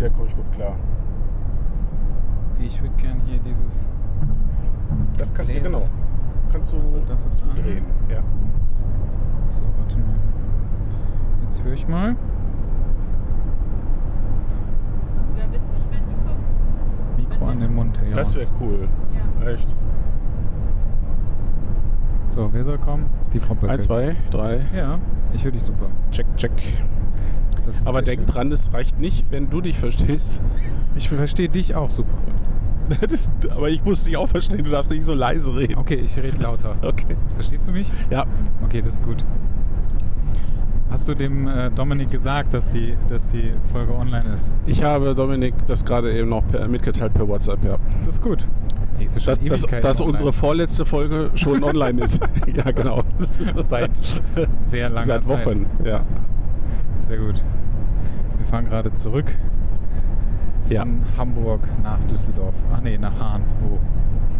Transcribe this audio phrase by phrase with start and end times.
[0.00, 0.76] mit der komme ich gut klar.
[2.58, 3.88] Ich würde gern hier dieses.
[5.16, 5.64] Das kann Gläser.
[5.64, 5.82] genau.
[6.52, 7.54] Kannst du Also, das ist an.
[7.54, 7.84] drehen.
[8.08, 8.22] Ja.
[9.50, 10.16] So, warte mal.
[11.44, 12.16] Jetzt höre ich mal.
[15.14, 17.30] Sonst wäre witzig, wenn die kommt.
[17.30, 18.00] Mikro an den Mund.
[18.08, 18.16] Ja.
[18.16, 18.88] Das wäre cool.
[19.40, 19.46] Ja.
[19.48, 19.76] Echt.
[22.28, 23.10] So, wer soll kommen?
[23.32, 23.70] Die Frau Böckels.
[23.70, 24.60] Eins, zwei, drei.
[24.74, 24.98] Ja,
[25.32, 25.86] ich höre dich super.
[26.10, 26.52] Check, check.
[27.66, 28.26] Das Aber denk schön.
[28.26, 30.40] dran, es reicht nicht, wenn du dich verstehst.
[30.96, 32.18] Ich verstehe dich auch super.
[33.50, 35.76] Aber ich muss dich auch verstehen, du darfst nicht so leise reden.
[35.76, 36.74] Okay, ich rede lauter.
[36.82, 37.16] Okay.
[37.34, 37.88] Verstehst du mich?
[38.10, 38.24] Ja.
[38.64, 39.24] Okay, das ist gut.
[40.90, 44.52] Hast du dem äh, Dominik gesagt, dass die, dass die Folge online ist?
[44.66, 47.76] Ich habe Dominik das gerade eben noch per, mitgeteilt per WhatsApp, ja.
[48.04, 48.48] Das ist gut.
[48.98, 52.20] Die ist schon Dass, dass, dass unsere vorletzte Folge schon online ist.
[52.52, 53.02] ja, genau.
[53.62, 53.90] Seit
[54.62, 55.46] sehr langer Seit Zeit.
[55.46, 56.00] Wochen, ja.
[57.02, 57.40] Sehr gut.
[58.50, 59.36] Wir fahren gerade zurück
[60.62, 60.84] von Ja.
[61.16, 62.56] Hamburg nach Düsseldorf.
[62.72, 63.42] Ach nee, nach Hahn.
[63.64, 63.78] Oh.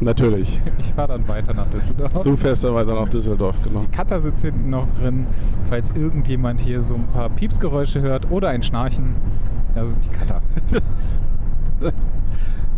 [0.00, 0.61] Natürlich.
[0.80, 2.25] Ich fahre dann weiter nach Düsseldorf.
[2.25, 3.83] Du fährst dann weiter nach Düsseldorf, genau.
[3.83, 5.28] Die Cutter sitzt hinten noch drin.
[5.69, 9.14] Falls irgendjemand hier so ein paar Piepsgeräusche hört oder ein Schnarchen,
[9.77, 10.42] das ist die Cutter.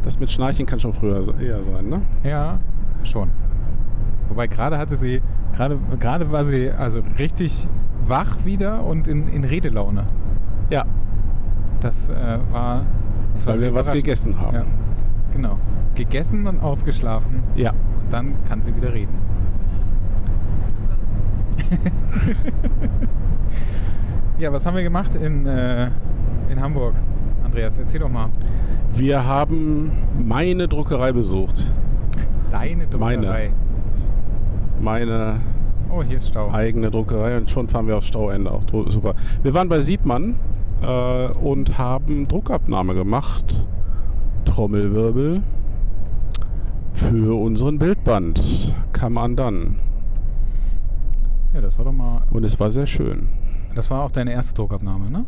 [0.03, 2.03] Das mit Schnarchen kann schon früher eher sein, ne?
[2.25, 2.59] Ja,
[3.05, 3.31] schon.
[4.29, 5.23] Wobei gerade hatte sie,
[5.55, 7.69] gerade, gerade war sie also richtig
[8.05, 10.05] wach wieder und in, in Redelaune.
[10.71, 10.85] Ja,
[11.83, 12.87] Das äh, war.
[13.35, 14.55] Das war weil sehr wir was gegessen haben.
[14.57, 14.65] Ja,
[15.33, 15.59] genau.
[15.95, 17.43] Gegessen und ausgeschlafen.
[17.55, 17.71] Ja.
[17.71, 19.15] Und dann kann sie wieder reden.
[24.43, 25.89] Ja, was haben wir gemacht in, äh,
[26.49, 26.95] in Hamburg?
[27.45, 28.29] Andreas, erzähl doch mal.
[28.93, 31.73] Wir haben meine Druckerei besucht.
[32.51, 33.23] Deine Meine.
[33.23, 33.53] Druckerei.
[34.81, 35.41] Meine
[35.95, 36.51] Oh, hier ist Stau.
[36.51, 38.51] eigene Druckerei und schon fahren wir aufs Stauende.
[38.51, 39.15] Auch super.
[39.45, 40.35] Wir waren bei Siebmann
[40.83, 43.65] äh, und haben Druckabnahme gemacht.
[44.45, 45.43] Trommelwirbel.
[46.93, 48.75] Für unseren Bildband.
[48.93, 49.79] Kam an dann.
[51.55, 52.23] Ja, das war doch mal.
[52.31, 53.29] Und es war sehr schön.
[53.75, 55.25] Das war auch deine erste Druckabnahme, ne?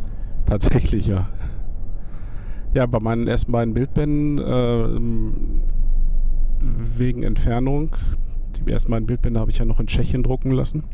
[0.47, 1.29] Tatsächlich, ja.
[2.75, 5.61] Ja, bei meinen ersten beiden Bildbänden ähm,
[6.61, 7.91] wegen Entfernung,
[8.57, 10.85] die ersten beiden Bildbände habe ich ja noch in Tschechien drucken lassen.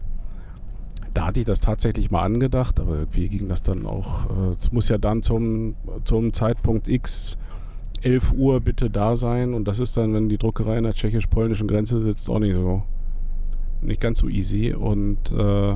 [1.14, 4.26] Da hatte ich das tatsächlich mal angedacht, aber irgendwie ging das dann auch.
[4.26, 7.36] äh, Es muss ja dann zum, zum Zeitpunkt X
[8.02, 11.68] 11 Uhr bitte da sein und das ist dann, wenn die Druckerei an der tschechisch-polnischen
[11.68, 12.82] Grenze sitzt, auch nicht so
[13.82, 15.74] nicht ganz so easy und äh,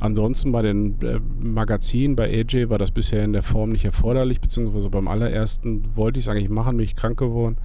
[0.00, 4.40] Ansonsten bei den äh, Magazinen, bei AJ war das bisher in der Form nicht erforderlich,
[4.40, 7.56] beziehungsweise beim allerersten wollte ich es eigentlich machen, bin ich krank geworden.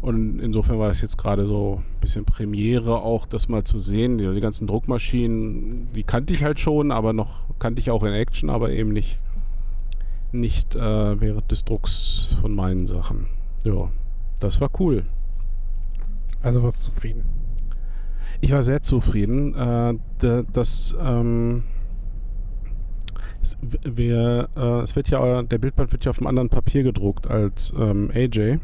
[0.00, 4.18] Und insofern war das jetzt gerade so ein bisschen Premiere auch, das mal zu sehen.
[4.18, 8.12] Die, die ganzen Druckmaschinen, die kannte ich halt schon, aber noch kannte ich auch in
[8.12, 9.18] Action, aber eben nicht,
[10.30, 13.26] nicht äh, während des Drucks von meinen Sachen.
[13.64, 13.90] Ja,
[14.38, 15.04] das war cool.
[16.42, 17.24] Also warst du zufrieden.
[18.40, 19.54] Ich war sehr zufrieden.
[19.54, 19.94] Äh,
[20.52, 21.64] das, ähm,
[23.42, 27.26] es, wir, äh, es wird ja, der Bildband wird ja auf einem anderen Papier gedruckt
[27.26, 28.58] als ähm, AJ.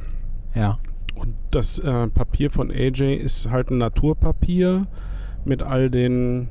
[0.55, 0.79] Ja.
[1.15, 4.87] Und das äh, Papier von AJ ist halt ein Naturpapier
[5.45, 6.49] mit all den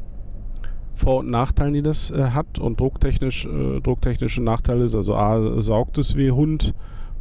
[0.93, 2.59] Vor- und Nachteilen, die das äh, hat.
[2.59, 6.73] Und drucktechnisch, äh, drucktechnische Nachteile ist also A, saugt es wie Hund,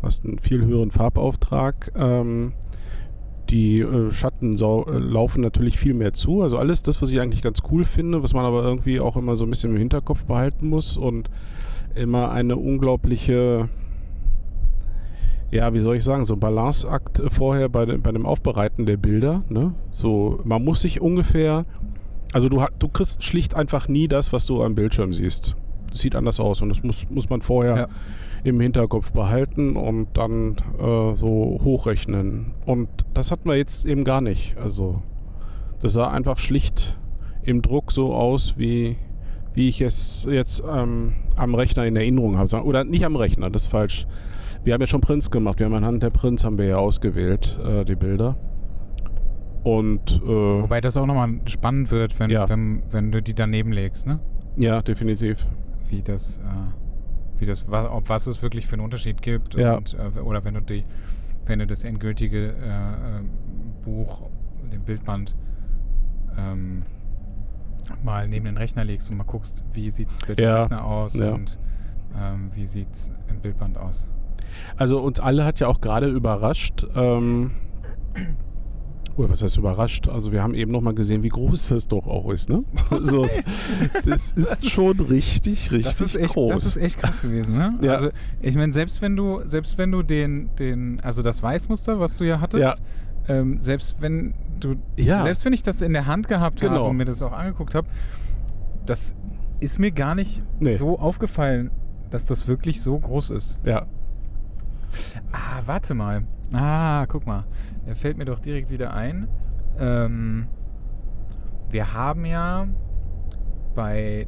[0.02, 1.92] hast einen viel höheren Farbauftrag.
[1.96, 2.52] Ähm,
[3.50, 6.42] die äh, Schatten äh, laufen natürlich viel mehr zu.
[6.42, 9.36] Also alles das, was ich eigentlich ganz cool finde, was man aber irgendwie auch immer
[9.36, 11.28] so ein bisschen im Hinterkopf behalten muss und
[11.94, 13.68] immer eine unglaubliche
[15.52, 18.96] ja, wie soll ich sagen, so ein Balanceakt vorher bei, dem- bei dem Aufbereiten der
[18.96, 19.42] Bilder.
[19.48, 19.74] Ne?
[19.90, 21.64] So, man muss sich ungefähr,
[22.32, 25.54] also du, du kriegst schlicht einfach nie das, was du am Bildschirm siehst.
[25.90, 27.86] Das sieht anders aus und das muss, muss man vorher Ja.
[28.44, 32.52] im Hinterkopf behalten und dann äh, so hochrechnen.
[32.64, 34.56] Und das hatten wir jetzt eben gar nicht.
[34.56, 35.02] Also
[35.82, 36.96] das sah einfach schlicht
[37.42, 38.96] im Druck so aus, wie,
[39.52, 42.64] wie ich es jetzt ähm, am Rechner in Erinnerung habe.
[42.64, 44.06] Oder nicht am Rechner, das ist falsch.
[44.64, 45.58] Wir haben ja schon Prints gemacht.
[45.58, 48.36] Wir haben anhand der Prints haben wir ja ausgewählt, äh, die Bilder.
[49.64, 52.48] Und äh, Wobei das auch nochmal spannend wird, wenn, Ja.
[52.48, 54.18] wenn, wenn du die daneben legst, ne?
[54.56, 55.46] ja, definitiv.
[55.88, 56.40] Wie das, äh,
[57.38, 59.76] wie das, ob was es wirklich für einen Unterschied gibt Ja.
[59.76, 60.84] und, äh, oder wenn du die,
[61.46, 63.22] wenn du das endgültige äh, äh,
[63.84, 64.22] Buch,
[64.72, 65.34] den Bildband
[66.38, 66.82] ähm,
[68.02, 70.60] mal neben den Rechner legst und mal guckst, wie sieht es bei dem Ja.
[70.62, 71.32] Rechner aus Ja.
[71.34, 71.58] und
[72.16, 74.06] ähm, wie sieht es im Bildband aus.
[74.76, 77.52] Also uns alle hat ja auch gerade überrascht, ähm,
[79.14, 80.08] Oh, was heißt überrascht?
[80.08, 82.64] Also wir haben eben noch mal gesehen, wie groß das doch auch ist, ne?
[82.90, 83.26] Also,
[84.06, 86.52] das ist schon richtig, richtig Das ist echt, groß.
[86.54, 87.74] das ist echt krass gewesen, ne?
[87.82, 87.92] Ja.
[87.96, 88.08] Also
[88.40, 92.24] ich meine, selbst wenn du, selbst wenn du den, den, also das Weißmuster, was du
[92.24, 92.80] ja hattest,
[93.28, 93.34] Ja.
[93.34, 95.24] ähm, selbst wenn du, Ja.
[95.24, 96.88] selbst wenn ich das in der Hand gehabt habe Genau.
[96.88, 97.88] und mir das auch angeguckt habe,
[98.86, 99.14] das
[99.60, 100.76] ist mir gar nicht Nee.
[100.76, 101.70] so aufgefallen,
[102.10, 103.58] dass das wirklich so groß ist.
[103.62, 103.84] ja,
[105.32, 106.22] Ah, warte mal.
[106.52, 107.44] Ah, guck mal.
[107.86, 109.28] Er fällt mir doch direkt wieder ein.
[109.78, 110.46] Ähm,
[111.70, 112.66] wir haben ja
[113.74, 114.26] bei.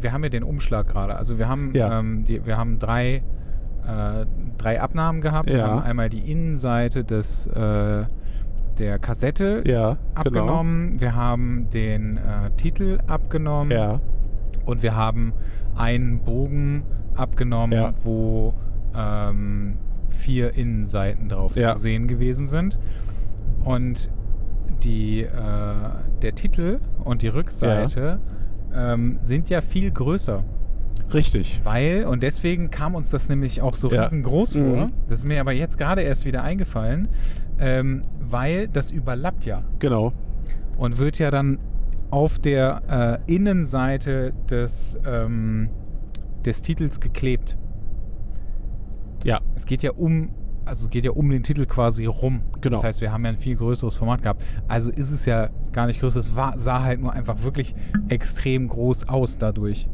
[0.00, 1.16] Wir haben ja den Umschlag gerade.
[1.16, 1.98] Also wir haben, Ja.
[1.98, 3.16] ähm, die, wir haben drei,
[3.86, 5.48] äh, drei Abnahmen gehabt.
[5.48, 5.66] Wir Ja.
[5.68, 8.04] haben einmal die Innenseite des, äh,
[8.78, 11.00] der Kassette ja, abgenommen.
[11.00, 13.70] Wir haben den äh, Titel abgenommen.
[13.70, 13.92] genau.
[13.94, 14.00] Ja,
[14.66, 15.32] Und wir haben
[15.74, 16.84] einen Bogen
[17.16, 17.92] abgenommen, Ja.
[18.04, 18.54] wo
[18.96, 19.78] ähm,
[20.10, 21.74] vier Innenseiten drauf Ja.
[21.74, 22.78] zu sehen gewesen sind.
[23.64, 24.10] Und
[24.84, 25.28] die, äh,
[26.22, 28.20] der Titel und die Rückseite
[28.74, 30.44] ähm, sind ja viel größer.
[31.14, 31.60] richtig.
[31.64, 34.02] Weil, und deswegen kam uns das nämlich auch so Ja.
[34.04, 34.60] riesengroß vor.
[34.86, 34.92] Mhm.
[35.08, 37.08] Das ist mir aber jetzt gerade erst wieder eingefallen,
[37.58, 40.12] ähm, weil das überlappt ja Genau.
[40.76, 41.58] und wird ja dann
[42.10, 45.70] auf der äh, Innenseite des, ähm,
[46.44, 47.56] des Titels geklebt.
[49.24, 50.30] Ja, Es geht ja um,
[50.64, 52.42] also es geht ja um den Titel quasi rum.
[52.60, 52.76] Genau.
[52.76, 54.44] Das heißt, wir haben ja ein viel größeres Format gehabt.
[54.68, 56.20] Also ist es ja gar nicht größer.
[56.20, 57.74] Es war, sah halt nur einfach wirklich
[58.08, 59.88] extrem groß aus dadurch.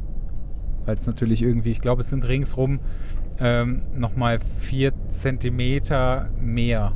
[0.85, 2.81] Weil es natürlich irgendwie, ich glaube, es sind ringsrum
[3.39, 6.93] ähm, nochmal vier Zentimeter mehr.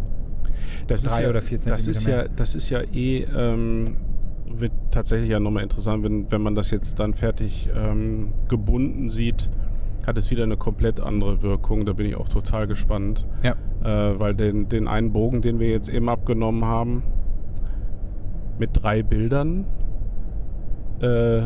[0.86, 3.96] das ist Drei ja, oder vier das ist Zentimeter ja, das ist ja eh ähm,
[4.50, 9.50] wird tatsächlich ja nochmal interessant, wenn, wenn man das jetzt dann fertig ähm, gebunden sieht,
[10.08, 11.86] hat es wieder eine komplett andere Wirkung.
[11.86, 13.26] Da bin ich auch total gespannt.
[13.42, 13.52] Ja.
[13.84, 17.02] Äh, weil den, den einen Bogen, den wir jetzt eben abgenommen haben,
[18.58, 19.66] mit drei Bildern,
[21.00, 21.42] äh,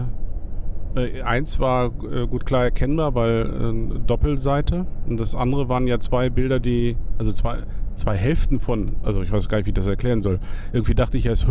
[0.94, 4.86] äh, eins war äh, gut klar erkennbar, weil äh, Doppelseite.
[5.06, 7.58] Und das andere waren ja zwei Bilder, die, also zwei,
[7.96, 10.38] zwei Hälften von, also ich weiß gar nicht, wie ich das erklären soll.
[10.72, 11.46] Irgendwie dachte ich erst,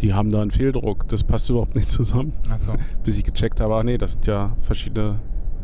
[0.00, 1.08] die haben da einen Fehldruck.
[1.08, 2.32] Das passt überhaupt nicht zusammen.
[2.50, 2.72] Achso.
[3.04, 5.20] Bis ich gecheckt habe, ach nee, das sind ja verschiedene,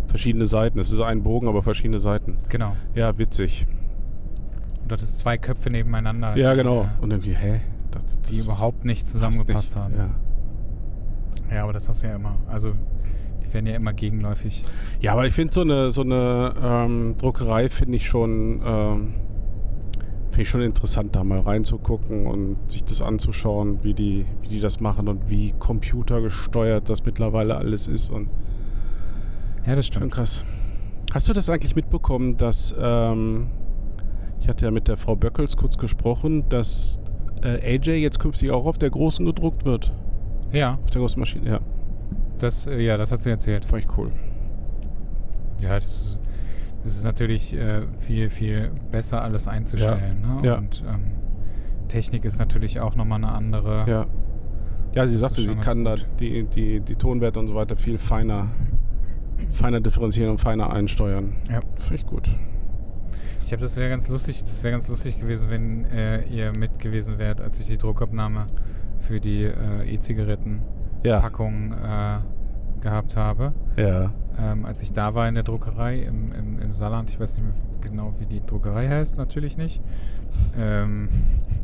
[0.09, 0.79] verschiedene Seiten.
[0.79, 2.39] Es ist ein Bogen, aber verschiedene Seiten.
[2.49, 2.77] Genau.
[2.95, 3.67] Ja, witzig.
[4.83, 6.37] Und dort ist zwei Köpfe nebeneinander.
[6.37, 6.83] Ja, die, genau.
[6.83, 7.61] äh, Und irgendwie, hä?
[7.91, 9.83] Das, Die das überhaupt nicht passt zusammengepasst nicht.
[9.85, 9.95] haben.
[9.97, 11.55] Ja.
[11.57, 12.37] Ja, aber das hast du ja immer.
[12.49, 12.73] Also,
[13.43, 14.65] die werden ja immer gegenläufig.
[15.01, 19.15] Ja, aber ich finde so eine, so eine ähm, Druckerei finde ich schon ähm,
[20.31, 24.61] finde ich schon interessant, da mal reinzugucken und sich das anzuschauen, wie die, wie die
[24.61, 28.29] das machen und wie computergesteuert das mittlerweile alles ist und
[29.67, 30.13] Ja, das schon stimmt.
[30.15, 30.45] krass.
[31.13, 33.49] Hast du das eigentlich mitbekommen, dass ähm,
[34.41, 37.01] ich hatte ja mit der Frau Böckels kurz gesprochen, dass
[37.43, 39.93] äh, AJ jetzt künftig auch auf der großen gedruckt wird?
[40.53, 41.61] Ja, Auf der großen Maschine, ja.
[42.39, 43.65] das, äh, ja, das hat sie erzählt.
[43.65, 44.13] Fand ich cool.
[45.61, 46.19] Ja, das ist,
[46.83, 50.21] das ist natürlich äh, viel, viel besser alles einzustellen.
[50.21, 50.47] Ne?
[50.47, 50.59] Ja.
[50.59, 51.13] Und ähm,
[51.89, 53.85] Technik ist natürlich auch nochmal eine andere.
[53.89, 54.07] Ja.
[54.95, 56.07] Ja, sie sagte, sie schon kann da gut.
[56.21, 58.49] die, die, die Tonwerte und so weiter viel feiner,
[59.53, 61.37] feiner differenzieren und feiner einsteuern.
[61.51, 61.61] Ja.
[61.77, 62.29] Finde ich gut.
[63.45, 66.79] Ich habe das wäre ganz lustig, das wäre ganz lustig gewesen, wenn äh, ihr mit
[66.81, 68.47] gewesen wärt, als ich die Druckabnahme
[68.99, 72.19] für die äh, E-Zigaretten-Packung Ja.
[72.19, 72.21] äh,
[72.81, 73.53] gehabt habe.
[73.77, 74.11] Ja.
[74.39, 77.45] Ähm, als ich da war in der Druckerei im, im, im Saarland, ich weiß nicht
[77.45, 79.81] mehr genau, wie die Druckerei heißt, natürlich nicht.
[80.59, 81.09] Ähm,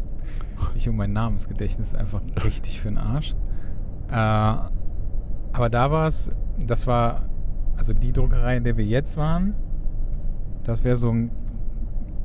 [0.74, 3.34] ich und mein Namensgedächtnis einfach richtig für den Arsch.
[4.08, 6.30] Äh, aber da war es,
[6.64, 7.24] das war,
[7.82, 9.54] also die Druckerei, in der wir jetzt waren,
[10.62, 11.32] das wäre so ein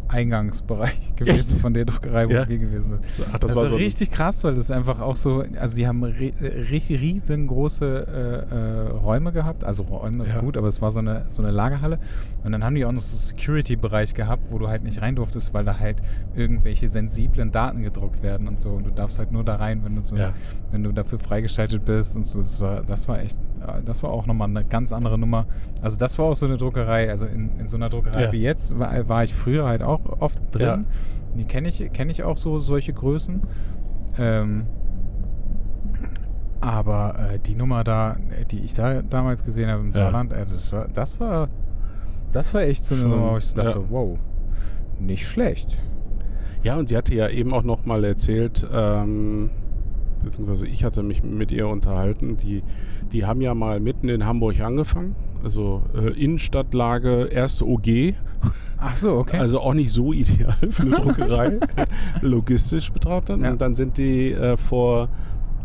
[0.08, 1.62] Eingangsbereich gewesen Echt?
[1.62, 2.48] von der Druckerei, wo Ja.
[2.48, 3.04] wir gewesen sind.
[3.34, 6.02] Ach, Das, war war so richtig krass, weil das einfach auch so, also die haben
[6.04, 8.08] ri richtig riesengroße
[8.52, 10.40] äh, äh, Räume gehabt, also Räume ist Ja.
[10.40, 12.00] gut, aber es war so eine, so eine Lagerhalle
[12.46, 15.54] und dann haben die auch noch so Security-Bereich gehabt, wo du halt nicht rein durftest,
[15.54, 15.98] weil da halt
[16.36, 19.96] irgendwelche sensiblen Daten gedruckt werden und so und du darfst halt nur da rein, wenn
[19.96, 20.32] du so, Ja.
[20.72, 23.38] Wenn du dafür freigeschaltet bist und so, das war, das war echt,
[23.86, 25.46] das war auch nochmal eine ganz andere Nummer.
[25.82, 28.32] Also das war auch so eine Druckerei, also in, in so einer Druckerei Ja.
[28.32, 30.62] wie jetzt war, war ich früher halt auch oft drin.
[30.66, 30.80] Ja.
[31.38, 33.42] Die kenne ich, kenn ich auch so solche Größen.
[34.18, 34.66] Ähm,
[36.60, 38.18] aber äh, die Nummer da,
[38.52, 39.98] die ich da damals gesehen habe im Ja.
[39.98, 41.50] Saarland, äh, das war, das war,
[42.32, 44.18] das war echt so eine Schon, Nummer, wo ich dachte, wow,
[45.00, 45.78] nicht schlecht.
[46.64, 49.52] Ja, und sie hatte ja eben auch noch mal erzählt, ähm,
[50.28, 52.64] beziehungsweise ich hatte mich mit ihr unterhalten, die,
[53.12, 58.16] die haben ja mal mitten in Hamburg angefangen, also äh, Innenstadtlage, erste OG.
[58.78, 59.38] Ach so, okay.
[59.38, 61.60] Also auch nicht so ideal für eine Druckerei,
[62.22, 63.42] logistisch betrachtet.
[63.42, 63.52] Ja.
[63.52, 65.10] Und dann sind die äh, vor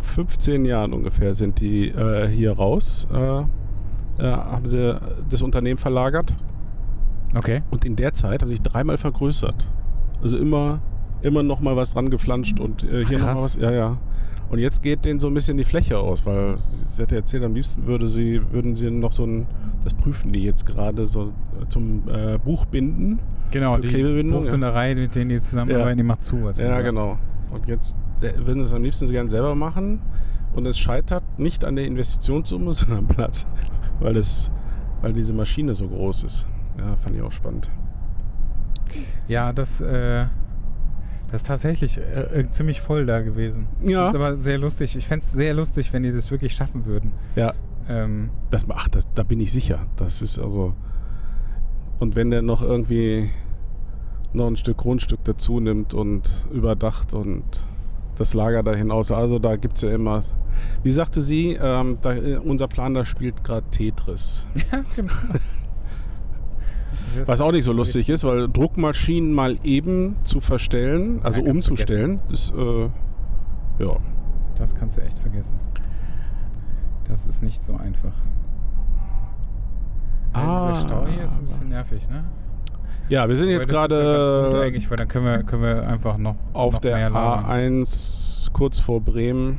[0.02, 3.44] 15 Jahren ungefähr sind die äh, hier raus, äh, äh,
[4.18, 5.00] haben sie
[5.30, 6.34] das Unternehmen verlagert
[7.34, 7.62] okay.
[7.70, 9.66] und in der Zeit haben sie sich dreimal vergrößert.
[10.20, 10.80] Also immer,
[11.22, 13.56] immer noch mal was dran geflanscht und äh, hier Ach, noch mal was.
[13.56, 13.98] Ja, ja.
[14.50, 17.54] Und jetzt geht denen so ein bisschen die Fläche aus, weil sie, ja erzählt, am
[17.54, 19.46] liebsten würde sie, würden sie noch so ein,
[19.82, 23.18] das prüfen die jetzt gerade so äh, zum äh, Buch binden.
[23.50, 24.50] Genau, die Klebebindung, ja.
[24.50, 26.46] Buchbinderei, mit denen die zusammenarbeiten, die macht zu.
[26.46, 26.82] also Ja, so.
[26.82, 27.18] genau.
[27.50, 30.00] Und jetzt äh, würden sie es am liebsten gern selber machen.
[30.54, 33.46] Und es scheitert nicht an der Investitionssumme, sondern am Platz,
[34.00, 34.50] weil, es,
[35.00, 36.46] weil diese Maschine so groß ist.
[36.78, 37.70] Ja, fand ich auch spannend.
[39.28, 40.26] Ja, das, äh,
[41.32, 43.66] das ist tatsächlich äh, äh, ziemlich voll da gewesen.
[43.82, 44.08] Ja.
[44.08, 44.94] Ist aber sehr lustig.
[44.96, 47.12] Ich fände es sehr lustig, wenn die das wirklich schaffen würden.
[47.36, 47.54] Ja,
[47.88, 49.86] Ähm, das, ach, das, da bin ich sicher.
[49.96, 50.74] Das ist also.
[51.98, 53.30] Und wenn der noch irgendwie
[54.34, 57.44] noch ein Stück Grundstück dazu nimmt und überdacht und
[58.16, 60.22] das Lager dahin aus, also da gibt es ja immer.
[60.82, 64.44] Wie sagte sie, ähm, da, äh, unser Plan da spielt gerade Tetris.
[64.70, 65.12] ja, genau.
[67.26, 72.20] Was auch nicht so lustig ist, weil Druckmaschinen mal eben zu verstellen, also Ja, umzustellen,
[72.30, 72.84] ist äh,
[73.78, 73.96] ja.
[74.56, 75.58] Das kannst du echt vergessen.
[77.08, 78.14] Das ist nicht so einfach.
[80.32, 82.24] Ah, dieser Stau hier ist ein bisschen nervig, ne?
[83.08, 86.16] Ja, wir sind jetzt ist ja gerade eigentlich, weil dann können wir, können wir einfach
[86.16, 87.44] noch auf noch der mehr labern.
[87.44, 89.58] A1 kurz vor Bremen.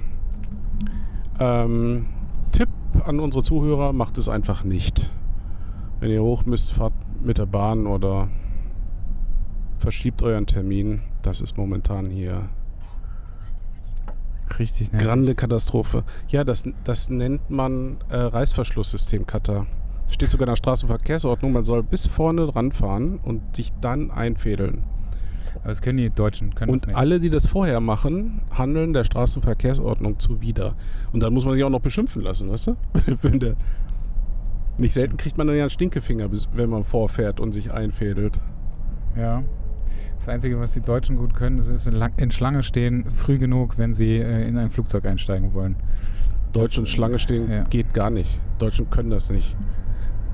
[1.39, 2.07] Ähm,
[2.51, 2.69] Tipp
[3.05, 5.11] an unsere Zuhörer, macht es einfach nicht.
[6.03, 6.91] Wenn ihr hoch müsst, fahrt
[7.23, 8.27] mit der Bahn oder
[9.77, 10.99] verschiebt euren Termin.
[11.21, 12.49] Das ist momentan hier
[14.59, 15.07] Richtig nervig.
[15.07, 16.03] Grande Katastrophe.
[16.27, 19.65] Ja, das, das nennt man äh, Reißverschlusssystem Cutter.
[20.09, 24.83] Steht sogar in der Straßenverkehrsordnung, man soll bis vorne ranfahren und sich dann einfädeln.
[25.55, 26.97] Aber das können die Deutschen, können Und nicht.
[26.97, 30.75] alle, die das vorher machen, handeln der Straßenverkehrsordnung zuwider.
[31.13, 32.75] Und dann muss man sich auch noch beschimpfen lassen, weißt du?
[33.21, 33.55] Wenn der
[34.77, 38.39] nicht selten kriegt man dann ja einen Stinkefinger, wenn man vorfährt und sich einfädelt.
[39.17, 39.43] Ja.
[40.17, 43.77] Das Einzige, was die Deutschen gut können, ist in, Lang in Schlange stehen, früh genug,
[43.77, 45.75] wenn sie äh, in ein Flugzeug einsteigen wollen.
[46.53, 47.63] Deutschen Schlange stehen ja.
[47.63, 48.39] geht gar nicht.
[48.59, 49.55] Deutschen können das nicht.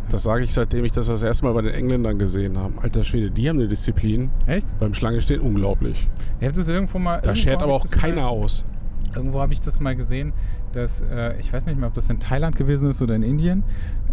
[0.10, 2.74] Das sage ich, seitdem ich das das erste Mal bei den Engländern gesehen habe.
[2.82, 4.32] Alter Schwede, die haben eine Disziplin.
[4.48, 4.78] Echt?
[4.80, 6.08] Beim Schlange stehen unglaublich.
[6.40, 7.22] Ich habe das irgendwo mal.
[7.22, 8.66] Da schert aber auch das mal- keiner aus.
[9.16, 10.34] Irgendwo habe ich das mal gesehen,
[10.72, 13.64] dass, äh, ich weiß nicht mehr, ob das in Thailand gewesen ist oder in Indien,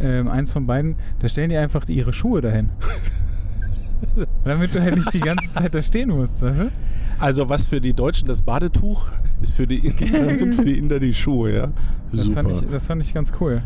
[0.00, 2.70] ähm, eins von beiden, da stellen die einfach ihre Schuhe dahin.
[4.44, 6.70] Damit du halt nicht die ganze Zeit da stehen musst, weißt du?
[7.18, 9.06] Also was für die Deutschen das Badetuch
[9.40, 11.68] ist für die Inder, sind für die Inder die Schuhe, ja.
[12.12, 12.42] Das Super.
[12.42, 13.62] fand, ich, das fand ich ganz cool.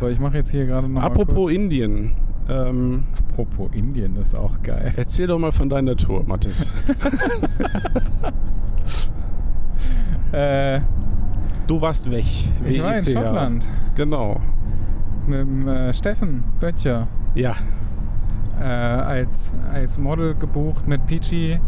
[0.00, 1.02] So, ich mache jetzt hier gerade noch.
[1.02, 1.50] Apropos.
[1.50, 2.12] Indien.
[2.48, 4.92] Ähm, Apropos Indien, ist auch geil.
[4.96, 6.66] erzähl doch mal von deiner Tour, Mathis.
[10.32, 10.80] Äh,
[11.66, 12.24] Du warst weg.
[12.64, 13.20] ich war in WICA.
[13.22, 14.40] Schottland Genau.
[15.26, 17.54] mit dem äh, Steffen Böttcher Ja.
[18.60, 21.58] äh, als, als Model gebucht mit Peachy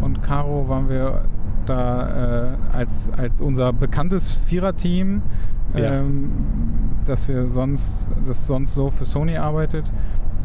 [0.00, 1.22] und Caro waren wir
[1.64, 5.22] da äh, als, als unser bekanntes Viererteam,
[5.74, 5.94] Ja.
[5.94, 6.30] ähm,
[7.06, 9.90] das wir sonst, das sonst so für Sony arbeitet,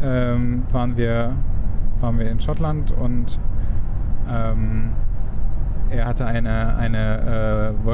[0.01, 1.33] ähm, waren wir
[1.99, 3.37] waren wir in Schottland und
[4.27, 4.89] ähm,
[5.91, 7.85] er hatte eine, eine äh,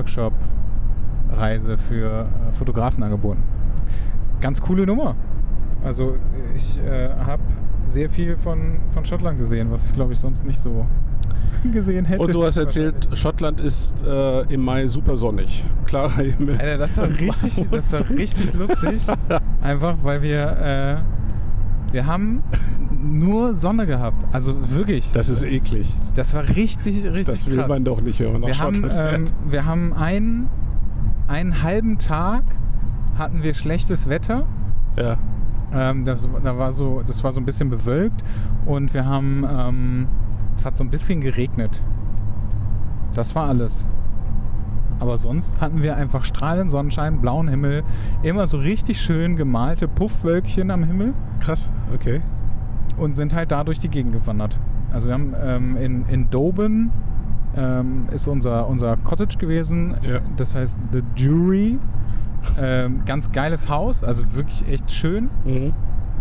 [1.27, 3.43] Workshop-Reise für äh, Fotografen angeboten.
[4.41, 5.15] Ganz coole Nummer.
[5.83, 6.15] Also
[6.55, 7.43] ich äh, habe
[7.87, 10.85] sehr viel von, von Schottland gesehen, was ich glaube ich sonst nicht so
[11.71, 12.21] gesehen hätte.
[12.21, 15.63] Und du hast erzählt, Schottland ist äh, im Mai super sonnig.
[15.85, 16.57] Klarer Himmel.
[16.57, 19.01] Alter, das war richtig, das war richtig lustig.
[19.61, 21.03] Einfach, weil wir,
[21.87, 22.43] äh, wir haben
[22.99, 24.25] nur Sonne gehabt.
[24.33, 25.11] Also wirklich.
[25.13, 25.87] Das ist eklig.
[26.15, 27.69] das war richtig, richtig Das will krass.
[27.69, 30.49] man doch nicht, nach wir haben, Schottland ähm, wir haben einen,
[31.27, 32.43] einen halben Tag
[33.17, 34.45] hatten wir schlechtes Wetter.
[34.97, 35.17] Ja.
[35.73, 38.23] Ähm, das, da war so, das war so ein bisschen bewölkt
[38.65, 40.07] und wir haben, ähm,
[40.55, 41.81] es hat so ein bisschen geregnet.
[43.13, 43.85] Das war alles.
[44.99, 47.83] Aber sonst hatten wir einfach strahlend Sonnenschein, blauen Himmel,
[48.23, 52.21] immer so richtig schön gemalte Puffwölkchen am Himmel Krass, okay.
[52.97, 54.57] und sind halt da durch die Gegend gewandert.
[54.91, 56.91] Also wir haben ähm, in, in Doben
[57.55, 59.95] ähm, ist unser, unser Cottage gewesen.
[60.01, 60.19] Ja.
[60.35, 61.79] Das heißt The Jury.
[62.59, 65.29] Ähm, ganz geiles Haus, also wirklich echt schön.
[65.43, 65.73] Mhm.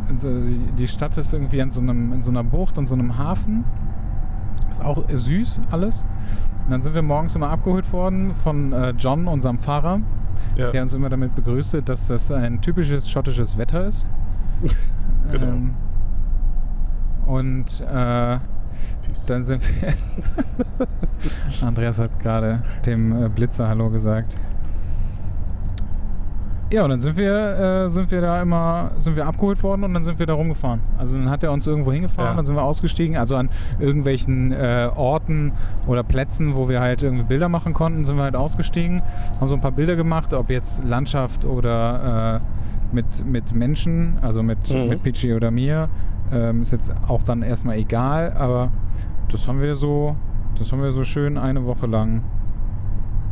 [0.08, 0.28] Also
[0.78, 3.64] die, Stadt ist irgendwie in so, einem, in so einer Bucht, in so einem Hafen.
[4.70, 6.04] Ist auch süß alles.
[6.64, 10.00] Und dann sind wir morgens immer abgeholt worden von äh, John, unserem Fahrer,
[10.56, 10.70] Ja.
[10.70, 14.06] der uns immer damit begrüßte, dass das ein typisches schottisches Wetter ist.
[15.30, 15.46] Genau.
[15.46, 15.74] Ähm,
[17.26, 18.38] Und äh,
[19.26, 19.92] Dann sind wir.
[21.66, 24.36] Andreas hat gerade dem äh, Blitzer Hallo gesagt.
[26.72, 29.94] Ja, und dann sind wir, äh, sind wir da immer, sind wir abgeholt worden und
[29.94, 30.80] dann sind wir da rumgefahren.
[30.98, 32.36] Also dann hat er uns irgendwo hingefahren, Ja.
[32.36, 33.16] dann sind wir ausgestiegen.
[33.16, 35.52] Also an irgendwelchen äh, Orten
[35.86, 39.00] oder Plätzen, wo wir halt irgendwie Bilder machen konnten, sind wir halt ausgestiegen,
[39.40, 44.42] haben so ein paar Bilder gemacht, ob jetzt Landschaft oder äh, mit, mit Menschen, also
[44.42, 44.88] mit, Mhm.
[44.88, 45.88] mit Pichi oder mir.
[46.32, 48.70] Ähm, ist jetzt auch dann erstmal egal, aber
[49.30, 50.16] das haben wir so,
[50.58, 52.22] das haben wir so schön eine Woche lang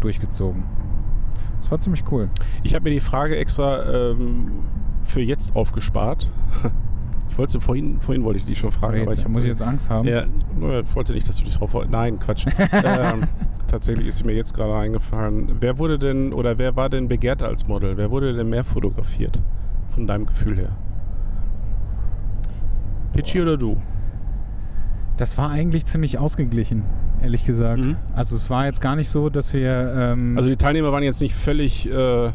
[0.01, 0.65] durchgezogen.
[1.61, 2.29] Das war ziemlich cool.
[2.63, 4.51] Ich habe mir die Frage extra ähm,
[5.03, 6.31] für jetzt aufgespart.
[7.31, 9.33] Ich wollte sie vorhin, vorhin wollte ich die schon fragen, Aber aber jetzt, ich hab-
[9.33, 10.07] muss ich jetzt Angst haben?
[10.07, 10.23] Ja,
[10.95, 11.75] wollte nicht, dass du dich drauf.
[11.91, 12.47] Nein, Quatsch.
[12.73, 13.25] ähm,
[13.67, 15.57] tatsächlich ist mir jetzt gerade eingefallen.
[15.59, 17.97] Wer wurde denn oder wer war denn begehrter als Model?
[17.97, 19.41] Wer wurde denn mehr fotografiert?
[19.89, 20.77] Von deinem Gefühl her?
[23.15, 23.77] Pitchy oder du?
[25.17, 26.83] Das war eigentlich ziemlich ausgeglichen,
[27.23, 27.85] ehrlich gesagt.
[27.85, 27.97] Mhm.
[28.15, 29.95] Also es war jetzt gar nicht so, dass wir.
[29.97, 32.33] Ähm, Also die Teilnehmer waren jetzt nicht völlig äh,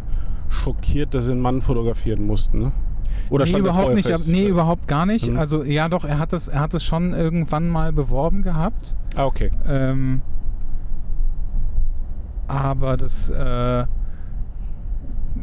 [0.49, 2.71] schockiert, dass sie einen Mann fotografieren mussten, ne?
[3.29, 4.07] Oder nee, überhaupt nicht.
[4.07, 4.27] fest?
[4.29, 5.29] Nee, überhaupt gar nicht.
[5.29, 5.37] Mhm.
[5.37, 8.95] Also ja, doch, er hat es, er hat es schon irgendwann mal beworben gehabt.
[9.15, 9.51] Ah, okay.
[9.67, 10.21] Ähm,
[12.47, 13.85] aber das, äh,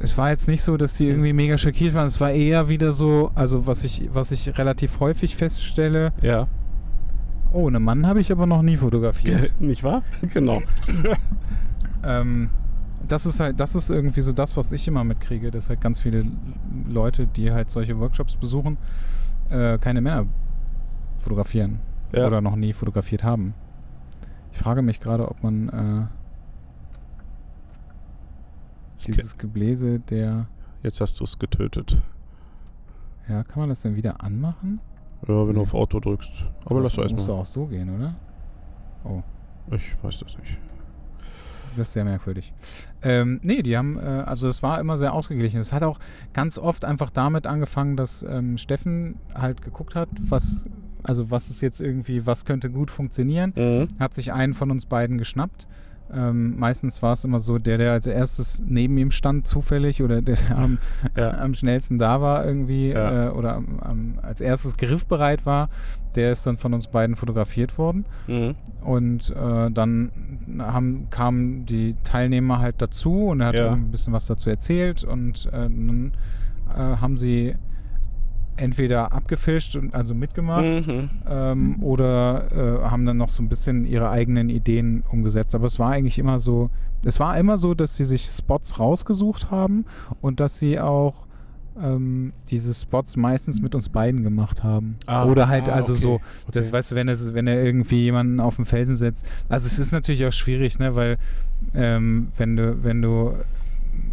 [0.00, 2.06] es war jetzt nicht so, dass die irgendwie mega schockiert waren.
[2.06, 6.12] Es war eher wieder so, also was ich, was ich relativ häufig feststelle.
[6.22, 6.48] Ja.
[7.52, 9.58] Oh, einen Mann habe ich aber noch nie fotografiert.
[9.60, 10.02] nicht wahr?
[10.34, 10.60] genau.
[12.04, 12.50] ähm,
[13.08, 16.00] das ist halt, das ist irgendwie so das, was ich immer mitkriege, dass halt ganz
[16.00, 16.26] viele
[16.88, 18.78] Leute, die halt solche Workshops besuchen,
[19.50, 20.26] äh, keine Männer
[21.18, 21.78] fotografieren
[22.12, 22.26] Ja.
[22.26, 23.54] oder noch nie fotografiert haben.
[24.52, 26.06] Ich frage mich gerade, ob man äh,
[29.06, 30.46] dieses Gebläse der,
[30.82, 32.00] Jetzt hast du es getötet.
[33.28, 34.80] ja, kann man das denn wieder anmachen?
[35.26, 35.60] Ja, wenn du Nee.
[35.60, 36.44] auf Auto drückst.
[36.64, 37.38] Aber lass das doch muss erstmal.
[37.40, 38.14] auch so gehen, oder?
[39.04, 39.22] Oh.
[39.72, 40.58] Ich weiß das nicht.
[41.76, 42.52] Das ist sehr merkwürdig.
[43.02, 45.60] Ähm, nee, die haben, äh, also es war immer sehr ausgeglichen.
[45.60, 45.98] Es hat auch
[46.32, 50.64] ganz oft einfach damit angefangen, dass ähm, Steffen halt geguckt hat, was,
[51.02, 53.52] also was ist jetzt irgendwie, was könnte gut funktionieren.
[53.56, 53.88] Mhm.
[53.98, 55.66] Hat sich einen von uns beiden geschnappt.
[56.14, 60.23] Ähm, meistens war es immer so, der, der als erstes neben ihm stand, zufällig, oder
[60.23, 60.78] der, der am,
[61.16, 61.30] Ja.
[61.40, 63.26] am schnellsten da war irgendwie, Ja.
[63.26, 65.69] äh, oder am, am, als erstes griffbereit war,
[66.14, 68.04] der ist dann von uns beiden fotografiert worden.
[68.28, 68.54] Mhm.
[68.82, 70.12] Und äh, dann
[70.60, 73.73] haben, kamen die Teilnehmer halt dazu und er hat Ja.
[73.73, 76.12] ein bisschen was dazu erzählt und äh, dann
[76.73, 77.56] äh, haben sie
[78.56, 81.10] entweder abgefischt und also mitgemacht Mhm.
[81.28, 85.54] ähm, oder äh, haben dann noch so ein bisschen ihre eigenen Ideen umgesetzt.
[85.54, 86.71] Aber es war eigentlich immer so,
[87.02, 89.84] es war immer so, dass sie sich Spots rausgesucht haben
[90.21, 91.26] und dass sie auch
[91.80, 94.97] ähm, diese Spots meistens mit uns beiden gemacht haben.
[95.06, 96.76] Ah, oder halt ah, also okay, so, das okay.
[96.76, 99.26] weißt du, wenn es, wenn er irgendwie jemanden auf den Felsen setzt.
[99.49, 101.19] Also es ist natürlich auch schwierig, ne, weil
[101.75, 103.34] ähm, wenn du, wenn du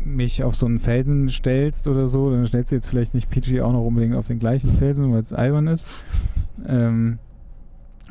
[0.05, 3.61] mich auf so einen Felsen stellst oder so, dann stellst du jetzt vielleicht nicht PG
[3.61, 5.87] auch noch unbedingt auf den gleichen Felsen, weil es albern ist.
[6.67, 7.19] Ähm,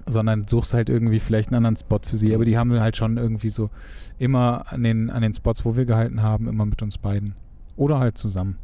[0.06, 2.34] sondern suchst halt irgendwie vielleicht einen anderen Spot für sie.
[2.34, 3.70] Aber die haben halt schon irgendwie so
[4.18, 7.34] immer an den, an den Spots, wo wir gehalten haben, immer mit uns beiden.
[7.76, 8.58] Oder halt zusammen.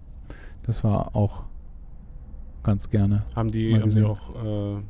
[0.65, 1.45] Das war auch
[2.63, 3.23] ganz gerne.
[3.35, 4.83] Haben die, haben die auch äh,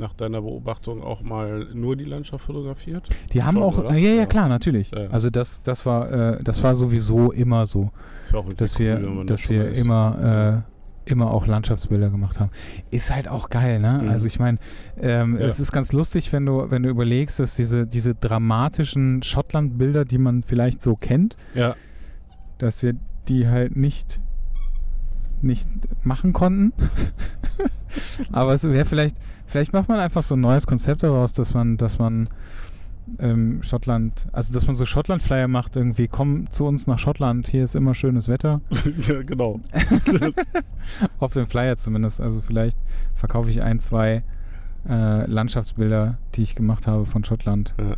[0.00, 3.08] nach deiner Beobachtung auch mal nur die Landschaft fotografiert?
[3.32, 3.94] Die haben Schon, auch, oder?
[3.96, 4.90] ja, ja klar, natürlich.
[4.90, 5.10] Ja, ja.
[5.10, 8.84] Also das, das war, äh, das war sowieso immer so, Ist ja auch dass cool,
[8.86, 10.64] wir, man dass das wir immer,
[11.06, 12.50] äh, immer auch Landschaftsbilder gemacht haben.
[12.90, 14.00] Ist halt auch geil, ne?
[14.02, 14.08] Mhm.
[14.08, 14.58] Also ich meine,
[15.00, 15.46] ähm, Ja.
[15.46, 20.18] es ist ganz lustig, wenn du, wenn du überlegst, dass diese, diese dramatischen Schottland-Bilder, die
[20.18, 21.36] man vielleicht so kennt,
[22.58, 22.94] dass wir
[23.28, 24.20] die halt nicht
[25.42, 25.66] nicht
[26.04, 26.72] machen konnten.
[28.32, 29.16] Aber es wäre vielleicht,
[29.50, 32.28] vielleicht macht man einfach so ein neues Konzept daraus, dass man, dass man
[33.18, 37.64] ähm, Schottland, also dass man so Schottland-Flyer macht, irgendwie, komm zu uns nach Schottland, hier
[37.64, 38.60] ist immer schönes Wetter.
[39.08, 39.60] ja genau.
[41.18, 42.20] Auf dem Flyer zumindest.
[42.20, 42.78] Also vielleicht
[43.14, 44.22] verkaufe ich ein, zwei
[44.88, 47.96] äh, Landschaftsbilder, die ich gemacht habe von Schottland Ja.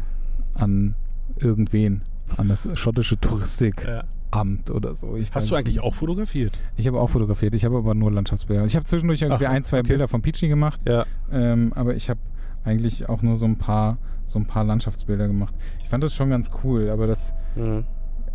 [0.54, 0.94] an
[1.38, 2.02] irgendwen.
[2.36, 3.84] An das schottische Touristik.
[3.86, 4.04] Ja.
[4.33, 5.16] Amt oder so.
[5.16, 5.85] Ich Hast du eigentlich nicht.
[5.85, 6.59] auch fotografiert?
[6.77, 8.64] Ich habe auch fotografiert, ich habe aber nur Landschaftsbilder.
[8.64, 9.88] Ich habe zwischendurch irgendwie Ach, ein, zwei okay.
[9.88, 11.05] Bilder von Peachy gemacht, Ja.
[11.31, 12.18] ähm, aber ich habe
[12.64, 15.55] eigentlich auch nur so ein paar so ein paar Landschaftsbilder gemacht.
[15.83, 17.85] Ich fand das schon ganz cool, aber das Mhm.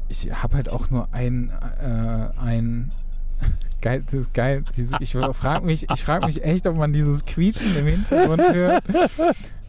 [0.09, 2.91] ich habe halt auch nur ein äh, ein
[3.81, 4.63] geil, das ist geil.
[4.75, 8.83] Diese, ich frage mich, ich frage mich echt, ob man dieses Quietschen im Hintergrund hört,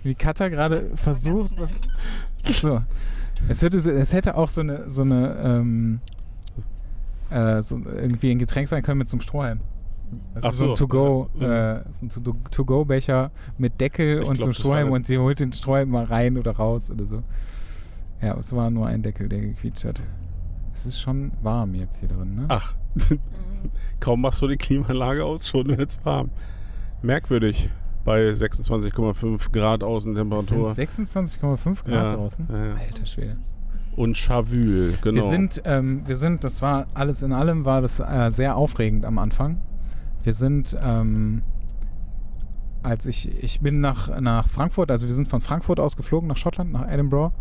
[0.02, 1.52] wie Katha gerade versucht.
[1.56, 1.70] Was,
[2.60, 2.82] so,
[3.48, 6.00] es hätte, es hätte auch so eine so eine ähm,
[7.30, 9.60] äh, so irgendwie ein Getränk sein können mit so einem Strohhalm.
[10.34, 11.76] Das Ach ist so ein so, To-Go, ja.
[11.78, 15.38] äh, so ein To- To-Go-Becher mit Deckel Ich und glaub, so Strohhalm und sie holt
[15.40, 17.22] den Strohhalm mal rein oder raus oder so.
[18.22, 20.00] Ja, es war nur ein Deckel, der gequietscht hat.
[20.74, 22.44] Es ist schon warm jetzt hier drin, ne?
[22.48, 22.74] Ach,
[24.00, 26.30] kaum machst du die Klimaanlage aus, schon wird's warm.
[27.02, 27.68] Merkwürdig
[28.04, 30.74] bei 26,5 Grad Es Außentemperatur.
[30.74, 32.46] sind 26,5 Grad Ja, draußen.
[32.50, 32.74] ja, ja.
[32.76, 33.36] Alter Schwede.
[33.96, 35.22] Und Chavül, genau.
[35.22, 39.04] Wir sind, ähm, wir sind, das war alles in allem war das äh, sehr aufregend
[39.04, 39.60] am Anfang.
[40.22, 41.42] Wir sind, ähm,
[42.82, 46.36] als ich, ich bin nach, nach Frankfurt, also wir sind von Frankfurt aus geflogen nach
[46.36, 47.34] Schottland, nach Edinburgh.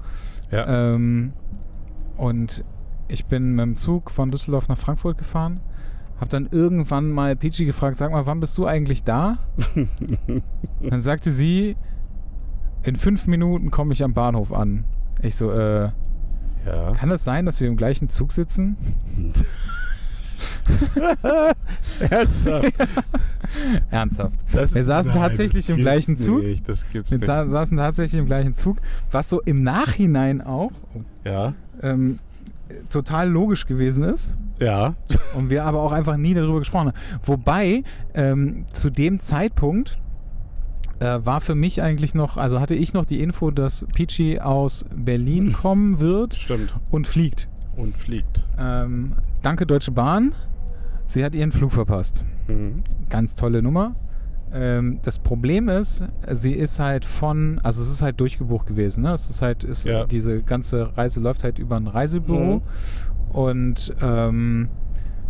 [0.51, 0.93] ja.
[0.93, 1.33] Ähm,
[2.17, 2.63] und
[3.07, 5.61] ich bin mit dem Zug von Düsseldorf nach Frankfurt gefahren.
[6.19, 9.37] Hab dann irgendwann mal Peachy gefragt, sag mal, wann bist du eigentlich da?
[10.81, 11.77] dann sagte sie,
[12.83, 14.85] in fünf Minuten komme ich am Bahnhof an.
[15.21, 15.91] Ich so, äh,
[16.67, 16.91] ja.
[16.93, 18.75] kann es sein, dass wir im gleichen Zug sitzen?
[22.09, 22.73] Ernsthaft?
[23.91, 24.33] Ernsthaft.
[24.51, 26.43] Das- Wir saßen Nein, tatsächlich das im gleichen Zug.
[26.43, 27.25] Nicht, das gibt's Wir nicht.
[27.27, 28.77] sa saßen tatsächlich im gleichen Zug,
[29.11, 30.71] was so im Nachhinein auch
[31.23, 32.19] Ja, ähm,
[32.89, 34.35] total logisch gewesen ist.
[34.59, 34.95] ja.
[35.35, 36.97] Und wir aber auch einfach nie darüber gesprochen haben.
[37.23, 39.99] Wobei, ähm, zu dem Zeitpunkt
[40.99, 44.85] äh, war für mich eigentlich noch, also hatte ich noch die Info, dass Peachy aus
[44.95, 46.73] Berlin kommen wird Stimmt.
[46.91, 47.47] und fliegt.
[47.75, 48.43] Und fliegt.
[48.59, 50.33] Ähm, danke Deutsche Bahn.
[51.05, 52.23] Sie hat ihren Flug verpasst.
[52.47, 52.83] Mhm.
[53.09, 53.95] Ganz tolle Nummer.
[54.51, 59.03] Ähm, das Problem ist, sie ist halt von, also es ist halt durchgebucht gewesen.
[59.03, 59.13] Ne?
[59.13, 60.05] Es ist halt, ist, Ja.
[60.05, 63.35] diese ganze Reise läuft halt über ein Reisebüro Mhm.
[63.35, 64.69] und ähm,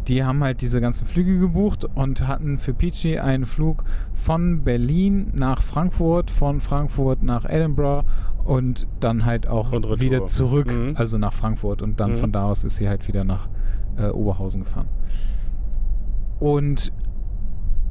[0.07, 5.27] die haben halt diese ganzen Flüge gebucht und hatten für Peachy einen Flug von Berlin
[5.33, 8.05] nach Frankfurt, von Frankfurt nach Edinburgh
[8.45, 10.95] und dann halt auch wieder zurück, Mhm.
[10.95, 12.15] also nach Frankfurt und dann Mhm.
[12.15, 13.47] von da aus ist sie halt wieder nach
[13.97, 14.87] äh, Oberhausen gefahren.
[16.39, 16.91] Und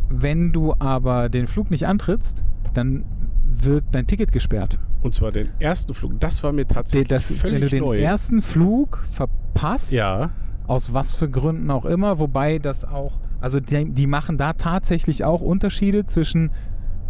[0.08, 3.04] wenn du aber den Flug nicht antrittst, dann
[3.44, 4.78] wird dein Ticket gesperrt.
[5.02, 6.18] Und zwar den ersten Flug.
[6.20, 7.98] Das war mir tatsächlich Das, völlig wenn du den neu.
[7.98, 10.30] ersten Flug verpasst, ja,
[10.66, 15.24] aus was für Gründen auch immer, wobei das auch, also die, die machen da tatsächlich
[15.24, 16.50] auch Unterschiede zwischen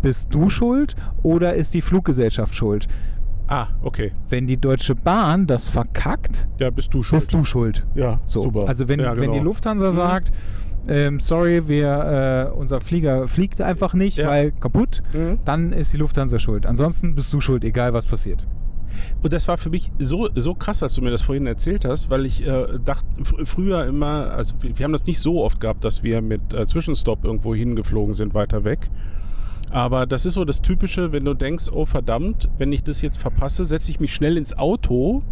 [0.02, 2.86] bist du schuld oder ist die Fluggesellschaft schuld.
[3.48, 4.12] ah, okay.
[4.28, 7.20] Wenn die Deutsche Bahn das verkackt, Ja, bist du schuld.
[7.20, 7.86] bist du schuld.
[7.94, 8.42] Ja, So.
[8.42, 8.66] super.
[8.68, 9.44] Also wenn, ja, wenn die genau.
[9.50, 10.32] Lufthansa sagt,
[10.88, 14.28] ähm, sorry, wir, äh, unser Flieger fliegt einfach nicht, Ja.
[14.28, 15.38] weil kaputt, Mhm.
[15.44, 16.66] dann ist die Lufthansa schuld.
[16.66, 18.44] Ansonsten bist du schuld, egal was passiert.
[19.22, 22.10] Und das war für mich so, so krass, als du mir das vorhin erzählt hast,
[22.10, 25.84] weil ich äh, dachte, fr früher immer, also wir, haben das nicht so oft gehabt,
[25.84, 28.88] dass wir mit äh, Zwischenstopp irgendwo hingeflogen sind, weiter weg.
[29.70, 33.18] Aber das ist so das Typische, wenn du denkst, oh verdammt, wenn ich das jetzt
[33.18, 35.22] verpasse, setze ich mich schnell ins Auto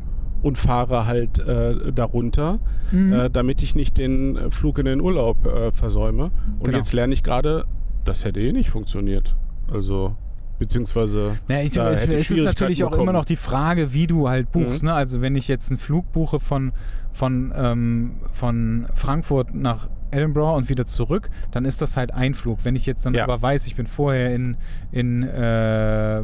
[0.42, 2.58] und fahre halt äh, darunter,
[2.92, 3.12] Mhm.
[3.12, 6.24] äh, damit ich nicht den Flug in den Urlaub äh, versäume.
[6.58, 6.78] Und Genau.
[6.78, 7.64] jetzt lerne ich gerade,
[8.04, 9.34] das hätte eh nicht funktioniert.
[9.72, 10.16] Also,
[10.58, 11.38] beziehungsweise.
[11.48, 14.82] Ja, ich, es, es ist natürlich auch immer noch die Frage, wie du halt buchst.
[14.82, 14.88] Mhm.
[14.88, 14.94] Ne?
[14.94, 16.72] Also wenn ich jetzt einen Flug buche von,
[17.12, 22.64] von, ähm, von Frankfurt nach Edinburgh und wieder zurück, dann ist das halt ein Flug.
[22.64, 23.24] Wenn ich jetzt dann Ja.
[23.24, 24.56] aber weiß, ich bin vorher in,
[24.92, 26.22] in äh,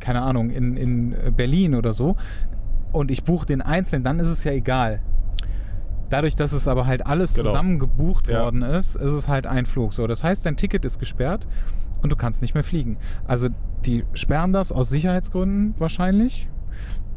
[0.00, 2.16] keine Ahnung, in, in Berlin oder so
[2.92, 5.00] und ich buche den einzeln, dann ist es ja egal.
[6.10, 7.48] Dadurch, dass es aber halt alles Genau.
[7.50, 8.42] zusammen gebucht Ja.
[8.44, 9.94] worden ist, ist es halt ein Flug.
[9.94, 11.46] So, das heißt, dein Ticket ist gesperrt
[12.04, 12.98] und du kannst nicht mehr fliegen.
[13.26, 13.48] Also
[13.84, 16.48] die sperren das aus Sicherheitsgründen wahrscheinlich.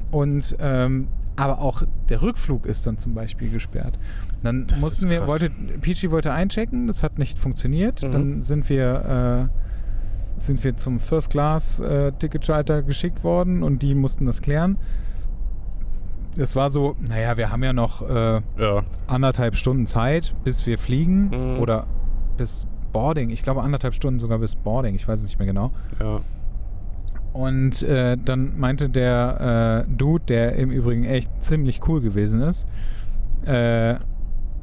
[0.10, 4.00] Und ähm, aber auch der Rückflug ist dann zum Beispiel gesperrt.
[4.42, 8.02] Dann Das mussten wir, wollte, Peachy wollte einchecken, das hat nicht funktioniert.
[8.02, 8.12] Mhm.
[8.12, 9.50] Dann sind wir,
[10.38, 14.78] äh, sind wir zum First Class äh, Ticketschalter geschickt worden und die mussten das klären.
[16.40, 18.84] Es war so, naja, wir haben ja noch äh, Ja.
[19.08, 21.60] anderthalb Stunden Zeit, bis wir fliegen Mhm.
[21.60, 21.86] oder
[22.38, 23.30] bis Boarding.
[23.30, 24.96] Ich glaube anderthalb Stunden sogar bis Boarding.
[24.96, 25.72] Ich weiß es nicht mehr genau.
[26.00, 26.22] Ja.
[27.34, 32.66] Und äh, dann meinte der äh, Dude, der im Übrigen echt ziemlich cool gewesen ist,
[33.46, 33.96] äh,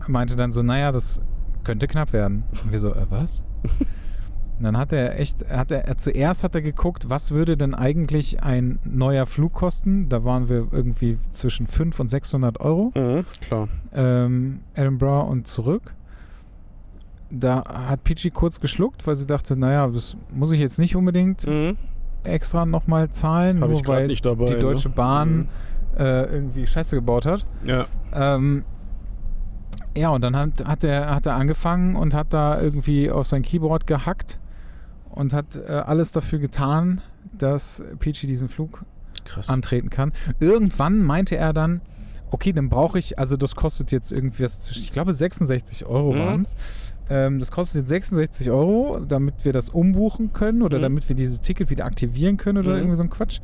[0.09, 1.23] meinte dann so, naja, das
[1.63, 2.45] könnte knapp werden.
[2.65, 3.45] Und wir so, äh, was?
[4.59, 7.75] Und dann hat er echt, hat er, er zuerst hat er geguckt, was würde denn
[7.75, 10.09] eigentlich ein neuer Flug kosten?
[10.09, 12.93] Da waren wir irgendwie zwischen 500 und 600 Euro.
[12.95, 13.69] Mhm, klar.
[13.95, 15.95] ähm, Edinburgh und zurück.
[17.37, 21.47] Da hat Peachy kurz geschluckt, weil sie dachte, naja, das muss ich jetzt nicht unbedingt
[21.47, 21.77] Mhm.
[22.23, 24.47] extra nochmal zahlen, Habe nur weil nicht dabei.
[24.47, 24.95] die Deutsche ne?
[24.95, 25.49] Bahn
[25.99, 27.45] äh, irgendwie Scheiße gebaut hat.
[27.65, 27.69] Mhm.
[27.71, 27.87] Ja.
[28.13, 28.65] Ähm,
[29.97, 33.43] ja, und dann hat, hat, er, hat er angefangen und hat da irgendwie auf sein
[33.43, 34.39] Keyboard gehackt
[35.11, 37.01] und hat äh, alles dafür getan,
[37.37, 38.85] dass Peachy diesen Flug
[39.25, 39.49] Krass.
[39.49, 40.13] antreten kann.
[40.41, 41.81] Irgendwann meinte er dann,
[42.31, 46.13] okay, dann brauche ich, also das kostet jetzt irgendwie, was zwischen- ich glaube 66 Euro
[46.13, 46.19] Mhm.
[46.19, 46.57] waren es.
[47.11, 50.83] Ähm, das kostet jetzt 66 Euro, damit wir das umbuchen können oder Mhm.
[50.83, 52.77] damit wir dieses Ticket wieder aktivieren können oder Mhm.
[52.79, 53.41] irgendwie so ein Quatsch.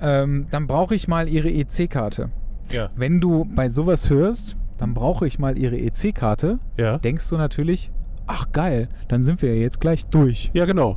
[0.00, 2.30] Ähm, dann brauche ich mal ihre EC-Karte.
[2.70, 2.90] Ja.
[2.96, 6.98] Wenn du bei sowas hörst, dann brauche ich mal ihre EC-Karte, Ja.
[6.98, 7.90] denkst du natürlich,
[8.26, 10.50] ach geil, dann sind wir ja jetzt gleich durch.
[10.54, 10.96] Ja, genau.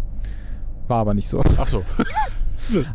[0.87, 1.41] War aber nicht so.
[1.57, 1.83] Ach so.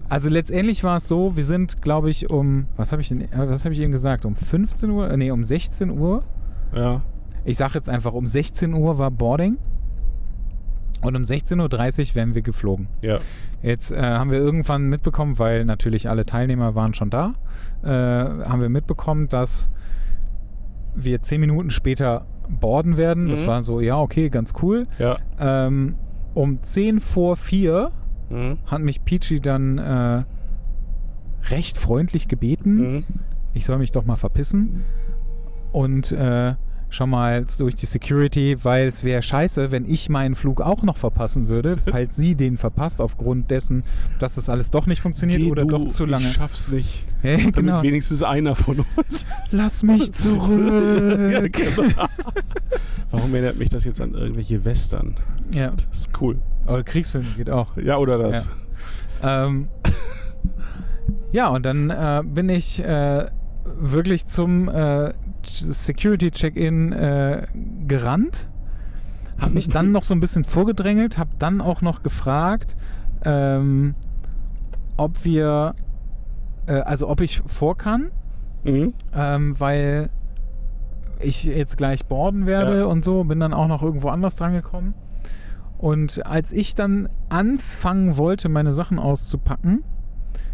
[0.08, 3.28] Also letztendlich war es so, wir sind, glaube ich, um, was habe ich denn, äh,
[3.48, 6.24] was habe ich eben gesagt, um 15 Uhr, äh, nee, um 16 Uhr.
[6.74, 7.02] Ja.
[7.44, 9.56] Ich sage jetzt einfach, um 16 Uhr war Boarding
[11.02, 12.88] und um 16.30 Uhr wären wir geflogen.
[13.00, 13.18] Ja.
[13.62, 17.34] Jetzt äh, haben wir irgendwann mitbekommen, weil natürlich alle Teilnehmer waren schon da,
[17.82, 19.70] äh, haben wir mitbekommen, dass
[20.94, 23.28] wir 10 Minuten später boarden werden.
[23.28, 23.46] Das Mhm.
[23.46, 24.86] war so, ja, okay, ganz cool.
[24.98, 25.16] Ja.
[25.38, 25.94] Ähm,
[26.34, 27.90] um 10 vor 4
[28.28, 28.58] Mhm.
[28.66, 30.24] hat mich Peachy dann äh,
[31.50, 33.04] recht freundlich gebeten, Mhm.
[33.54, 34.84] ich soll mich doch mal verpissen
[35.72, 36.54] und äh,
[36.90, 40.96] schon mal durch die Security, weil es wäre scheiße, wenn ich meinen Flug auch noch
[40.96, 43.84] verpassen würde, falls sie den verpasst aufgrund dessen,
[44.18, 46.26] dass das alles doch nicht funktioniert Geh oder du, doch zu lange.
[46.26, 47.06] Ich schaff's nicht.
[47.22, 47.82] Ja, Damit genau.
[47.82, 49.26] wenigstens einer von uns.
[49.50, 51.30] Lass mich zurück.
[51.30, 52.06] ja, genau.
[53.10, 55.16] Warum erinnert mich das jetzt an irgendwelche Western?
[55.52, 55.70] ja.
[55.70, 56.38] Das ist cool.
[56.66, 57.76] Oder Kriegsfilm geht auch.
[57.76, 58.46] Ja, oder das?
[59.22, 59.68] Ähm,
[61.30, 63.26] ja, und dann äh, bin ich äh,
[63.64, 65.12] wirklich zum äh,
[65.46, 67.46] Security Check-in äh,
[67.86, 68.48] gerannt,
[69.38, 72.76] habe mich dann noch so ein bisschen vorgedrängelt, habe dann auch noch gefragt,
[73.24, 73.94] ähm,
[74.96, 75.74] ob wir,
[76.66, 78.10] äh, also ob ich vor kann,
[78.64, 78.92] Mhm.
[79.14, 80.10] ähm, weil
[81.20, 82.84] ich jetzt gleich boarden werde Ja.
[82.86, 84.94] und so, bin dann auch noch irgendwo anders dran gekommen.
[85.78, 89.82] Und als ich dann anfangen wollte, meine Sachen auszupacken,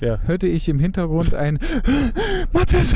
[0.01, 0.18] Ja.
[0.27, 1.59] hörte ich im Hintergrund ein
[2.53, 2.94] Mathis!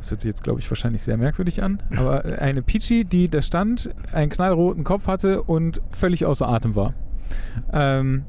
[0.00, 3.42] Das hört sich jetzt, glaube ich, wahrscheinlich sehr merkwürdig an, aber eine Peachy, die da
[3.42, 6.94] stand, einen knallroten Kopf hatte und völlig außer Atem war.
[7.72, 8.24] Ähm,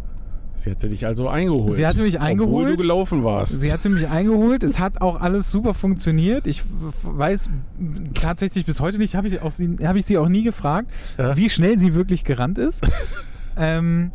[0.57, 1.75] Sie hatte dich also eingeholt.
[1.75, 2.71] Sie hatte mich Obwohl eingeholt.
[2.73, 3.59] du gelaufen warst.
[3.61, 4.61] Sie hatte mich eingeholt.
[4.61, 6.45] Es hat auch alles super funktioniert.
[6.45, 6.61] Ich
[7.01, 7.49] weiß
[8.13, 11.35] tatsächlich bis heute nicht, habe ich, auch sie- hab ich sie auch nie gefragt, Ja.
[11.35, 12.85] wie schnell sie wirklich gerannt ist.
[13.57, 14.11] ähm,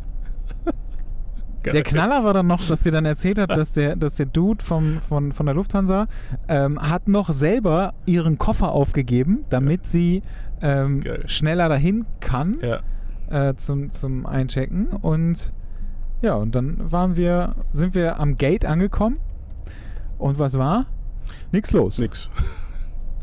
[1.73, 4.63] der Knaller war dann noch, dass sie dann erzählt hat, dass der, dass der Dude
[4.63, 6.05] vom, von, von der Lufthansa
[6.47, 10.23] ähm, hat noch selber ihren Koffer aufgegeben, damit sie
[10.61, 13.49] ähm, schneller dahin kann Ja.
[13.49, 14.87] äh, zum, zum Einchecken.
[14.87, 15.51] Und
[16.21, 19.17] ja, und dann waren wir, sind wir am Gate angekommen.
[20.17, 20.87] Und was war?
[21.51, 21.99] Nix los.
[21.99, 22.29] Nix.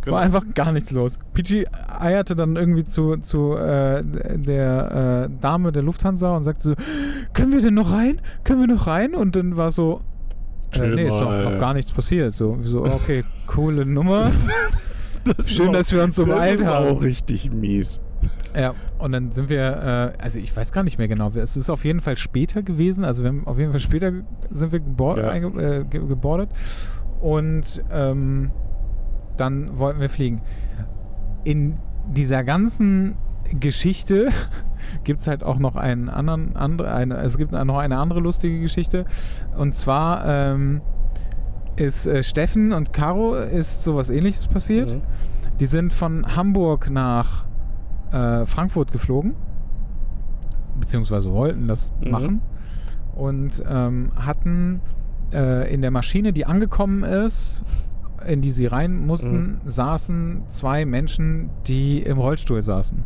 [0.05, 0.17] Genau.
[0.17, 1.19] War einfach gar nichts los.
[1.33, 1.67] Pichi
[1.99, 6.75] eierte dann irgendwie zu, zu äh, der äh, Dame der Lufthansa und sagte so,
[7.33, 8.21] können wir denn noch rein?
[8.45, 9.15] Können wir noch rein?
[9.15, 10.03] Und dann war so,
[10.75, 11.45] äh, nee, ist mal.
[11.53, 12.33] noch gar nichts passiert.
[12.35, 14.31] So, so okay, coole Nummer.
[15.25, 16.87] Das Schön, dass wir uns so beeilt das ist haben.
[16.89, 17.99] auch richtig mies.
[18.55, 21.71] Ja, und dann sind wir, äh, also ich weiß gar nicht mehr genau, es ist
[21.71, 24.13] auf jeden Fall später gewesen, also wir haben auf jeden Fall später
[24.51, 25.35] sind wir gebor Ja.
[25.35, 26.51] äh, ge gebordet
[27.21, 28.51] und ähm,
[29.37, 30.43] dann wollten wir fliegen.
[31.45, 33.17] In dieser ganzen
[33.61, 34.29] Geschichte
[35.05, 38.61] gibt es halt auch noch einen anderen, andere, eine, es gibt noch eine andere lustige
[38.61, 39.05] Geschichte
[39.57, 40.81] und zwar ähm,
[41.77, 44.91] ist äh, Steffen und Caro ist sowas ähnliches passiert.
[44.91, 45.03] Mhm.
[45.61, 47.45] Die sind von Hamburg nach
[48.13, 49.35] äh, Frankfurt geflogen,
[50.79, 52.11] beziehungsweise wollten das Mhm.
[52.11, 52.41] machen
[53.15, 54.81] und ähm, hatten
[55.33, 57.63] äh, in der Maschine, die angekommen ist,
[58.27, 63.05] in die sie rein mussten, saßen zwei Menschen, die im Rollstuhl saßen.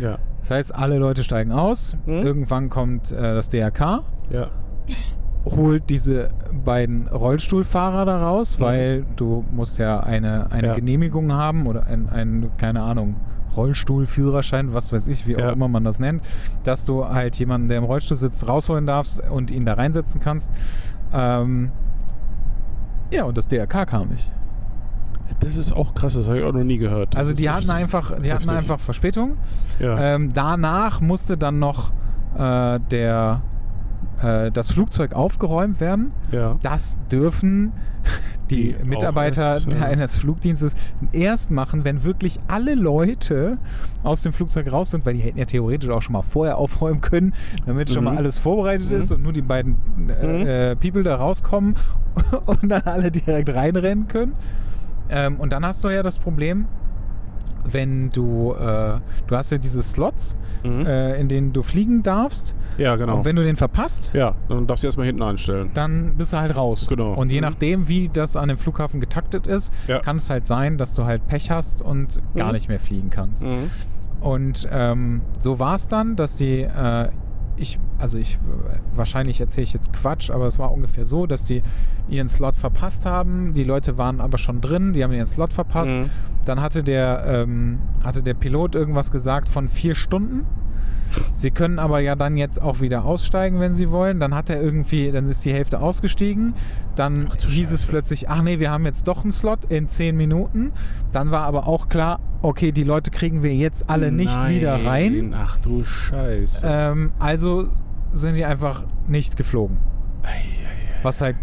[0.00, 0.18] Ja.
[0.40, 2.12] Das heißt, alle Leute steigen aus, Mhm.
[2.22, 4.48] irgendwann kommt äh, das DRK, Ja.
[5.44, 6.28] holt diese
[6.64, 8.62] beiden Rollstuhlfahrer da raus, Mhm.
[8.64, 10.74] weil du musst ja eine, eine Ja.
[10.74, 13.16] Genehmigung haben oder ein, ein, keine Ahnung,
[13.56, 15.48] Rollstuhlführerschein, was weiß ich, wie Ja.
[15.48, 16.22] auch immer man das nennt,
[16.64, 20.50] dass du halt jemanden, der im Rollstuhl sitzt, rausholen darfst und ihn da reinsetzen kannst.
[21.12, 21.70] Ähm,
[23.12, 24.30] ja, und das DRK kam nicht.
[25.40, 27.14] Das ist auch krass, das habe ich auch noch nie gehört.
[27.14, 29.36] Das Also ist die hatten einfach, die hatten einfach Verspätung.
[29.78, 29.98] Ja.
[30.14, 31.90] Ähm, danach musste dann noch
[32.38, 33.42] äh, der,
[34.22, 36.12] äh, das Flugzeug aufgeräumt werden.
[36.30, 36.56] ja.
[36.62, 37.72] Das dürfen
[38.50, 39.80] die, Die Mitarbeiter erst, ja.
[39.86, 40.76] eines Flugdienstes
[41.12, 43.56] erst machen, wenn wirklich alle Leute
[44.02, 47.00] aus dem Flugzeug raus sind, weil die hätten ja theoretisch auch schon mal vorher aufräumen
[47.00, 47.32] können,
[47.64, 48.10] damit schon Mhm.
[48.10, 48.96] mal alles vorbereitet Mhm.
[48.98, 49.76] ist und nur die beiden
[50.10, 51.76] äh, äh, People da rauskommen
[52.46, 54.34] und dann alle direkt reinrennen können.
[55.10, 56.66] Ähm, und dann hast du ja das Problem,
[57.64, 60.86] wenn du, äh, du hast ja diese Slots, Mhm.
[60.86, 62.54] äh, in denen du fliegen darfst.
[62.78, 63.18] ja, genau.
[63.18, 65.70] Und wenn du den verpasst, ja, dann darfst du erstmal hinten einstellen.
[65.74, 66.86] dann bist du halt raus.
[66.88, 67.12] Genau.
[67.14, 67.46] Und je Mhm.
[67.46, 70.00] nachdem, wie das an dem Flughafen getaktet ist, Ja.
[70.00, 72.52] kann es halt sein, dass du halt Pech hast und gar Mhm.
[72.54, 73.44] nicht mehr fliegen kannst.
[73.44, 73.70] Mhm.
[74.20, 77.08] Und ähm, so war es dann, dass die, äh,
[77.56, 78.38] ich, also ich,
[78.94, 81.62] wahrscheinlich erzähle ich jetzt Quatsch, aber es war ungefähr so, dass die
[82.08, 83.54] ihren Slot verpasst haben.
[83.54, 85.92] Die Leute waren aber schon drin, die haben ihren Slot verpasst.
[85.92, 86.10] Mhm.
[86.44, 90.46] Dann hatte der, ähm, hatte der Pilot irgendwas gesagt von vier Stunden.
[91.32, 94.20] Sie können aber ja dann jetzt auch wieder aussteigen, wenn Sie wollen.
[94.20, 96.54] Dann hat er irgendwie, dann ist die Hälfte ausgestiegen.
[96.96, 97.90] Dann Ach hieß es Scheiße.
[97.90, 100.72] plötzlich, ach nee, wir haben jetzt doch einen Slot in zehn Minuten.
[101.12, 104.84] Dann war aber auch klar, okay, die Leute kriegen wir jetzt alle nicht Nein, wieder
[104.84, 105.34] rein.
[105.36, 106.64] Ach du Scheiße.
[106.68, 107.68] Ähm, also
[108.12, 109.78] sind sie einfach nicht geflogen.
[110.22, 111.02] Ei, ei, ei.
[111.02, 111.36] Was halt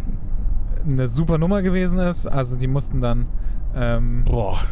[0.86, 2.28] eine super Nummer gewesen ist.
[2.28, 3.28] Also die mussten dann
[3.76, 4.26] ähm,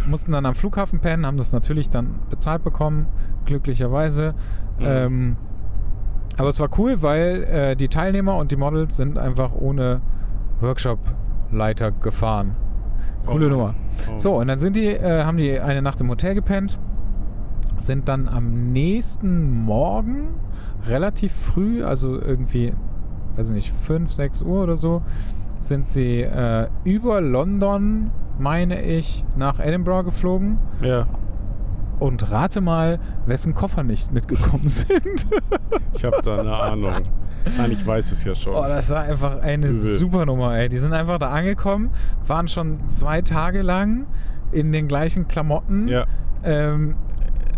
[0.07, 3.07] mussten dann am Flughafen pennen, haben das natürlich dann bezahlt bekommen,
[3.45, 4.35] glücklicherweise.
[4.79, 4.85] Mhm.
[4.85, 5.35] Ähm,
[6.37, 10.01] aber es war cool, weil äh, die Teilnehmer und die Models sind einfach ohne
[10.61, 12.55] Workshop-Leiter gefahren.
[13.25, 13.49] Coole Oh.
[13.49, 13.75] Nummer.
[14.13, 14.17] Oh.
[14.17, 16.79] So, und dann sind die, äh, haben die eine Nacht im Hotel gepennt,
[17.77, 20.29] sind dann am nächsten Morgen
[20.87, 22.73] relativ früh, also irgendwie,
[23.35, 25.01] weiß ich nicht, 5, 6 Uhr oder so,
[25.61, 30.57] sind sie äh, über London, meine ich, nach Edinburgh geflogen.
[30.81, 31.05] Ja.
[31.99, 35.27] Und rate mal, wessen Koffer nicht mitgekommen sind.
[35.93, 36.93] Ich habe da eine Ahnung.
[37.57, 38.53] Nein, ich weiß es ja schon.
[38.53, 39.79] Oh, das war einfach eine Übel.
[39.97, 40.69] super Nummer, ey.
[40.69, 41.89] Die sind einfach da angekommen,
[42.25, 44.07] waren schon zwei Tage lang
[44.51, 45.87] in den gleichen Klamotten.
[45.87, 46.05] ja.
[46.43, 46.95] Ähm,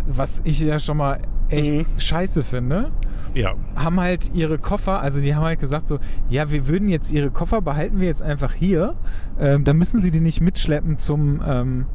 [0.06, 1.86] was ich ja schon mal echt Mhm.
[1.96, 2.90] scheiße finde.
[3.34, 3.54] Ja.
[3.76, 7.30] Haben halt ihre Koffer, also die haben halt gesagt so, ja, wir würden jetzt ihre
[7.30, 8.94] Koffer behalten wir jetzt einfach hier.
[9.38, 11.86] Ähm, dann müssen sie die nicht mitschleppen zum ähm,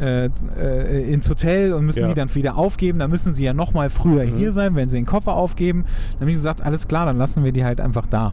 [0.00, 0.26] äh,
[0.58, 2.08] äh, ins Hotel und müssen Ja.
[2.08, 2.98] die dann wieder aufgeben.
[2.98, 4.36] Dann müssen sie ja noch mal früher Mhm.
[4.36, 5.84] hier sein, wenn sie den Koffer aufgeben.
[6.12, 8.32] Dann habe ich gesagt, alles klar, dann lassen wir die halt einfach da.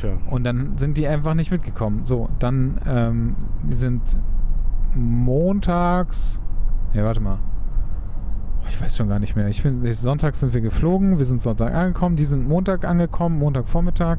[0.00, 0.10] Tja.
[0.30, 2.04] Und dann sind die einfach nicht mitgekommen.
[2.04, 3.36] So, dann ähm,
[3.68, 4.02] die sind
[4.94, 6.40] montags.
[6.94, 7.38] Ja, warte mal.
[8.68, 9.46] Ich weiß schon gar nicht mehr.
[9.48, 14.16] Ich bin, Sonntag sind wir geflogen, wir sind Sonntag angekommen, die sind Montag angekommen, Montagvormittag.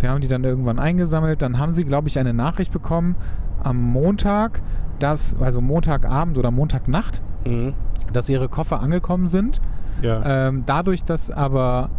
[0.00, 1.40] Wir haben die dann irgendwann eingesammelt.
[1.40, 3.14] Dann haben sie, glaube ich, eine Nachricht bekommen
[3.62, 4.60] am Montag,
[4.98, 7.74] dass, also Montagabend oder Montagnacht, Mhm.
[8.12, 9.60] dass ihre Koffer angekommen sind.
[10.02, 10.48] Ja.
[10.48, 11.90] Ähm, dadurch, dass aber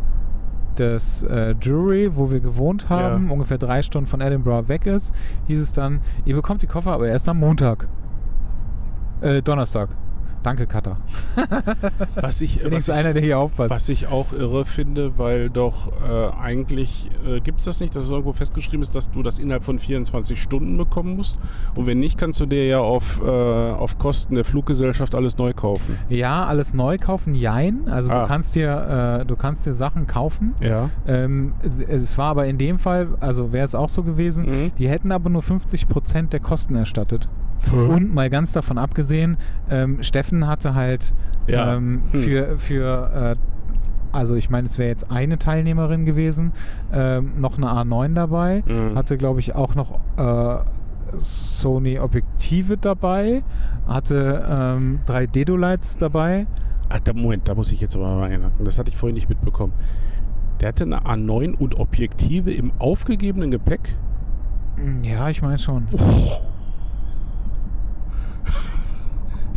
[0.75, 3.33] das äh, Jury, wo wir gewohnt haben, Ja.
[3.33, 5.13] ungefähr drei Stunden von Edinburgh weg ist,
[5.47, 7.87] hieß es dann, ihr bekommt die Koffer aber erst am Montag.
[9.21, 9.89] Äh, Donnerstag.
[10.47, 10.95] Danke, Katha.
[12.15, 13.69] was ich, was einer, der hier aufpasst.
[13.69, 18.05] was ich auch irre finde, weil doch äh, eigentlich äh, gibt es das nicht, dass
[18.05, 21.37] es irgendwo festgeschrieben ist, dass du das innerhalb von 24 Stunden bekommen musst.
[21.75, 25.51] Und wenn nicht, kannst du dir ja auf, äh, auf Kosten der Fluggesellschaft alles neu
[25.53, 25.99] kaufen.
[26.07, 27.89] Ja, alles neu kaufen, jein.
[27.89, 28.21] Also Ah.
[28.21, 30.55] du kannst dir, äh, du kannst dir Sachen kaufen.
[30.61, 30.89] Ja.
[31.05, 31.51] Ähm,
[31.89, 34.71] es, war aber in dem Fall, also wäre es auch so gewesen, Mhm.
[34.79, 37.27] die hätten aber nur 50% der Kosten erstattet.
[37.71, 39.37] Und mal ganz davon abgesehen,
[39.69, 41.13] ähm, Steffen hatte halt
[41.47, 41.75] Ja.
[41.75, 42.21] ähm, Hm.
[42.21, 43.35] für, für äh,
[44.11, 46.53] also ich meine, es wäre jetzt eine Teilnehmerin gewesen,
[46.93, 48.95] ähm, noch eine A9 dabei, Mhm.
[48.95, 50.57] hatte glaube ich auch noch äh,
[51.17, 53.43] Sony Objektive dabei,
[53.87, 56.45] hatte ähm, drei Dedolights dabei.
[56.89, 58.63] Ah, da, Moment, da muss ich jetzt aber mal einhaken.
[58.65, 59.73] Das hatte ich vorhin nicht mitbekommen.
[60.61, 63.95] Der hatte eine A9 und Objektive im aufgegebenen Gepäck.
[65.03, 65.87] Ja, ich meine schon.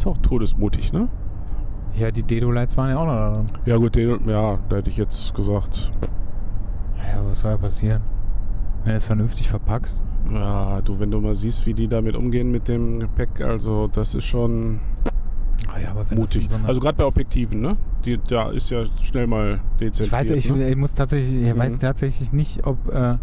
[0.01, 1.09] Ist auch todesmutig, ne?
[1.95, 3.47] Ja, die Dedolights waren ja auch noch da drin.
[3.67, 5.91] Ja gut, den, ja, da hätte ich jetzt gesagt,
[6.97, 8.01] Ja, was soll ja passieren?
[8.85, 10.03] Wenn du es vernünftig verpackst.
[10.33, 14.15] ja, du, wenn du mal siehst, wie die damit umgehen mit dem Gepäck, also das
[14.15, 14.81] ist schon
[15.71, 16.49] Ah ja, aber wenn das mutig.
[16.49, 17.75] so also gerade bei Objektiven, ne?
[18.07, 20.07] Die, da ist ja schnell mal dezentiert.
[20.07, 20.67] ich weiß, ich, ne?
[20.71, 21.59] ich muss tatsächlich, ich Mhm.
[21.59, 23.19] weiß tatsächlich nicht, ob, äh,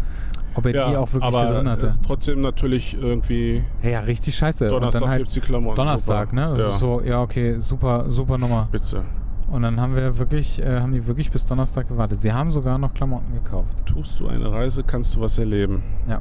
[0.57, 1.87] ob er die auch wirklich aber drin hatte.
[1.87, 4.65] äh, trotzdem natürlich irgendwie Ja, ja, richtig scheiße.
[4.65, 5.75] Und Donnerstag dann halt die Klamotten.
[5.75, 6.49] Donnerstag, ne?
[6.57, 8.65] Das Ja, so, ja, okay, super, super Nummer.
[8.69, 9.01] spitze.
[9.49, 12.19] Und dann haben wir wirklich, äh, haben die wirklich bis Donnerstag gewartet.
[12.19, 13.77] Sie haben sogar noch Klamotten gekauft.
[13.85, 15.81] Tust du eine Reise, kannst du was erleben.
[16.09, 16.19] Ja.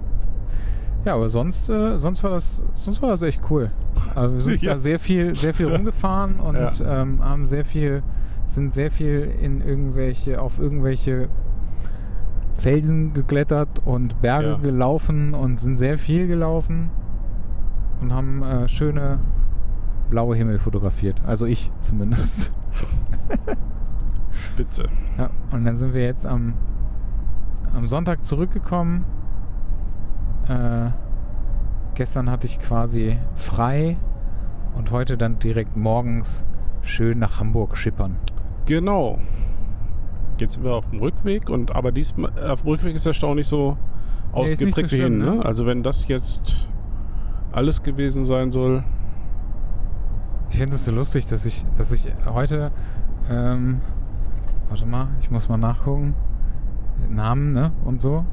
[1.04, 3.70] Ja, aber sonst, äh, sonst war das, sonst war das echt cool.
[4.14, 4.72] Also wir sind Ja.
[4.72, 7.02] da sehr viel, sehr viel rumgefahren und Ja.
[7.02, 8.02] ähm, haben sehr viel,
[8.44, 11.28] sind sehr viel in irgendwelche, auf irgendwelche
[12.56, 14.56] Felsen geklettert und Berge Ja.
[14.56, 16.90] gelaufen und sind sehr viel gelaufen
[18.00, 19.18] und haben äh, schöne
[20.10, 21.20] blaue Himmel fotografiert.
[21.26, 22.52] Also ich zumindest.
[24.32, 24.84] Spitze.
[25.18, 26.54] Ja, und dann sind wir jetzt am,
[27.74, 29.04] am Sonntag zurückgekommen.
[30.48, 30.90] Äh,
[31.94, 33.96] gestern hatte ich quasi frei
[34.76, 36.44] und heute dann direkt morgens
[36.82, 38.16] schön nach Hamburg schippern.
[38.66, 39.18] Genau.
[40.38, 43.34] Jetzt sind wir auf dem Rückweg und aber diesmal auf dem Rückweg ist der Stau
[43.34, 43.76] nicht so
[44.34, 45.18] Nee, ist nicht so ausgeprägt wie hin.
[45.18, 45.36] Ne?
[45.36, 45.44] ne?
[45.44, 46.68] Also wenn das jetzt
[47.52, 48.84] alles gewesen sein soll.
[50.50, 52.70] Ich finde es so lustig, dass ich, dass ich heute,
[53.30, 53.80] ähm,
[54.68, 56.14] warte mal, ich muss mal nachgucken,
[57.08, 58.24] Namen, ne, und so,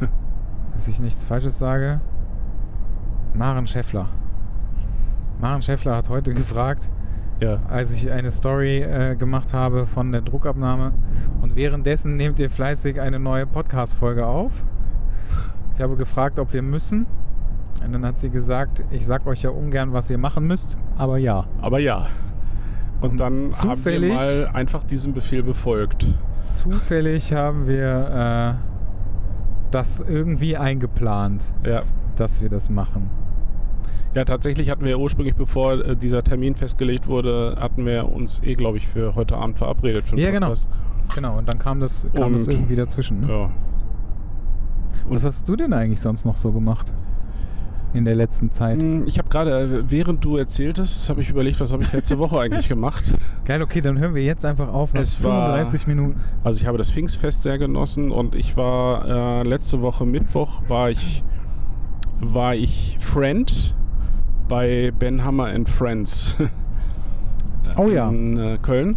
[0.74, 2.00] dass ich nichts Falsches sage.
[3.34, 4.08] Maren Schäffler.
[5.40, 6.90] Maren Schäffler hat heute gefragt,
[7.44, 7.58] Ja.
[7.68, 10.92] als ich eine Story äh, gemacht habe von der Druckabnahme
[11.42, 14.52] und währenddessen nehmt ihr fleißig eine neue Podcast-Folge auf.
[15.76, 17.06] Ich habe gefragt, ob wir müssen.
[17.84, 21.18] Und dann hat sie gesagt, ich sag euch ja ungern, was ihr machen müsst, aber
[21.18, 21.44] ja.
[21.60, 22.06] Aber ja.
[23.00, 26.06] Und, Und dann haben wir mal einfach diesem Befehl befolgt.
[26.44, 31.82] Zufällig haben wir äh, das irgendwie eingeplant, Ja.
[32.16, 33.10] dass wir das machen.
[34.14, 38.54] Ja, tatsächlich hatten wir ursprünglich, bevor äh, dieser Termin festgelegt wurde, hatten wir uns eh,
[38.54, 40.06] glaube ich, für heute Abend verabredet.
[40.06, 40.46] Für Ja, genau.
[40.48, 40.68] Podcast.
[41.14, 43.20] Genau, und dann kam das, kam das Und- irgendwie dazwischen.
[43.22, 43.28] Ne?
[43.28, 43.50] Ja.
[45.08, 46.92] Was hast du denn eigentlich sonst noch so gemacht?
[47.92, 48.80] In der letzten Zeit?
[48.80, 52.18] Hm, Ich habe gerade, äh, während du erzähltest, habe ich überlegt, was habe ich letzte
[52.18, 53.04] Woche eigentlich gemacht.
[53.44, 56.20] Geil, okay, dann hören wir jetzt einfach auf nach Es war- 35 Minuten.
[56.42, 60.90] Also ich habe das Pfingstfest sehr genossen und ich war äh, letzte Woche Mittwoch war
[60.90, 61.22] ich
[62.20, 63.74] war ich Friend
[64.48, 66.36] bei Ben Hammer and Friends
[67.76, 68.08] Oh ja.
[68.08, 68.96] in äh, Köln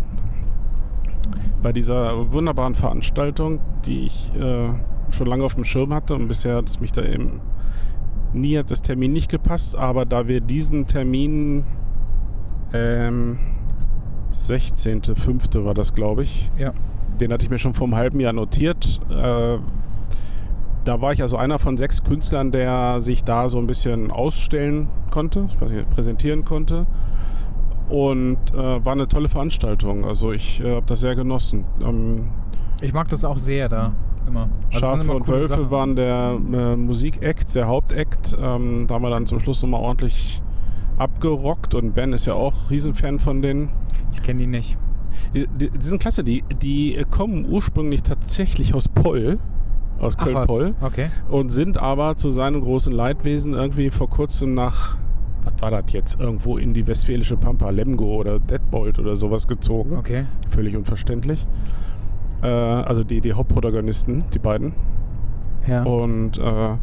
[1.64, 4.70] bei dieser wunderbaren Veranstaltung, die ich äh,
[5.12, 7.40] schon lange auf dem Schirm hatte und bisher hat es mich da eben
[8.34, 11.64] nie hat das Termin nicht gepasst, aber da wir diesen Termin
[12.74, 13.40] ähm,
[14.32, 15.64] 16.05.
[15.66, 16.74] war das, glaube ich, Ja.
[17.20, 19.00] den hatte ich mir schon vor einem halben Jahr notiert.
[19.10, 19.58] Äh,
[20.88, 24.88] da war ich also einer von sechs Künstlern, der sich da so ein bisschen ausstellen
[25.12, 25.48] konnte,
[25.94, 26.86] präsentieren konnte.
[27.90, 30.06] Und äh, war eine tolle Veranstaltung.
[30.06, 31.66] Also ich äh, habe das sehr genossen.
[31.82, 32.28] Ähm,
[32.82, 33.94] Ich mag das auch sehr da.
[34.28, 34.46] Immer.
[34.74, 35.72] Also Schafe und Wölfe Sachen.
[35.72, 38.36] waren der äh, Musikact, der Hauptakt.
[38.42, 40.42] Ähm, da haben wir dann zum Schluss nochmal ordentlich
[40.98, 41.76] abgerockt.
[41.76, 43.70] Und Ben ist ja auch Riesenfan von denen.
[44.14, 44.78] Ich kenne die nicht.
[45.34, 46.26] Die, die die sind klasse.
[46.26, 49.40] Die, die kommen ursprünglich tatsächlich aus Poll,
[50.00, 50.18] aus?
[50.18, 50.76] Köln-Poll.
[50.82, 51.10] Okay.
[51.30, 54.98] Und sind aber zu seinem großen Leidwesen irgendwie vor kurzem nach,
[55.44, 59.96] was war das jetzt, irgendwo in die westfälische Pampa, Lemgo oder Detmold oder sowas gezogen.
[59.98, 60.26] Okay.
[60.50, 61.48] Völlig unverständlich.
[62.44, 64.74] Äh, also die, die Hauptprotagonisten, die beiden.
[65.68, 65.84] Ja.
[65.84, 66.76] Und, äh,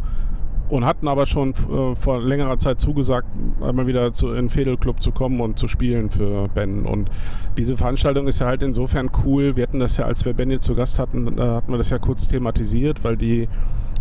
[0.68, 3.28] und hatten aber schon äh, vor längerer Zeit zugesagt,
[3.60, 6.86] einmal wieder zu, in den Fädelclub zu kommen und zu spielen für Ben.
[6.86, 7.10] Und
[7.58, 9.56] diese Veranstaltung ist ja halt insofern cool.
[9.56, 11.90] Wir hatten das ja, als wir Ben hier zu Gast hatten, äh, hatten wir das
[11.90, 13.46] ja kurz thematisiert, weil die,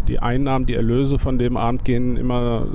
[0.07, 2.66] die Einnahmen, die Erlöse von dem Abend gehen immer,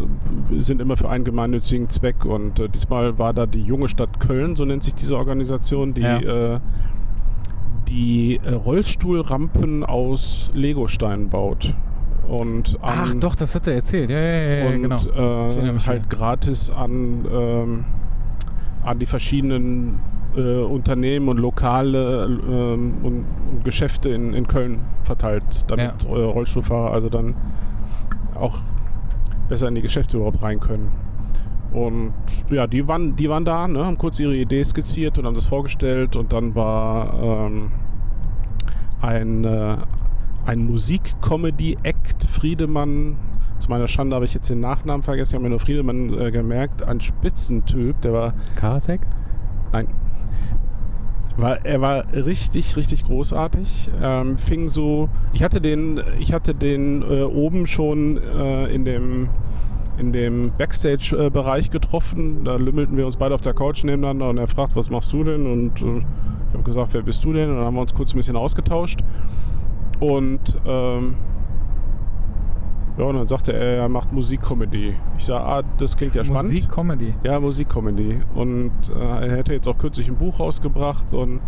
[0.59, 2.25] sind immer für einen gemeinnützigen Zweck.
[2.27, 6.03] Und äh, diesmal war da die junge Stadt Köln, so nennt sich diese Organisation, die
[6.03, 6.57] Ja.
[6.57, 6.61] äh,
[7.89, 11.75] die äh, Rollstuhlrampen aus Legosteinen baut.
[12.29, 14.11] Und an, Ach doch, das hat er erzählt.
[14.11, 14.97] Ja, ja, ja, und genau.
[14.97, 16.17] Äh, halt wieder.
[16.17, 17.85] gratis an, ähm,
[18.83, 19.99] an die verschiedenen
[20.37, 26.09] äh, Unternehmen und Lokale ähm, und, und Geschäfte in, in Köln verteilt, damit Ja.
[26.11, 27.35] Rollstuhlfahrer also dann
[28.35, 28.59] auch
[29.49, 30.91] besser in die Geschäfte überhaupt rein können.
[31.73, 32.13] Und
[32.51, 35.47] ja, die waren, die waren da, ne, haben kurz ihre Idee skizziert und haben das
[35.47, 37.71] vorgestellt und dann war ähm,
[39.01, 39.77] ein, äh,
[40.49, 43.19] ein Musik-Comedy-Act Friedemann.
[43.59, 46.31] Zu meiner Schande habe ich jetzt den Nachnamen vergessen, ich habe mir nur Friedemann äh,
[46.31, 46.83] gemerkt.
[46.83, 49.03] Ein Spitzentyp, der war, Karasek?
[49.73, 49.89] nein,
[51.37, 53.91] war, er war richtig, richtig großartig.
[54.03, 59.29] Ähm, fing so, ich hatte den, ich hatte den äh, oben schon äh, in dem
[59.99, 62.45] in dem Backstage-Bereich getroffen.
[62.45, 65.25] Da lümmelten wir uns beide auf der Couch nebeneinander und er fragt, was machst du
[65.25, 65.45] denn?
[65.45, 67.51] Und äh, ich habe gesagt, wer bist du denn?
[67.51, 69.01] Und dann haben wir uns kurz ein bisschen ausgetauscht.
[70.01, 71.17] Und ähm,
[72.99, 74.97] ja, und dann sagte er, er macht Musikcomedy.
[75.17, 76.53] Ich sage, ah, das klingt ja spannend.
[76.53, 77.15] Musik-Comedy.
[77.23, 78.21] Ja, Musikcomedy.
[78.35, 81.41] Und äh, er hätte jetzt auch kürzlich ein Buch rausgebracht und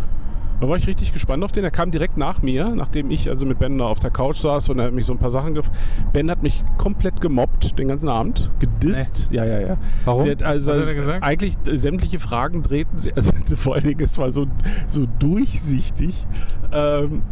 [0.61, 1.63] da war ich richtig gespannt auf den.
[1.63, 4.69] Er kam direkt nach mir, nachdem ich also mit Ben da auf der Couch saß
[4.69, 5.71] und er hat mich so ein paar Sachen gef
[6.13, 9.27] Ben hat mich komplett gemobbt den ganzen Abend, gedisst.
[9.31, 9.77] Ja, ja, ja.
[10.05, 10.25] Warum?
[10.25, 11.23] Der also, Was hat er gesagt?
[11.23, 14.45] Eigentlich äh, sämtliche Fragen drehten sie, also vor allen Dingen, es war so,
[14.87, 16.27] so durchsichtig.
[16.71, 17.23] Ähm,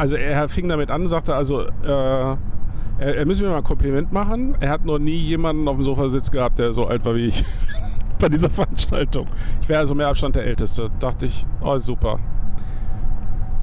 [0.00, 2.36] also er fing damit an, sagte also, äh, er,
[2.98, 4.56] er müsse mir mal ein Kompliment machen.
[4.58, 7.44] Er hat noch nie jemanden auf dem Sofasitz gehabt, der so alt war wie ich
[8.18, 9.26] bei dieser Veranstaltung.
[9.60, 10.90] Ich wäre also mehr Abstand der Älteste.
[11.00, 12.18] Dachte ich, oh super.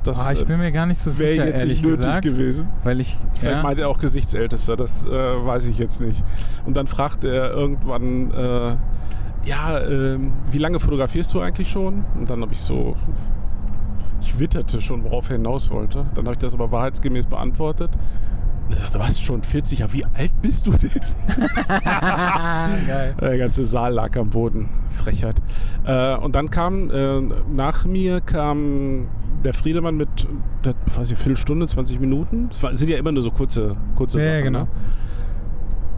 [0.03, 2.23] Das Ah, ich bin mir gar nicht so wäre sicher, jetzt ehrlich nicht gesagt.
[2.23, 2.69] gewesen.
[2.83, 3.17] Weil ich.
[3.33, 6.23] Vielleicht Ja, meint er auch Gesichtsältester, das äh, weiß ich jetzt nicht.
[6.67, 8.77] Und dann fragt er irgendwann, äh,
[9.49, 12.05] ja, ähm, wie lange fotografierst du eigentlich schon?
[12.15, 12.95] Und dann habe ich so,
[14.21, 16.05] ich witterte schon, worauf er hinaus wollte.
[16.15, 17.91] Dann habe ich das aber wahrheitsgemäß beantwortet.
[18.69, 19.79] Er sagte, was, schon 40?
[19.79, 20.91] Ja, wie alt bist du denn?
[23.21, 24.69] Der ganze Saal lag am Boden.
[24.89, 25.35] Frechheit.
[25.85, 27.21] Äh, und dann kam, äh,
[27.53, 29.07] nach mir kam
[29.45, 30.09] der Friedemann mit,
[30.65, 32.47] der, weiß ich, Viertelstunde, 20 Minuten.
[32.49, 34.35] Das war, sind ja immer nur so kurze, kurze Ja, Sachen.
[34.35, 34.59] ja, genau.
[34.61, 34.67] Ne?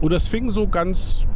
[0.02, 1.26] Und das fing so ganz,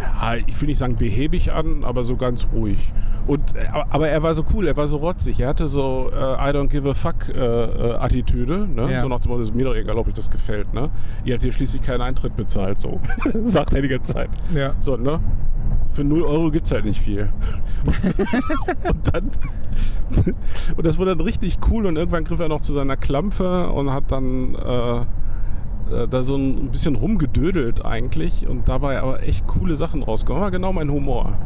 [0.00, 2.92] ja, ich will nicht sagen behäbig an, aber so ganz ruhig.
[3.26, 5.40] Und, äh, aber er war so cool, er war so rotzig.
[5.40, 8.66] Er hatte so äh, I don't give a fuck äh, äh, Attitüde.
[8.66, 8.92] Ne?
[8.92, 9.00] Ja.
[9.00, 10.72] So nach dem Motto, ist mir doch egal, ob euch das gefällt.
[10.74, 10.90] Ne?
[11.24, 12.80] Ihr habt hier schließlich keinen Eintritt bezahlt.
[12.80, 13.00] So.
[13.44, 14.30] Sagt er die ganze Zeit.
[14.54, 14.74] Ja.
[14.80, 15.20] So, ne?
[15.88, 17.32] Für 0 Euro gibt es halt nicht viel.
[18.84, 19.30] und dann.
[20.76, 23.90] und das wurde dann richtig cool und irgendwann griff er noch zu seiner Klampfe und
[23.90, 25.06] hat dann äh,
[25.92, 30.42] äh, da so ein bisschen rumgedödelt eigentlich und dabei aber echt coole Sachen rausgekommen.
[30.42, 31.36] War genau mein Humor.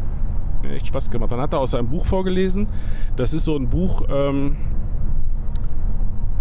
[0.63, 1.33] Mir echt Spaß gemacht.
[1.33, 2.69] Dann hat er aus seinem Buch vorgelesen.
[3.17, 4.03] Das ist so ein Buch.
[4.11, 4.57] Ähm,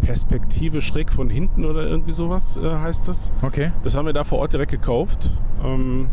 [0.02, 3.32] Perspektive schräg von hinten oder irgendwie sowas äh, heißt das.
[3.42, 3.72] Okay.
[3.84, 5.30] Das haben wir da vor Ort direkt gekauft.
[5.64, 6.08] Ähm,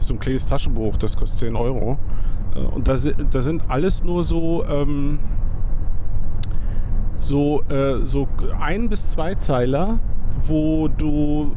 [0.00, 1.98] so ein kleines Taschenbuch, das kostet 10 Euro.
[2.54, 2.96] Äh, und da,
[3.30, 5.18] da sind alles nur so, ähm,
[7.18, 8.26] so, äh, so
[8.58, 9.98] ein bis zwei Zeiler,
[10.42, 11.52] wo du,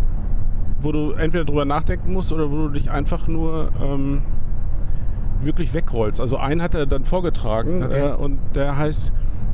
[0.82, 4.22] wo du entweder drüber nachdenken musst oder wo du dich einfach nur ähm,
[5.42, 6.22] wirklich wegrollst.
[6.22, 8.10] Also einen hat er dann vorgetragen Okay.
[8.10, 9.12] äh, und der heißt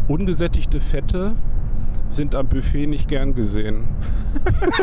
[0.08, 1.34] Ungesättigte Fette
[2.10, 3.86] sind am Buffet nicht gern gesehen.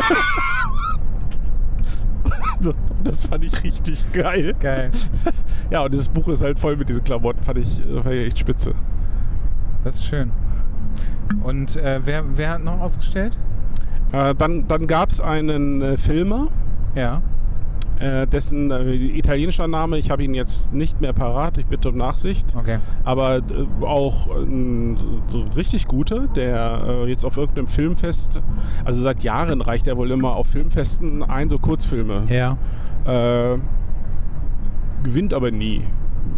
[3.04, 4.54] das fand ich richtig geil.
[4.60, 4.90] Geil.
[5.70, 8.26] Ja, und dieses Buch ist halt voll mit diesen Klamotten, fand ich, äh, fand ich
[8.26, 8.74] echt spitze.
[9.84, 10.30] Das ist schön.
[11.42, 13.38] Und äh, wer, wer hat noch ausgestellt?
[14.12, 16.48] Äh, dann dann gab es einen äh, Filmer,
[16.94, 17.22] Ja.
[17.98, 21.96] äh, dessen äh, italienischer Name, ich habe ihn jetzt nicht mehr parat, ich bitte um
[21.96, 22.54] Nachsicht.
[22.54, 22.78] Okay.
[23.04, 23.40] Aber
[23.80, 24.98] auch ein
[25.56, 28.42] richtig guter, der jetzt auf irgendeinem Filmfest,
[28.84, 32.24] also seit Jahren reicht er wohl immer auf Filmfesten ein, so Kurzfilme.
[32.28, 32.58] Ja.
[35.02, 35.82] Gewinnt aber nie.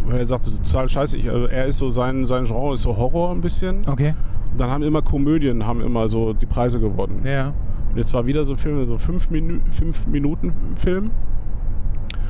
[0.05, 1.17] Weil er sagt, total scheiße.
[1.17, 3.81] Ich, also er ist so, sein, sein Genre ist so Horror ein bisschen.
[3.87, 4.13] Okay.
[4.55, 7.19] Und dann haben immer Komödien, haben immer so die Preise gewonnen.
[7.25, 7.53] Ja.
[7.91, 11.07] Und jetzt war wieder so ein Film, so 5 Minu fünf Minuten Film.
[11.07, 11.11] Und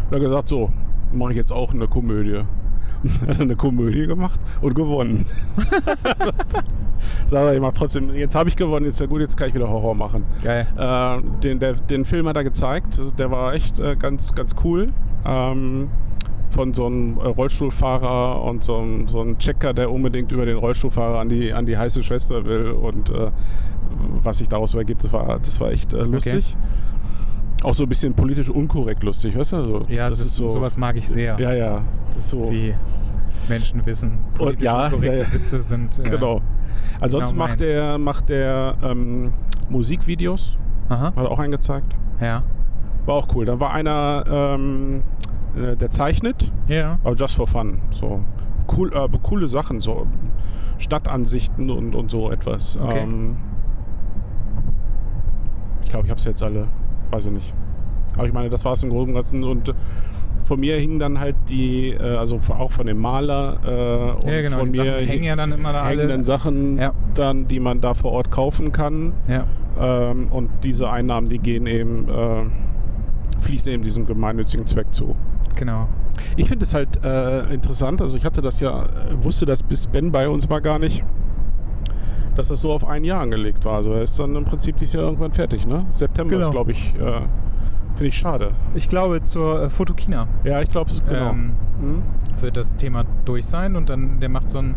[0.09, 0.71] er hat gesagt, so,
[1.13, 2.41] mache ich jetzt auch eine Komödie.
[3.27, 5.27] Hat er eine Komödie gemacht und gewonnen.
[7.27, 9.53] Sag ich mach trotzdem, jetzt habe ich gewonnen, jetzt ist ja gut, jetzt kann ich
[9.53, 10.25] wieder Horror machen.
[10.43, 10.65] Geil.
[10.75, 14.87] Äh, den, der, den Film hat er gezeigt, der war echt äh, ganz, ganz cool.
[15.27, 15.89] Ähm,
[16.55, 20.57] von so einem äh, Rollstuhlfahrer und so einem, so einem Checker, der unbedingt über den
[20.57, 23.31] Rollstuhlfahrer an die, an die heiße Schwester will und äh,
[24.23, 26.55] was sich daraus ergibt, das war, das war echt äh, lustig.
[27.63, 29.55] Auch so ein bisschen politisch unkorrekt lustig, weißt du?
[29.57, 30.49] Also, Ja, das, ist so.
[30.49, 31.37] Sowas mag ich sehr.
[31.39, 31.81] Ja, ja.
[32.09, 32.51] Das ist so.
[32.51, 32.73] Wie
[33.49, 34.19] Menschen wissen.
[34.35, 35.33] Politisch ja, korrekte ja, ja.
[35.33, 35.99] Witze sind.
[35.99, 36.41] Äh, Genau.
[36.99, 39.33] Ansonsten Genau macht er, macht er ähm,
[39.69, 40.57] Musikvideos,
[40.89, 41.07] Aha.
[41.07, 41.95] hat er auch eingezeigt.
[42.21, 42.43] Ja.
[43.05, 43.45] War auch cool.
[43.45, 45.03] Dann war einer, ähm,
[45.57, 46.99] äh, der zeichnet, Ja.
[47.03, 47.79] aber just for fun.
[47.91, 48.21] So
[48.75, 50.07] cool, äh, coole Sachen, so
[50.77, 52.77] Stadtansichten und, und so etwas.
[52.81, 52.99] Okay.
[53.03, 53.37] Ähm,
[55.83, 56.67] ich glaube, ich habe es jetzt alle,
[57.11, 57.53] weiß ich nicht.
[58.17, 59.43] Aber ich meine, das war es im Großen und Ganzen.
[59.43, 59.73] Und
[60.45, 64.41] von mir hingen dann halt die, äh, also auch von dem Maler äh, und Ja,
[64.41, 64.59] genau.
[64.59, 66.07] von mir Sachen hängen ja dann immer da hängen alle.
[66.07, 66.93] dann Sachen Ja.
[67.13, 69.13] dann, die man da vor Ort kaufen kann.
[69.27, 69.45] Ja.
[69.79, 72.05] Ähm, und diese Einnahmen, die gehen eben,
[73.41, 75.15] fließen eben diesem gemeinnützigen Zweck zu.
[75.55, 75.87] Genau.
[76.37, 78.83] Ich finde es halt äh, interessant, also ich hatte das ja,
[79.21, 81.03] wusste das bis Ben bei uns war gar nicht,
[82.35, 83.75] dass das nur auf ein Jahr angelegt war.
[83.75, 85.85] Also er ist dann im Prinzip dieses Jahr irgendwann fertig, ne?
[85.91, 86.47] September Genau.
[86.47, 87.21] ist, glaube ich, äh,
[87.93, 88.51] finde ich schade.
[88.75, 91.29] Ich glaube zur äh, Fotokina Ja, ich glaube es genau.
[91.31, 92.01] ähm, Hm?
[92.41, 94.75] wird das Thema durch sein und dann der macht so ein,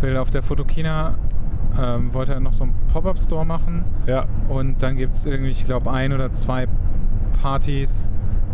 [0.00, 1.14] will auf der Fotokina
[1.80, 5.64] ähm, wollte er noch so einen Pop-Up-Store machen Ja, und dann gibt es irgendwie, ich
[5.64, 6.66] glaube, ein oder zwei
[7.40, 8.08] Partys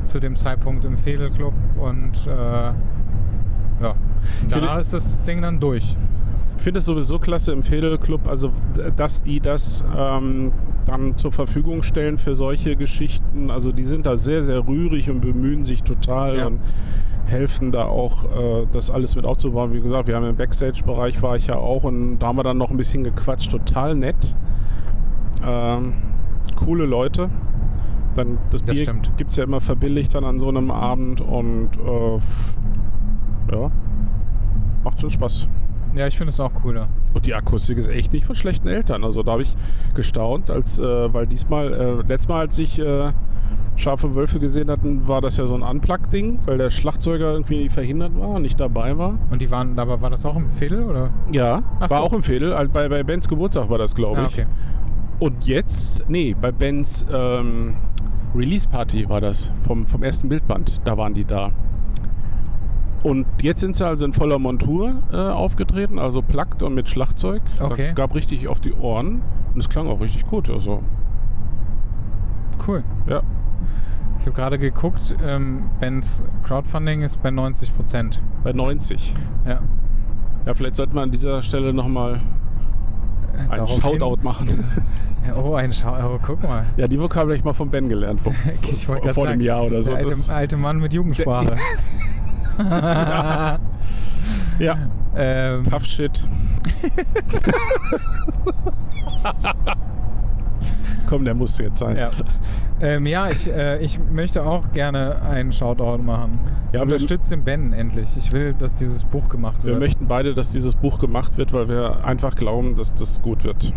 [0.08, 2.72] zu dem Zeitpunkt im Fädelclub und äh,
[3.80, 3.94] ja,
[4.48, 5.96] danach ist das Ding dann durch.
[6.56, 8.50] ich finde es sowieso klasse im Fädelclub, also
[8.96, 10.52] dass die das ähm,
[10.86, 13.50] dann zur Verfügung stellen für solche Geschichten.
[13.50, 16.46] Also die sind da sehr, sehr rührig und bemühen sich total Ja.
[16.46, 16.60] und
[17.26, 19.74] helfen da auch, äh, das alles mit aufzubauen.
[19.74, 22.56] Wie gesagt, wir haben im Backstage-Bereich war ich ja auch und da haben wir dann
[22.56, 24.34] noch ein bisschen gequatscht, total nett.
[25.46, 25.92] Ähm,
[26.56, 27.28] coole Leute.
[28.18, 29.12] Dann das, Das Bier stimmt.
[29.16, 33.70] gibt es ja immer verbilligt dann an so einem Abend und äh, ja,
[34.84, 35.46] macht schon Spaß.
[35.94, 36.88] Ja, ich finde es auch cooler.
[37.14, 39.04] Und die Akustik ist echt nicht von schlechten Eltern.
[39.04, 39.56] Also da habe ich
[39.94, 43.10] gestaunt, als äh, weil diesmal, äh, letztes Mal, als ich äh,
[43.76, 48.18] Scharfe Wölfe gesehen hatten, war das ja so ein Unplug-Ding, weil der Schlagzeuger irgendwie verhindert
[48.18, 49.14] war und nicht dabei war.
[49.30, 51.10] Und die waren, aber war das auch im Viertel oder?
[51.32, 52.04] Ja, Ach war so.
[52.04, 52.54] auch im Fädel.
[52.72, 54.34] Bei, bei Bens Geburtstag war das, glaube Ah, ich.
[54.34, 54.46] okay.
[55.20, 57.76] Und jetzt, nee, bei Bens ähm,
[58.34, 60.80] Release-Party war das vom, vom ersten Bildband.
[60.84, 61.50] Da waren die da.
[63.02, 67.42] Und jetzt sind sie also in voller Montur äh, aufgetreten, also plackt und mit Schlagzeug.
[67.60, 67.88] Okay.
[67.88, 69.22] Da gab richtig auf die Ohren.
[69.54, 70.50] Und es klang auch richtig gut.
[70.50, 70.82] Also,
[72.66, 72.82] Cool.
[73.06, 73.22] ja.
[74.20, 78.20] Ich habe gerade geguckt, ähm, Bens Crowdfunding ist bei 90 Prozent.
[78.42, 79.14] Bei 90.
[79.46, 79.60] Ja.
[80.44, 82.20] Ja, vielleicht sollten wir an dieser Stelle nochmal
[83.38, 84.64] einen Daraufhin- Shoutout machen.
[85.26, 85.94] Ja, Oh, ein Schau.
[86.00, 86.64] Oh, guck mal.
[86.78, 88.18] ja, die Vokabel habe ich mal von Ben gelernt.
[88.20, 88.32] Vor,
[88.86, 89.92] vor, vor sagen, dem Jahr oder so.
[89.94, 91.56] Der alte, alte Mann mit Jugendsprache.
[94.58, 94.78] ja,
[95.14, 96.24] ähm, tough shit.
[101.08, 101.96] Komm, der musste jetzt sein.
[101.96, 102.10] ja,
[102.80, 106.38] ähm, ja ich, äh, ich möchte auch gerne einen Shoutout machen.
[106.72, 108.16] Ja, wir- Unterstützt den Ben endlich.
[108.16, 109.80] Ich will, dass dieses Buch gemacht Wir wird.
[109.80, 113.72] möchten beide, dass dieses Buch gemacht wird, weil wir einfach glauben, dass das gut wird.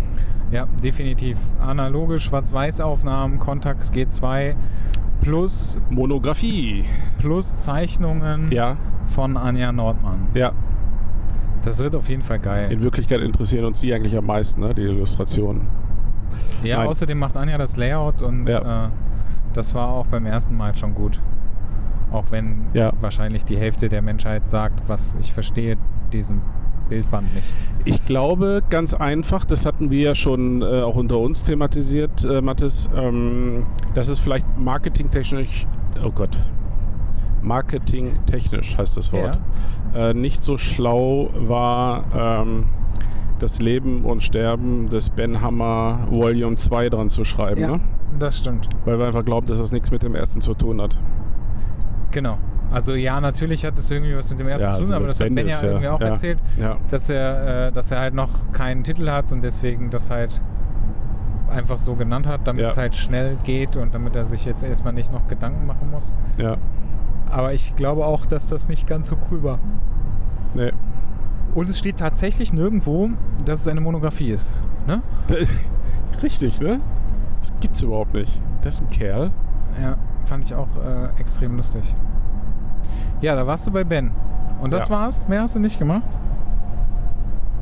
[0.51, 1.39] Ja, definitiv.
[1.65, 4.55] Analoge Schwarz-Weiß-Aufnahmen, Contax G2
[5.21, 6.83] plus, Monographie.
[7.19, 8.75] plus Zeichnungen Ja,
[9.07, 10.27] von Anja Nordmann.
[10.33, 10.51] ja.
[11.63, 12.71] Das wird auf jeden Fall geil.
[12.71, 14.73] In Wirklichkeit interessieren uns die eigentlich am meisten, ne?
[14.73, 15.67] die Illustrationen.
[16.63, 16.87] Ja, Nein.
[16.87, 18.85] außerdem macht Anja das Layout und Ja.
[18.85, 18.89] äh,
[19.53, 21.19] das war auch beim ersten Mal schon gut.
[22.11, 22.91] Auch wenn Ja.
[22.99, 25.77] wahrscheinlich die Hälfte der Menschheit sagt, was ich verstehe
[26.11, 26.41] diesen
[26.89, 27.55] Bildband nicht.
[27.85, 32.41] Ich glaube, ganz einfach, das hatten wir ja schon äh, auch unter uns thematisiert, äh,
[32.41, 35.65] Mathis, ähm, dass es vielleicht marketingtechnisch,
[36.03, 36.37] oh Gott,
[37.41, 39.39] marketingtechnisch heißt das Wort,
[39.95, 42.65] äh, nicht so schlau war, ähm,
[43.41, 47.61] das Leben und Sterben des Ben Hammer Volume 2 dran zu schreiben.
[47.61, 47.79] Ne?
[48.19, 48.67] das stimmt.
[48.85, 50.97] Weil wir einfach glauben, dass das nichts mit dem ersten zu tun hat.
[52.11, 52.37] Genau.
[52.71, 55.19] Also ja, natürlich hat es irgendwie was mit dem ersten Ja, zu tun, aber das
[55.19, 56.07] hat Ben ja ja- irgendwie auch ja.
[56.07, 56.77] erzählt, Ja.
[56.89, 60.41] dass er, äh, dass er halt noch keinen Titel hat und deswegen das halt
[61.49, 62.69] einfach so genannt hat, damit Ja.
[62.69, 66.13] es halt schnell geht und damit er sich jetzt erstmal nicht noch Gedanken machen muss.
[66.37, 66.57] Ja.
[67.29, 69.59] Aber ich glaube auch, dass das nicht ganz so cool war.
[70.53, 70.71] Nee.
[71.53, 73.09] Und es steht tatsächlich nirgendwo,
[73.45, 74.53] dass es eine Monographie ist.
[74.87, 75.01] Ne?
[76.23, 76.79] Richtig, ne?
[77.41, 78.39] Das gibt's überhaupt nicht.
[78.61, 79.31] Das ist ein Kerl.
[79.81, 79.95] Ja,
[80.25, 81.83] fand ich auch äh, extrem lustig.
[83.21, 84.11] Ja, da warst du bei Ben.
[84.61, 84.95] Und das Ja.
[84.95, 85.27] war's?
[85.27, 86.03] Mehr hast du nicht gemacht?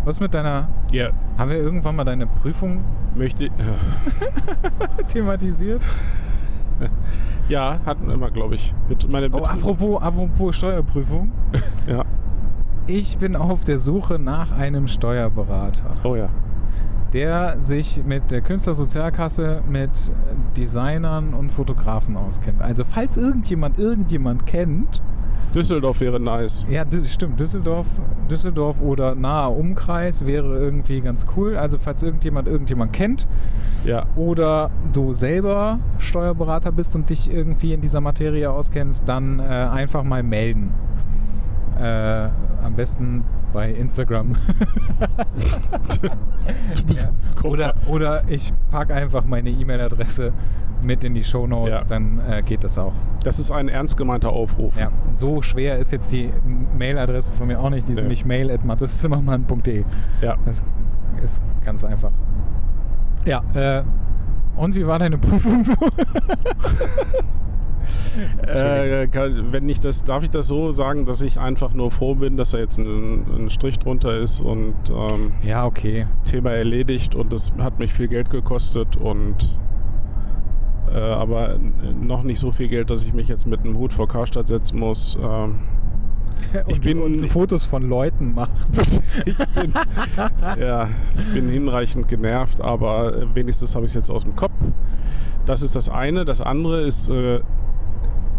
[0.05, 0.67] Was mit deiner.
[0.91, 1.09] Ja.
[1.37, 2.83] Haben wir irgendwann mal deine Prüfung
[3.15, 3.47] Möchte.
[5.07, 5.81] thematisiert?
[7.49, 8.73] Ja, hatten wir immer, glaube ich.
[8.87, 11.31] Mit meine Oh, apropos, apropos Steuerprüfung.
[11.87, 12.05] Ja.
[12.91, 16.29] Ich bin auf der Suche nach einem Steuerberater, Oh ja.
[17.13, 19.91] der sich mit der Künstlersozialkasse, mit
[20.57, 22.63] Designern und Fotografen auskennt.
[22.63, 25.03] Also falls irgendjemand irgendjemand kennt,
[25.53, 26.65] Düsseldorf wäre nice.
[26.69, 27.39] Ja, stimmt.
[27.39, 27.87] Düsseldorf,
[28.29, 31.57] Düsseldorf oder naher Umkreis wäre irgendwie ganz cool.
[31.57, 33.27] Also falls irgendjemand irgendjemand kennt
[33.85, 34.05] Ja.
[34.15, 40.03] oder du selber Steuerberater bist und dich irgendwie in dieser Materie auskennst, dann äh, einfach
[40.03, 40.71] mal melden.
[41.79, 42.29] Äh,
[42.63, 43.23] am besten
[43.53, 44.35] bei Instagram.
[46.89, 47.09] Ja.
[47.43, 50.33] Oder, oder ich packe einfach meine E-Mail-Adresse
[50.81, 51.85] mit in die Shownotes, Ja.
[51.87, 52.93] dann äh, geht das auch.
[53.23, 54.77] Das ist ein ernst gemeinter Aufruf.
[54.77, 56.31] Ja, so schwer ist jetzt die
[56.77, 57.87] Mailadresse von mir auch nicht.
[57.87, 58.49] Die ist nämlich mail.
[60.21, 60.35] Ja.
[60.45, 60.63] Das
[61.21, 62.11] ist ganz einfach.
[63.25, 63.83] Ja, äh,
[64.55, 65.73] und wie war deine Prüfung so?
[68.45, 69.07] Äh,
[69.51, 72.51] wenn ich das, darf ich das so sagen, dass ich einfach nur froh bin, dass
[72.51, 76.07] da jetzt ein, ein Strich drunter ist und ähm, ja, okay.
[76.23, 79.57] Thema erledigt und das hat mich viel Geld gekostet und
[80.93, 81.59] äh, aber
[82.01, 84.79] noch nicht so viel Geld, dass ich mich jetzt mit einem Hut vor Karstadt setzen
[84.79, 85.17] muss.
[85.21, 85.59] Ähm,
[86.67, 88.79] Ich und, bin- und Fotos von Leuten machst.
[89.25, 89.73] ich bin,
[90.59, 90.87] ja,
[91.17, 94.53] ich bin hinreichend genervt, aber wenigstens habe ich es jetzt aus dem Kopf.
[95.45, 96.25] Das ist das eine.
[96.25, 97.41] Das andere ist, äh,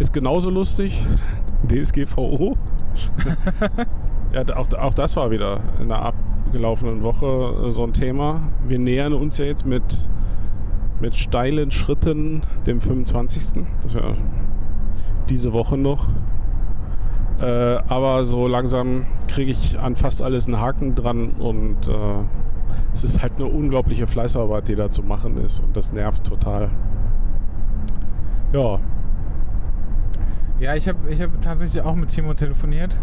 [0.01, 1.05] ist genauso lustig.
[1.69, 2.57] DSGVO.
[4.33, 8.41] ja, auch, auch das war wieder in der abgelaufenen Woche äh, so ein Thema.
[8.67, 10.09] Wir nähern uns ja jetzt mit,
[11.01, 13.65] mit steilen Schritten dem 25.
[13.83, 14.15] Das ist ja
[15.29, 16.09] diese Woche noch.
[17.41, 22.25] Äh, aber so langsam kriege ich an fast alles einen Haken dran und äh,
[22.93, 26.71] es ist halt eine unglaubliche Fleißarbeit, die da zu machen ist und das nervt total.
[28.53, 28.81] Ja,
[30.61, 32.99] ja, ich habe ich hab tatsächlich auch mit Timo telefoniert.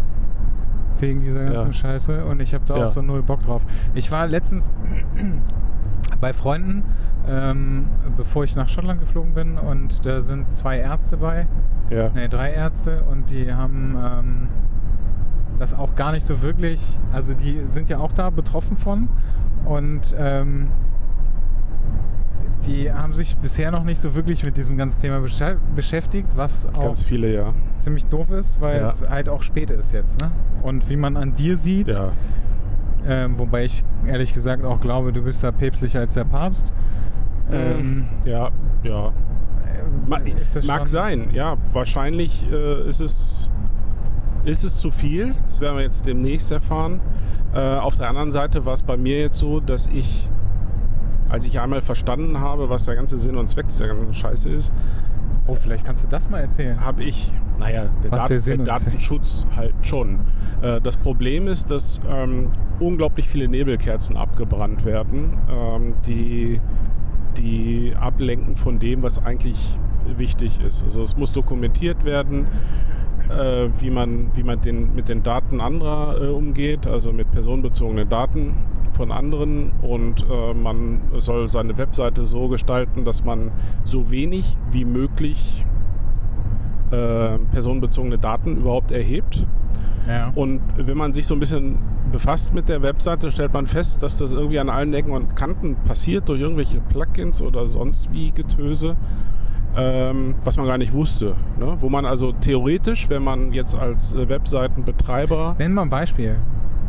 [1.00, 1.72] Wegen dieser ganzen Ja.
[1.72, 2.24] Scheiße.
[2.24, 2.84] Und ich habe da Ja.
[2.86, 3.64] auch so null Bock drauf.
[3.94, 4.72] Ich war letztens
[6.20, 6.82] bei Freunden
[7.30, 9.58] ähm, bevor ich nach Schottland geflogen bin.
[9.58, 11.46] Und da sind zwei Ärzte bei,
[11.90, 12.10] Ja.
[12.14, 13.02] nee, drei Ärzte.
[13.04, 14.48] Und die haben ähm,
[15.58, 19.08] das auch gar nicht so wirklich, also die sind ja auch da betroffen von.
[19.64, 20.68] Und ähm,
[22.66, 25.20] die haben sich bisher noch nicht so wirklich mit diesem ganzen Thema
[25.74, 27.54] beschäftigt, was auch Ganz viele, ja.
[27.78, 28.90] ziemlich doof ist, weil Ja.
[28.90, 30.20] es halt auch spät ist jetzt.
[30.20, 30.30] Ne?
[30.62, 32.12] Und wie man an dir sieht, Ja.
[33.06, 36.72] ähm, wobei ich ehrlich gesagt auch glaube, du bist da päpstlicher als der Papst.
[37.50, 38.50] Ähm, Ja,
[38.82, 39.12] ja.
[40.54, 41.56] Das mag sein, ja.
[41.72, 43.50] Wahrscheinlich äh, ist, es,
[44.44, 45.34] ist es zu viel.
[45.46, 47.00] Das werden wir jetzt demnächst erfahren.
[47.54, 50.28] Äh, auf der anderen Seite war es bei mir jetzt so, dass ich,
[51.28, 54.72] als ich einmal verstanden habe, was der ganze Sinn und Zweck dieser ganzen Scheiße ist,
[55.50, 56.78] Oh, vielleicht kannst du das mal erzählen.
[56.84, 60.20] habe ich, naja, der, Dat der der und Zweck- Datenschutz halt schon.
[60.60, 62.50] Äh, das Problem ist, dass ähm,
[62.80, 66.60] unglaublich viele Nebelkerzen abgebrannt werden, ähm, die,
[67.38, 69.78] die ablenken von dem, was eigentlich
[70.18, 70.82] wichtig ist.
[70.84, 72.46] Also es muss dokumentiert werden,
[73.30, 78.06] äh, wie man, wie man den, mit den Daten anderer äh, umgeht, also mit personenbezogenen
[78.08, 78.54] Daten
[78.98, 83.52] von anderen und äh, man soll seine Webseite so gestalten, dass man
[83.84, 85.64] so wenig wie möglich
[86.90, 89.46] äh, personenbezogene Daten überhaupt erhebt.
[90.06, 90.32] Ja.
[90.34, 91.78] Und wenn man sich so ein bisschen
[92.10, 95.76] befasst mit der Webseite, stellt man fest, dass das irgendwie an allen Ecken und Kanten
[95.86, 98.96] passiert durch irgendwelche Plugins oder sonst wie Getöse,
[99.76, 101.36] ähm, was man gar nicht wusste.
[101.56, 101.74] Ne?
[101.78, 106.36] Wo man also theoretisch, wenn man jetzt als äh, Webseitenbetreiber Nenn mal ein Beispiel.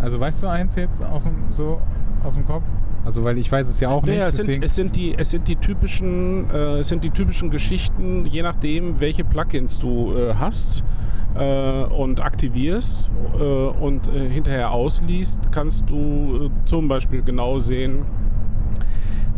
[0.01, 1.81] Also weißt du eins jetzt aus dem, so
[2.25, 2.63] aus dem Kopf?
[3.05, 4.17] Also weil ich weiß es ja auch nicht.
[4.17, 7.49] Ja, es, sind, es, sind die, es, sind die typischen, äh, es sind die typischen
[7.49, 10.83] Geschichten, je nachdem, welche Plugins du äh, hast
[11.35, 13.09] äh, und aktivierst
[13.39, 18.05] äh, und äh, hinterher ausliest, kannst du äh, zum Beispiel genau sehen,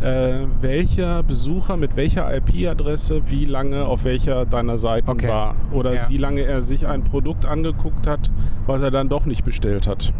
[0.01, 5.27] äh, welcher Besucher mit welcher IP-Adresse wie lange auf welcher deiner Seiten Okay.
[5.27, 6.09] war oder Ja.
[6.09, 8.31] wie lange er sich ein Produkt angeguckt hat,
[8.65, 10.11] was er dann doch nicht bestellt hat.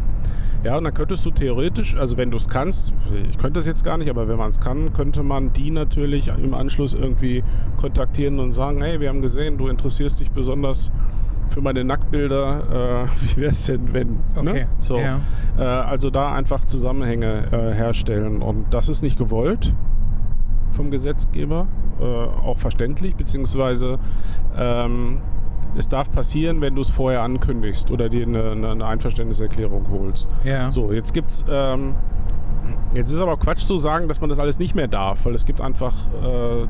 [0.64, 2.94] Ja, und dann könntest du theoretisch, also wenn du es kannst,
[3.32, 6.28] ich könnte es jetzt gar nicht, aber wenn man es kann, könnte man die natürlich
[6.28, 7.44] im Anschluss irgendwie
[7.78, 10.92] kontaktieren und sagen, hey, wir haben gesehen, du interessierst dich besonders
[11.52, 13.06] für meine Nacktbilder.
[13.06, 14.20] Äh, wie wäre es denn, wenn?
[14.36, 14.68] Okay, Ne?
[14.80, 14.98] So.
[14.98, 15.20] ja.
[15.58, 18.42] Äh, also da einfach Zusammenhänge äh, herstellen.
[18.42, 19.74] Und das ist nicht gewollt
[20.72, 21.68] vom Gesetzgeber,
[22.00, 24.00] äh, auch verständlich, beziehungsweise
[24.58, 25.20] ähm,
[25.76, 30.28] es darf passieren, wenn du es vorher ankündigst oder dir eine, eine, Einverständniserklärung holst.
[30.44, 30.72] ja.
[30.72, 31.46] So, jetzt gibt's.
[31.50, 31.96] Ähm,
[32.94, 35.46] jetzt ist aber Quatsch zu sagen, dass man das alles nicht mehr darf, weil es
[35.46, 35.94] gibt einfach
[36.24, 36.68] äh, äh,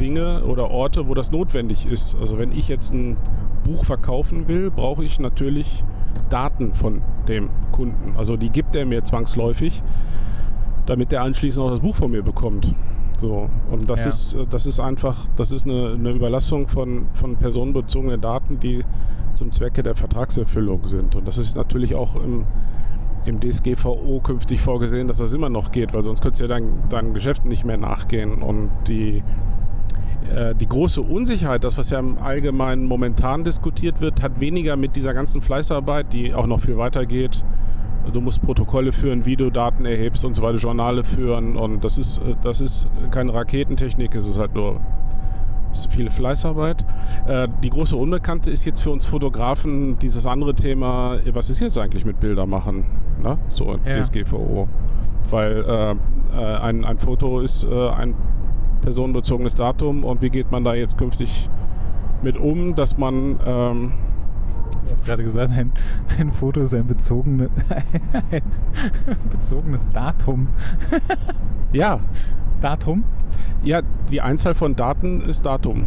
[0.00, 2.16] Dinge oder Orte, wo das notwendig ist.
[2.20, 3.16] Also wenn ich jetzt ein
[3.64, 5.84] Buch verkaufen will, brauche ich natürlich
[6.30, 8.14] Daten von dem Kunden.
[8.16, 9.82] Also die gibt er mir zwangsläufig,
[10.86, 12.74] damit er anschließend auch das Buch von mir bekommt.
[13.18, 14.08] So, und das Ja.
[14.10, 18.84] ist, äh, das ist einfach, das ist eine, eine Überlassung von, von personenbezogenen Daten, die
[19.34, 21.16] zum Zwecke der Vertragserfüllung sind.
[21.16, 22.44] Und das ist natürlich auch im,
[23.26, 26.88] im DSGVO künftig vorgesehen, dass das immer noch geht, weil sonst könntest du ja dein,
[26.88, 28.42] deinen Geschäften nicht mehr nachgehen.
[28.42, 29.22] Und die,
[30.34, 34.96] äh, die große Unsicherheit, das, was ja im Allgemeinen momentan diskutiert wird, hat weniger mit
[34.96, 37.44] dieser ganzen Fleißarbeit, die auch noch viel weiter geht.
[38.12, 41.56] Du musst Protokolle führen, Videodaten erhebst und so weiter, Journale führen.
[41.56, 44.80] Und das ist, äh, das ist keine Raketentechnik, es ist halt nur
[45.84, 46.84] ist viel Fleißarbeit.
[47.26, 51.78] Äh, die große Unbekannte ist jetzt für uns Fotografen dieses andere Thema, was ist jetzt
[51.78, 52.84] eigentlich mit Bilder machen?
[53.22, 53.38] Ne?
[53.48, 54.02] So Ja.
[54.02, 54.68] DSGVO.
[55.30, 55.90] Weil äh,
[56.36, 58.14] äh, ein, ein Foto ist äh, ein
[58.82, 61.50] personenbezogenes Datum und wie geht man da jetzt künftig
[62.22, 63.92] mit um, dass man ähm,
[64.84, 65.72] Du hast gerade gesagt, ein,
[66.18, 67.50] ein Foto ist ein, bezogene,
[68.30, 68.42] ein
[69.30, 70.48] bezogenes Datum.
[71.72, 71.98] ja,
[72.60, 73.04] Datum?
[73.62, 75.86] Ja, die Einzahl von Daten ist Datum.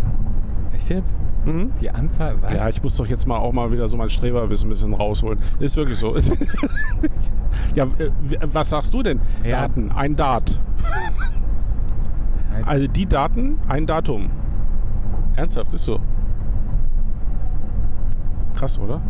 [0.73, 1.15] Echt jetzt?
[1.45, 1.71] Mhm.
[1.79, 2.41] Die Anzahl?
[2.41, 2.51] Was?
[2.51, 5.39] Ja, ich muss doch jetzt mal auch mal wieder so mein Streberwissen ein bisschen rausholen.
[5.59, 6.15] Ist wirklich so.
[7.75, 7.87] ja,
[8.51, 9.21] was sagst du denn?
[9.43, 9.61] Ja.
[9.61, 10.59] Daten, ein Dat.
[12.65, 14.29] Also die Daten, ein Datum.
[15.35, 15.99] Ernsthaft, ist so.
[18.55, 19.01] Krass, oder?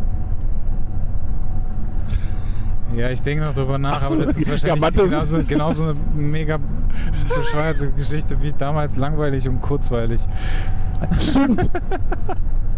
[2.96, 5.44] Ja, ich denke noch drüber nach, Ach so, aber das ist ja, wahrscheinlich ist- genauso,
[5.48, 6.60] genauso eine mega
[7.36, 10.22] bescheuerte Geschichte wie damals langweilig und kurzweilig.
[11.20, 11.70] Stimmt.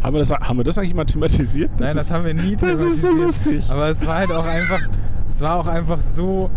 [0.04, 1.72] haben, wir das, haben wir das eigentlich mal thematisiert?
[1.80, 3.56] Nein, das ist- haben wir nie das ist so thematisiert.
[3.56, 3.72] lustig.
[3.72, 4.80] Aber es war halt auch einfach,
[5.30, 6.50] es war auch einfach so,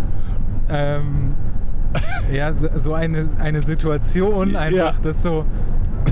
[0.68, 1.34] ähm,
[2.32, 4.92] ja, so, so eine, eine Situation einfach, Ja.
[5.02, 5.44] das so,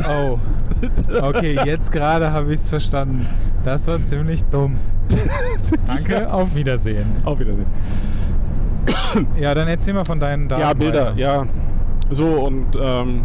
[0.09, 0.39] oh,
[1.23, 3.27] okay, jetzt gerade habe ich es verstanden.
[3.65, 4.77] Das war ziemlich dumm.
[5.87, 7.07] Danke, auf Wiedersehen.
[7.25, 7.67] Auf Wiedersehen.
[9.39, 10.61] Ja, dann erzähl mal von deinen Daten.
[10.63, 11.19] Ja, Bilder, weiter.
[11.19, 11.47] ja.
[12.11, 13.23] So, und ähm,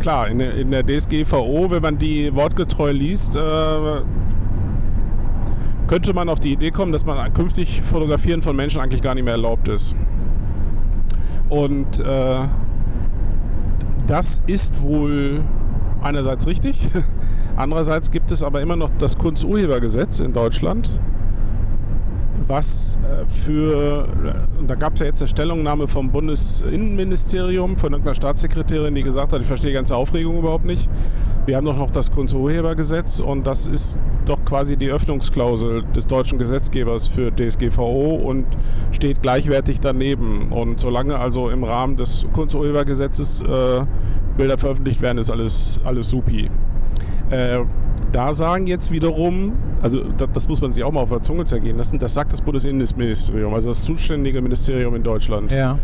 [0.00, 3.40] klar, in, der- in der DSGVO, wenn man die wortgetreu liest, äh,
[5.88, 9.24] könnte man auf die Idee kommen, dass man künftig Fotografieren von Menschen eigentlich gar nicht
[9.24, 9.94] mehr erlaubt ist.
[11.48, 12.38] Und äh,
[14.06, 15.42] das ist wohl
[16.02, 16.78] einerseits richtig,
[17.56, 20.90] andererseits gibt es aber immer noch das Kunsturhebergesetz in Deutschland,
[22.46, 24.08] was äh, für,
[24.66, 29.40] da gab es ja jetzt eine Stellungnahme vom Bundesinnenministerium, von irgendeiner Staatssekretärin, die gesagt hat,
[29.40, 30.88] ich verstehe die ganze Aufregung überhaupt nicht.
[31.46, 36.38] Wir haben doch noch das Kunsturhebergesetz und das ist doch quasi die Öffnungsklausel des deutschen
[36.38, 38.46] Gesetzgebers für DSGVO und
[38.90, 40.50] steht gleichwertig daneben.
[40.50, 43.84] Und solange also im Rahmen des Kunsturhebergesetzes äh,
[44.36, 46.50] Bilder veröffentlicht werden, ist alles, alles supi.
[47.30, 47.60] Äh,
[48.12, 49.52] da sagen jetzt wiederum,
[49.82, 52.32] also das, das muss man sich auch mal auf der Zunge zergehen lassen, das sagt
[52.32, 55.52] das Bundesinnenministerium, also das zuständige Ministerium in Deutschland.
[55.52, 55.78] Ja.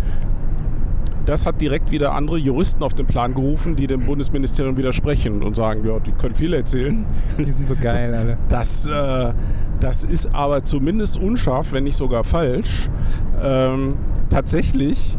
[1.24, 5.54] Das hat direkt wieder andere Juristen auf den Plan gerufen, die dem Bundesministerium widersprechen und
[5.54, 7.06] sagen, ja, die können viel erzählen.
[7.38, 8.38] Die sind so geil, alle.
[8.48, 9.32] Das, äh,
[9.78, 12.90] das ist aber zumindest unscharf, wenn nicht sogar falsch.
[13.40, 13.94] Ähm,
[14.30, 15.16] tatsächlich,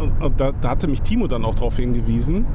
[0.00, 2.46] und, und da, da hatte mich Timo dann auch darauf hingewiesen,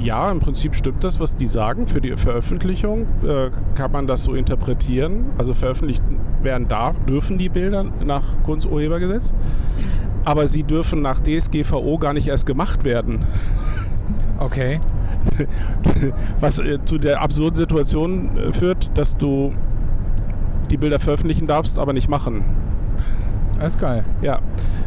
[0.00, 1.86] ja, im Prinzip stimmt das, was die sagen.
[1.86, 5.26] Für die Veröffentlichung äh, kann man das so interpretieren.
[5.38, 6.02] Also veröffentlicht
[6.42, 9.32] werden darf, dürfen die Bilder nach Kunsturhebergesetz.
[10.24, 13.24] Aber sie dürfen nach DSGVO gar nicht erst gemacht werden.
[14.38, 14.80] Okay.
[16.40, 19.52] Was äh, zu der absurden Situation äh, führt, dass du
[20.70, 22.44] die Bilder veröffentlichen darfst, aber nicht machen.
[23.58, 24.04] Das ist geil.
[24.22, 24.40] Ja,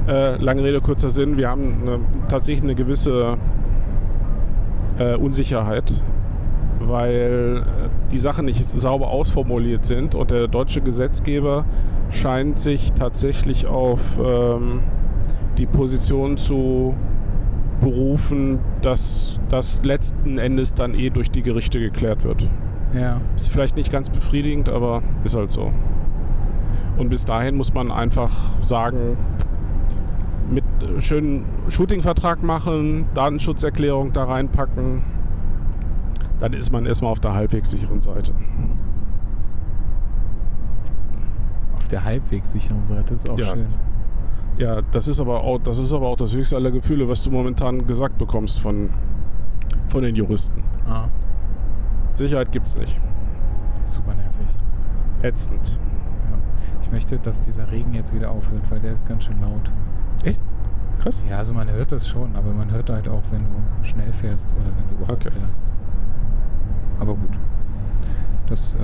[0.08, 1.38] äh, lange Rede, kurzer Sinn.
[1.38, 2.00] Wir haben eine,
[2.30, 3.38] tatsächlich eine gewisse
[4.98, 5.94] äh, Unsicherheit,
[6.80, 11.66] weil äh, die Sachen nicht sauber ausformuliert sind und der deutsche Gesetzgeber
[12.10, 14.82] scheint sich tatsächlich auf ähm,
[15.58, 16.96] die Position zu
[17.82, 22.48] berufen, dass das letzten Endes dann eh durch die Gerichte geklärt wird.
[22.94, 23.22] Ja.
[23.36, 25.72] Ist vielleicht nicht ganz befriedigend, aber ist halt so.
[26.98, 28.32] Und bis dahin muss man einfach
[28.62, 29.18] sagen,
[30.50, 35.04] mit äh, schönen Shooting-Vertrag machen, Datenschutzerklärung da reinpacken,
[36.40, 38.34] dann ist man erstmal auf der halbwegs sicheren Seite.
[41.76, 43.48] Auf der halbwegs sicheren Seite ist auch Ja.
[43.54, 43.66] schön.
[44.58, 47.32] Ja, das ist aber auch das, ist aber auch das höchste aller Gefühle, was du
[47.32, 48.90] momentan gesagt bekommst von,
[49.88, 50.64] von den Juristen.
[50.88, 51.06] Ah,
[52.14, 53.00] Sicherheit gibt's nicht.
[53.88, 54.48] super nervig.
[55.22, 55.80] Ätzend.
[56.32, 56.38] Ja.
[56.82, 59.72] Ich möchte, dass dieser Regen jetzt wieder aufhört, weil der ist ganz schön laut.
[60.24, 60.40] Echt?
[61.02, 61.24] Krass.
[61.30, 64.54] Ja, also man hört das schon, aber man hört halt auch, wenn du schnell fährst
[64.56, 65.36] oder wenn du überhaupt Okay.
[65.40, 65.64] fährst.
[67.00, 67.40] Aber gut.
[68.48, 68.78] Das, äh,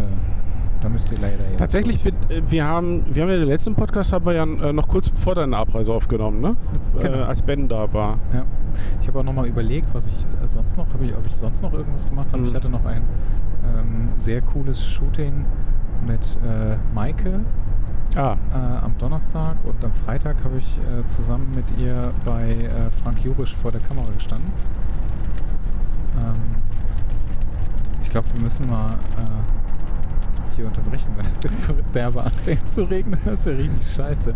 [0.81, 1.59] da müsst ihr leider jetzt.
[1.59, 4.73] Tatsächlich, bin, äh, wir haben, wir haben ja den letzten Podcast haben wir ja äh,
[4.73, 6.55] noch kurz vor deiner Abreise aufgenommen, ne?
[6.99, 7.17] Genau.
[7.19, 8.17] Äh, als Ben da war.
[8.33, 8.43] Ja.
[9.01, 11.73] Ich habe auch nochmal überlegt, was ich äh, sonst noch, ich, ob ich sonst noch
[11.73, 12.41] irgendwas gemacht habe.
[12.41, 12.47] Mhm.
[12.47, 13.03] Ich hatte noch ein
[13.77, 15.45] ähm, sehr cooles Shooting
[16.07, 17.41] mit äh, Maike
[18.15, 22.89] Ah, äh, am Donnerstag und am Freitag habe ich äh, zusammen mit ihr bei äh,
[22.89, 24.51] Frank Jurisch vor der Kamera gestanden.
[26.19, 26.41] Ähm,
[28.01, 29.66] ich glaube, wir müssen mal äh,
[30.57, 33.19] hier unterbrechen, wenn es jetzt so derbe anfängt zu regnen.
[33.25, 34.33] Das wäre richtig scheiße.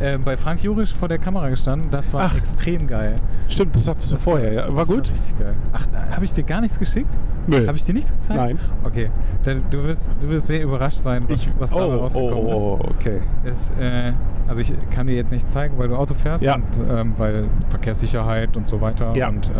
[0.00, 2.36] Ähm, bei Frank Jurisch vor der Kamera gestanden, das war Ach.
[2.36, 3.16] extrem geil.
[3.48, 4.52] stimmt, das sagtest du Das vorher.
[4.52, 4.68] Ja.
[4.68, 5.10] War das gut?
[5.10, 5.54] richtig geil.
[5.72, 7.12] Ach, habe ich dir gar nichts geschickt?
[7.46, 7.66] Nö.
[7.66, 8.40] Habe ich dir nichts gezeigt?
[8.40, 8.58] Nein.
[8.84, 9.10] Okay,
[9.44, 12.58] dann, du, wirst, du wirst sehr überrascht sein, was, was dabei oh, rausgekommen oh, ist.
[12.58, 13.20] oh, okay.
[13.44, 14.12] Es, äh,
[14.48, 16.54] also ich kann dir jetzt nicht zeigen, weil du Auto fährst Ja.
[16.56, 19.12] und ähm, weil Verkehrssicherheit und so weiter.
[19.16, 19.28] Ja.
[19.28, 19.50] Und äh,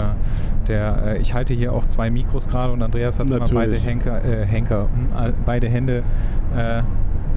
[0.68, 3.84] der, äh, ich halte hier auch zwei Mikros gerade und Andreas hat immer beide Natürlich.
[3.86, 6.82] Henker, äh, Henker, hm, äh, beide Hände äh,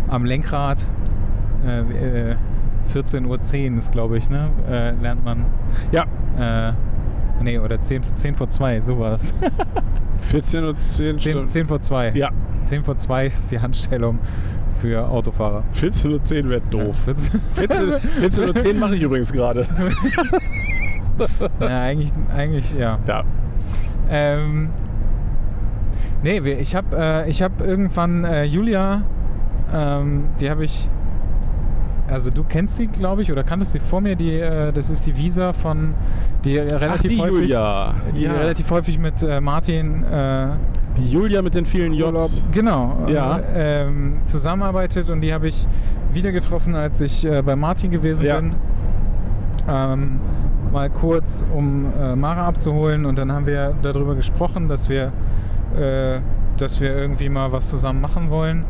[0.09, 0.85] am Lenkrad.
[1.65, 2.35] Äh, äh,
[2.93, 3.25] 14.10
[3.73, 4.49] Uhr ist, glaube ich, ne?
[4.69, 5.45] Äh, lernt man.
[5.91, 6.05] Ja,
[6.39, 6.73] Äh,
[7.43, 9.33] nee, oder 10, 10 vor 2, so war es.
[10.21, 11.49] 14 und 10 10, Stunden.
[11.49, 12.11] 10 vor 2.
[12.11, 12.29] Ja,
[12.63, 14.19] 10 vor 2 ist die Handstellung
[14.79, 15.63] für Autofahrer.
[15.73, 16.95] 14 und 10 wäre doof.
[17.07, 19.65] Ja, 14 14, 14 und 10 mache ich übrigens gerade.
[21.59, 22.99] ja, eigentlich, eigentlich, ja.
[23.05, 23.23] Ja.
[24.09, 24.69] Ähm,
[26.23, 29.03] nee, ich habe äh, ich hab irgendwann äh, Julia,
[29.73, 30.89] ähm, die habe ich,
[32.09, 35.05] also du kennst sie, glaube ich, oder kanntest sie vor mir, die, äh, das ist
[35.05, 35.93] die Visa von,
[36.43, 37.93] die relativ Ach, die häufig, Julia.
[38.15, 38.33] die ja.
[38.33, 40.47] relativ häufig mit äh, Martin äh,
[40.97, 42.43] die Julia mit den vielen Jobs.
[42.51, 42.97] Genau.
[43.07, 43.37] Ja.
[43.37, 45.65] Äh, ähm, zusammenarbeitet und die habe ich
[46.11, 48.37] wieder getroffen, als ich äh, bei Martin gewesen Ja.
[48.39, 48.55] bin.
[49.67, 50.19] Ähm,
[50.73, 51.87] mal kurz, um
[52.19, 55.11] Mara abzuholen und dann haben wir darüber gesprochen, dass wir,
[55.77, 56.19] äh,
[56.57, 58.65] dass wir irgendwie mal was zusammen machen wollen.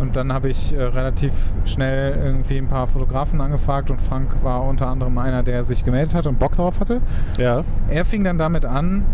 [0.00, 1.32] Und dann habe ich äh, relativ
[1.64, 6.14] schnell irgendwie ein paar Fotografen angefragt und Frank war unter anderem einer, der sich gemeldet
[6.14, 7.00] hat und Bock drauf hatte.
[7.38, 7.64] Ja.
[7.88, 9.04] Er fing dann damit an,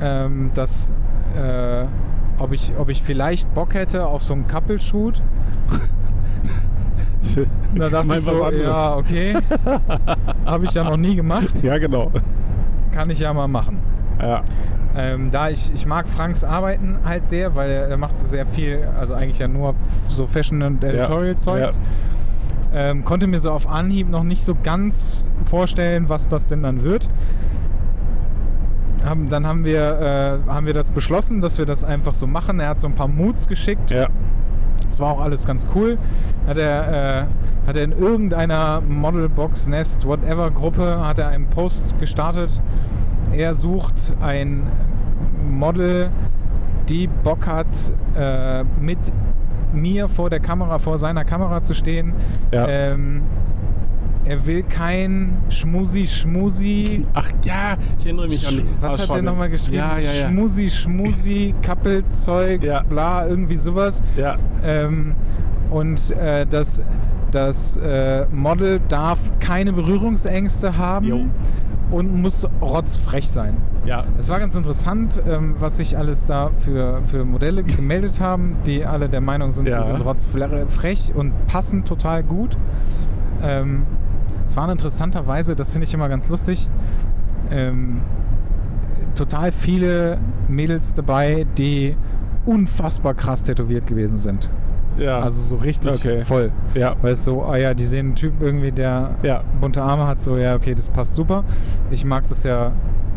[0.00, 0.90] ähm, dass
[1.36, 1.84] äh,
[2.38, 5.22] ob, ich, ob ich vielleicht Bock hätte auf so einen Couple-Shoot.
[7.74, 9.36] Da dachte ich was so, ja, okay.
[10.46, 11.62] Habe ich ja noch nie gemacht.
[11.62, 12.12] Ja, genau.
[12.92, 13.80] Kann ich ja mal machen.
[14.20, 14.42] Ja.
[14.96, 18.46] Ähm, da ich, ich mag Franks Arbeiten halt sehr, weil er, er macht so sehr
[18.46, 19.74] viel, also eigentlich ja nur
[20.08, 21.80] so Fashion- und Editorial-Zeugs.
[22.72, 26.82] Ähm, konnte mir so auf Anhieb noch nicht so ganz vorstellen, was das denn dann
[26.82, 27.08] wird.
[29.04, 32.58] Haben, dann haben wir, äh, haben wir das beschlossen, dass wir das einfach so machen.
[32.58, 33.90] Er hat so ein paar Moods geschickt.
[33.90, 34.08] Ja.
[34.88, 35.98] Das war auch alles ganz cool.
[36.46, 37.26] Hat er, äh,
[37.66, 42.60] hat er in irgendeiner Modelbox, Nest, whatever Gruppe, hat er einen Post gestartet.
[43.32, 44.62] Er sucht ein
[45.50, 46.10] Model,
[46.88, 47.66] die Bock hat,
[48.16, 48.98] äh, mit
[49.72, 52.12] mir vor der Kamera, vor seiner Kamera zu stehen.
[52.52, 52.66] Ja.
[52.68, 53.22] Ähm,
[54.24, 57.04] er will kein Schmusi-Schmusi.
[57.12, 58.62] Ach ja, ich erinnere mich an.
[58.80, 59.78] Was hat schau, der nochmal geschrieben?
[59.78, 60.28] Ja, ja, ja.
[60.28, 62.82] Schmusi, Schmusi, Kappelzeugs, Ja.
[62.82, 64.02] bla, irgendwie sowas.
[64.16, 64.36] Ja.
[64.62, 65.14] Ähm,
[65.70, 66.80] und äh, das,
[67.32, 71.26] das äh, Model darf keine Berührungsängste haben Jo.
[71.94, 73.56] Und muss rotzfrech sein.
[73.84, 74.04] Ja.
[74.18, 78.84] Es war ganz interessant, ähm, was sich alles da für, für Modelle gemeldet haben, die
[78.84, 79.80] alle der Meinung sind, Ja.
[79.82, 82.56] sie sind rotzfrech und passen total gut.
[83.42, 83.82] Ähm,
[84.46, 86.68] es waren interessanterweise, das finde ich immer ganz lustig,
[87.50, 88.00] ähm,
[89.14, 90.18] total viele
[90.48, 91.96] Mädels dabei, die
[92.46, 94.50] unfassbar krass tätowiert gewesen sind.
[94.98, 95.20] Ja.
[95.20, 96.22] Also so richtig Okay.
[96.22, 96.52] voll.
[96.74, 96.94] ja.
[97.02, 99.42] Weil es so, ah ja, die sehen einen Typ irgendwie, der Ja.
[99.60, 101.44] bunte Arme hat, so, ja, okay, das passt super.
[101.90, 102.72] Ich mag das ja,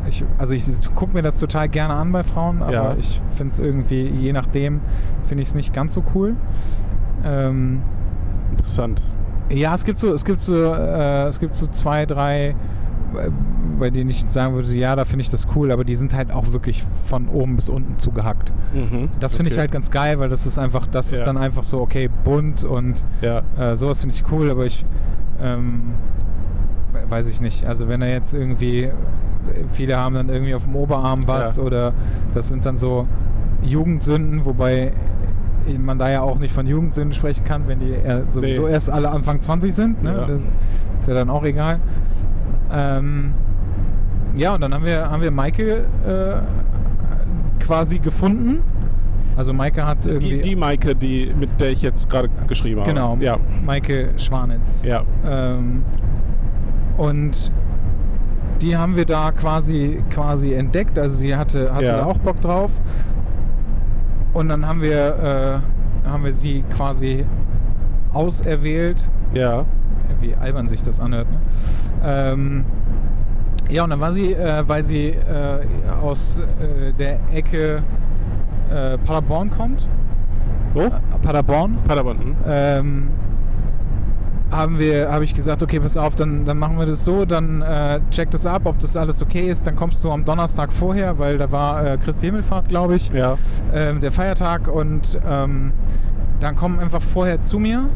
[0.10, 0.64] ich, also ich
[0.96, 2.96] gucke mir das total gerne an bei Frauen, aber Ja.
[2.98, 4.82] ich finde es irgendwie, je nachdem,
[5.24, 6.36] finde ich es nicht ganz so cool.
[7.26, 7.82] Ähm,
[8.52, 9.02] Interessant.
[9.50, 12.56] ja, es gibt so, es gibt so, äh, es gibt so zwei, drei,
[13.80, 16.32] bei denen ich sagen würde, ja, da finde ich das cool, aber die sind halt
[16.32, 18.52] auch wirklich von oben bis unten zugehackt.
[18.74, 19.10] Mhm.
[19.20, 19.62] Das finde ich Okay.
[19.62, 21.26] halt ganz geil, weil das ist einfach, das ist Ja.
[21.26, 23.44] dann einfach so, okay, bunt und Ja.
[23.58, 24.84] äh, sowas finde ich cool, aber ich
[25.42, 25.94] ähm,
[27.10, 27.66] weiß ich nicht.
[27.66, 28.90] Also wenn er jetzt irgendwie,
[29.70, 31.64] viele haben dann irgendwie auf dem Oberarm was Ja.
[31.64, 31.94] oder
[32.34, 33.08] das sind dann so
[33.62, 34.92] Jugendsünden, wobei
[35.78, 38.72] man da ja auch nicht von Jugendsünden sprechen kann, wenn die eher sowieso Nee.
[38.72, 40.02] erst alle Anfang 20 sind.
[40.02, 40.26] Ne?
[40.28, 40.42] Das
[41.02, 41.80] ist ja dann auch egal.
[42.72, 43.34] Ähm,
[44.36, 48.62] ja, und dann haben wir, haben wir Maike äh, quasi gefunden.
[49.36, 50.36] Also Maike hat irgendwie...
[50.36, 52.90] Die, die Maike, die, mit der ich jetzt gerade geschrieben habe.
[52.92, 53.38] Genau, Ja.
[53.66, 54.84] Maike Schwanitz.
[54.84, 55.04] Ja.
[55.26, 55.84] Ähm,
[56.98, 57.52] und
[58.62, 60.98] die haben wir da quasi, quasi entdeckt.
[60.98, 61.98] Also sie hatte, hatte Ja.
[61.98, 62.80] da auch Bock drauf.
[64.34, 65.62] Und dann haben wir,
[66.06, 67.24] äh, haben wir sie quasi
[68.14, 69.08] auserwählt.
[69.34, 69.66] Ja.
[70.20, 71.28] Wie albern sich das anhört.
[71.32, 71.40] Ne?
[72.04, 72.66] Ähm,
[73.70, 75.60] ja, und dann war sie, äh, weil sie äh,
[76.02, 77.84] aus äh, der Ecke
[78.70, 79.88] äh, Paderborn kommt.
[80.74, 80.82] Wo?
[80.84, 80.92] Äh,
[81.22, 82.18] Paderborn Paderborn.
[82.20, 82.36] hm?
[82.46, 83.08] ähm,
[84.50, 87.62] haben wir, habe ich gesagt, okay, pass auf, dann, dann machen wir das so, dann
[87.62, 89.68] äh, check das ab, ob das alles okay ist.
[89.68, 93.38] Dann kommst du am Donnerstag vorher, weil da war äh, Christi Himmelfahrt, glaube ich, Ja.
[93.74, 94.70] ähm, der Feiertag.
[94.70, 95.74] Und ähm,
[96.40, 97.90] dann komm einfach vorher zu mir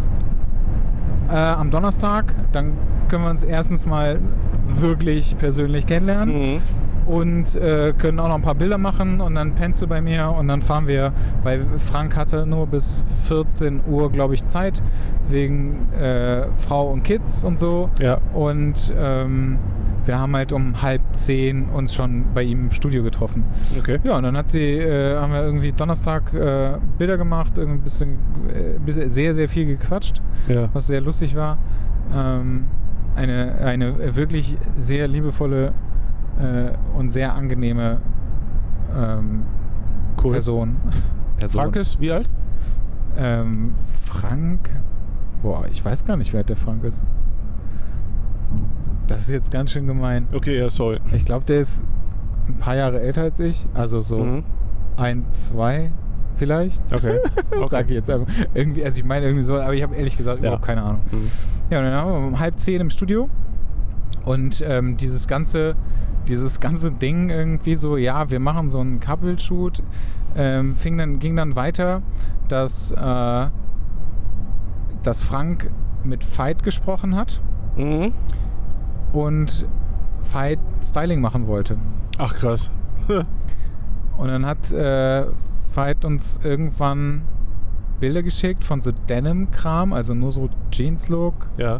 [1.29, 2.33] äh, am Donnerstag.
[2.51, 2.73] Dann
[3.09, 4.19] können wir uns erstens mal
[4.67, 6.61] wirklich persönlich kennenlernen Mhm.
[7.05, 10.29] und äh, können auch noch ein paar Bilder machen und dann pennst du bei mir
[10.37, 11.11] und dann fahren wir,
[11.43, 14.81] weil Frank hatte nur bis 14 Uhr, glaube ich, Zeit,
[15.27, 17.89] wegen äh, Frau und Kids und so.
[17.99, 18.19] Ja.
[18.33, 19.57] Und ähm,
[20.05, 23.43] wir haben halt um halb zehn uns schon bei ihm im Studio getroffen.
[23.77, 23.99] Okay.
[24.03, 27.83] Ja, und dann hat sie, äh, haben wir irgendwie Donnerstag äh, Bilder gemacht, irgendwie ein
[27.83, 28.09] bisschen,
[28.49, 30.69] äh, bisschen sehr, sehr viel gequatscht Ja.
[30.73, 31.57] was sehr lustig war.
[32.15, 32.65] Ähm,
[33.15, 35.73] eine, eine wirklich sehr liebevolle
[36.39, 38.01] äh, und sehr angenehme
[38.95, 39.43] ähm,
[40.23, 40.33] Cool.
[40.33, 40.75] Person.
[41.39, 41.61] Person.
[41.61, 42.29] Frank ist wie alt?
[43.17, 43.71] Ähm,
[44.03, 44.69] Frank.
[45.41, 47.03] Boah, ich weiß gar nicht, wer der Frank ist.
[49.13, 50.27] Das ist jetzt ganz schön gemein.
[50.33, 50.99] Okay, ja, sorry.
[51.15, 51.83] Ich glaube, der ist
[52.47, 53.65] ein paar Jahre älter als ich.
[53.73, 54.43] Also so Mhm.
[54.97, 55.91] ein, zwei
[56.35, 56.81] vielleicht.
[56.93, 57.19] Okay.
[57.51, 57.67] okay.
[57.69, 58.31] Sag ich jetzt einfach.
[58.53, 60.47] Irgendwie, also ich meine irgendwie so, aber ich habe ehrlich gesagt Ja.
[60.47, 61.01] überhaupt keine Ahnung.
[61.11, 61.29] Mhm.
[61.69, 63.29] Ja, und dann haben wir um halb zehn im Studio
[64.25, 65.75] und ähm, dieses ganze,
[66.27, 69.81] dieses ganze Ding irgendwie so, ja, wir machen so einen Couple-Shoot,
[70.35, 72.01] ähm, fing dann, ging dann weiter,
[72.47, 73.47] dass, äh,
[75.03, 75.69] dass Frank
[76.03, 77.41] mit Veit gesprochen hat
[77.77, 78.11] Mhm.
[79.13, 79.65] Und
[80.23, 81.77] Veit Styling machen wollte.
[82.17, 82.71] Ach krass.
[84.17, 85.25] Und dann hat äh,
[85.73, 87.23] Veit uns irgendwann
[87.99, 91.79] Bilder geschickt von so Denim-Kram, also nur so Jeans-Look, Ja.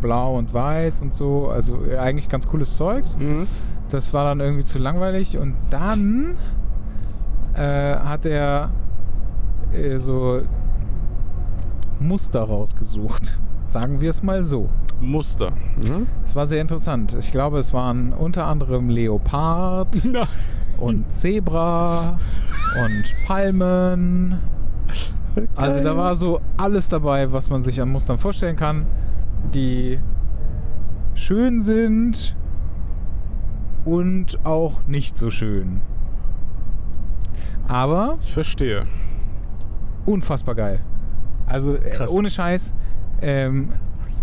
[0.00, 1.48] blau und weiß und so.
[1.48, 3.16] Also äh, eigentlich ganz cooles Zeugs.
[3.18, 3.46] Mhm.
[3.90, 5.38] Das war dann irgendwie zu langweilig.
[5.38, 6.34] Und dann
[7.54, 8.70] äh, hat er
[9.72, 10.40] äh, so
[12.00, 13.38] Muster rausgesucht.
[13.66, 14.68] Sagen wir es mal so.
[15.00, 15.52] Muster.
[15.76, 16.06] Mhm.
[16.24, 17.14] Es war sehr interessant.
[17.18, 20.26] Ich glaube, es waren unter anderem Leopard Na.
[20.78, 22.18] und Zebra
[22.82, 24.38] und Palmen.
[25.54, 28.86] Also da war so alles dabei, was man sich an Mustern vorstellen kann,
[29.54, 30.00] die
[31.14, 32.34] schön sind
[33.84, 35.80] und auch nicht so schön.
[37.68, 38.86] Aber Ich verstehe.
[40.06, 40.80] unfassbar geil.
[41.46, 42.10] Also äh, Krass.
[42.12, 42.72] ohne Scheiß.
[43.20, 43.70] Ähm,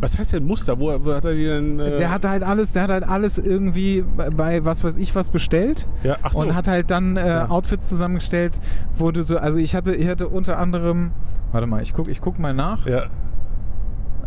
[0.04, 0.78] Was heißt denn Muster?
[0.80, 1.80] Wo, wo hat er die denn?
[1.80, 5.16] Äh, der hat halt alles, der hat halt alles irgendwie bei, bei was weiß ich
[5.16, 5.88] was bestellt.
[6.04, 6.44] ja, ach so.
[6.44, 7.50] und hat halt dann äh, Ja.
[7.50, 8.60] Outfits zusammengestellt,
[8.94, 11.12] wo du so, also ich hatte, ich hatte unter anderem,
[11.54, 12.86] warte mal, ich guck, ich guck mal nach.
[12.86, 13.04] ja.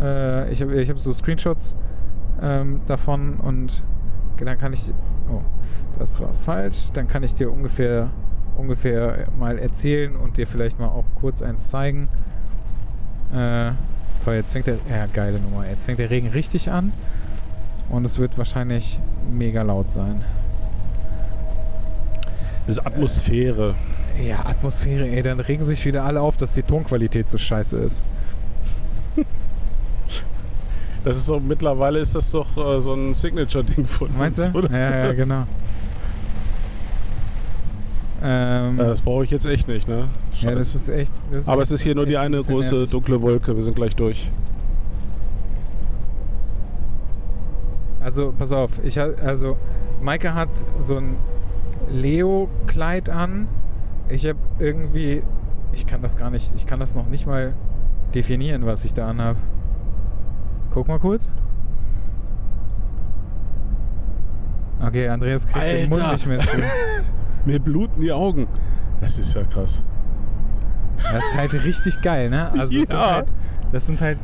[0.00, 1.76] Äh, ich habe ich hab so Screenshots
[2.42, 3.82] ähm, davon und
[4.38, 4.90] dann kann ich,
[5.30, 5.40] oh,
[5.98, 8.08] das war falsch, dann kann ich dir ungefähr,
[8.56, 12.08] ungefähr mal erzählen und dir vielleicht mal auch kurz eins zeigen.
[13.34, 13.72] Äh,
[14.26, 16.92] toll, jetzt fängt der, ja geile Nummer, jetzt fängt der Regen richtig an
[17.88, 18.98] und es wird wahrscheinlich
[19.32, 20.22] mega laut sein.
[22.66, 23.76] Das ist Atmosphäre.
[24.26, 28.02] Ja, Atmosphäre, ey, dann regen sich wieder alle auf, dass die Tonqualität so scheiße ist.
[31.04, 34.58] Das ist so, mittlerweile ist das doch äh, so ein Signature-Ding von Meinst uns, du?
[34.58, 34.76] oder?
[34.76, 35.44] Ja, ja, genau.
[38.24, 40.08] Ähm, Ja, das brauche ich jetzt echt nicht, ne?
[40.40, 41.12] Ja, das ist echt.
[41.30, 42.90] Das ist Aber echt, es ist hier nur die ein eine bisschen große nervig.
[42.90, 43.56] dunkle Wolke.
[43.56, 44.30] Wir sind gleich durch.
[48.00, 49.56] Also, pass auf, ich also
[50.00, 51.16] Maike hat so ein
[51.88, 53.48] Leo-Kleid an.
[54.08, 55.22] Ich habe irgendwie,
[55.72, 57.54] ich kann das gar nicht, ich kann das noch nicht mal
[58.14, 59.36] definieren, was ich da anhab.
[60.72, 61.30] Guck mal kurz.
[64.80, 66.12] Okay, Andreas kriegt den Mund Alter.
[66.12, 66.56] nicht mehr zu.
[67.44, 68.46] Mir bluten die Augen.
[69.00, 69.82] Das ist ja krass.
[70.96, 72.50] Das ist halt richtig geil, ne?
[72.52, 73.14] Also das, sind Ja.
[73.14, 73.26] halt,
[73.72, 74.18] das sind halt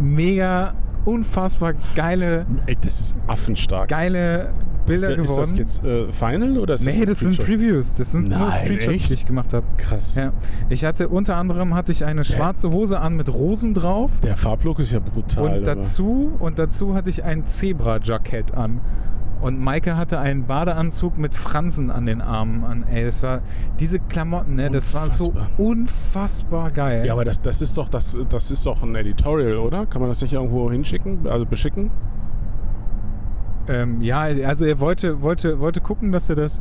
[0.00, 3.88] mega, unfassbar geile, Ey, das ist affenstark.
[3.88, 4.52] geile
[4.86, 5.42] Bilder ist, geworden.
[5.42, 7.46] ist das jetzt äh, Final oder ist nee, das sind Screenshot?
[7.46, 7.94] Previews.
[7.94, 9.08] Das sind nur Nein, Screenshots, echt?
[9.10, 9.64] die ich gemacht habe.
[9.76, 10.14] Krass.
[10.14, 10.32] Ja.
[10.68, 14.10] Ich hatte unter anderem hatte ich eine schwarze Hose an mit Rosen drauf.
[14.20, 15.44] Der Farblook ist ja brutal.
[15.44, 18.80] und aber- dazu und dazu hatte ich ein Zebra-Jackett an.
[19.40, 22.84] Und Maike hatte einen Badeanzug mit Fransen an den Armen an.
[22.92, 23.40] Ey, das war
[23.78, 26.70] diese Klamotten, ne, das war so Unfassbar.
[26.70, 27.06] geil.
[27.06, 29.86] Ja, aber das, das ist doch das, das ist doch ein Editorial, oder?
[29.86, 31.90] Kann man das nicht irgendwo hinschicken, also beschicken?
[33.68, 36.60] Ähm, ja, also er wollte, wollte, wollte gucken, dass er das,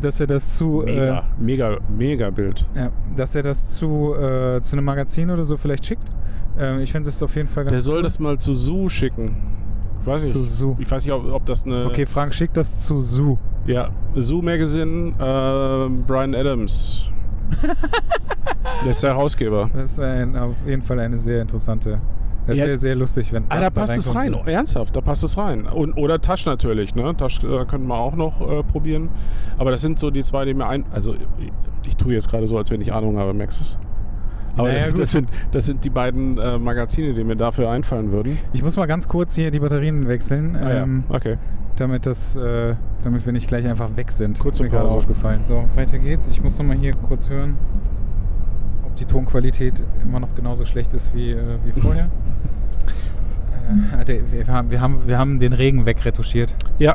[0.00, 2.64] dass er das zu, Mega, mega, mega Bild.
[2.74, 6.08] äh, ja, dass er das zu, äh, zu einem Magazin oder so vielleicht schickt.
[6.58, 8.02] Ähm, ich finde das auf jeden Fall ganz Der soll cool.
[8.02, 9.36] das mal zu Zoo schicken.
[10.06, 10.32] Ich weiß nicht.
[10.32, 10.76] Zu Zoo.
[10.78, 11.84] Ich weiß nicht, ob, ob das eine.
[11.86, 13.36] Okay, Frank, schick das zu Zoo.
[13.66, 17.10] Ja, Zoo Magazine, äh, Brian Adams.
[18.84, 19.68] der ist der Herausgeber.
[19.74, 22.00] Das ist ein, auf jeden Fall eine sehr interessante.
[22.46, 22.66] Das Ja.
[22.66, 24.32] wäre sehr lustig, wenn das Ah, da passt es rein.
[24.32, 25.66] Oh, ernsthaft, da passt es rein.
[25.66, 27.12] Und, oder Tasch natürlich, ne?
[27.16, 29.08] Tasch äh, könnten wir auch noch äh, probieren.
[29.58, 30.84] Aber das sind so die zwei, die mir ein.
[30.92, 31.50] Also, ich,
[31.84, 33.76] ich tue jetzt gerade so, als wenn ich Ahnung habe, es?
[34.56, 38.38] Aber Naja, das, sind, das sind die beiden äh, Magazine, die mir dafür einfallen würden.
[38.52, 41.14] Ich muss mal ganz kurz hier die Batterien wechseln, Ah, ähm, ja.
[41.14, 41.36] Okay.
[41.76, 44.38] damit, das, äh, damit wir nicht gleich einfach weg sind.
[44.38, 45.42] Kurze Ist mir gerade aufgefallen.
[45.46, 46.26] So, weiter geht's.
[46.28, 47.56] Ich muss noch mal hier kurz hören,
[48.84, 52.08] ob die Tonqualität immer noch genauso schlecht ist wie, äh, wie vorher.
[54.06, 56.54] äh, wir, haben, wir, haben, wir haben den Regen wegretuschiert.
[56.78, 56.94] Ja.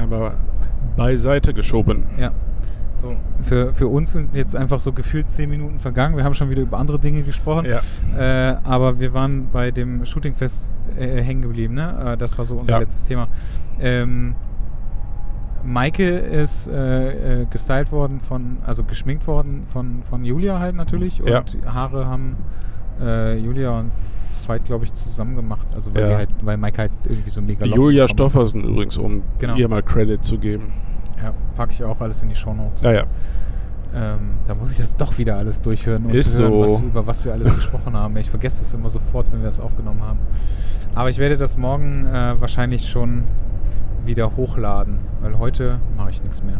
[0.00, 0.34] Aber
[0.96, 2.04] beiseite geschoben.
[2.18, 2.30] Ja.
[3.02, 6.16] So, für, für uns sind jetzt einfach so gefühlt zehn Minuten vergangen.
[6.16, 7.66] Wir haben schon wieder über andere Dinge gesprochen.
[7.66, 7.80] Ja.
[8.52, 12.12] Äh, aber wir waren bei dem Shootingfest äh, hängen geblieben, ne?
[12.12, 12.78] Äh, das war so unser Ja.
[12.78, 13.26] letztes Thema.
[13.80, 14.34] Ähm,
[15.64, 21.20] Maike ist äh, äh, gestylt worden von, also geschminkt worden von, von Julia halt natürlich.
[21.22, 21.44] Und Ja.
[21.72, 22.36] Haare haben
[23.00, 23.90] äh, Julia und
[24.46, 25.68] Veit, glaube ich, zusammen gemacht.
[25.72, 26.06] Also weil Ja.
[26.08, 28.08] sie halt, weil Maike halt irgendwie so mega Julia.
[28.08, 29.54] Stoffersen übrigens, um Genau.
[29.54, 30.72] ihr mal Credit zu geben.
[31.22, 32.82] Ja, packe ich auch alles in die Shownotes.
[32.82, 33.02] Ja, ja.
[33.94, 36.74] Ähm, da muss ich das doch wieder alles durchhören und Ist hören, so.
[36.74, 38.16] was, über was wir alles gesprochen haben.
[38.16, 40.18] Ich vergesse das immer sofort, wenn wir das aufgenommen haben.
[40.94, 43.24] Aber ich werde das morgen äh, wahrscheinlich schon
[44.04, 46.56] wieder hochladen, weil heute mache ich nichts mehr.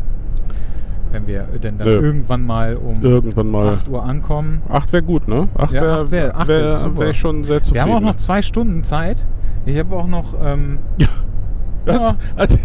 [1.10, 1.94] Wenn wir denn dann Nö.
[2.00, 3.68] irgendwann mal um Irgendwann mal.
[3.74, 4.62] 8 Uhr ankommen.
[4.68, 5.48] Acht wäre gut, ne?
[5.54, 7.84] Acht Ja, wäre wär- wär, wär schon sehr Wir zufrieden.
[7.86, 9.26] haben auch noch zwei Stunden Zeit.
[9.66, 10.78] Ich habe auch noch, ähm,
[11.86, 12.16] Ja.
[12.36, 12.58] Also,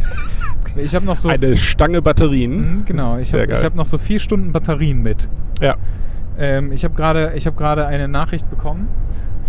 [0.75, 2.51] ich habe noch so, Eine Stange Batterien.
[2.77, 5.27] Mhm, genau, ich habe hab noch so vier Stunden Batterien mit.
[5.59, 5.75] Ja.
[6.37, 8.87] Ähm, ich habe gerade ich hab gerade eine Nachricht bekommen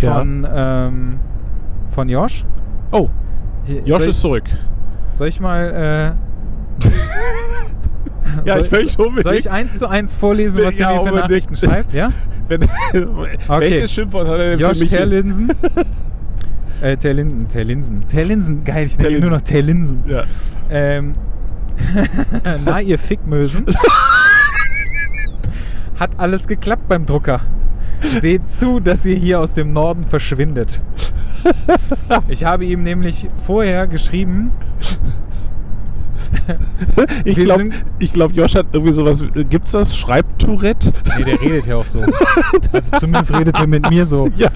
[0.01, 0.15] Ja.
[0.15, 1.21] von, ähm,
[1.91, 2.47] von Josh.
[2.93, 3.09] Oh,
[3.85, 4.45] Josh soll, ist zurück.
[4.47, 6.15] ich, soll ich mal.
[6.83, 6.87] Äh,
[8.45, 9.25] Ja, soll, ich möchte unbedingt.
[9.25, 11.31] Soll ich eins zu eins vorlesen, was Ja, er mir für unbedingt.
[11.51, 11.93] Nachrichten schreibt?
[11.93, 12.11] Ja?
[12.49, 13.49] Wenn, Okay.
[13.49, 14.91] Welches Schimpfwort hat er denn Josh für mich?
[14.91, 15.53] Terlinsen.
[16.81, 18.07] Äh, Terlinsen, Terlinsen.
[18.09, 20.05] Terlinsen, geil, ich nenne nur noch Terlinsen.
[20.05, 20.29] Terlinsen.
[20.71, 20.71] Ja.
[20.71, 21.15] Ähm,
[22.65, 23.67] na, ihr Fickmösen.
[25.99, 27.41] Hat alles geklappt beim Drucker.
[28.21, 30.81] Seht zu, dass ihr hier aus dem Norden verschwindet.
[32.29, 34.51] Ich habe ihm nämlich vorher geschrieben,
[37.25, 37.71] Ich glaube,
[38.13, 39.23] glaub, Josh hat irgendwie sowas.
[39.49, 39.97] Gibt's das?
[39.97, 40.93] Schreibtourette?
[41.19, 42.01] nee, der redet ja auch so.
[42.73, 44.29] Also zumindest redet er mit mir so.
[44.37, 44.49] Ja,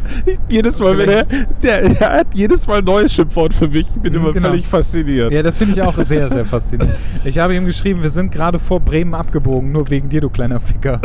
[0.48, 1.26] jedes Mal, wenn er.
[1.62, 3.86] Der, der hat jedes Mal ein neues Schimpfwort für mich.
[3.94, 4.48] Ich bin immer genau.
[4.48, 5.32] völlig fasziniert.
[5.32, 6.94] Ja, das finde ich auch sehr, sehr faszinierend.
[7.24, 10.60] Ich habe ihm geschrieben, wir sind gerade vor Bremen abgebogen, nur wegen dir, du kleiner
[10.60, 11.00] Ficker.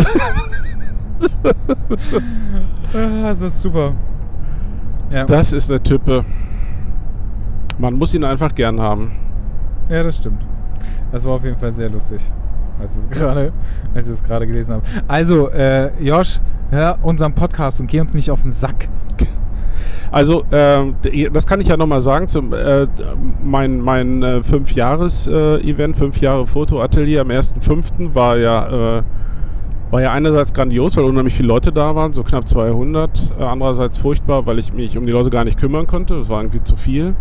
[2.93, 3.93] ah, das ist super.
[5.11, 6.25] Ja, Das ist eine Type.
[7.77, 9.11] Man muss ihn einfach gern haben.
[9.89, 10.43] ja, das stimmt.
[11.11, 12.21] Das war auf jeden Fall sehr lustig,
[12.79, 13.51] als ich es gerade,
[13.95, 14.83] als ich es gerade gelesen habe.
[15.07, 16.39] Also, äh, Josh,
[16.71, 18.87] hör unseren Podcast und geh uns nicht auf den Sack.
[20.09, 20.43] Also,
[21.03, 22.29] d- das kann ich ja nochmal sagen.
[22.29, 22.87] Zum, äh,
[23.43, 28.15] mein mein äh, Fünf-Jahres-Event, fünf Jahre Fotoatelier am 1.5.
[28.15, 29.03] war ja, äh,
[29.91, 33.21] war ja einerseits grandios, weil unheimlich viele Leute da waren, so knapp 200.
[33.37, 36.17] Äh, andererseits furchtbar, weil ich mich um die Leute gar nicht kümmern konnte.
[36.19, 37.13] Das war irgendwie zu viel.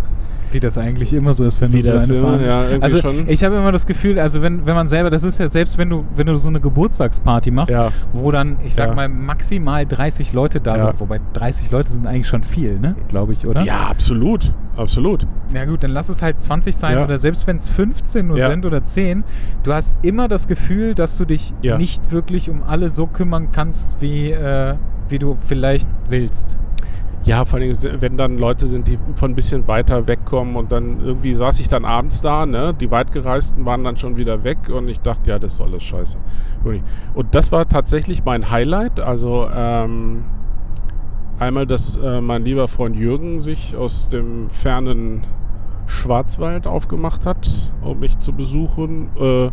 [0.52, 3.00] Wie das eigentlich immer so ist, wenn Wie du so das eine immer, ja, Also
[3.00, 3.28] schon.
[3.28, 5.90] ich habe immer das Gefühl, also wenn, wenn man selber, das ist ja selbst wenn
[5.90, 7.90] du, wenn du so eine Geburtstagsparty machst, Ja.
[8.12, 8.94] wo dann, ich sag Ja.
[8.94, 12.94] mal, maximal 30 Leute da sind, wobei 30 Leute sind eigentlich schon viel, ne?
[13.08, 13.62] Glaube ich, oder?
[13.62, 14.52] Ja, absolut.
[14.76, 15.26] Absolut.
[15.52, 18.64] Na gut, dann lass es halt 20 sein oder selbst wenn es 15 nur sind
[18.66, 19.24] oder 10,
[19.62, 23.88] du hast immer das Gefühl, dass du dich nicht wirklich um alle so kümmern kannst,
[24.00, 24.74] wie, äh,
[25.08, 26.58] wie du vielleicht willst.
[27.26, 31.00] Ja, vor allem, wenn dann Leute sind, die von ein bisschen weiter wegkommen und dann
[31.00, 32.72] irgendwie saß ich dann abends da, ne?
[32.72, 36.18] Die Weitgereisten waren dann schon wieder weg und ich dachte, ja, das ist alles scheiße.
[37.14, 39.00] Und das war tatsächlich mein Highlight.
[39.00, 40.24] Also ähm,
[41.40, 45.26] einmal, dass äh, mein lieber Freund Jürgen sich aus dem fernen
[45.86, 49.08] Schwarzwald aufgemacht hat, um mich zu besuchen.
[49.18, 49.50] Äh,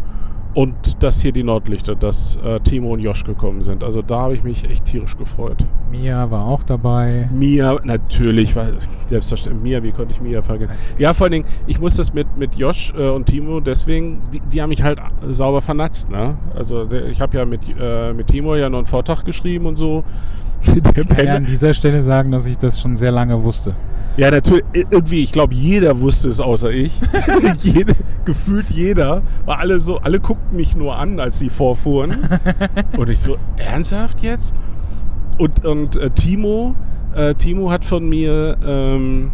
[0.53, 3.83] und dass hier die Nordlichter, dass äh, Timo und Josh gekommen sind.
[3.83, 5.65] Also da habe ich mich echt tierisch gefreut.
[5.89, 7.27] Mia war auch dabei.
[7.33, 8.67] Mia, natürlich, war
[9.07, 9.63] selbstverständlich.
[9.63, 10.73] Mia, wie konnte ich Mia vergessen?
[10.97, 14.41] Ja, vor allen Dingen, ich muss das mit, mit Josh äh, und Timo, deswegen, die,
[14.41, 14.99] die haben mich halt
[15.29, 16.37] sauber vernatzt, ne?
[16.55, 19.75] Also der, ich habe ja mit, äh, mit Timo ja noch einen Vortrag geschrieben und
[19.75, 20.03] so.
[20.65, 23.75] Ich kann ja an dieser Stelle sagen, dass ich das schon sehr lange wusste.
[24.17, 26.91] Ja, natürlich, irgendwie, ich glaube, jeder wusste es außer ich.
[27.59, 27.95] Jede,
[28.25, 29.23] gefühlt jeder.
[29.45, 32.29] War alle so, alle guckten mich nur an, als sie vorfuhren.
[32.97, 34.53] und ich so, ernsthaft jetzt?
[35.37, 36.75] Und, und äh, Timo,
[37.15, 39.31] äh, Timo hat von mir ähm,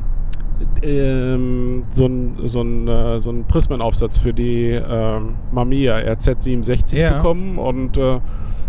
[0.82, 7.18] ähm, so einen so ein, äh, so ein Prismenaufsatz für die ähm, Mamiya RZ67 Ja.
[7.18, 8.20] bekommen und äh,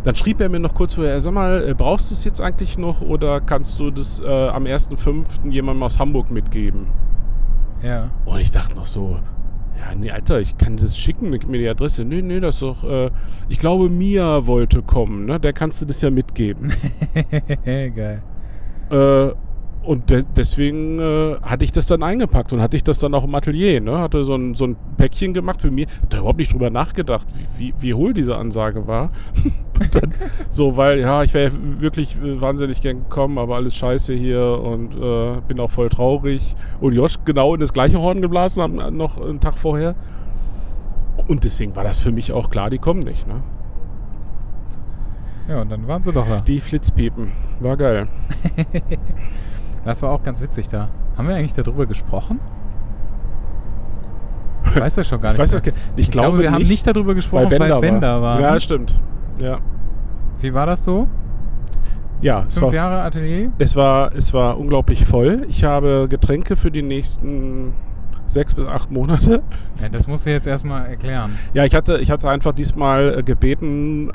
[0.03, 2.79] dann schrieb er mir noch kurz vorher, sag mal, äh, brauchst du es jetzt eigentlich
[2.79, 5.51] noch oder kannst du das äh, am 1.5.
[5.51, 6.87] jemandem aus Hamburg mitgeben?
[7.83, 8.11] Ja.
[8.25, 9.19] Und ich dachte noch so,
[9.79, 12.05] ja, nee, Alter, ich kann das schicken, gib mir die Adresse.
[12.05, 13.11] Nee, nee, das ist doch, äh,
[13.49, 15.41] ich glaube, Mia wollte kommen, ne?
[15.41, 16.73] Der kannst du das ja mitgeben.
[17.65, 18.23] Geil.
[18.91, 19.31] äh,
[19.83, 23.25] und de deswegen äh, hatte ich das dann eingepackt und hatte ich das dann auch
[23.25, 23.99] im Atelier, ne?
[23.99, 25.87] Hatte so ein, so ein Päckchen gemacht für mich.
[26.03, 27.27] Hab da überhaupt nicht drüber nachgedacht,
[27.57, 29.11] wie, wie, wie hohl diese Ansage war.
[29.93, 30.13] dann
[30.51, 34.95] so, weil, ja, ich wäre wirklich äh, wahnsinnig gern gekommen, aber alles scheiße hier und
[34.95, 36.55] äh, bin auch voll traurig.
[36.81, 39.95] Und Josh genau in das gleiche Horn geblasen, am, noch einen Tag vorher.
[41.27, 43.43] Und deswegen war das für mich auch klar, die kommen nicht, ne?
[45.49, 46.41] Ja, und dann waren sie doch da.
[46.43, 47.33] Die Flitzpiepen.
[47.59, 48.09] War geil.
[49.85, 50.89] Das war auch ganz witzig da.
[51.17, 52.39] Haben wir eigentlich darüber gesprochen?
[54.75, 55.51] Ich weiß das schon gar Ich nicht.
[55.53, 55.61] mehr.
[55.61, 58.41] das, ge- ich, glaube, wir haben nicht darüber gesprochen, weil Bender, war.
[58.41, 58.61] Ja, ne?
[58.61, 58.99] stimmt.
[59.41, 59.59] Ja,
[60.41, 61.09] Wie war das so?
[62.21, 63.51] ja es, Fünf war, Jahre Atelier?
[63.59, 65.47] es, war, es war unglaublich voll.
[65.49, 67.73] Ich habe Getränke für die nächsten
[68.27, 69.43] sechs bis acht Monate.
[69.83, 71.39] Ja, das musst du jetzt erstmal erklären.
[71.55, 74.15] Ja, ich hatte, ich hatte einfach diesmal äh, gebeten, äh,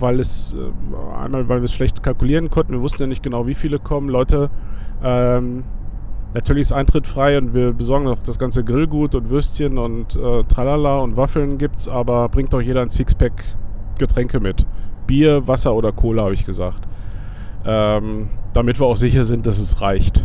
[0.00, 2.72] weil es äh, einmal, weil wir es schlecht kalkulieren konnten.
[2.72, 4.08] Wir wussten ja nicht genau, wie viele kommen.
[4.08, 4.48] Leute,
[5.02, 5.64] ähm,
[6.34, 10.44] natürlich ist Eintritt frei und wir besorgen auch das ganze Grillgut und Würstchen und äh,
[10.44, 13.44] Tralala und Waffeln gibt's, aber bringt doch jeder ein Sixpack
[13.98, 14.66] Getränke mit.
[15.06, 16.80] Bier, Wasser oder Cola, habe ich gesagt.
[17.64, 20.24] Ähm, damit wir auch sicher sind, dass es reicht.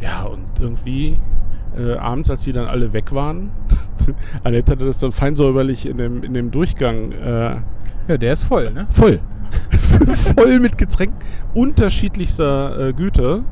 [0.00, 1.20] Ja, und irgendwie
[1.76, 3.50] äh, abends, als die dann alle weg waren,
[4.44, 7.56] Annette hatte das dann fein säuberlich in dem, in dem Durchgang äh,
[8.08, 8.86] Ja, der ist voll, ne?
[8.90, 9.20] voll.
[10.36, 11.18] voll mit Getränken
[11.54, 13.44] unterschiedlichster äh, Güte.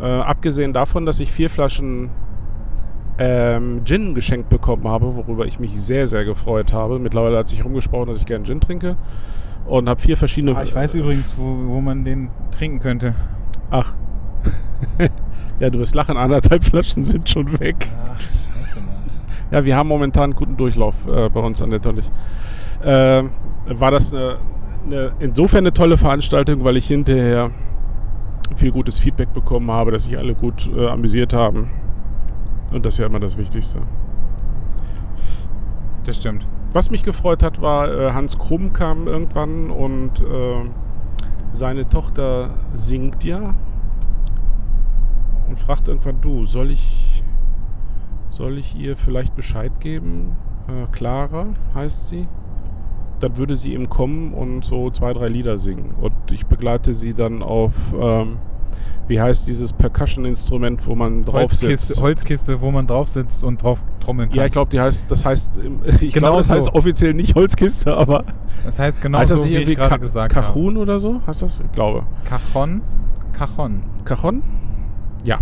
[0.00, 2.10] Äh, abgesehen davon, dass ich vier Flaschen
[3.18, 6.98] ähm, Gin geschenkt bekommen habe, worüber ich mich sehr, sehr gefreut habe.
[6.98, 8.96] Mittlerweile hat sich rumgesprochen, dass ich gerne Gin trinke.
[9.66, 10.56] Und habe vier verschiedene.
[10.56, 13.14] Ah, ich weiß übrigens, wo, wo man den trinken könnte.
[13.70, 13.94] Ach.
[15.58, 17.88] ja, du wirst lachen, anderthalb Flaschen sind schon weg.
[18.12, 19.10] Ach, scheiße, Mann.
[19.50, 22.10] Ja, wir haben momentan einen guten Durchlauf äh, bei uns, Annette und ich.
[22.86, 23.22] Äh,
[23.66, 24.36] war das eine,
[24.84, 27.50] eine, insofern eine tolle Veranstaltung, weil ich hinterher
[28.56, 31.70] viel gutes Feedback bekommen habe, dass sich alle gut äh, amüsiert haben.
[32.72, 33.80] Und das ist ja immer das Wichtigste.
[36.04, 36.46] Das stimmt.
[36.72, 40.64] Was mich gefreut hat, war, äh, Hans Krumm kam irgendwann und äh,
[41.52, 43.54] seine Tochter singt ja
[45.48, 47.22] und fragt irgendwann, du, soll ich,
[48.28, 50.36] soll ich ihr vielleicht Bescheid geben?
[50.66, 52.26] Äh, Clara heißt sie.
[53.20, 55.94] Dann würde sie eben kommen und so zwei, drei Lieder singen.
[56.00, 58.36] Und ich begleite sie dann auf, ähm,
[59.06, 62.00] wie heißt dieses Percussion-Instrument, wo man drauf Holzkiste, sitzt?
[62.02, 64.38] Holzkiste, wo man drauf sitzt und drauf trommeln kann.
[64.38, 65.52] Ja, ich glaube, die heißt, das heißt,
[66.00, 66.54] ich Genau glaube, das so.
[66.54, 68.24] heißt offiziell nicht Holzkiste, aber
[68.64, 70.46] das heißt genau heißt das so, wie irgendwie ich gerade Ka gesagt habe.
[70.46, 71.20] Cajon oder so?
[71.26, 71.60] Heißt das?
[71.60, 72.04] Ich glaube.
[72.24, 72.80] Cajon?
[73.32, 74.42] Cajon, Cajon?
[75.24, 75.38] Ja,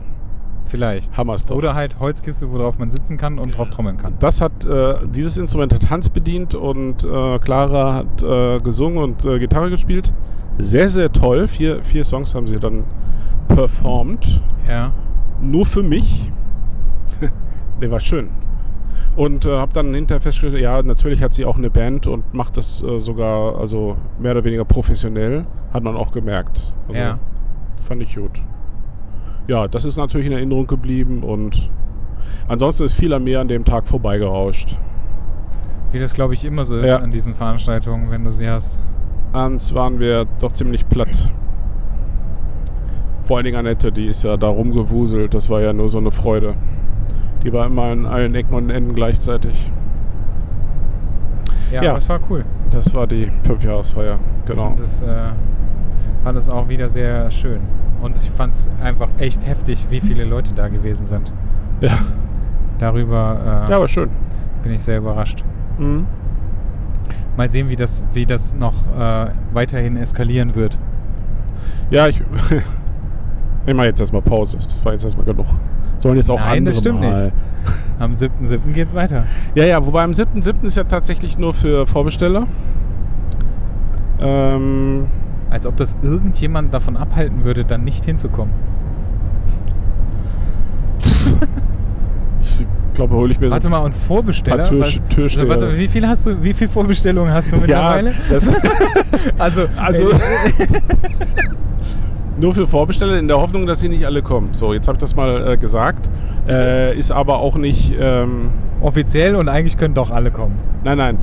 [0.72, 1.16] vielleicht.
[1.18, 1.54] Hammer's doch.
[1.54, 4.14] Oder halt Holzkiste, worauf man sitzen kann und drauf trommeln kann.
[4.18, 9.24] Das hat, äh, dieses Instrument hat Hans bedient und äh, Clara hat äh, gesungen und
[9.24, 10.12] äh, Gitarre gespielt.
[10.58, 11.46] Sehr, sehr toll.
[11.46, 12.84] Vier, vier Songs haben sie dann
[13.48, 14.42] performt.
[14.66, 14.92] Ja.
[15.40, 16.32] Nur für mich.
[17.80, 18.30] Der war schön.
[19.14, 22.56] Und äh, habe dann hinterher festgestellt, ja, natürlich hat sie auch eine Band und macht
[22.56, 25.44] das äh, sogar also mehr oder weniger professionell.
[25.74, 26.72] Hat man auch gemerkt.
[26.88, 27.18] Also, Ja.
[27.82, 28.40] Fand ich gut.
[29.48, 31.70] Ja, das ist natürlich in Erinnerung geblieben und
[32.48, 34.76] ansonsten ist viel an mir an dem Tag vorbeigerauscht.
[35.90, 36.98] Wie das, glaube ich, immer so ist Ja.
[36.98, 38.80] an diesen Veranstaltungen, wenn du sie hast.
[39.32, 41.30] Abends waren wir doch ziemlich platt.
[43.24, 45.34] Vor allen Dingen Annette, die ist ja da rumgewuselt.
[45.34, 46.54] Das war ja nur so eine Freude.
[47.44, 49.70] Die war immer an allen Ecken und Enden gleichzeitig.
[51.70, 51.96] Ja, Ja.
[51.96, 52.44] es war cool.
[52.70, 54.68] Das war die Fünfjahresfeier, genau.
[54.68, 55.06] Und das äh,
[56.24, 57.60] fand es auch wieder sehr schön.
[58.02, 61.32] Und ich fand es einfach echt heftig, wie viele Leute da gewesen sind.
[61.80, 61.98] Ja,
[62.78, 64.10] Darüber äh, ja war schön.
[64.62, 65.44] bin ich sehr überrascht.
[65.78, 66.06] Mhm.
[67.36, 70.76] Mal sehen, wie das, wie das noch äh, weiterhin eskalieren wird.
[71.90, 72.20] Ja, ich,
[73.66, 74.58] ich mache jetzt erstmal Pause.
[74.58, 75.46] Das war jetzt erstmal genug.
[75.98, 77.24] Sollen jetzt auch Nein, andere das stimmt mal.
[77.24, 77.34] nicht.
[78.00, 78.72] Am 7.7.
[78.72, 79.24] geht's weiter.
[79.54, 80.64] Ja, ja, wobei am 7.7.
[80.64, 82.48] ist ja tatsächlich nur für Vorbesteller.
[84.20, 85.06] Ähm,
[85.52, 88.54] Als ob das irgendjemand davon abhalten würde, dann nicht hinzukommen.
[92.40, 94.64] ich glaube, hole ich mir Warte so mal, und Vorbesteller?
[94.64, 95.48] Tür- Was- Türsteher.
[95.48, 98.10] warte, wie viel hast du, wie viel Vorbestellungen hast du mittlerweile?
[98.10, 98.36] Ja,
[99.38, 100.06] also, Also-
[102.38, 104.48] nur für Vorbesteller in der Hoffnung, dass sie nicht alle kommen.
[104.52, 106.08] So, jetzt habe ich das mal äh, gesagt.
[106.48, 107.92] Äh, ist aber auch nicht.
[108.00, 108.48] Ähm,
[108.80, 110.56] offiziell und eigentlich können doch alle kommen.
[110.82, 111.18] nein, nein.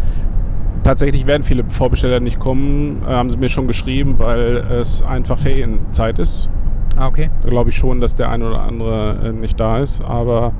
[0.83, 5.37] Tatsächlich werden viele Vorbesteller nicht kommen, äh, haben sie mir schon geschrieben, weil es einfach
[5.37, 6.49] Ferienzeit ist.
[6.95, 7.29] Ah, okay.
[7.43, 10.01] Da glaube ich schon, dass der eine oder andere äh, nicht da ist.
[10.01, 10.53] Aber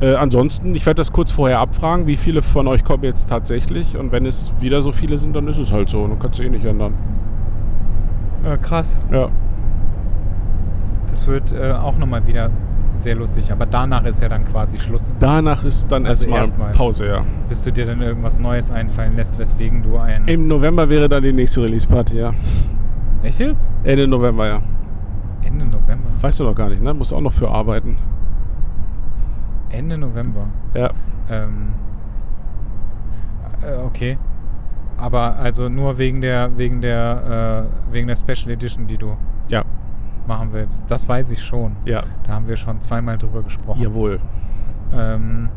[0.00, 3.96] äh, ansonsten, ich werde das kurz vorher abfragen, wie viele von euch kommen jetzt tatsächlich.
[3.96, 6.06] Und wenn es wieder so viele sind, dann ist es halt so.
[6.06, 6.94] Dann kannst du eh nicht ändern.
[8.44, 8.96] Äh, krass.
[9.12, 9.28] Ja.
[11.10, 12.50] Das wird äh, auch nochmal wieder
[13.02, 13.50] sehr lustig.
[13.50, 15.14] Aber danach ist ja dann quasi Schluss.
[15.18, 16.72] Danach ist dann Also erstmal erstmal.
[16.72, 17.24] Pause, ja.
[17.48, 20.26] Bis du dir dann irgendwas Neues einfallen lässt, weswegen du ein.
[20.26, 22.32] Im November wäre dann die nächste Release-Party, ja.
[23.22, 23.68] Echt jetzt?
[23.82, 24.60] Ende November, ja.
[25.42, 26.10] Ende November.
[26.20, 26.94] Weißt du noch gar nicht, ne?
[26.94, 27.98] Musst auch noch für arbeiten.
[29.70, 30.46] Ende November.
[30.74, 30.90] Ja.
[31.30, 31.70] Ähm,
[33.62, 34.18] äh, okay.
[34.96, 39.16] Aber also nur wegen der wegen der äh, wegen der Special Edition, die du
[39.48, 39.64] Ja.
[40.26, 40.82] Machen willst.
[40.88, 41.76] Das weiß ich schon.
[41.84, 42.02] Ja.
[42.26, 43.80] Da haben wir schon zweimal drüber gesprochen.
[43.82, 44.20] Jawohl.
[44.92, 45.48] Ähm,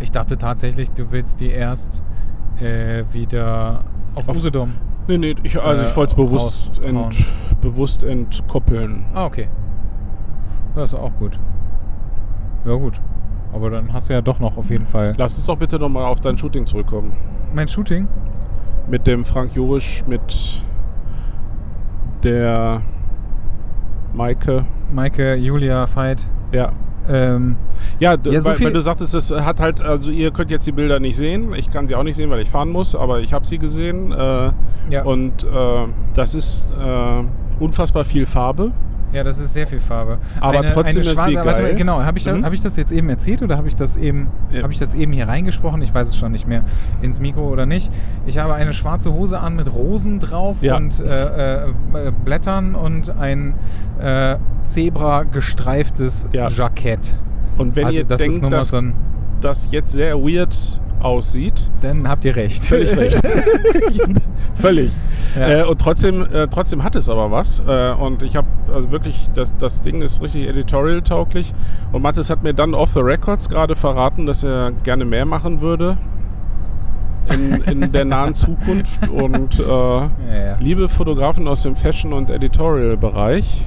[0.00, 2.02] ich dachte tatsächlich, du willst die erst
[2.60, 3.84] äh, wieder
[4.14, 4.72] auf Auf- Usedom.
[5.06, 7.16] Nee, nee, ich, also Äh, ich wollte es bewusst, ent,
[7.62, 9.06] bewusst entkoppeln.
[9.14, 9.48] Ah, okay.
[10.74, 11.38] Das ist auch gut.
[12.66, 13.00] Ja gut.
[13.52, 15.14] Aber dann hast du ja doch noch auf jeden Fall.
[15.16, 17.12] Lass uns doch bitte nochmal auf dein Shooting zurückkommen.
[17.54, 18.06] Mein Shooting?
[18.86, 20.62] Mit dem Frank Jurisch, mit
[22.22, 22.82] der
[24.14, 24.64] Maike.
[24.92, 26.26] Maike, Julia, Veit.
[26.52, 26.68] Ja.
[27.08, 27.56] Ähm,
[28.00, 30.72] Ja, Ja, so weil, weil du sagtest, es hat halt, also ihr könnt jetzt die
[30.72, 31.52] Bilder nicht sehen.
[31.54, 34.12] Ich kann sie auch nicht sehen, weil ich fahren muss, aber ich habe sie gesehen.
[34.12, 34.50] Äh,
[34.90, 35.02] Ja.
[35.04, 38.72] Und äh, das ist äh, unfassbar viel Farbe.
[39.12, 40.18] Ja, das ist sehr viel Farbe.
[40.40, 41.74] Aber eine, trotzdem eine schwarze, warte mal, geil.
[41.76, 42.44] genau, habe ich, Mhm.
[42.44, 44.62] hab ich das jetzt eben erzählt oder habe ich das eben Ja.
[44.62, 45.80] habe ich das eben hier reingesprochen?
[45.82, 46.62] Ich weiß es schon nicht mehr
[47.00, 47.90] ins Mikro oder nicht.
[48.26, 50.76] Ich habe eine schwarze Hose an mit Rosen drauf Ja.
[50.76, 53.54] und äh, äh, äh, Blättern und ein
[53.98, 56.48] äh, Zebra gestreiftes Ja.
[56.48, 57.16] Jackett.
[57.56, 58.82] Und wenn also ihr das ist denkt, mal dass so
[59.40, 62.64] das jetzt sehr weird aussieht, dann habt ihr recht.
[62.64, 63.20] Völlig recht.
[64.54, 64.90] Völlig.
[65.36, 65.60] Ja.
[65.60, 67.62] Äh, und trotzdem, äh, trotzdem hat es aber was.
[67.66, 71.54] Äh, und ich habe also wirklich, das, das Ding ist richtig editorial-tauglich.
[71.92, 75.60] Und Mathis hat mir dann off the records gerade verraten, dass er gerne mehr machen
[75.60, 75.98] würde
[77.32, 79.08] in, in der nahen Zukunft.
[79.08, 80.56] Und äh, ja, ja.
[80.58, 83.64] liebe Fotografen aus dem Fashion- und Editorial-Bereich.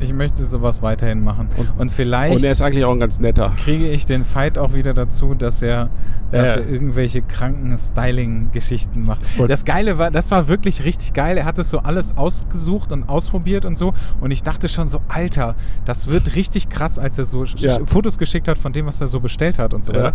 [0.00, 1.48] Ich möchte sowas weiterhin machen.
[1.56, 3.52] Und, Und- vielleicht Und er ist eigentlich auch ein ganz netter.
[3.62, 5.88] kriege ich den Fight auch wieder dazu, dass er,
[6.30, 6.54] dass Ja.
[6.56, 9.24] er irgendwelche kranken Styling-Geschichten macht.
[9.26, 9.48] Voll.
[9.48, 11.38] Das Geile war, das war wirklich richtig geil.
[11.38, 13.94] Er hat es so alles ausgesucht und ausprobiert und so.
[14.20, 15.54] Und ich dachte schon so, Alter,
[15.84, 17.78] das wird richtig krass, als er so Ja.
[17.84, 20.12] Fotos geschickt hat von dem, was er so bestellt hat und so Ja.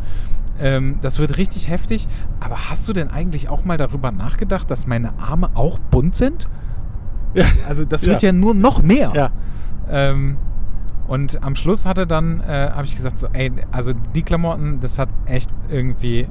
[0.60, 2.08] Ähm, das wird richtig heftig.
[2.40, 6.48] Aber hast du denn eigentlich auch mal darüber nachgedacht, dass meine Arme auch bunt sind?
[7.34, 7.45] Ja.
[7.68, 8.10] Also das Ja.
[8.10, 9.12] wird ja nur noch mehr.
[9.16, 9.32] Ja.
[9.90, 10.38] Ähm,
[11.08, 14.98] und am Schluss hatte dann, äh, habe ich gesagt, so, ey, also die Klamotten, das
[14.98, 16.28] hat echt irgendwie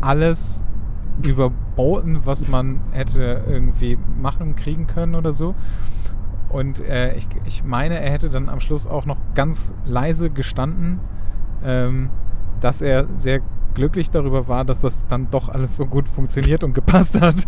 [0.00, 0.64] alles
[1.22, 5.54] überboten, was man hätte irgendwie machen, kriegen können oder so.
[6.48, 10.98] Und äh, ich, ich meine, er hätte dann am Schluss auch noch ganz leise gestanden,
[11.62, 12.10] ähm,
[12.60, 13.40] dass er sehr
[13.74, 17.36] glücklich darüber war, dass das dann doch alles so gut funktioniert und gepasst hat.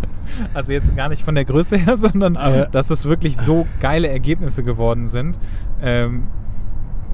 [0.55, 4.09] Also jetzt gar nicht von der Größe her, sondern Aber- dass es wirklich so geile
[4.09, 5.39] Ergebnisse geworden sind.
[5.83, 6.25] Ähm,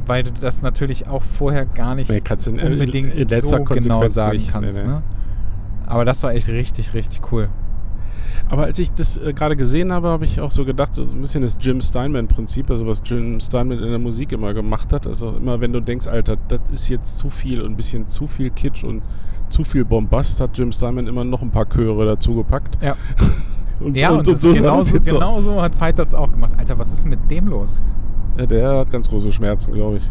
[0.06, 4.06] weil du das natürlich auch vorher gar nicht Nee, in- unbedingt in letzter so genau
[4.08, 4.50] sagen nicht.
[4.52, 4.78] kannst.
[4.78, 4.88] Nee, nee.
[4.94, 5.02] Ne?
[5.86, 7.48] Aber das war echt richtig, richtig cool.
[8.50, 11.20] Aber als ich das äh, gerade gesehen habe, habe ich auch so gedacht, so ein
[11.20, 15.06] bisschen das Jim Steinman-Prinzip, also was Jim Steinman in der Musik immer gemacht hat.
[15.06, 18.26] Also immer, wenn du denkst, Alter, das ist jetzt zu viel und ein bisschen zu
[18.26, 19.02] viel Kitsch und
[19.50, 22.82] zu viel Bombast, hat Jim Steinman immer noch ein paar Chöre dazu gepackt.
[22.82, 22.96] Ja.
[23.80, 25.14] Und, Ja, und, sah das genauso, jetzt so.
[25.14, 26.50] genauso hat Fight das auch gemacht.
[26.58, 27.80] Alter, was ist denn mit dem los?
[28.36, 30.10] Ja, der hat ganz große Schmerzen, glaube ich.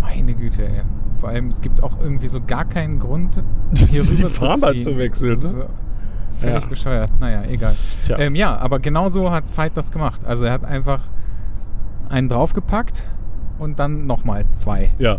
[0.00, 0.80] Meine Güte, ey.
[1.18, 3.42] Vor allem, es gibt auch irgendwie so gar keinen Grund,
[3.76, 4.82] hier Die rüber Fahrbahn ziehen.
[4.82, 5.66] zu wechseln, Das ist ne?
[6.40, 6.68] So Völlig Ja.
[6.68, 7.10] bescheuert.
[7.20, 7.74] Naja, egal.
[8.18, 10.24] Ähm, ja, aber genauso hat Fight das gemacht.
[10.24, 11.00] Also er hat einfach
[12.08, 13.06] einen draufgepackt
[13.58, 14.90] und dann nochmal zwei.
[14.98, 15.18] Ja.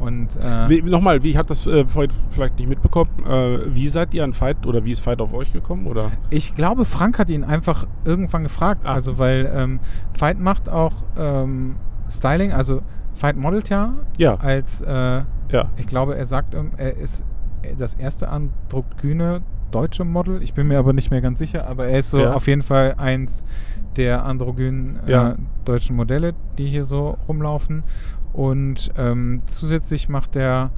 [0.00, 3.10] Und äh, Wie, Nochmal, wie ich habe das äh, heute vielleicht nicht mitbekommen.
[3.24, 5.86] Äh, wie seid ihr an Fight oder wie ist Fight auf euch gekommen?
[5.86, 6.10] Oder?
[6.30, 8.82] Ich glaube, Frank hat ihn einfach irgendwann gefragt.
[8.84, 8.94] Ah.
[8.94, 9.78] Also, weil ähm,
[10.12, 11.76] Fight macht auch ähm,
[12.10, 12.52] Styling.
[12.52, 12.82] Also,
[13.14, 14.34] Fight modelt ja Ja.
[14.36, 14.90] als, äh,
[15.52, 15.66] Ja.
[15.76, 17.24] ich glaube, er sagt, ähm, er ist
[17.78, 19.42] das erste androgyne
[19.72, 20.42] deutsche Model.
[20.42, 21.66] Ich bin mir aber nicht mehr ganz sicher.
[21.66, 22.34] Aber er ist so Ja.
[22.34, 23.42] auf jeden Fall eins
[23.96, 25.36] der androgynen äh, Ja.
[25.64, 27.82] deutschen Modelle, die hier so rumlaufen.
[28.32, 30.70] Und ähm, zusätzlich macht er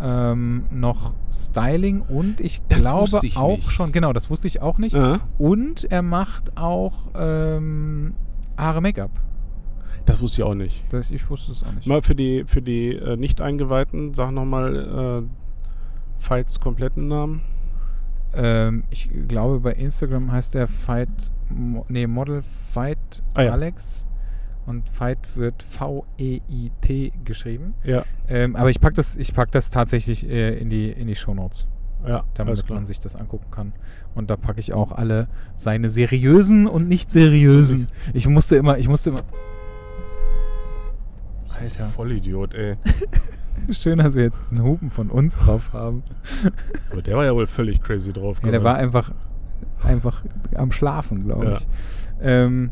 [0.00, 3.70] ähm, noch Styling und ich Das glaube ich auch nicht.
[3.70, 4.94] schon, genau, das wusste ich auch nicht.
[4.96, 5.20] Ja.
[5.38, 8.14] Und er macht auch ähm,
[8.56, 9.10] Haare Make-up.
[10.06, 10.84] Das wusste ich auch nicht.
[10.90, 11.86] Das, ich wusste es auch nicht.
[11.86, 17.42] Mal für die, für die äh, Nicht-Eingeweihten, sag nochmal äh, Fights kompletten Namen.
[18.34, 21.08] Ähm, ich glaube, bei Instagram heißt der Fight,
[21.88, 22.98] nee, Model Fight
[23.34, 23.52] Ah, ja.
[23.52, 24.06] Alex.
[24.64, 27.74] Und Fight wird V-E-I-T geschrieben.
[27.82, 28.04] Ja.
[28.28, 31.66] Ähm, aber ich packe das, ich pack das tatsächlich äh, in die, in die Shownotes,
[32.06, 33.72] Ja, damit man sich das angucken kann.
[34.14, 35.26] Und da packe ich auch alle
[35.56, 37.88] seine seriösen und nicht seriösen.
[38.14, 39.22] Ich musste immer, ich musste immer.
[41.60, 41.86] Alter.
[41.86, 42.76] Vollidiot, ey.
[43.70, 46.02] Schön, dass wir jetzt einen Hupen von uns drauf haben.
[46.90, 48.38] Aber der war ja wohl völlig crazy drauf.
[48.44, 49.12] Ja, der war einfach,
[49.84, 50.22] einfach
[50.54, 51.52] am Schlafen, glaube Ja.
[51.52, 51.66] ich.
[52.22, 52.70] Ähm,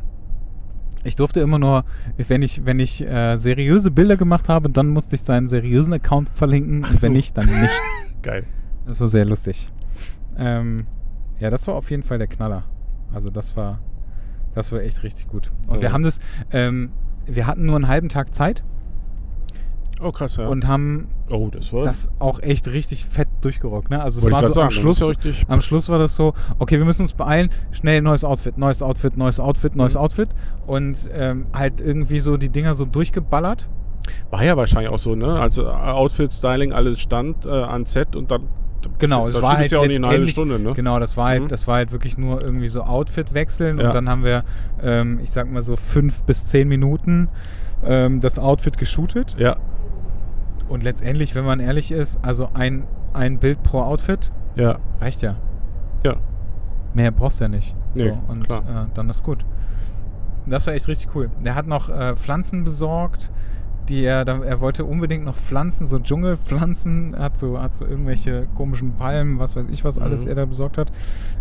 [1.05, 1.85] ich durfte immer nur,
[2.17, 6.29] wenn ich, wenn ich äh, seriöse Bilder gemacht habe, dann musste ich seinen seriösen Account
[6.29, 6.79] verlinken.
[6.85, 7.09] Und wenn so.
[7.09, 7.73] nicht, dann nicht.
[8.23, 8.45] Geil.
[8.87, 9.69] Das war sehr lustig.
[10.37, 10.87] Ähm,
[11.39, 12.65] ja, das war auf jeden Fall der Knaller.
[13.15, 13.79] Also das war,
[14.55, 15.51] das war echt richtig gut.
[15.69, 15.93] Und wir Ja.
[15.93, 16.21] haben das,
[16.53, 16.91] ähm,
[17.27, 18.63] wir hatten nur einen halben Tag Zeit
[20.03, 20.47] Oh, krass, ja.
[20.47, 23.91] und haben oh, das das auch echt richtig fett durchgerockt.
[23.91, 24.03] Ne?
[24.03, 25.03] Also es war so am sagen, ist Schluss,
[25.49, 29.17] am Schluss war das so, okay, wir müssen uns beeilen, schnell neues Outfit, neues Outfit,
[29.17, 30.01] neues Outfit, neues Mhm.
[30.01, 30.29] Outfit
[30.67, 33.69] und ähm, halt irgendwie so die Dinger so durchgeballert.
[34.31, 35.39] war ja wahrscheinlich auch so, ne?
[35.39, 38.49] Also Outfit, Styling, alles stand äh, an Set und dann.
[38.99, 40.73] Genau, das es war halt ja auch nicht eine halbe Stunde, ne?
[40.73, 41.49] Genau, das war halt, Mhm.
[41.49, 43.89] das war halt wirklich nur irgendwie so Outfit wechseln Ja.
[43.89, 44.43] und dann haben wir,
[44.83, 47.29] ähm, ich sag mal so fünf bis zehn Minuten
[47.85, 49.57] ähm, das Outfit geshootet Ja,
[50.71, 55.37] und letztendlich, wenn man ehrlich ist, also ein, ein Bild pro Outfit ja, reicht ja.
[56.05, 56.17] ja.
[56.95, 57.77] Mehr brauchst du ja nicht.
[57.95, 58.61] Nee, so, und klar.
[58.61, 59.45] äh, dann ist gut.
[60.47, 61.31] Das war echt richtig cool.
[61.45, 63.31] Der hat noch äh, Pflanzen besorgt,
[63.89, 68.95] die er, er wollte unbedingt noch Pflanzen, so Dschungelpflanzen, hat so, hat so irgendwelche komischen
[68.95, 70.29] Palmen, was weiß ich, was alles Mhm.
[70.31, 70.93] er da besorgt hat.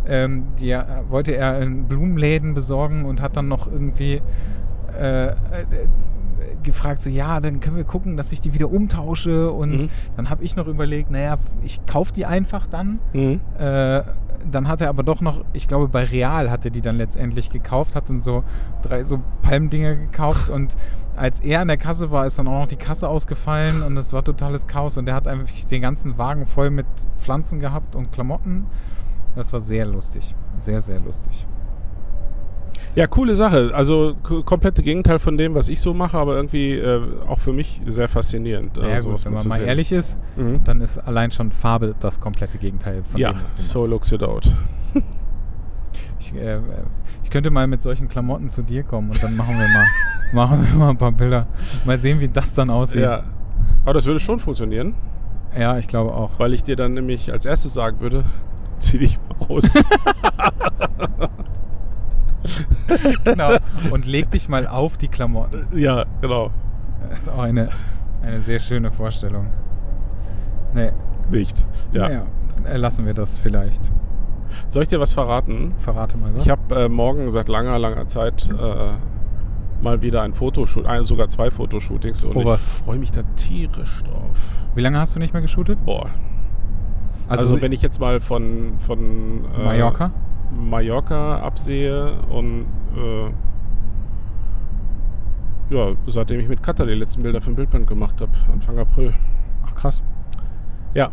[0.08, 4.22] Ähm, die er, wollte er in Blumenläden besorgen und hat dann noch irgendwie
[4.98, 5.34] äh, äh,
[6.64, 9.90] gefragt, so ja, dann können wir gucken, dass ich die wieder umtausche und Mhm.
[10.16, 13.00] dann habe ich noch überlegt, naja, ich kaufe die einfach dann.
[13.14, 13.42] Mhm.
[13.58, 14.02] Äh,
[14.50, 17.50] dann hat er aber doch noch, ich glaube bei Real hat er die dann letztendlich
[17.50, 18.44] gekauft, hat dann so
[18.82, 20.76] drei so Palmdinger gekauft und
[21.18, 24.14] als er an der Kasse war, ist dann auch noch die Kasse ausgefallen und es
[24.14, 26.86] war totales Chaos und er hat einfach den ganzen Wagen voll mit
[27.18, 28.68] Pflanzen gehabt und Klamotten.
[29.36, 30.34] Das war sehr lustig.
[30.60, 31.46] Sehr, sehr lustig.
[33.00, 33.72] Ja, coole Sache.
[33.74, 34.14] Also
[34.46, 38.10] komplette Gegenteil von dem, was ich so mache, aber irgendwie äh, auch für mich sehr
[38.10, 38.78] faszinierend.
[38.78, 39.68] äh, Ja, gut, wenn man mal sehen.
[39.70, 40.62] ehrlich ist, Mhm.
[40.66, 43.92] dann ist allein schon Farbe das komplette Gegenteil von Ja, dem, was du so machst.
[43.92, 44.52] looks it out.
[46.20, 46.60] Ich, äh, äh,
[47.24, 49.86] ich könnte mal mit solchen Klamotten zu dir kommen und dann machen wir mal,
[50.34, 51.48] machen wir mal ein paar Bilder.
[51.86, 53.02] Mal sehen, wie das dann aussieht.
[53.04, 53.24] Ja.
[53.86, 54.94] Aber das würde schon funktionieren,
[55.58, 56.32] Ja, ich glaube auch.
[56.38, 58.26] weil ich dir dann nämlich als erstes sagen würde,
[58.80, 59.64] zieh dich mal aus.
[63.24, 63.52] genau.
[63.92, 65.68] Und leg dich mal auf die Klamotten.
[65.74, 66.52] ja, genau.
[67.10, 67.70] Das ist auch eine,
[68.22, 69.48] eine sehr schöne Vorstellung.
[70.74, 70.92] Nee,
[71.32, 71.66] Nicht.
[71.92, 72.08] Ja.
[72.08, 72.24] naja,
[72.66, 73.82] äh, lassen wir das vielleicht.
[74.68, 75.74] Soll ich dir was verraten?
[75.78, 76.44] Verrate mal was.
[76.44, 81.30] Ich habe äh, morgen seit langer, langer Zeit äh, mal wieder ein Fotoshooting, äh, sogar
[81.30, 84.68] zwei Fotoshootings und Oh, ich freue mich da tierisch drauf.
[84.76, 85.84] Wie lange hast du nicht mehr geshootet?
[85.86, 86.10] Boah.
[87.28, 90.12] Also, wenn ich jetzt mal von, von äh, Mallorca?
[90.52, 92.66] Mallorca absehe und
[93.00, 93.32] äh,
[95.70, 99.14] ja, seitdem ich mit Katha die letzten Bilder für ein Bildband gemacht habe, Anfang April.
[99.66, 100.02] Ach krass.
[100.94, 101.12] Ja.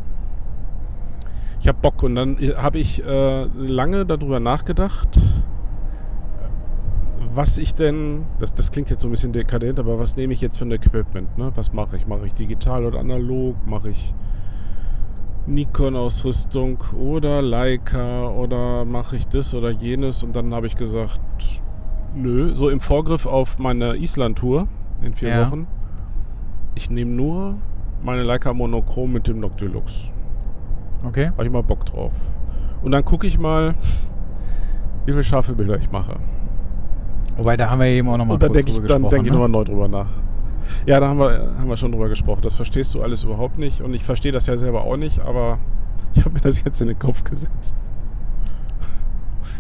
[1.61, 5.19] Ich habe Bock und dann habe ich äh, lange darüber nachgedacht,
[7.35, 10.41] was ich denn, das, das klingt jetzt so ein bisschen dekadent, aber was nehme ich
[10.41, 11.37] jetzt für ein Equipment?
[11.37, 11.53] Ne?
[11.55, 12.07] Was mache ich?
[12.07, 13.57] Mache ich digital oder analog?
[13.67, 14.15] Mache ich
[15.47, 20.23] Nikon-Ausrüstung oder Leica oder mache ich das oder jenes?
[20.23, 21.21] Und dann habe ich gesagt,
[22.17, 24.67] nö, so im Vorgriff auf meine Island-Tour
[25.03, 25.47] in vier Ja.
[25.47, 25.67] Wochen.
[26.75, 27.57] Ich nehme nur
[28.03, 30.07] meine Leica Monochrom mit dem Noctilux.
[31.05, 31.29] Okay.
[31.29, 32.13] Habe ich mal Bock drauf.
[32.83, 33.75] Und dann gucke ich mal,
[35.05, 36.17] wie viele scharfe Bilder ich mache.
[37.39, 39.11] Wobei, da haben wir eben auch nochmal denke ich, drüber dann gesprochen.
[39.11, 39.39] denk ich ne?
[39.39, 40.09] nochmal neu drüber nach.
[40.87, 42.41] Ja, da haben wir, haben wir schon drüber gesprochen.
[42.43, 43.83] Das verstehst du alles überhaupt nicht.
[43.83, 45.59] Und ich verstehe das ja selber auch nicht, aber
[46.15, 47.77] ich habe mir das jetzt in den Kopf gesetzt.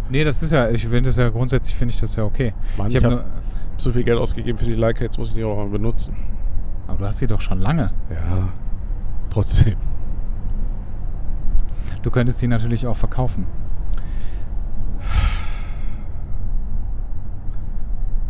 [0.08, 2.54] Nee, das ist ja, ich finde das ja grundsätzlich, finde ich das ja okay.
[2.78, 3.24] Mann, ich habe hab-
[3.76, 6.14] So viel Geld ausgegeben für die Leica, jetzt muss ich die auch mal benutzen.
[6.86, 7.90] aber du hast sie doch schon lange.
[8.10, 8.48] Ja,
[9.30, 9.74] trotzdem.
[12.02, 13.46] Du könntest die natürlich auch verkaufen.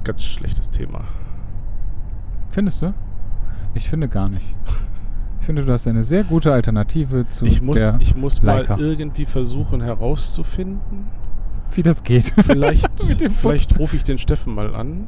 [0.04, 1.04] Ganz schlechtes Thema.
[2.48, 2.94] Findest du?
[3.74, 4.54] Ich finde gar nicht.
[5.40, 8.60] Ich finde, du hast eine sehr gute Alternative zu Ich muss, der, ich muss mal
[8.60, 8.76] Leica.
[8.78, 11.06] irgendwie versuchen herauszufinden.
[11.72, 12.32] Wie das geht.
[12.46, 12.88] Vielleicht,
[13.30, 15.06] vielleicht rufe ich den Steffen mal an.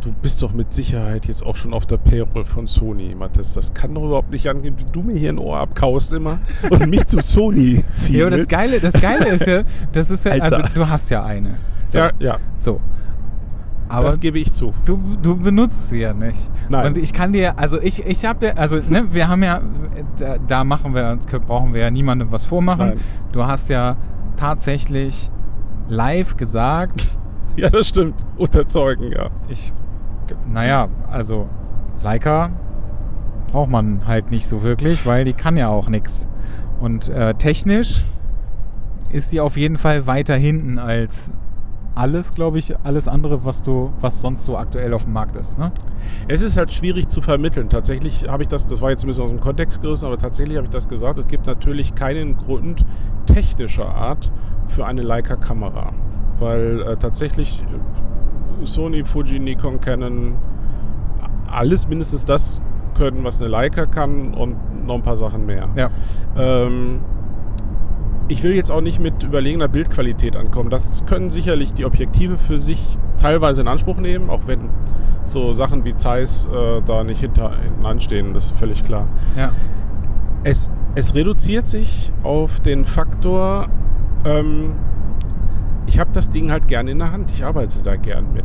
[0.00, 3.54] Du bist doch mit Sicherheit jetzt auch schon auf der Payroll von Sony, Mathis.
[3.54, 6.38] Das kann doch überhaupt nicht angehen, wie du mir hier ein Ohr abkaust immer
[6.70, 8.10] und mich zu Sony ziehst.
[8.10, 9.62] Ja, aber das Geile, das Geile ist ja,
[9.92, 10.70] das ist ja, also Alter.
[10.72, 11.54] du hast ja eine.
[11.84, 11.98] So.
[11.98, 12.80] Ja, ja, so.
[13.88, 14.72] Aber das gebe ich zu.
[14.84, 16.50] du, du benutzt sie ja nicht.
[16.68, 16.88] Nein.
[16.88, 19.62] Und ich kann dir, also ich, ich habe ja, also ne, wir haben ja,
[20.46, 22.88] da, machen wir, brauchen wir ja niemandem was vormachen.
[22.88, 23.00] Nein.
[23.32, 23.96] Du hast ja
[24.36, 25.30] tatsächlich
[25.88, 27.10] live gesagt,
[27.58, 28.14] Ja, das stimmt.
[28.36, 29.26] Unterzeugen, ja.
[29.48, 29.72] ich,
[30.46, 31.48] naja, also
[32.02, 32.50] Leica
[33.50, 36.28] braucht man halt nicht so wirklich, weil die kann ja auch nichts.
[36.78, 38.02] Und äh, technisch
[39.10, 41.32] ist die auf jeden Fall weiter hinten als
[41.96, 45.58] alles, glaube ich, alles andere, was du, was sonst so aktuell auf dem Markt ist.
[45.58, 45.72] Ne?
[46.28, 47.68] Es ist halt schwierig zu vermitteln.
[47.68, 50.56] Tatsächlich habe ich das, das war jetzt ein bisschen aus dem Kontext gerissen, aber tatsächlich
[50.58, 51.18] habe ich das gesagt.
[51.18, 52.84] Es gibt natürlich keinen Grund
[53.26, 54.30] technischer Art
[54.68, 55.92] für eine Leica-Kamera.
[56.38, 60.36] Weil äh, tatsächlich äh, Sony, Fuji, Nikon, Canon
[61.50, 62.62] alles mindestens das
[62.96, 65.68] können, was eine Leica kann und noch ein paar Sachen mehr.
[65.76, 65.90] Ja.
[66.36, 67.00] Ähm,
[68.28, 70.68] ich will jetzt auch nicht mit überlegener Bildqualität ankommen.
[70.68, 74.68] Das können sicherlich die Objektive für sich teilweise in Anspruch nehmen, auch wenn
[75.24, 79.08] so Sachen wie Zeiss äh, da nicht hinter, hinten anstehen, das ist völlig klar.
[79.36, 79.50] Ja.
[80.44, 83.68] Es, es reduziert sich auf den Faktor,
[84.28, 84.72] ähm,
[85.86, 88.44] ich habe das Ding halt gerne in der Hand, ich arbeite da gern mit.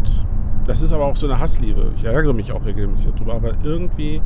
[0.65, 1.91] Das ist aber auch so eine Hassliebe.
[1.97, 4.21] Ich ärgere mich auch regelmäßig darüber, aber irgendwie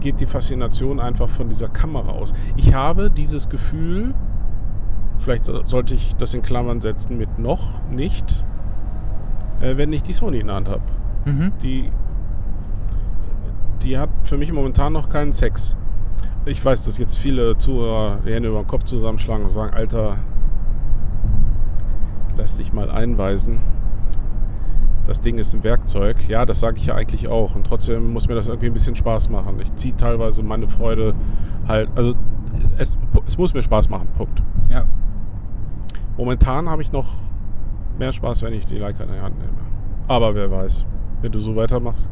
[0.00, 2.32] geht die Faszination einfach von dieser Kamera aus.
[2.56, 4.14] Ich habe dieses Gefühl,
[5.16, 8.44] vielleicht so- sollte ich das in Klammern setzen mit noch nicht,
[9.60, 10.82] äh, wenn ich die Sony in der Hand habe.
[11.26, 11.52] Mhm.
[11.60, 11.90] Die,
[13.82, 15.76] die hat für mich momentan noch keinen Sex.
[16.44, 20.16] Ich weiß, dass jetzt viele Zuhörer die Hände über den Kopf zusammenschlagen und sagen, Alter,
[22.36, 23.60] lass dich mal einweisen.
[25.04, 26.28] Das Ding ist ein Werkzeug.
[26.28, 27.56] Ja, das sage ich ja eigentlich auch.
[27.56, 29.58] Und trotzdem muss mir das irgendwie ein bisschen Spaß machen.
[29.60, 31.14] Ich ziehe teilweise meine Freude
[31.66, 31.88] halt.
[31.96, 32.14] Also
[32.78, 32.96] es,
[33.26, 34.08] es muss mir Spaß machen.
[34.16, 34.42] Punkt.
[34.70, 34.84] Ja.
[36.16, 37.14] Momentan habe ich noch
[37.98, 39.52] mehr Spaß, wenn ich die Leica in der Hand nehme.
[40.08, 40.84] Aber wer weiß,
[41.20, 42.08] wenn du so weitermachst.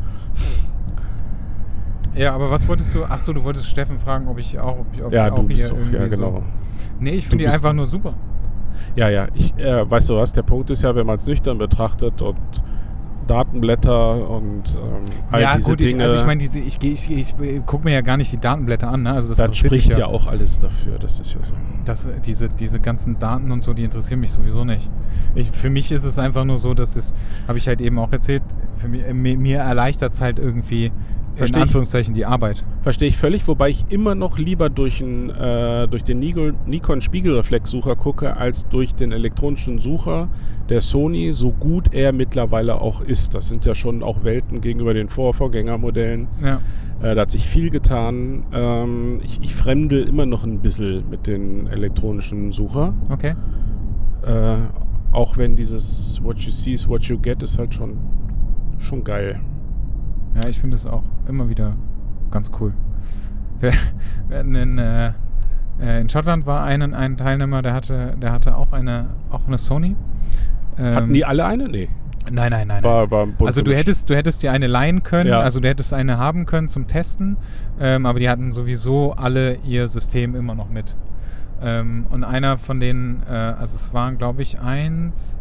[2.14, 3.04] Ja, aber was wolltest du?
[3.04, 5.42] Achso, du wolltest Steffen fragen, ob ich auch, ob ich, ob Ja, ich auch du
[5.44, 6.30] bist hier doch, irgendwie ja genau.
[6.32, 6.42] So.
[6.98, 8.14] Nee, ich finde die einfach nur super.
[8.96, 11.58] Ja, ja, ich, äh, weißt du was, der Punkt ist ja, wenn man es nüchtern
[11.58, 12.38] betrachtet und
[13.30, 17.34] Datenblätter und ähm, all ja, diese gut, ich, Dinge, also ich meine, ich, ich, ich,
[17.64, 19.12] gucke mir ja gar nicht die Datenblätter an, ne?
[19.12, 20.98] Also das, das spricht ja auch alles dafür.
[20.98, 21.52] Das ist ja so.
[21.84, 24.90] Das, äh, diese, diese ganzen Daten und so, die interessieren mich sowieso nicht.
[25.36, 27.14] Ich, für mich ist es einfach nur so, dass es,
[27.46, 28.42] habe ich halt eben auch erzählt,
[28.78, 30.90] für mich, äh, mir erleichtert es halt irgendwie
[31.40, 31.68] Versteh in ich.
[31.68, 32.64] Anführungszeichen die Arbeit.
[32.82, 37.96] Verstehe ich völlig, wobei ich immer noch lieber durch, ein, äh, durch den Nikon, Spiegelreflexsucher
[37.96, 40.28] gucke, als durch den elektronischen Sucher
[40.68, 43.34] der Sony, so gut er mittlerweile auch ist.
[43.34, 46.28] Das sind ja schon auch Welten gegenüber den Vorvorgängermodellen.
[46.42, 46.60] Ja.
[47.02, 48.44] Äh, da hat sich viel getan.
[48.52, 52.94] Ähm, ich, ich fremdel immer noch ein bisschen mit den elektronischen Sucher.
[53.08, 53.34] Okay.
[54.24, 54.56] Äh,
[55.12, 57.96] auch wenn dieses What you see is what you get ist halt schon,
[58.78, 59.40] schon geil.
[60.34, 61.76] Ja, ich finde es auch immer wieder
[62.30, 62.72] ganz cool.
[63.60, 63.72] Wir,
[64.28, 65.12] wir hatten in, äh,
[65.80, 69.58] äh, in Schottland war ein, ein Teilnehmer, der hatte, der hatte auch eine, auch eine
[69.58, 69.96] Sony.
[70.78, 71.68] Ähm, Hatten die alle eine?
[71.68, 71.88] Nee.
[72.30, 72.84] Nein, nein, nein.
[72.84, 75.40] War, war Also du hättest, du hättest dir eine leihen können, Ja.
[75.40, 77.36] also du hättest eine haben können zum Testen,
[77.80, 80.94] ähm, aber die hatten sowieso alle ihr System immer noch mit.
[81.62, 85.36] Ähm, und einer von denen, äh, also es waren glaube ich eins,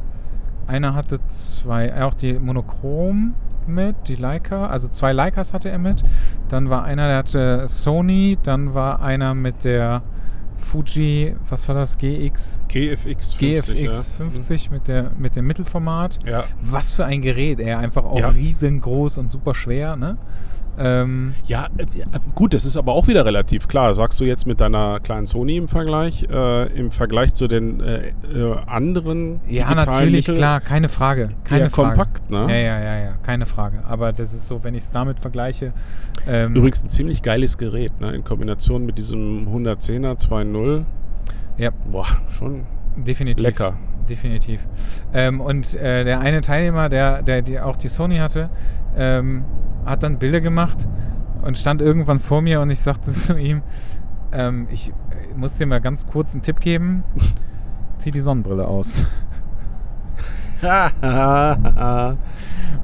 [0.68, 3.34] einer hatte zwei, auch die Monochrom
[3.70, 6.04] mit, die Leica, also zwei Leicas hatte er mit.
[6.50, 10.02] Dann war einer, der hatte Sony, dann war einer mit der
[10.56, 12.62] Fuji, was war das, GX?
[12.68, 13.76] GFX 50.
[13.78, 13.92] GFX ja.
[14.18, 16.20] 50 mit, der, mit dem Mittelformat.
[16.26, 16.44] Ja.
[16.62, 17.74] Was für ein Gerät, ey.
[17.74, 18.30] Einfach auch Ja.
[18.30, 20.18] riesengroß und super schwer, ne?
[20.78, 22.06] Ähm, Ja, äh, ja,
[22.36, 23.96] gut, das ist aber auch wieder relativ klar.
[23.96, 28.10] Sagst du jetzt mit deiner kleinen Sony im Vergleich, äh, im Vergleich zu den äh,
[28.34, 31.32] äh, anderen ja, natürlich, Mitteln klar, keine Frage.
[31.44, 31.90] Keine Frage.
[31.96, 32.40] kompakt, ne?
[32.50, 33.84] Ja, ja, ja, ja, keine Frage.
[33.88, 35.74] Aber das ist so, wenn ich es damit vergleiche.
[36.28, 38.12] Ähm, Übrigens ein ziemlich geiles Gerät, ne?
[38.12, 40.86] In Kombination mit diesem 110er 2.0.
[41.58, 42.64] Ja, Boah, schon
[42.96, 43.44] definitiv.
[43.44, 43.78] lecker.
[44.10, 44.62] Definitiv.
[45.14, 48.50] Ähm, und äh, der eine Teilnehmer, der, der die auch die Sony hatte,
[48.98, 49.44] ähm,
[49.90, 50.88] hat dann Bilder gemacht
[51.42, 53.62] und stand irgendwann vor mir und ich sagte zu ihm,
[54.32, 54.94] ähm, ich äh,
[55.36, 57.04] muss dir mal ganz kurz einen Tipp geben.
[57.98, 59.06] Zieh die Sonnenbrille aus.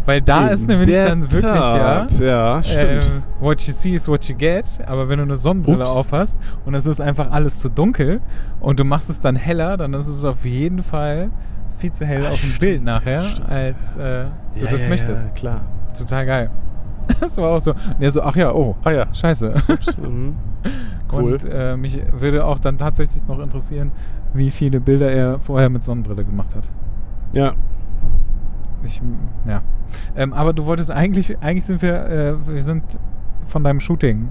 [0.05, 2.63] Weil da ist nämlich dann wirklich, Tat, ja.
[2.63, 3.05] stimmt.
[3.05, 4.65] ähm, what you see is what you get.
[4.85, 5.91] Aber wenn du eine Sonnenbrille Ups.
[5.91, 8.21] aufhast und es ist einfach alles zu dunkel
[8.59, 11.29] und du machst es dann heller, dann ist es auf jeden Fall
[11.77, 13.49] viel zu hell Ah, auf dem stimmt, Bild nachher, stimmt.
[13.49, 14.25] als äh,
[14.57, 15.25] du Ja, das ja, möchtest.
[15.25, 15.61] Ja, klar.
[15.97, 16.49] Total geil.
[17.19, 17.71] Das war auch so.
[17.71, 19.05] Und er so, ach ja, oh, Ah ja.
[19.13, 19.53] scheiße.
[19.67, 20.35] Ups, mhm.
[21.11, 21.33] Cool.
[21.33, 23.91] Und äh, mich würde auch dann tatsächlich noch interessieren,
[24.33, 26.67] wie viele Bilder er vorher mit Sonnenbrille gemacht hat.
[27.33, 27.53] ja.
[28.83, 29.01] Ich,
[29.47, 29.61] ja.
[30.15, 32.83] Ähm, aber du wolltest eigentlich, eigentlich sind wir, äh, wir sind
[33.43, 34.29] von deinem Shooting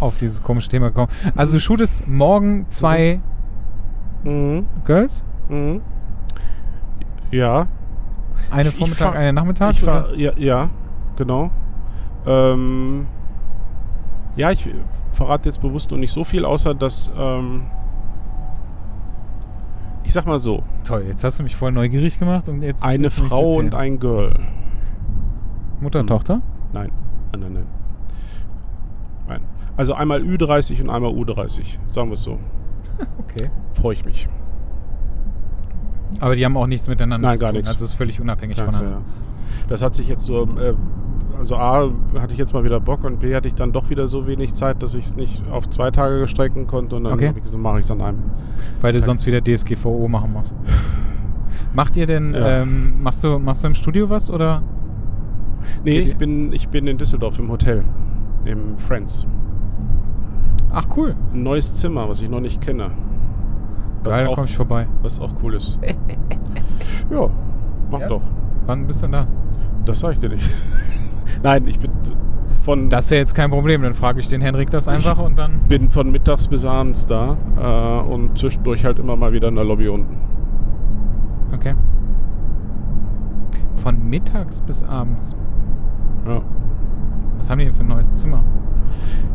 [0.00, 1.08] auf dieses komische Thema gekommen.
[1.36, 3.20] Also du shootest morgen zwei
[4.24, 4.66] Mhm.
[4.84, 5.22] Girls?
[5.48, 5.82] Mhm.
[7.30, 7.66] Ja.
[8.50, 9.72] Eine Ich- ich Vormittag, fahr- eine Nachmittag?
[9.74, 10.68] Ich war, ja, ja,
[11.16, 11.50] genau.
[12.26, 13.06] Ähm,
[14.36, 14.68] ja, ich
[15.12, 17.62] verrate jetzt bewusst noch nicht so viel, außer dass, ähm,
[20.04, 22.84] ich sag mal so, Toll, jetzt hast du mich voll neugierig gemacht und jetzt.
[22.84, 24.34] eine Frau und ein Girl.
[25.80, 26.06] Mutter, Hm.
[26.06, 26.42] Tochter?
[26.72, 26.90] Nein,
[27.32, 27.66] nein, nein, nein.
[29.28, 29.40] Nein.
[29.76, 32.38] Also einmal Ü30 und einmal U30, sagen wir es so.
[33.18, 33.50] Okay.
[33.74, 34.26] Freue ich mich.
[36.20, 37.56] Aber die haben auch nichts miteinander Nein, zu gar tun.
[37.56, 37.68] nichts.
[37.70, 39.00] Also es ist völlig unabhängig Danke, voneinander.
[39.00, 39.66] ja.
[39.68, 40.74] Das hat sich jetzt so, äh,
[41.38, 41.88] also A,
[42.18, 44.54] hatte ich jetzt mal wieder Bock und B, hatte ich dann doch wieder so wenig
[44.54, 47.28] Zeit, dass ich es nicht auf zwei Tage gestrecken konnte und dann Okay.
[47.28, 48.18] habe ich gesagt, mache ich es an einem.
[48.80, 50.54] Weil du sonst wieder DSGVO machen musst.
[51.74, 52.62] Macht ihr denn, Ja.
[52.62, 54.62] ähm, machst, du, machst du im Studio was oder?
[55.84, 57.84] Nee, ich bin, ich bin in Düsseldorf im Hotel,
[58.44, 59.26] im Friends.
[60.70, 61.14] Ach cool.
[61.32, 62.90] Ein neues Zimmer, was ich noch nicht kenne.
[64.04, 64.86] Geil, da auch, komm ich vorbei.
[65.02, 65.78] was auch cool ist.
[67.10, 67.28] ja,
[67.90, 68.08] mach Ja?
[68.08, 68.22] doch.
[68.66, 69.26] Wann bist du denn da?
[69.84, 70.50] Das sag ich dir nicht.
[71.42, 71.90] Nein, ich bin
[72.62, 75.38] von, Das ist ja jetzt kein Problem, dann frage ich den Henrik das einfach und
[75.38, 75.60] dann.
[75.68, 79.64] bin von mittags bis abends da äh, und zwischendurch halt immer mal wieder in der
[79.64, 80.16] Lobby unten.
[81.54, 81.74] Okay.
[83.76, 85.34] von mittags bis abends.
[86.26, 86.42] Ja.
[87.38, 88.42] Was haben die denn für ein neues Zimmer?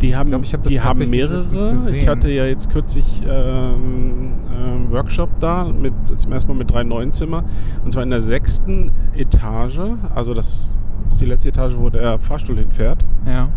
[0.01, 1.45] Die haben, glaub, ich hab die haben mehrere.
[1.93, 6.83] Ich hatte ja jetzt kürzlich ähm, ähm, Workshop da, mit, zum ersten Mal mit drei
[6.83, 7.43] neuen Zimmer.
[7.85, 9.79] Und zwar in der sechsten Etage.
[10.15, 10.75] Also das
[11.13, 13.05] ist die letzte Etage, wo der Fahrstuhl hinfährt.
[13.25, 13.49] Ja.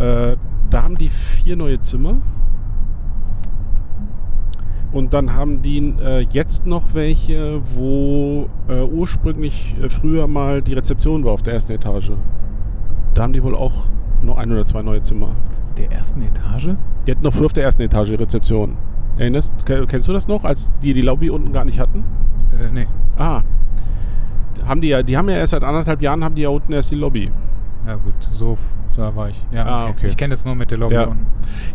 [0.00, 0.36] Äh,
[0.70, 2.16] da haben die vier neue Zimmer.
[4.92, 10.74] Und dann haben die äh, jetzt noch welche, wo äh, ursprünglich äh, früher mal die
[10.74, 12.12] Rezeption war auf der ersten Etage.
[13.14, 13.88] Da haben die wohl auch
[14.22, 15.30] noch ein oder zwei neue Zimmer.
[15.76, 16.70] Der ersten Etage?
[17.06, 18.76] Die hatten noch früher auf der ersten Etage die Rezeption.
[19.18, 22.04] Erinnerst, ke- kennst du das noch, als die die Lobby unten gar nicht hatten?
[22.58, 22.86] Äh, nee.
[23.18, 23.42] Ah.
[24.64, 26.90] Haben die ja, die haben ja erst seit anderthalb Jahren haben die ja unten erst
[26.90, 27.30] die Lobby.
[27.86, 28.56] Ja gut, so
[28.96, 29.44] da war ich.
[29.52, 30.08] Ja, Ah, okay.
[30.08, 31.04] Ich kenne das nur mit der Lobby Ja.
[31.04, 31.26] unten.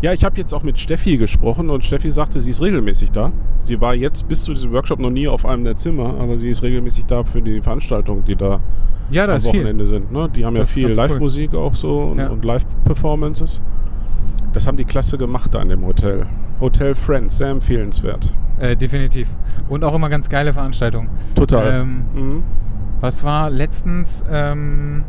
[0.02, 3.32] Ja, ich habe jetzt auch mit Steffi gesprochen und Steffi sagte, sie ist regelmäßig da.
[3.62, 6.50] Sie war jetzt bis zu diesem Workshop noch nie auf einem der Zimmer, aber sie
[6.50, 8.60] ist regelmäßig da für die Veranstaltungen, die da
[9.12, 9.60] Ja, am ist viel.
[9.62, 10.12] Wochenende sind.
[10.12, 10.30] Ne?
[10.36, 11.08] Die haben ja Das ist viel ganz cool.
[11.18, 12.30] Live-Musik auch so und, Ja.
[12.30, 13.62] und Live-Performances.
[14.54, 16.26] Das haben die klasse gemacht da in dem Hotel.
[16.60, 18.34] Hotel Friends, sehr empfehlenswert.
[18.60, 19.30] Äh, definitiv.
[19.70, 21.10] Und auch immer ganz geile Veranstaltungen.
[21.36, 21.82] Total.
[21.82, 22.44] Ähm, mhm.
[23.02, 25.04] Was war letztens, ähm,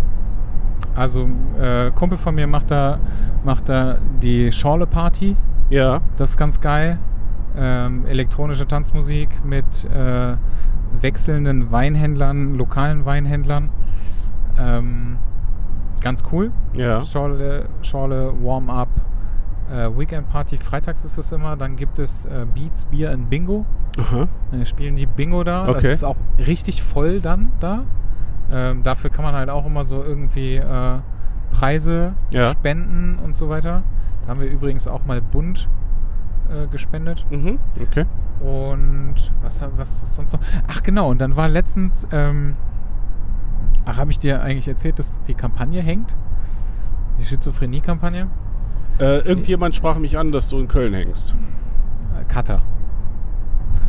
[0.94, 1.28] also
[1.60, 2.98] äh, Kumpel von mir macht da,
[3.44, 5.36] macht da die Schorle Party.
[5.70, 6.98] Ja, Das ist ganz geil.
[7.56, 10.36] Ähm, elektronische Tanzmusik mit äh,
[11.00, 13.70] wechselnden Weinhändlern, lokalen Weinhändlern.
[14.58, 15.18] Ähm,
[16.00, 16.50] ganz cool.
[16.72, 17.02] ja.
[17.04, 18.88] Schorle, Schorle Warm-Up
[19.70, 20.58] äh, Weekend Party.
[20.58, 21.56] Freitags ist es immer.
[21.56, 23.64] Dann gibt es äh, Beats, Bier und Bingo.
[23.98, 24.28] Aha.
[24.50, 25.66] Dann spielen die Bingo da.
[25.66, 25.92] Das Okay.
[25.92, 27.84] ist auch richtig voll dann da.
[28.52, 30.98] Ähm, dafür kann man halt auch immer so irgendwie äh,
[31.52, 32.50] Preise Ja.
[32.50, 33.82] spenden und so weiter.
[34.22, 35.68] Da haben wir übrigens auch mal bunt
[36.50, 37.26] äh, gespendet.
[37.30, 37.58] Mhm.
[37.80, 38.06] Okay.
[38.40, 40.40] Und was, was ist sonst noch?
[40.68, 42.56] Ach genau, und dann war letztens, ähm,
[43.84, 46.14] ach, habe ich dir eigentlich erzählt, dass die Kampagne hängt?
[47.18, 48.26] Die Schizophrenie-Kampagne?
[48.98, 51.34] Äh, irgendjemand sprach mich an, dass du in Köln hängst.
[52.18, 52.62] Äh, Cutter.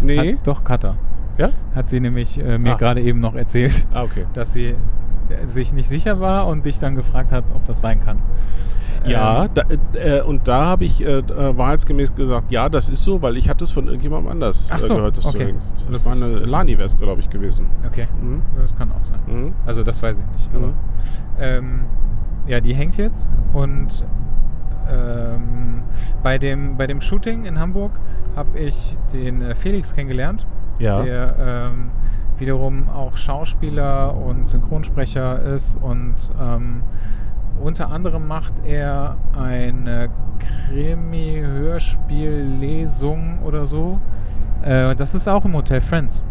[0.03, 0.33] Nee.
[0.33, 0.95] Hat, doch, Cutter.
[1.37, 1.49] Ja?
[1.75, 2.77] Hat sie nämlich äh, mir Ah.
[2.77, 4.25] gerade eben noch erzählt, Ah, okay.
[4.33, 4.67] dass sie
[5.29, 8.19] äh, sich nicht sicher war und dich dann gefragt hat, ob das sein kann.
[9.05, 9.63] Ja, Ähm, da,
[9.99, 13.63] äh, und da habe ich äh, wahrheitsgemäß gesagt, ja, das ist so, weil ich hatte
[13.65, 15.39] es von irgendjemandem anders Ach äh, so, gehört, dass okay.
[15.39, 15.87] du hängst.
[15.91, 17.65] Das war eine Lani es, glaube ich, gewesen.
[17.85, 18.43] Okay, Mhm.
[18.61, 19.19] das kann auch sein.
[19.27, 19.53] Mhm.
[19.65, 20.53] Also das weiß ich nicht.
[20.53, 20.63] Mhm.
[20.63, 20.73] Aber,
[21.39, 21.79] ähm,
[22.47, 24.05] ja, die hängt jetzt und
[24.91, 25.83] ähm,
[26.23, 27.91] bei, dem, bei dem Shooting in Hamburg
[28.35, 30.45] habe ich den äh, Felix kennengelernt,
[30.79, 31.01] Ja.
[31.03, 31.35] der
[31.71, 31.91] ähm,
[32.37, 36.81] wiederum auch Schauspieler und Synchronsprecher ist und ähm,
[37.61, 40.09] unter anderem macht er eine
[42.13, 43.99] Krimi-Hörspiel-Lesung oder so.
[44.63, 46.23] Äh, das ist auch im Hotel Friends.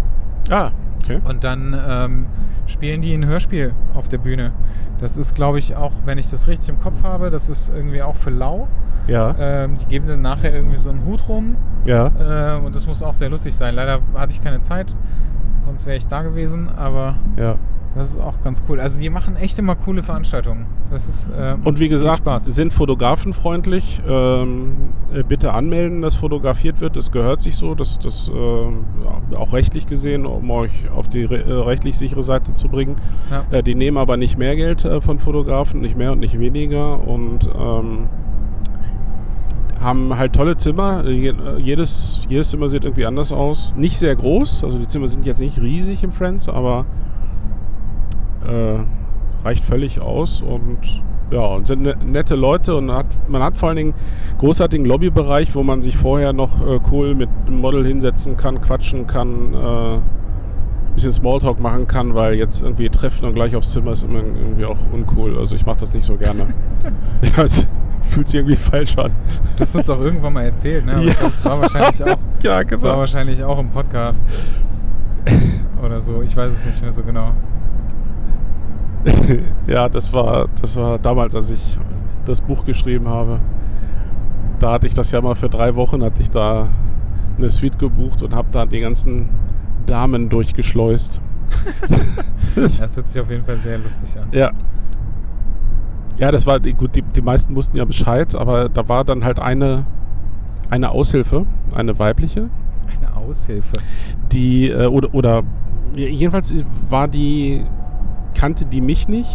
[0.50, 0.70] Ah,
[1.02, 1.20] okay.
[1.24, 2.26] Und dann ähm,
[2.66, 4.52] spielen die ein Hörspiel auf der Bühne.
[4.98, 8.02] Das ist, glaube ich, auch, wenn ich das richtig im Kopf habe, das ist irgendwie
[8.02, 8.68] auch für Lau.
[9.08, 9.34] Ja.
[9.38, 11.56] Ähm, die geben dann nachher irgendwie so einen Hut rum.
[11.84, 12.56] ja.
[12.56, 13.74] Äh, und das muss auch sehr lustig sein.
[13.74, 14.94] Leider hatte ich keine Zeit,
[15.60, 16.68] sonst wäre ich da gewesen.
[16.76, 17.56] Aber Ja.
[17.94, 18.80] Das ist auch ganz cool.
[18.80, 20.66] Also die machen echt immer coole Veranstaltungen.
[20.90, 24.00] Das ist ähm, Und wie gesagt, sind fotografenfreundlich.
[24.08, 24.72] Ähm,
[25.12, 26.96] äh, bitte anmelden, dass fotografiert wird.
[26.96, 27.74] Das gehört sich so.
[27.74, 32.54] Das, das ja, auch rechtlich gesehen, um euch auf die re äh, rechtlich sichere Seite
[32.54, 32.96] zu bringen.
[33.30, 33.44] Ja.
[33.58, 37.06] Äh, die nehmen aber nicht mehr Geld äh, von Fotografen, nicht mehr und nicht weniger.
[37.06, 38.08] Und ähm,
[39.80, 41.04] haben halt tolle Zimmer.
[41.04, 43.74] Äh, je- äh, Jedes, jedes Zimmer sieht irgendwie anders aus.
[43.76, 44.64] Nicht sehr groß.
[44.64, 46.86] Also die Zimmer sind jetzt nicht riesig im Friends, aber
[48.46, 50.78] äh, reicht völlig aus und
[51.30, 53.94] ja, und sind ne- nette Leute und hat, man hat vor allen Dingen
[54.30, 58.60] einen großartigen Lobbybereich, wo man sich vorher noch äh, cool mit einem Model hinsetzen kann,
[58.60, 59.98] quatschen kann, äh,
[60.94, 64.66] bisschen Smalltalk machen kann, weil jetzt irgendwie treffen und gleich aufs Zimmer ist immer irgendwie
[64.66, 65.38] auch uncool.
[65.38, 66.48] Also ich mache das nicht so gerne.
[67.36, 67.66] ja, es
[68.02, 69.12] fühlt sich irgendwie falsch an.
[69.56, 70.92] Du hast das doch irgendwann mal erzählt, ne?
[70.96, 71.08] Aber Ja.
[71.08, 74.26] ich glaube, es war wahrscheinlich auch, Ja, es war wahrscheinlich auch im Podcast.
[75.82, 76.20] Oder so.
[76.20, 77.30] Ich weiß es nicht mehr so genau.
[79.66, 81.78] ja, das war, das war damals, als ich
[82.24, 83.40] das Buch geschrieben habe.
[84.58, 86.68] Da hatte ich das ja mal für drei Wochen, hatte ich da
[87.36, 89.28] eine Suite gebucht und habe da die ganzen
[89.86, 91.20] Damen durchgeschleust.
[92.54, 94.28] Das hört sich auf jeden Fall sehr lustig an.
[94.32, 94.50] ja.
[96.18, 99.40] Ja, das war, gut, die, die meisten wussten ja Bescheid, aber da war dann halt
[99.40, 99.86] eine,
[100.68, 102.50] eine Aushilfe, eine weibliche,
[103.00, 103.72] Eine Aushilfe.
[104.30, 105.42] die, äh, oder, oder
[105.94, 106.54] jedenfalls
[106.90, 107.64] war die,
[108.42, 109.30] kannte die mich nicht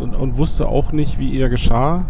[0.00, 2.06] und, und wusste auch nicht, wie ihr geschah,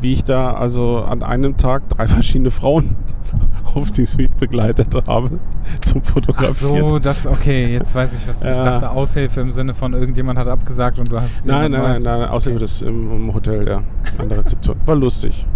[0.00, 2.96] wie ich da also an einem Tag drei verschiedene Frauen
[3.76, 5.38] auf die Suite begleitet habe
[5.80, 6.80] zum Ach Fotografieren.
[6.80, 8.50] so, das, okay, jetzt weiß ich, was du.
[8.50, 11.46] Ich dachte Aushilfe im Sinne von irgendjemand hat abgesagt und du hast.
[11.46, 13.80] Nein, nein, nein, nein, außer das im, im Hotel, ja,
[14.18, 14.76] an der Rezeption.
[14.86, 15.46] War lustig.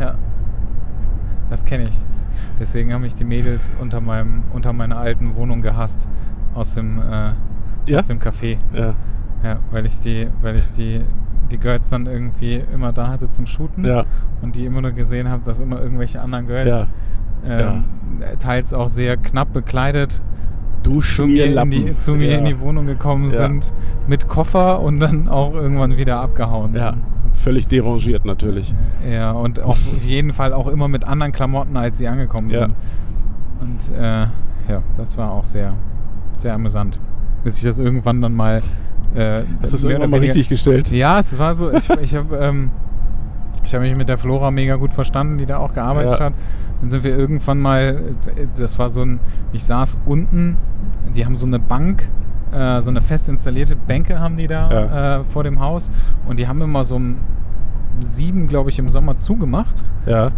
[0.00, 0.16] Ja.
[1.50, 2.00] Das kenne ich.
[2.58, 6.08] Deswegen haben mich die Mädels unter meinem unter meiner alten Wohnung gehasst
[6.54, 7.30] aus dem äh,
[7.86, 7.98] Ja?
[7.98, 8.56] aus dem Café.
[8.74, 8.94] Ja,
[9.44, 11.00] Ja, weil ich die weil ich die
[11.50, 14.04] die Girls dann irgendwie immer da hatte zum Shooten ja,
[14.40, 16.84] und die immer nur gesehen habe, dass immer irgendwelche anderen Girls
[17.44, 17.84] ähm,
[18.38, 20.22] teils auch sehr knapp bekleidet
[20.82, 22.38] zu mir, in die, zu mir ja.
[22.38, 23.48] in die Wohnung gekommen Ja.
[23.48, 23.72] sind
[24.08, 27.02] mit Koffer und dann auch irgendwann wieder abgehauen Ja, sind.
[27.34, 28.74] völlig derangiert natürlich.
[29.08, 32.60] Ja, und auf jeden Fall auch immer mit anderen Klamotten, als sie angekommen Ja.
[32.62, 32.74] sind.
[33.60, 34.22] Und äh,
[34.68, 35.74] ja, das war auch sehr,
[36.38, 36.98] sehr amüsant.
[37.44, 38.62] Bis ich das irgendwann dann mal.
[39.14, 40.90] Äh, Hast du es irgendwann mal richtig gestellt?
[40.90, 41.70] Ja, es war so.
[41.72, 42.70] Ich, ich habe ähm,
[43.64, 46.24] ich hab mich mit der Flora mega gut verstanden, die da auch gearbeitet Ja.
[46.26, 46.34] hat.
[46.80, 48.00] Dann sind wir irgendwann mal.
[48.36, 49.20] äh, Das war so ein.
[49.52, 50.56] Ich saß unten.
[51.14, 52.08] Die haben so eine Bank.
[52.52, 55.20] äh, So eine fest installierte Bänke haben die da Ja.
[55.20, 55.90] äh, vor dem Haus.
[56.26, 57.16] Und die haben immer so um
[58.00, 59.84] sieben, glaube ich, im Sommer zugemacht.
[60.06, 60.30] Ja.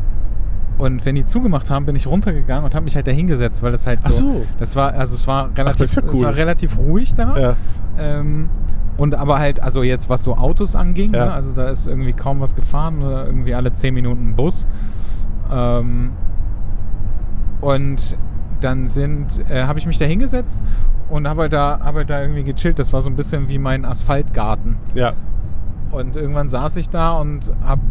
[0.77, 3.71] Und wenn die zugemacht haben, bin ich runtergegangen und habe mich halt da hingesetzt, weil
[3.73, 4.47] das halt so, Ach so.
[4.59, 6.25] das war, also es war relativ, das ist ja es cool.
[6.25, 7.39] war relativ ruhig da.
[7.39, 7.57] Ja.
[7.99, 8.49] Ähm,
[8.97, 11.27] und aber halt, also jetzt was so Autos anging, Ja.
[11.27, 11.33] ne?
[11.33, 14.67] also da ist irgendwie kaum was gefahren oder irgendwie alle 10 Minuten ein Bus.
[15.53, 16.11] Ähm,
[17.61, 18.17] und
[18.61, 20.61] dann sind, äh, habe ich mich da hingesetzt
[21.09, 22.79] und habe halt da, hab halt da irgendwie gechillt.
[22.79, 24.77] Das war so ein bisschen wie mein Asphaltgarten.
[24.95, 25.13] Ja.
[25.91, 27.83] Und irgendwann saß ich da und habe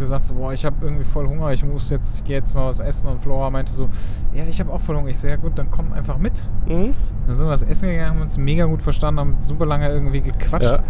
[0.00, 2.66] gesagt so, boah, ich habe irgendwie voll Hunger, ich muss jetzt, ich geh jetzt mal
[2.66, 3.08] was essen.
[3.08, 3.88] Und Flora meinte so,
[4.34, 5.08] ja, ich habe auch voll Hunger.
[5.08, 6.44] Ich sehe, ja gut, dann komm einfach mit.
[6.66, 6.94] Mhm.
[7.26, 10.20] Dann sind wir was essen gegangen, haben uns mega gut verstanden, haben super lange irgendwie
[10.20, 10.72] gequatscht.
[10.72, 10.82] Ja.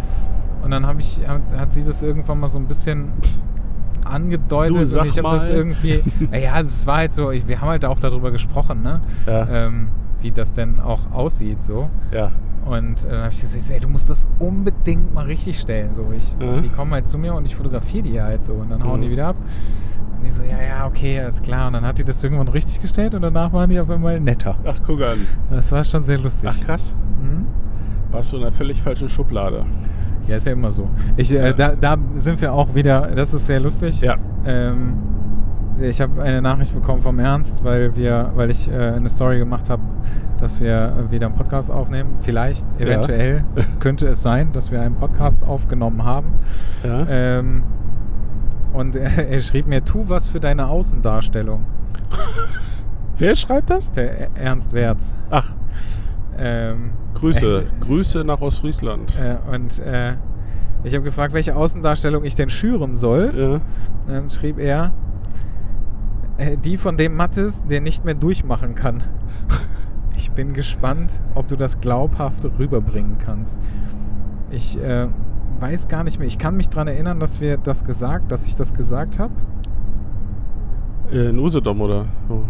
[0.63, 3.09] Und dann habe ich, hat, hat sie das irgendwann mal so ein bisschen
[4.03, 7.61] angedeutet Du, sag und ich habe das irgendwie, naja, es war halt so, ich, wir
[7.61, 9.01] haben halt auch darüber gesprochen, ne?
[9.25, 9.47] Ja.
[9.47, 9.89] Ähm,
[10.21, 11.89] wie das denn auch aussieht, so.
[12.11, 12.31] Ja.
[12.65, 15.93] Und äh, dann habe ich gesagt, ey, du musst das unbedingt mal richtig stellen.
[15.93, 16.59] So, ich, Ja.
[16.61, 19.03] Die kommen halt zu mir und ich fotografiere die halt so und dann hauen Mhm.
[19.03, 19.35] die wieder ab.
[20.17, 21.67] Und die so, ja, ja, okay, alles klar.
[21.67, 24.55] Und dann hat die das irgendwann richtig gestellt und danach waren die auf einmal netter.
[24.65, 25.17] Ach, guck an.
[25.49, 26.49] Das war schon sehr lustig.
[26.53, 26.93] Ach, krass.
[27.21, 27.47] Mhm.
[28.11, 29.65] Warst du in einer völlig falschen Schublade.
[30.27, 30.87] Ja, ist ja immer so.
[31.17, 31.53] Ich, äh, Ja.
[31.53, 33.99] da, da sind wir auch wieder, das ist sehr lustig.
[34.01, 34.17] Ja.
[34.45, 34.93] Ähm,
[35.81, 39.69] ich habe eine Nachricht bekommen vom Ernst, weil wir, weil ich äh, eine Story gemacht
[39.69, 39.81] habe,
[40.39, 42.15] dass wir wieder einen Podcast aufnehmen.
[42.19, 42.85] Vielleicht, Ja.
[42.87, 43.43] eventuell
[43.79, 46.33] könnte es sein, dass wir einen Podcast aufgenommen haben.
[46.83, 47.05] Ja.
[47.07, 47.63] Ähm,
[48.73, 51.65] und er, er schrieb mir, tu was für deine Außendarstellung.
[53.17, 53.91] Wer schreibt das?
[53.91, 55.13] Der Ernst Werz.
[55.29, 55.51] Ach,
[56.37, 57.65] Ähm, Grüße.
[57.81, 59.15] Grüße nach Ostfriesland.
[59.19, 60.13] äh, und äh,
[60.83, 63.31] ich habe gefragt, welche Außendarstellung ich denn schüren soll.
[63.35, 63.61] Ja.
[64.11, 64.89] Dann schrieb er, äh,
[66.63, 69.03] die von dem Mattes, der nicht mehr durchmachen kann.
[70.15, 73.57] Ich bin gespannt, ob du das glaubhaft rüberbringen kannst.
[74.51, 75.07] Ich äh,
[75.59, 76.27] weiß gar nicht mehr.
[76.27, 79.33] Ich kann mich daran erinnern, dass wir das gesagt, dass ich das gesagt habe.
[81.11, 82.05] Äh, In Usedom oder?
[82.29, 82.41] Oh.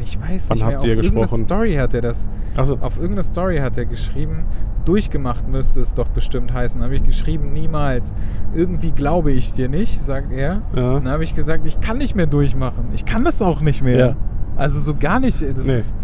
[0.00, 0.74] Ich weiß Wann nicht mehr.
[0.74, 1.44] habt auf irgendeine gesprochen?
[1.44, 2.28] Story hat er das.
[2.56, 2.78] Achso.
[2.80, 4.44] Auf irgendeine Story hat er geschrieben,
[4.84, 6.80] durchgemacht müsste es doch bestimmt heißen.
[6.80, 8.14] Dann habe ich geschrieben, niemals.
[8.54, 10.62] Irgendwie glaube ich dir nicht, sagt er.
[10.74, 10.94] Ja.
[10.94, 12.86] Dann habe ich gesagt, ich kann nicht mehr durchmachen.
[12.94, 13.98] Ich kann das auch nicht mehr.
[13.98, 14.16] Ja.
[14.56, 15.40] Also so gar nicht.
[15.40, 15.78] Nee.
[15.78, 15.94] ist,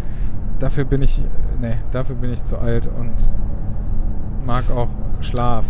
[0.59, 1.21] dafür bin ich,
[1.61, 3.13] nee, dafür bin ich zu alt und
[4.45, 4.87] mag auch
[5.21, 5.65] Schlaf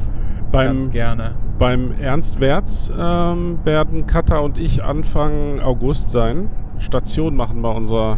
[0.51, 1.31] Beim, ganz gerne.
[1.57, 6.49] beim Ernst Werz ähm, werden Katha und ich Anfang August sein.
[6.79, 8.17] Station machen bei unserer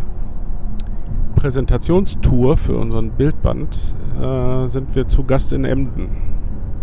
[1.36, 3.78] Präsentationstour für unseren Bildband.
[4.22, 6.10] Äh, sind wir zu Gast in Emden.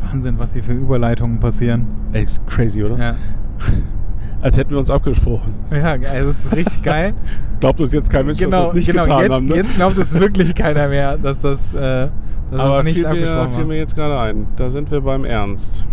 [0.03, 1.87] Wahnsinn, was hier für Überleitungen passieren.
[2.13, 2.99] Ey, crazy, oder?
[2.99, 3.17] Ja,
[4.41, 5.53] Als hätten wir uns abgesprochen.
[5.73, 7.15] ja also es ist richtig geil.
[7.61, 9.03] Glaubt uns jetzt kein Mensch, dass wir genau, das nicht genau.
[9.03, 9.47] getan jetzt, haben.
[9.47, 9.57] Ne?
[9.57, 12.09] jetzt glaubt es wirklich keiner mehr, dass das, äh,
[12.51, 14.47] dass Aber das nicht fiel mir, abgesprochen fiel mir jetzt gerade ein.
[14.55, 15.85] Da sind wir beim Ernst.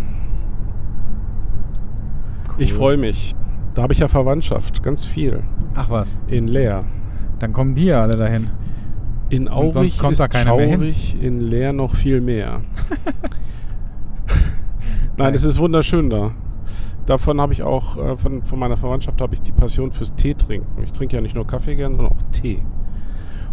[2.57, 2.77] Ich Cool.
[2.77, 3.35] freue mich.
[3.75, 5.43] Da habe ich ja Verwandtschaft, ganz viel.
[5.75, 6.85] Ach was, In Leer.
[7.39, 8.47] dann kommen die ja alle dahin.
[9.29, 12.61] In Aurich kommt ist da keiner traurig, in Leer noch viel mehr.
[15.17, 16.31] Nein, es ist wunderschön da.
[17.05, 20.35] Davon habe ich auch, äh, von, von meiner Verwandtschaft habe ich die Passion fürs Tee
[20.35, 20.83] trinken.
[20.83, 22.61] Ich trinke ja nicht nur Kaffee gern, sondern auch Tee.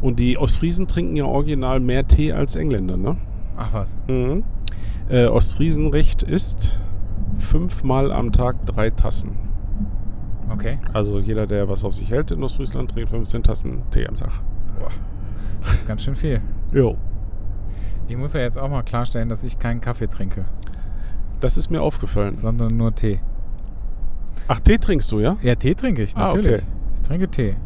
[0.00, 3.16] Und die Ostfriesen trinken ja original mehr Tee als Engländer, ne?
[3.56, 3.96] Ach was.
[4.08, 4.44] Mhm.
[5.08, 6.78] Äh, Ostfriesenrecht ist
[7.38, 9.32] fünfmal am Tag drei Tassen.
[10.52, 10.78] Okay.
[10.92, 14.30] Also jeder, der was auf sich hält in Ostfriesland, trinkt 15 Tassen Tee am Tag.
[14.78, 14.90] Boah.
[15.62, 16.40] Das ist ganz schön viel.
[16.72, 16.96] Jo.
[18.08, 20.44] Ich muss ja jetzt auch mal klarstellen, dass ich keinen Kaffee trinke,
[21.40, 22.34] Das ist mir aufgefallen.
[22.34, 23.20] sondern nur Tee.
[24.48, 25.36] Ach, Tee trinkst du, ja?
[25.42, 26.54] Ja, Tee trinke ich, Ah, natürlich.
[26.54, 26.62] okay.
[26.96, 27.56] Ich trinke Tee.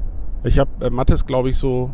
[0.45, 1.91] Ich habe äh, Mattes, glaube ich, so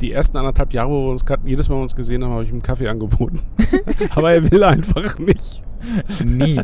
[0.00, 2.62] die ersten anderthalb Jahre, wo wir uns jedes Mal, uns gesehen haben, habe ich ihm
[2.62, 3.40] Kaffee angeboten.
[4.14, 5.62] Aber er will einfach nicht.
[6.24, 6.60] Nie.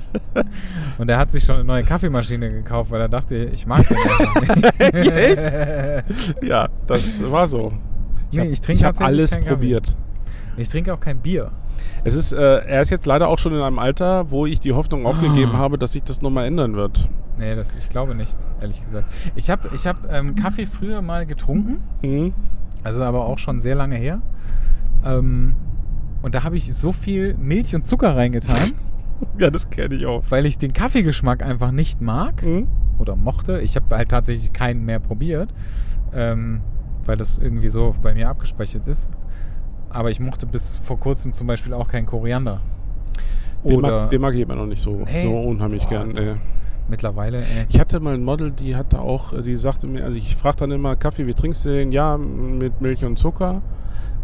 [0.99, 3.97] Und er hat sich schon eine neue Kaffeemaschine gekauft, weil er dachte, ich mag den
[3.97, 4.57] einfach
[4.93, 6.43] nicht.
[6.43, 7.73] Ja, das war so.
[8.33, 9.97] Nee, hab- ich trinke ich habe alles probiert.
[10.57, 11.51] Ich trinke auch kein Bier.
[12.05, 12.37] Es ist, äh,
[12.67, 15.59] er ist jetzt leider auch schon in einem Alter, wo ich die Hoffnung aufgegeben Ah.
[15.59, 17.09] habe, dass sich das nochmal ändern wird.
[17.39, 19.13] Nee, das, ich glaube nicht, ehrlich gesagt.
[19.35, 22.33] Ich habe ich hab, ähm, Kaffee früher mal getrunken, Mhm.
[22.87, 24.21] Also aber auch schon sehr lange her.
[25.05, 25.55] Ähm,
[26.23, 28.57] und da habe ich so viel Milch und Zucker reingetan,
[29.39, 30.23] Ja, das kenne ich auch.
[30.29, 32.69] weil ich den Kaffeegeschmack einfach nicht mag Mhm.
[32.99, 33.61] oder mochte.
[33.61, 35.53] Ich habe halt tatsächlich keinen mehr probiert,
[36.15, 36.61] ähm,
[37.05, 39.09] weil das irgendwie so bei mir abgespeichert ist.
[39.91, 42.61] Aber ich mochte bis vor kurzem zum Beispiel auch keinen Koriander.
[43.65, 45.23] Den, Oder mag, den mag ich immer noch nicht so, Nee.
[45.25, 46.09] so unheimlich Boah, gern.
[46.11, 46.35] Nee.
[46.89, 50.17] Mittlerweile, äh, Ich hatte mal ein Model, die hatte auch, äh, die sagte mir, also
[50.17, 51.93] ich frage dann immer, Kaffee, wie trinkst du den?
[51.93, 53.63] Ja, mit Milch und Zucker.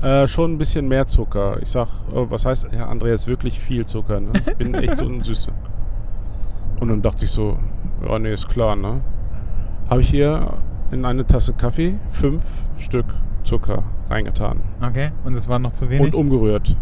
[0.01, 1.59] Äh, schon ein bisschen mehr Zucker.
[1.62, 4.30] Ich sag, oh, was heißt, ja, Andreas, wirklich viel Zucker, ne?
[4.47, 5.52] Ich bin echt so ein Süße.
[6.80, 7.59] Und dann dachte ich so,
[8.09, 9.01] ja, nee, ist klar, ne?
[9.89, 10.55] Habe ich hier
[10.90, 12.43] in eine Tasse Kaffee fünf
[12.78, 13.06] Stück
[13.44, 15.10] Zucker reingetan okay.
[15.24, 16.12] Und es war noch zu wenig.
[16.12, 16.76] und umgerührt.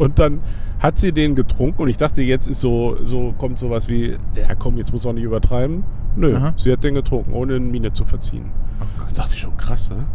[0.00, 0.40] Und dann
[0.78, 4.54] hat sie den getrunken und ich dachte, jetzt ist so, so kommt sowas wie, ja
[4.58, 5.84] komm, jetzt muss auch nicht übertreiben.
[6.16, 6.54] Nö, Aha.
[6.56, 8.46] sie hat den getrunken, ohne eine Miene zu verziehen.
[8.80, 9.18] Oh Da Gott.
[9.18, 10.06] dachte ich schon krass, ne?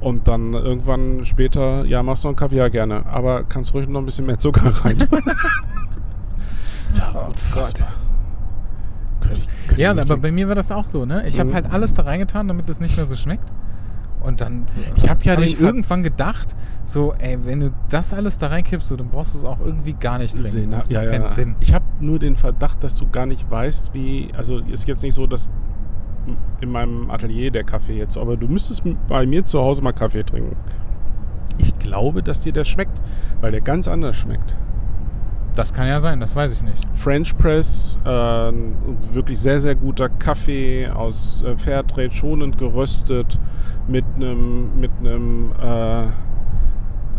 [0.00, 2.56] Und dann irgendwann später, ja, machst du noch einen Kaffee?
[2.56, 3.06] Ja, gerne.
[3.06, 4.98] Aber kannst ruhig noch ein bisschen mehr Zucker rein.
[6.98, 7.88] ja, Oh unfassbar.
[9.20, 11.26] Könnte Ja, aber bei mir war das auch so, ne?
[11.26, 11.54] Ich habe Mhm.
[11.54, 13.44] halt alles da reingetan, damit es nicht mehr so schmeckt.
[14.24, 18.38] Und dann Ich hab ja hab ich irgendwann gedacht, so, ey, wenn du das alles
[18.38, 20.50] da reinkippst, so, dann brauchst du es auch irgendwie gar nicht trinken.
[20.50, 21.18] Sinn, Das ja, macht ja.
[21.18, 21.56] keinen Sinn.
[21.60, 24.28] Ich habe nur den Verdacht, dass du gar nicht weißt, wie.
[24.36, 25.50] Also ist jetzt nicht so, dass
[26.60, 30.24] in meinem Atelier der Kaffee jetzt, aber du müsstest bei mir zu Hause mal Kaffee
[30.24, 30.56] trinken.
[31.58, 33.00] Ich glaube, dass dir der schmeckt,
[33.40, 34.56] weil der ganz anders schmeckt.
[35.54, 36.84] Das kann ja sein, das weiß ich nicht.
[36.94, 43.38] French Press, äh, wirklich sehr, sehr guter Kaffee aus äh, Fairtrade, schonend geröstet,
[43.86, 46.06] mit einem mit äh,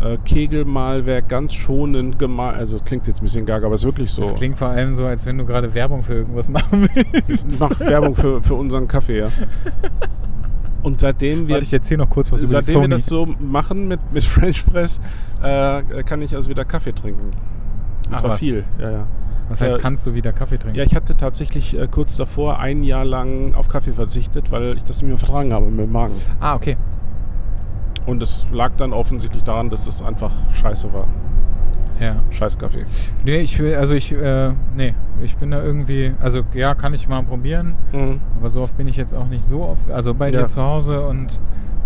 [0.02, 2.58] äh, Kegelmalwerk, ganz schonend gemahlen.
[2.58, 4.22] Also klingt jetzt ein bisschen gaga, aber ist wirklich so.
[4.22, 6.88] Das klingt vor allem so, als wenn du gerade Werbung für irgendwas machen
[7.26, 7.60] willst.
[7.60, 9.28] Mach Werbung für, für unseren Kaffee, ja.
[10.82, 13.88] Und seitdem wir, Warte, ich erzähle noch kurz was über seitdem wir das so machen
[13.88, 15.00] mit, mit French Press,
[15.42, 17.32] äh, kann ich also wieder Kaffee trinken.
[18.08, 18.38] Und Ach, zwar was?
[18.38, 19.06] viel, ja, ja.
[19.48, 20.76] was heißt, äh, kannst du wieder Kaffee trinken?
[20.78, 24.84] Ja, ich hatte tatsächlich äh, kurz davor ein Jahr lang auf Kaffee verzichtet, weil ich
[24.84, 26.14] das nicht mehr vertragen habe mit dem Magen.
[26.40, 26.76] ah, okay.
[28.06, 31.08] Und es lag dann offensichtlich daran, dass es einfach scheiße war.
[31.98, 32.16] Ja.
[32.30, 32.84] Scheiß Kaffee.
[33.24, 37.08] Nee, ich will, also ich, äh, nee, ich bin da irgendwie, also ja, kann ich
[37.08, 38.20] mal probieren, Mhm.
[38.38, 40.42] aber so oft bin ich jetzt auch nicht so oft, also bei Ja.
[40.42, 41.40] dir zu Hause und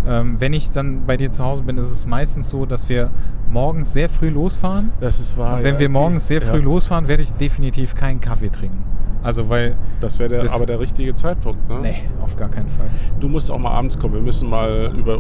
[0.06, 3.10] ähm, wenn ich dann bei dir zu Hause bin, ist es meistens so, dass wir
[3.50, 4.90] morgens sehr früh losfahren.
[5.00, 5.58] Das ist wahr.
[5.58, 6.64] und wenn ja, wir morgens sehr früh ja.
[6.64, 8.84] losfahren, werde ich definitiv keinen Kaffee trinken.
[9.22, 11.78] Also weil, Das wäre aber der richtige Zeitpunkt, ne?
[11.82, 12.88] nee, auf gar keinen Fall.
[13.18, 14.14] Du musst auch mal abends kommen.
[14.14, 15.16] Wir müssen mal über.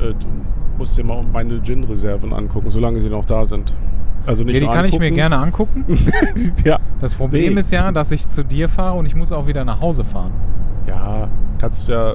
[0.00, 0.26] Äh, du
[0.76, 3.74] musst dir mal meine Gin-Reserven angucken, solange sie noch da sind.
[4.26, 5.84] Also nicht Ja, die kann ich mir gerne angucken.
[6.64, 6.78] ja.
[7.00, 7.60] Das Problem Nee.
[7.60, 10.32] ist ja, dass ich zu dir fahre und ich muss auch wieder nach Hause fahren.
[10.86, 11.28] Ja,
[11.58, 12.14] kannst ja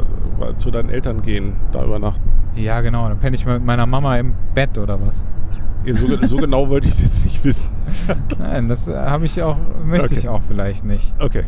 [0.57, 2.21] zu deinen Eltern gehen, da übernachten.
[2.55, 5.23] Ja, genau, dann penne ich mit meiner Mama im Bett oder was.
[5.85, 7.71] Ja, So, so genau wollte ich es jetzt nicht wissen.
[8.39, 10.27] Nein, das äh, habe ich auch, möchte ich Okay.
[10.29, 11.13] auch vielleicht nicht.
[11.19, 11.43] Okay.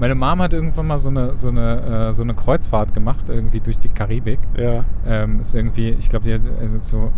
[0.00, 3.60] Meine Mom hat irgendwann mal so eine, so eine, äh, so eine Kreuzfahrt gemacht, irgendwie
[3.60, 4.40] durch die Karibik.
[4.56, 4.84] Ja.
[5.06, 7.12] Ähm, ist irgendwie, ich glaube, die hat also so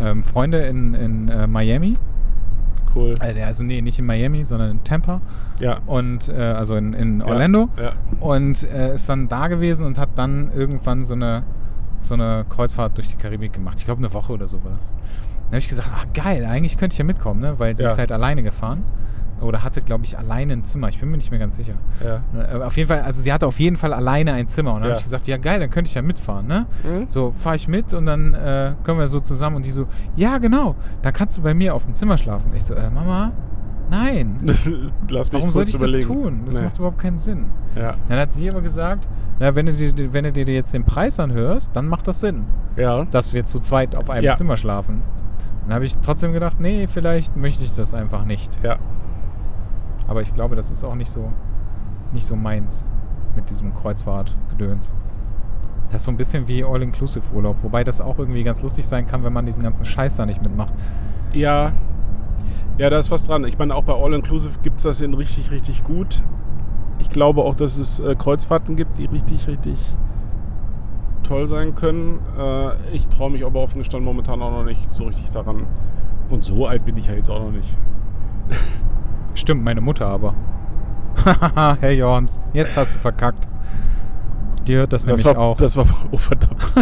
[0.00, 1.94] ähm, Freunde in, in äh, Miami.
[2.98, 3.14] Cool.
[3.20, 5.20] Äh, also nee, nicht in Miami, sondern in Tampa.
[5.60, 5.78] Ja.
[5.86, 7.68] Und äh, also in, in Ja, Orlando.
[7.80, 7.92] Ja.
[8.20, 11.42] Und äh, ist dann da gewesen und hat dann irgendwann so eine,
[12.00, 13.76] so eine Kreuzfahrt durch die Karibik gemacht.
[13.78, 14.88] Ich glaube, eine Woche oder so war das.
[14.90, 17.58] Dann habe ich gesagt, ah geil, eigentlich könnte ich ja mitkommen, ne?
[17.58, 17.92] weil sie Ja.
[17.92, 18.82] ist halt alleine gefahren.
[19.40, 20.88] Oder hatte, glaube ich, alleine ein Zimmer.
[20.88, 21.74] Ich bin mir nicht mehr ganz sicher.
[22.04, 22.22] Ja.
[22.58, 24.72] Äh, Auf jeden Fall, also sie hatte auf jeden Fall alleine ein Zimmer.
[24.74, 24.94] Und dann Ja.
[24.94, 26.66] habe ich gesagt, ja geil, dann könnte ich ja mitfahren, ne?
[26.82, 27.08] Mhm.
[27.08, 29.56] So, fahre ich mit und dann äh, können wir so zusammen.
[29.56, 29.86] Und die so,
[30.16, 32.52] ja genau, dann kannst du bei mir auf dem Zimmer schlafen.
[32.54, 33.32] Ich so, äh, Mama,
[33.90, 34.40] nein.
[35.08, 35.98] Lass mich Warum sollte ich überlegen.
[36.00, 36.40] das tun?
[36.46, 36.64] Das Nee.
[36.64, 37.46] macht überhaupt keinen Sinn.
[37.76, 37.94] Ja.
[38.08, 39.08] Dann hat sie aber gesagt,
[39.38, 42.44] na, wenn, du dir, wenn du dir jetzt den Preis anhörst, dann macht das Sinn,
[42.76, 43.04] Ja.
[43.04, 44.34] dass wir zu zweit auf einem Ja.
[44.34, 45.02] Zimmer schlafen.
[45.64, 48.50] Dann habe ich trotzdem gedacht, nee, vielleicht möchte ich das einfach nicht.
[48.64, 48.78] Ja.
[50.08, 51.30] Aber ich glaube, das ist auch nicht so,
[52.12, 52.84] nicht so meins
[53.36, 54.92] mit diesem Kreuzfahrtgedöns.
[55.90, 59.22] Das ist so ein bisschen wie All-Inclusive-Urlaub, wobei das auch irgendwie ganz lustig sein kann,
[59.24, 60.74] wenn man diesen ganzen Scheiß da nicht mitmacht.
[61.32, 61.72] Ja.
[62.78, 63.44] Ja, da ist was dran.
[63.44, 66.22] Ich meine, auch bei All Inclusive gibt es das in richtig, richtig gut.
[67.00, 69.78] ich glaube auch, dass es äh, Kreuzfahrten gibt, die richtig, richtig
[71.22, 72.20] toll sein können.
[72.38, 75.66] Äh, ich traue mich aber offen gestanden momentan auch noch nicht so richtig daran.
[76.30, 77.76] Und so alt bin ich ja jetzt auch noch nicht.
[79.38, 80.34] Stimmt, meine Mutter aber.
[81.80, 83.46] Herr Jorns, jetzt hast du verkackt.
[84.66, 85.56] Die hört das, nämlich war, auch.
[85.56, 86.56] Das war, oh verdammt.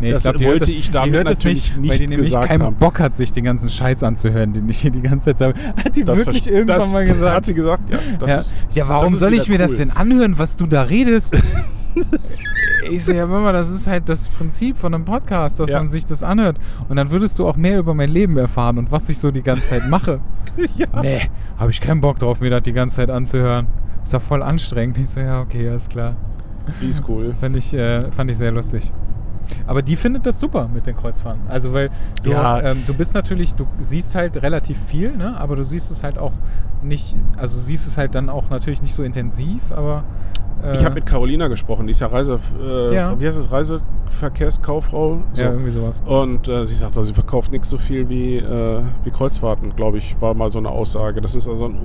[0.00, 1.98] nee, das glaub, die wollte hört ich die damit hört es natürlich nicht, nicht weil
[1.98, 2.76] die nämlich keinen haben.
[2.76, 5.54] Bock hat, sich den ganzen Scheiß anzuhören, den ich hier die ganze Zeit sage.
[5.84, 7.36] Hat die Das wirklich irgendwann das mal gesagt?
[7.36, 7.98] Hat sie gesagt, ja.
[8.18, 8.38] Das ja.
[8.38, 9.78] Ist, ja, warum das soll ich mir das cool.
[9.78, 11.36] denn anhören, was du da redest?
[12.90, 15.78] Ich so, ja, Mama, das ist halt das Prinzip von einem Podcast, dass Ja.
[15.78, 16.58] man sich das anhört.
[16.88, 19.42] Und dann würdest du auch mehr über mein Leben erfahren und was ich so die
[19.42, 20.20] ganze Zeit mache.
[20.76, 20.86] ja.
[21.02, 21.22] Nee,
[21.58, 23.66] habe ich keinen Bock drauf, mir das die ganze Zeit anzuhören.
[24.02, 24.96] Ist ja voll anstrengend.
[24.98, 26.16] Ich so, ja, okay, alles klar.
[26.80, 27.34] Die ist cool.
[27.40, 28.92] Fand ich, äh, fand ich sehr lustig.
[29.66, 31.42] Aber die findet das super mit den Kreuzfahrten.
[31.48, 31.90] Also, weil
[32.22, 32.60] du, Ja.
[32.62, 35.36] ähm, du bist natürlich, du siehst halt relativ viel, ne?
[35.38, 36.32] aber du siehst es halt auch
[36.82, 40.04] nicht, also siehst es halt dann auch natürlich nicht so intensiv, aber.
[40.74, 43.18] Ich habe mit Carolina gesprochen, die ist ja Reise, äh, Ja.
[43.18, 45.22] wie heißt das, Reiseverkehrskauffrau.
[45.32, 45.42] So.
[45.42, 46.02] Ja, irgendwie sowas.
[46.04, 49.98] Und äh, sie sagt, also, sie verkauft nichts so viel wie, äh, wie Kreuzfahrten, glaube
[49.98, 51.20] ich, war mal so eine Aussage.
[51.20, 51.78] Das ist also ein,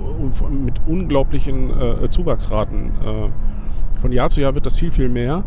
[0.64, 2.90] mit unglaublichen äh, Zuwachsraten.
[3.04, 5.42] Äh, von Jahr zu Jahr wird das viel, viel mehr.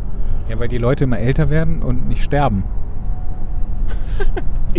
[0.50, 2.64] Ja, weil die Leute immer älter werden und nicht sterben.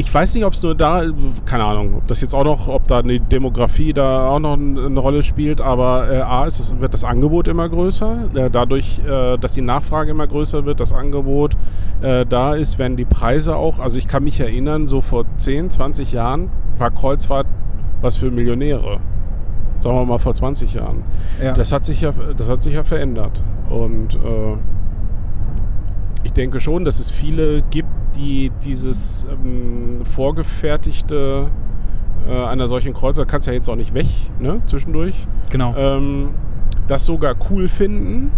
[0.01, 1.03] Ich weiß nicht, ob es nur da,
[1.45, 4.79] keine Ahnung, ob das jetzt auch noch, ob da die Demografie da auch noch ein-
[4.79, 8.17] eine Rolle spielt, aber äh, A, ist es, wird das Angebot immer größer.
[8.35, 11.55] Äh, dadurch, äh, dass die Nachfrage immer größer wird, das Angebot
[12.01, 15.69] äh, da ist, werden die Preise auch, also ich kann mich erinnern, so vor 10,
[15.69, 16.49] 20 Jahren
[16.79, 17.47] war Kreuzfahrt
[18.01, 19.01] was für Millionäre.
[19.81, 21.03] Sagen wir mal vor 20 Jahren.
[21.43, 21.53] Ja.
[21.53, 23.43] Das hat sich ja, das hat sich ja verändert.
[23.69, 24.57] Und äh,
[26.25, 31.49] ich denke schon, dass es viele gibt, die dieses ähm, vorgefertigte
[32.29, 34.07] äh, einer solchen Kreuzer, kannst ja jetzt auch nicht weg,
[34.39, 35.75] ne, zwischendurch, genau.
[35.77, 36.31] ähm,
[36.87, 38.31] das sogar cool finden,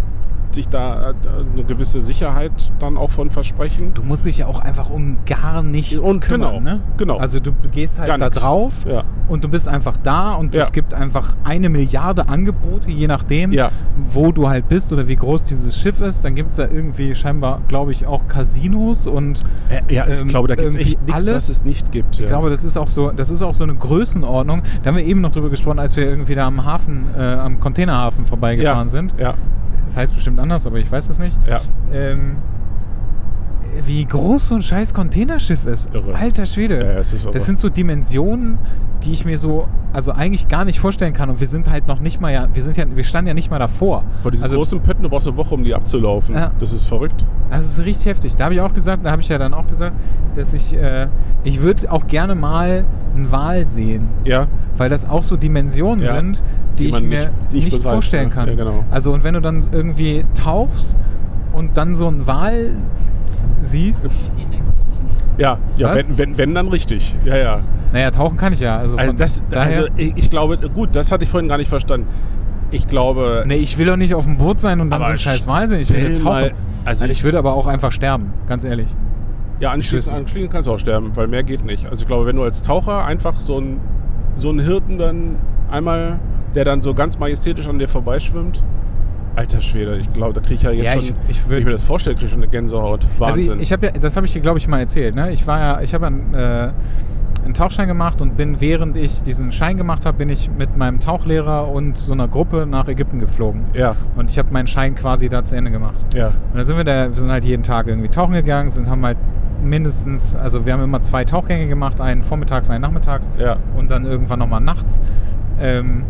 [0.55, 1.15] sich da äh,
[1.53, 3.93] eine gewisse Sicherheit dann auch von versprechen.
[3.95, 6.81] Du musst dich ja auch einfach um gar nichts Und kümmern, genau, ne?
[6.97, 7.17] genau.
[7.19, 8.39] Also du gehst halt Gar da nix.
[8.41, 9.05] drauf Ja.
[9.29, 10.65] und du bist einfach da und Ja.
[10.65, 13.71] es gibt einfach eine Milliarde Angebote, je nachdem, Ja.
[13.97, 16.25] wo du halt bist oder wie groß dieses Schiff ist.
[16.25, 20.29] Dann gibt es da irgendwie scheinbar, glaube ich, auch Casinos und Äh, ja, ich ähm,
[20.29, 21.35] glaube, da gibt es echt nichts, alles.
[21.35, 22.19] was es nicht gibt.
[22.19, 24.63] ich glaube, das ist auch so, das ist auch so eine Größenordnung.
[24.83, 27.61] Da haben wir eben noch drüber gesprochen, als wir irgendwie da am Hafen, äh, am
[27.61, 28.91] Containerhafen vorbeigefahren ja.
[28.91, 29.15] sind.
[29.19, 29.35] Ja,
[29.93, 31.39] Das heißt bestimmt anders, aber ich weiß das nicht.
[31.47, 31.61] ja.
[31.93, 32.39] Ähm,
[33.87, 35.95] wie groß so ein scheiß Containerschiff ist.
[35.95, 36.15] Irre.
[36.15, 36.77] Alter Schwede.
[36.77, 37.35] Ja, es ist irre.
[37.35, 38.59] das sind so Dimensionen,
[39.05, 41.31] die ich mir so, also eigentlich gar nicht vorstellen kann.
[41.31, 43.51] Und wir sind halt noch nicht mal ja, wir sind ja, wir standen ja nicht
[43.51, 44.05] mal davor.
[44.21, 46.35] Vor diesen also, großen Pötten, du brauchst eine Woche, um die abzulaufen.
[46.35, 46.53] Ja.
[46.59, 47.25] Das ist verrückt.
[47.51, 48.37] Das ist richtig heftig.
[48.37, 49.97] Da habe ich auch gesagt, da habe ich ja dann auch gesagt,
[50.37, 51.09] dass ich, äh,
[51.45, 52.85] ich würde auch gerne mal
[53.15, 54.09] einen Wal sehen.
[54.25, 54.47] Ja,
[54.77, 56.43] Weil das auch so Dimensionen Ja, sind,
[56.79, 58.49] die, die ich mir nicht- nicht, nicht vorstellen kann.
[58.49, 58.85] Ja, genau.
[58.91, 60.97] Also und wenn du dann irgendwie tauchst
[61.53, 62.71] und dann so einen Wal
[63.59, 64.07] siehst,
[65.39, 67.15] ja, ja wenn, wenn, wenn dann richtig.
[67.25, 67.61] Ja, ja.
[67.93, 68.79] naja, tauchen kann ich ja.
[68.79, 72.07] Also, Also, das, also ich, ich glaube, gut, das hatte ich vorhin gar nicht verstanden.
[72.71, 75.19] Ich glaube, nee, ich will doch nicht auf dem Boot sein und dann so einen
[75.19, 75.81] scheiß sehen.
[75.81, 76.25] Ich will tauchen.
[76.25, 76.55] mal- also
[76.85, 78.89] also ich ich- würde aber auch einfach sterben, ganz ehrlich.
[79.61, 81.85] ja, anschließend, anschließend kannst du auch sterben, weil mehr geht nicht.
[81.85, 83.81] Also ich glaube, wenn du als Taucher einfach so einen
[84.37, 85.37] so einen Hirten dann
[85.71, 86.19] einmal,
[86.55, 88.63] der dann so ganz majestätisch an dir vorbeischwimmt,
[89.37, 91.59] alter Schwede, ich glaube, da kriege ich ja jetzt Ja, schon, ich- ich würd- wenn
[91.61, 93.07] ich mir das vorstelle, kriege ich schon eine Gänsehaut.
[93.19, 93.41] Wahnsinn.
[93.51, 95.15] Also ich, ich habe ja, das habe ich dir, glaube ich, mal erzählt.
[95.15, 95.33] Ne?
[95.33, 96.71] Ich war ja, ich habe einen, äh,
[97.45, 101.01] einen Tauchschein gemacht und bin, während ich diesen Schein gemacht habe, bin ich mit meinem
[101.01, 103.65] Tauchlehrer und so einer Gruppe nach Ägypten geflogen.
[103.75, 105.97] ja, Und ich habe meinen Schein quasi da zu Ende gemacht.
[106.15, 108.89] ja, Und dann sind wir da, wir sind halt jeden Tag irgendwie tauchen gegangen, sind
[108.89, 109.19] haben halt
[109.63, 113.57] mindestens, also wir haben immer zwei Tauchgänge gemacht, einen vormittags, einen nachmittags ja.
[113.77, 115.01] und dann irgendwann nochmal nachts.
[115.61, 116.05] Ähm,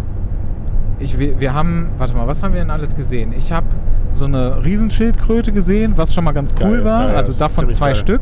[1.03, 3.33] ich, wir, wir haben, warte mal, was haben wir denn alles gesehen?
[3.37, 3.67] Ich habe
[4.13, 7.09] so eine Riesenschildkröte gesehen, was schon mal ganz cool Geil, war.
[7.11, 7.95] ja, also davon zwei geil.
[7.97, 8.21] Stück.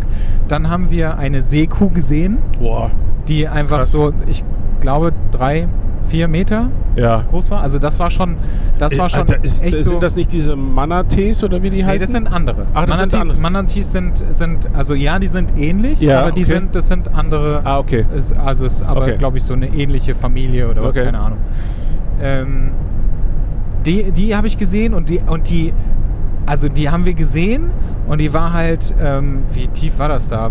[0.48, 2.90] Dann haben wir eine Seekuh gesehen, Boah,
[3.28, 3.92] die einfach Krass.
[3.92, 4.44] so, ich
[4.80, 5.66] glaube, drei,
[6.04, 7.22] vier Meter ja.
[7.30, 7.60] groß war.
[7.62, 8.36] Also das war schon,
[8.78, 9.98] das war Äh, schon da ist, echt sind so.
[10.00, 12.00] das nicht diese Manatees oder wie die Nee, heißen?
[12.06, 12.66] das sind andere.
[12.72, 13.42] Ach, das sind Manatees, andere.
[13.52, 16.52] Manatees sind, sind, also ja, die sind ähnlich, Ja, aber die okay.
[16.54, 17.60] sind, das sind andere.
[17.64, 18.06] Ah, okay.
[18.16, 19.16] Ist- Also ist aber, Okay.
[19.18, 21.04] glaube ich, so eine ähnliche Familie oder was, Okay.
[21.04, 21.38] keine Ahnung.
[22.20, 22.72] Ähm,
[23.86, 25.72] die die habe ich gesehen und die, und die,
[26.46, 27.70] also die haben wir gesehen
[28.06, 30.50] und die war halt, ähm, wie tief war das da?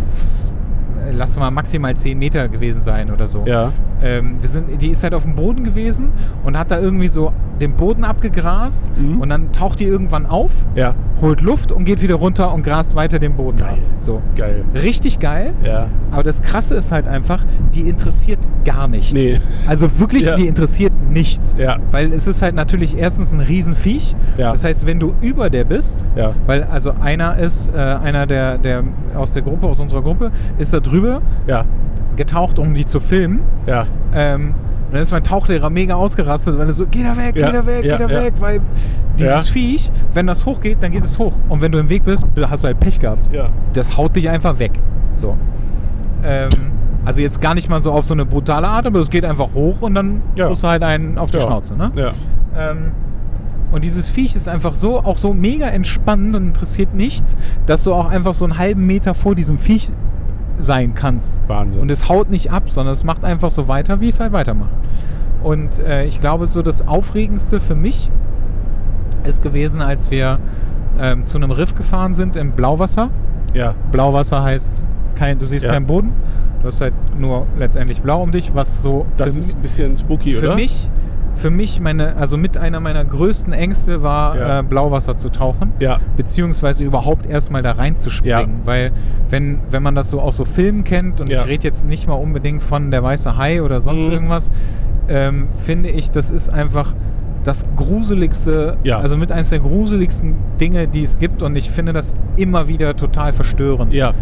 [1.12, 3.44] Lass mal maximal 10 Meter gewesen sein oder so.
[3.46, 3.72] Ja.
[4.04, 6.10] Ähm, wir sind, die ist halt auf dem Boden gewesen
[6.44, 9.20] und hat da irgendwie so den Boden abgegrast Mhm.
[9.20, 10.96] und dann taucht die irgendwann auf Ja.
[11.22, 13.70] holt Luft und geht wieder runter und grast weiter den Boden ab.
[13.72, 13.80] Geil.
[13.98, 14.22] So.
[14.38, 14.64] Geil.
[14.74, 15.54] Richtig geil.
[15.64, 15.88] Ja.
[16.12, 17.44] Aber das Krasse ist halt einfach,
[17.76, 19.14] die interessiert gar nichts.
[19.14, 19.40] Nee.
[19.68, 20.38] Also wirklich, Ja.
[20.38, 21.58] die interessiert nichts.
[21.60, 21.78] Ja.
[21.92, 24.16] Weil es ist halt natürlich erstens ein Riesenviech.
[24.38, 24.52] Ja.
[24.52, 26.32] Das heißt, wenn du über der bist, Ja.
[26.46, 28.84] weil also einer ist, äh, einer der, der
[29.16, 30.99] aus der Gruppe, aus unserer Gruppe, ist da drüber
[31.48, 31.66] Ja.
[32.16, 33.40] getaucht, um die zu filmen.
[33.66, 33.86] Ja.
[34.14, 34.54] Ähm,
[34.88, 37.58] und dann ist mein Tauchlehrer mega ausgerastet, weil er so, geh da weg, Ja, geh
[37.58, 38.24] da weg, ja, geh da ja.
[38.24, 38.62] weg, weil
[39.20, 39.50] dieses.
[39.50, 41.34] Viech, wenn das hochgeht, dann geht es hoch.
[41.48, 43.34] Und wenn du im Weg bist, hast du halt Pech gehabt.
[43.34, 43.50] Ja.
[43.74, 44.72] Das haut dich einfach weg.
[45.16, 45.38] So.
[46.24, 46.50] Ähm,
[47.06, 49.54] also jetzt gar nicht mal so auf so eine brutale Art, aber es geht einfach
[49.54, 50.50] hoch und dann Ja.
[50.50, 51.40] du halt einen auf die.
[51.40, 51.76] Schnauze.
[51.76, 51.92] Ne?
[51.96, 52.12] Ja.
[52.58, 52.92] Ähm,
[53.72, 57.94] und dieses Viech ist einfach so, auch so mega entspannend und interessiert nichts, dass du
[57.94, 59.92] auch einfach so einen halben Meter vor diesem Viech
[60.60, 61.40] sein kannst.
[61.48, 61.82] Wahnsinn.
[61.82, 64.72] Und es haut nicht ab, sondern es macht einfach so weiter, wie es halt weitermacht.
[65.44, 68.12] Und äh, ich glaube, so das Aufregendste für mich
[69.24, 70.40] ist gewesen, als wir
[71.00, 73.10] ähm, zu einem Riff gefahren sind im Blauwasser.
[73.54, 73.74] ja.
[73.92, 74.84] Blauwasser heißt,
[75.16, 75.72] kein, du siehst Ja.
[75.72, 76.12] keinen Boden.
[76.62, 79.98] Du hast halt nur letztendlich blau um dich, was so Das für, ist ein bisschen
[79.98, 80.56] spooky, für oder?
[80.56, 80.90] mich,
[81.40, 84.60] für mich meine, also mit einer meiner größten Ängste war Ja.
[84.60, 86.00] äh, Blauwasser zu tauchen Ja.
[86.18, 88.58] beziehungsweise überhaupt erstmal da reinzuspringen.
[88.60, 88.66] Ja.
[88.66, 88.92] Weil
[89.30, 92.16] wenn, wenn man das so aus so Filmen kennt, und ich rede jetzt nicht mal
[92.16, 94.12] unbedingt von der weiße Hai oder sonst Mhm.
[94.14, 94.52] irgendwas,
[95.08, 96.94] ähm, finde ich, das ist einfach
[97.46, 99.00] das gruseligste, Ja.
[99.00, 102.96] also mit eines der gruseligsten Dinge, die es gibt und ich finde das immer wieder
[102.98, 103.94] total verstörend.
[103.94, 104.14] Ja.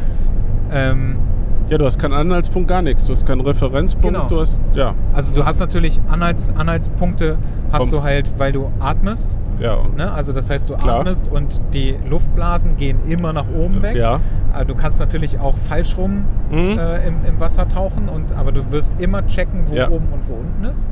[0.72, 1.16] Ähm,
[1.70, 3.06] Ja, du hast keinen Anhaltspunkt, gar nichts.
[3.06, 4.16] Du hast keinen Referenzpunkt.
[4.16, 4.28] Genau.
[4.30, 4.94] Du hast, ja.
[5.14, 7.38] also du hast natürlich Anhalts, Anhaltspunkte,
[7.74, 7.92] hast Komm.
[7.92, 9.38] du halt, weil du atmest.
[9.60, 9.80] Ja.
[9.98, 10.10] Ne?
[10.12, 11.00] Also das heißt, du Klar.
[11.02, 13.98] atmest und die Luftblasen gehen immer nach oben weg.
[13.98, 14.22] Ja.
[14.58, 16.78] Äh, Du kannst natürlich auch falsch rum Mhm.
[16.80, 19.90] äh, im, im Wasser tauchen, und, aber du wirst immer checken, wo Ja.
[19.90, 20.88] oben und wo unten ist.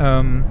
[0.00, 0.42] Ähm,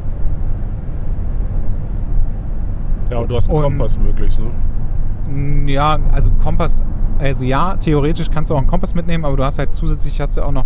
[3.11, 5.71] Ja, und du hast einen Und- Kompass möglichst, ne?
[5.71, 6.81] ja, also Kompass,
[7.23, 10.37] also ja, theoretisch kannst du auch einen Kompass mitnehmen, aber du hast halt zusätzlich hast
[10.37, 10.65] du auch noch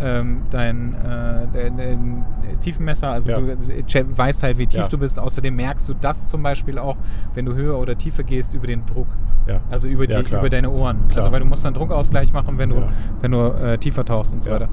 [0.00, 2.24] ähm, dein, äh, dein, dein
[2.60, 3.38] Tiefenmesser, also Ja.
[3.40, 3.56] du
[3.86, 4.88] che- weißt halt, wie tief Ja.
[4.88, 5.18] du bist.
[5.18, 6.96] Außerdem merkst du das zum Beispiel auch,
[7.34, 9.06] wenn du höher oder tiefer gehst, über den Druck.
[9.46, 9.60] Ja.
[9.70, 11.06] Also über, die, über deine Ohren.
[11.08, 11.22] Klar.
[11.24, 12.82] Also weil du musst dann Druckausgleich machen, wenn du,
[13.22, 14.68] wenn du äh, tiefer tauchst und so weiter.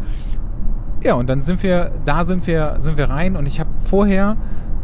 [1.02, 4.36] Ja, und dann sind wir, da sind wir, sind wir rein und ich habe vorher,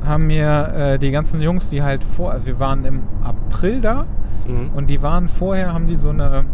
[0.06, 4.06] haben mir äh, die ganzen Jungs, die halt vor, also wir waren im April da
[4.50, 4.72] Mhm.
[4.76, 6.46] und die waren vorher, haben die so eine,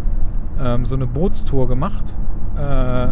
[0.64, 2.16] ähm, so eine Bootstour gemacht.
[2.58, 3.08] Äh,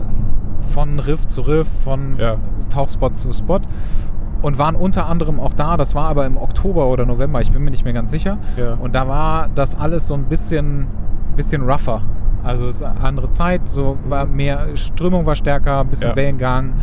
[0.59, 2.37] von Riff zu Riff, von Ja.
[2.69, 3.59] Tauchspot zu Spot.
[4.41, 7.63] Und waren unter anderem auch da, das war aber im Oktober oder November, ich bin
[7.63, 8.37] mir nicht mehr ganz sicher.
[8.57, 8.73] Ja.
[8.75, 10.87] Und da war das alles so ein bisschen,
[11.35, 12.01] bisschen rougher.
[12.43, 16.15] Also es ist eine andere Zeit, so war mehr, Strömung war stärker, ein bisschen Ja.
[16.17, 16.73] Wellengang.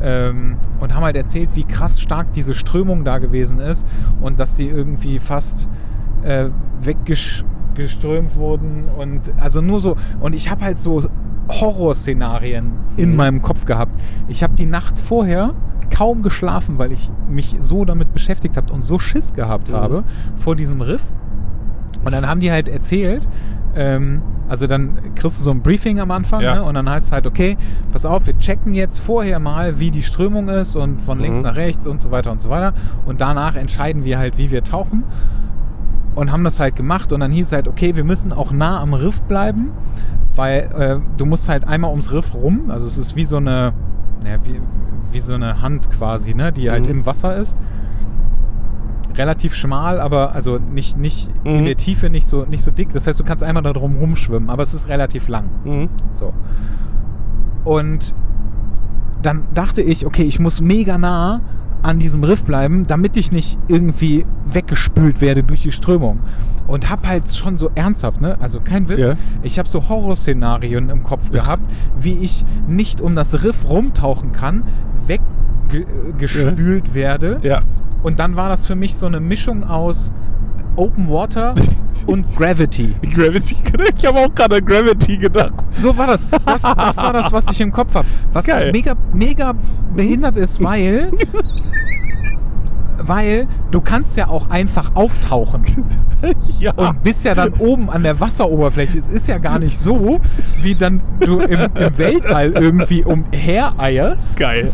[0.00, 3.84] Ähm, und haben halt erzählt, wie krass stark diese Strömung da gewesen ist
[4.20, 5.68] und dass die irgendwie fast
[6.24, 6.46] äh,
[6.80, 11.04] weggeströmt wurden und also nur so und ich habe halt so
[11.48, 13.16] Horrorszenarien in Mhm.
[13.16, 13.92] meinem Kopf gehabt.
[14.28, 15.54] Ich habe die Nacht vorher
[15.94, 19.74] kaum geschlafen, weil ich mich so damit beschäftigt habe und so Schiss gehabt Mhm.
[19.76, 20.04] habe
[20.36, 21.02] vor diesem Riff.
[22.04, 23.26] Und dann haben die halt erzählt,
[23.74, 26.56] ähm, also dann kriegst du so ein Briefing am Anfang Ja.
[26.56, 26.62] ne?
[26.62, 27.56] und dann heißt es halt, okay,
[27.92, 31.46] pass auf, wir checken jetzt vorher mal, wie die Strömung ist und von links Mhm.
[31.46, 32.74] nach rechts und so weiter und so weiter.
[33.06, 35.04] Und danach entscheiden wir halt, wie wir tauchen.
[36.18, 38.80] Und haben das halt gemacht und dann hieß es halt, okay, wir müssen auch nah
[38.80, 39.70] am Riff bleiben,
[40.34, 43.72] weil äh, du musst halt einmal ums Riff rum, also es ist wie so eine,
[44.26, 44.60] ja, wie,
[45.12, 46.90] wie so eine Hand quasi, ne, die halt Mhm.
[46.92, 47.56] im Wasser ist.
[49.16, 51.64] Relativ schmal, aber also nicht, nicht in Mhm.
[51.66, 52.92] der Tiefe nicht so, nicht so dick.
[52.92, 55.44] Das heißt, du kannst einmal da drum rumschwimmen, aber es ist relativ lang.
[55.64, 55.88] Mhm.
[56.12, 56.32] So.
[57.64, 58.14] Und
[59.22, 61.40] dann dachte ich, okay, ich muss mega nah
[61.82, 66.20] an diesem Riff bleiben, damit ich nicht irgendwie weggespült werde durch die Strömung.
[66.66, 68.36] Und hab halt schon so ernsthaft, ne?
[68.40, 69.08] Also kein Witz.
[69.08, 69.16] Ja.
[69.42, 71.62] Ich habe so Horrorszenarien im Kopf gehabt,
[71.96, 74.64] wie ich nicht um das Riff rumtauchen kann,
[75.06, 77.38] weggespült werde.
[77.42, 77.62] Ja.
[78.02, 80.12] Und dann war das für mich so eine Mischung aus
[80.78, 81.54] Open Water
[82.06, 82.94] und Gravity.
[83.14, 83.56] Gravity,
[83.98, 85.54] ich habe auch gerade an Gravity gedacht.
[85.74, 86.28] So war das.
[86.46, 88.06] Das, das war das, was ich im Kopf habe.
[88.32, 89.54] Was mega, mega
[89.94, 91.10] behindert ist, weil.
[93.00, 95.62] Weil du kannst ja auch einfach auftauchen
[96.58, 96.72] ja.
[96.72, 98.98] und bist ja dann oben an der Wasseroberfläche.
[98.98, 100.20] Es ist ja gar nicht so,
[100.62, 104.72] wie dann du im, im Weltall irgendwie umhereierst Geil.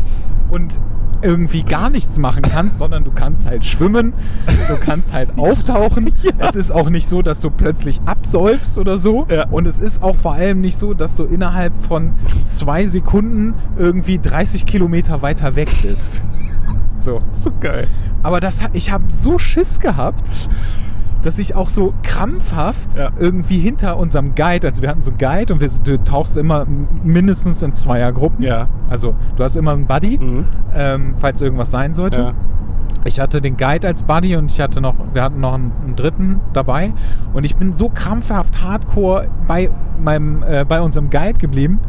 [0.49, 0.79] und
[1.21, 4.13] irgendwie gar nichts machen kannst, sondern du kannst halt schwimmen,
[4.67, 6.11] du kannst halt auftauchen.
[6.37, 9.25] Es ist auch nicht so, dass du plötzlich absäufst oder so.
[9.29, 9.47] Ja.
[9.49, 12.13] Und es ist auch vor allem nicht so, dass du innerhalb von
[12.43, 16.21] zwei Sekunden irgendwie 30 Kilometer weiter weg bist.
[16.97, 17.19] So.
[17.31, 17.87] So geil.
[18.23, 20.31] Aber das, ich habe so Schiss gehabt,
[21.25, 23.09] dass ich auch so krampfhaft Ja.
[23.17, 26.65] irgendwie hinter unserem Guide, also wir hatten so einen Guide und wir, du tauchst immer
[27.03, 28.43] mindestens in Zweiergruppen.
[28.43, 28.67] Ja.
[28.89, 30.45] Also du hast immer einen Buddy, Mhm.
[30.73, 32.19] ähm, falls irgendwas sein sollte.
[32.19, 32.33] Ja.
[33.05, 35.95] Ich hatte den Guide als Buddy und ich hatte noch, wir hatten noch einen, einen
[35.95, 36.91] dritten dabei.
[37.33, 39.69] Und ich bin so krampfhaft hardcore bei
[39.99, 41.79] meinem, äh, bei unserem Guide geblieben,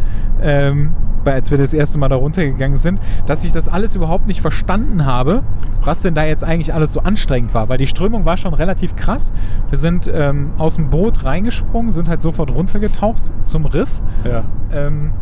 [0.42, 0.90] ähm,
[1.27, 4.40] bei, als wir das erste Mal da runtergegangen sind, dass ich das alles überhaupt nicht
[4.40, 5.43] verstanden habe,
[5.82, 7.69] was denn da jetzt eigentlich alles so anstrengend war.
[7.69, 9.32] Weil die Strömung war schon relativ krass.
[9.69, 14.44] Wir sind ähm, aus dem Boot reingesprungen, sind halt sofort runtergetaucht zum Riff Ja.
[14.73, 15.12] ähm,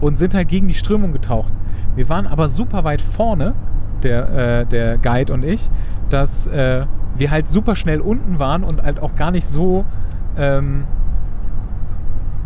[0.00, 1.52] und sind halt gegen die Strömung getaucht.
[1.94, 3.52] Wir waren aber super weit vorne,
[4.02, 5.70] der, äh, der Guide und ich,
[6.08, 6.86] dass äh,
[7.16, 9.84] wir halt super schnell unten waren und halt auch gar nicht so
[10.38, 10.84] ähm,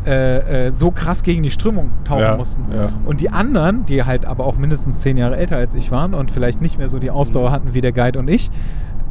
[0.07, 2.63] äh, äh, so krass gegen die Strömung tauchen Ja, mussten.
[2.73, 2.91] ja.
[3.05, 6.31] Und die anderen, die halt aber auch mindestens zehn Jahre älter als ich waren und
[6.31, 7.55] vielleicht nicht mehr so die Ausdauer Mhm.
[7.55, 8.51] hatten wie der Guide und ich,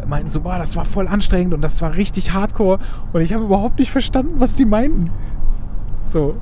[0.07, 2.80] meinten so, boah, das war voll anstrengend und das war richtig hardcore
[3.13, 5.09] und ich habe überhaupt nicht verstanden, was die meinten.
[6.03, 6.35] So.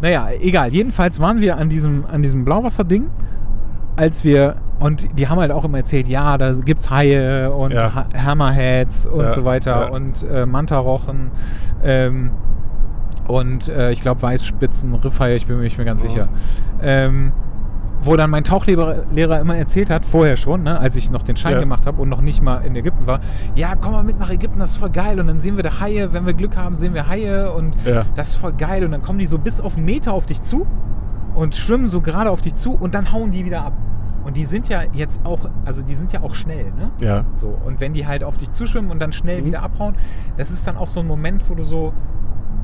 [0.00, 0.72] Naja, egal.
[0.72, 3.06] Jedenfalls waren wir an diesem, an diesem Blauwasserding,
[3.94, 7.94] als wir, und die haben halt auch immer erzählt, ja, da gibt's Haie und Ja.
[7.94, 9.88] ha Hammerheads und Ja, so weiter ja.
[9.90, 11.30] und äh, Mantarochen
[11.84, 12.32] ähm,
[13.28, 16.08] und äh, ich glaube Weißspitzen, Riffhaie, ich bin mir nicht mehr ganz Ja.
[16.10, 16.28] sicher.
[16.82, 17.32] Ähm,
[18.04, 21.36] wo dann mein Tauchlehrer Lehrer immer erzählt hat, vorher schon, ne, als ich noch den
[21.36, 21.60] Schein Ja.
[21.60, 23.20] gemacht habe und noch nicht mal in Ägypten war,
[23.54, 25.20] ja, komm mal mit nach Ägypten, das ist voll geil.
[25.20, 28.04] Und dann sehen wir da Haie, wenn wir Glück haben, sehen wir Haie und Ja.
[28.16, 28.84] das ist voll geil.
[28.84, 30.66] Und dann kommen die so bis auf einen Meter auf dich zu
[31.36, 33.72] und schwimmen so gerade auf dich zu und dann hauen die wieder ab.
[34.24, 36.90] Und die sind ja jetzt auch, also die sind ja auch schnell, ne?
[36.98, 37.24] Ja.
[37.36, 39.46] So, und wenn die halt auf dich zuschwimmen und dann schnell Mhm.
[39.46, 39.94] wieder abhauen,
[40.36, 41.92] das ist dann auch so ein Moment, wo du so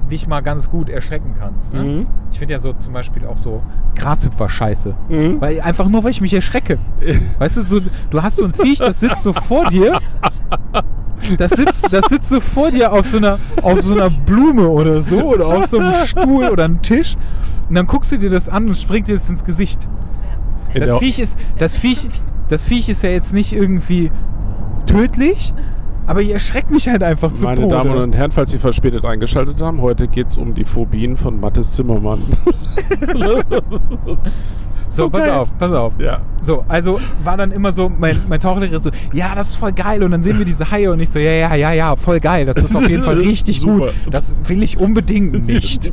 [0.09, 1.74] dich mal ganz gut erschrecken kannst.
[1.74, 1.82] Ne?
[1.82, 2.06] Mhm.
[2.32, 3.62] Ich finde ja so zum Beispiel auch so
[3.97, 4.94] Grashüpfer-Scheiße.
[5.09, 5.40] Mhm.
[5.40, 6.78] Weil einfach nur, weil ich mich erschrecke.
[7.39, 7.80] Weißt du, so,
[8.10, 9.98] du hast so ein Viech, das sitzt so vor dir.
[11.36, 15.02] Das sitzt, das sitzt so vor dir auf so, einer, auf so einer Blume oder
[15.02, 17.16] so oder auf so einem Stuhl oder einem Tisch.
[17.68, 19.89] Und dann guckst du dir das an und springt dir das ins Gesicht.
[20.74, 22.09] Das Viech, ist, das, Viech,
[22.48, 24.10] das Viech ist ja jetzt nicht irgendwie
[24.86, 25.55] tödlich,
[26.09, 27.74] aber ihr erschreckt mich halt einfach zu Meine Tode.
[27.74, 31.39] Damen und Herren, falls Sie verspätet eingeschaltet haben, heute geht es um die Phobien von
[31.39, 32.22] Mattes Zimmermann.
[34.90, 35.35] So, pass geil.
[35.35, 35.93] auf, pass auf.
[36.01, 36.20] Ja.
[36.40, 40.02] So, also war dann immer so, mein, mein Tauchlehrer so, ja, das ist voll geil.
[40.02, 42.47] Und dann sehen wir diese Haie und ich so, ja, ja, ja, ja, voll geil.
[42.47, 43.89] Das ist auf jeden Fall richtig Super.
[43.89, 43.94] gut.
[44.10, 45.93] Das will ich unbedingt nicht.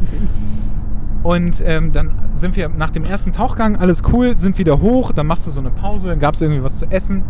[1.24, 5.28] Und ähm, dann sind wir nach dem ersten Tauchgang, alles cool, sind wieder hoch, dann
[5.28, 7.24] machst du so eine Pause, dann gab es irgendwie was zu essen.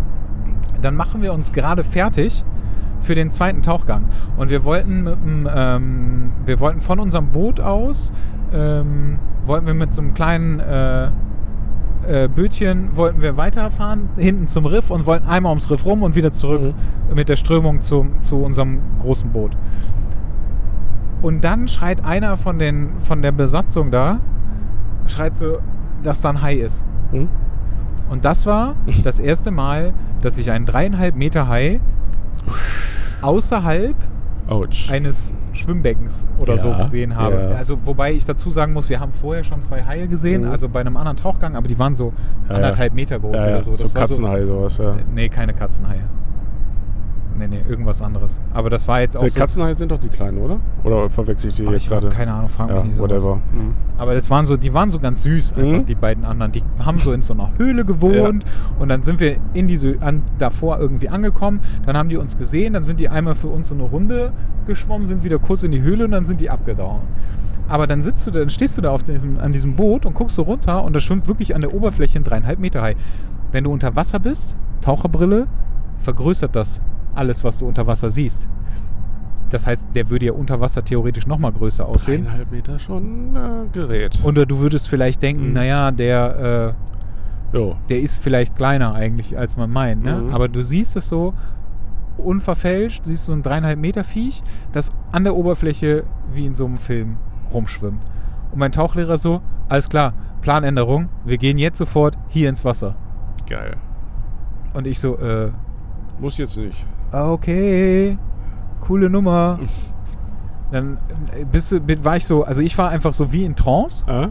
[0.84, 2.46] Dann machen wir uns gerade fertig
[3.06, 4.06] für den zweiten Tauchgang.
[4.38, 5.18] Und wir wollten mit
[5.56, 8.12] ähm, wir wollten von unserem Boot aus,
[8.54, 11.10] ähm, wollten wir mit so einem kleinen äh,
[12.08, 16.16] äh, Bötchen, wollten wir weiterfahren, hinten zum Riff und wollten einmal ums Riff rum und
[16.16, 16.74] wieder zurück
[17.14, 19.56] mit der Strömung zu, zu unserem großen Boot.
[21.22, 24.20] Und dann schreit einer von, den, von der Besatzung da,
[25.08, 25.58] schreit so,
[26.04, 26.84] dass da ein Hai ist.
[27.12, 27.30] Hm?
[28.10, 31.80] Und das war das erste Mal, dass ich einen dreieinhalb Meter Hai
[33.22, 33.96] außerhalb
[34.48, 34.90] Autsch.
[34.92, 37.36] eines Schwimmbeckens oder so Ja, gesehen habe.
[37.36, 37.56] ja.
[37.56, 40.52] Also wobei ich dazu sagen muss, wir haben vorher schon zwei Haie gesehen, Mhm.
[40.52, 42.14] also bei einem anderen Tauchgang, aber die waren so
[42.50, 43.76] Ja, anderthalb Meter groß oder so.
[43.76, 44.94] so Das war Katzenhai, sowas, ja.
[44.94, 46.02] So, nee, keine Katzenhaie.
[47.38, 48.40] Nee, nee, irgendwas anderes.
[48.54, 49.40] Aber das war jetzt auch Die so...
[49.40, 50.58] Katzenhaie sind doch die kleinen, oder?
[50.86, 52.08] Oder verwechsel ich die Ach, jetzt ich gerade?
[52.10, 53.04] keine Ahnung, frag mich Ja, nicht so.
[53.04, 53.36] whatever.
[53.36, 53.74] Mhm.
[53.98, 55.86] Aber das waren so, die waren so ganz süß, einfach Mhm.
[55.86, 56.54] die beiden anderen.
[56.54, 58.46] Die haben so in so einer Höhle gewohnt
[58.80, 61.60] und dann sind wir in diese an, davor irgendwie angekommen.
[61.86, 64.32] Dann haben die uns gesehen, dann sind die einmal für uns so eine Runde
[64.66, 67.02] geschwommen, sind wieder kurz in die Höhle und dann sind die abgedauen.
[67.68, 70.14] Aber dann sitzt du, da- dann stehst du da auf diesem, an diesem Boot und
[70.14, 72.96] guckst so runter und da schwimmt wirklich an der Oberfläche ein dreieinhalb Meter Hai.
[73.52, 75.48] Wenn du unter Wasser bist, Taucherbrille,
[75.98, 76.82] vergrößert das
[77.16, 78.48] alles, was du unter Wasser siehst.
[79.50, 82.24] Das heißt, der würde ja unter Wasser theoretisch noch mal größer aussehen.
[82.26, 83.40] Dreieinhalb Meter schon äh,
[83.72, 84.20] Gerät.
[84.24, 85.54] Oder du würdest vielleicht denken, Mhm.
[85.54, 86.74] naja, der,
[87.54, 87.60] äh,
[87.90, 90.04] der ist vielleicht kleiner eigentlich, als man meint.
[90.04, 90.16] Ne?
[90.16, 90.34] Mhm.
[90.34, 91.34] Aber du siehst es so
[92.18, 96.78] unverfälscht, siehst so ein dreieinhalb Meter Viech, das an der Oberfläche wie in so einem
[96.78, 97.18] Film
[97.54, 98.02] rumschwimmt.
[98.52, 102.96] Und mein Tauchlehrer so, alles klar, Planänderung, wir gehen jetzt sofort hier ins Wasser.
[103.48, 103.76] Geil.
[104.74, 105.52] Und ich so, äh,
[106.20, 106.86] Muss jetzt nicht.
[107.24, 108.18] Okay,
[108.82, 109.60] coole Nummer.
[110.72, 110.98] Dann
[111.40, 114.04] äh, bist du, war ich so, also ich war einfach so wie in Trance.
[114.08, 114.28] Äh?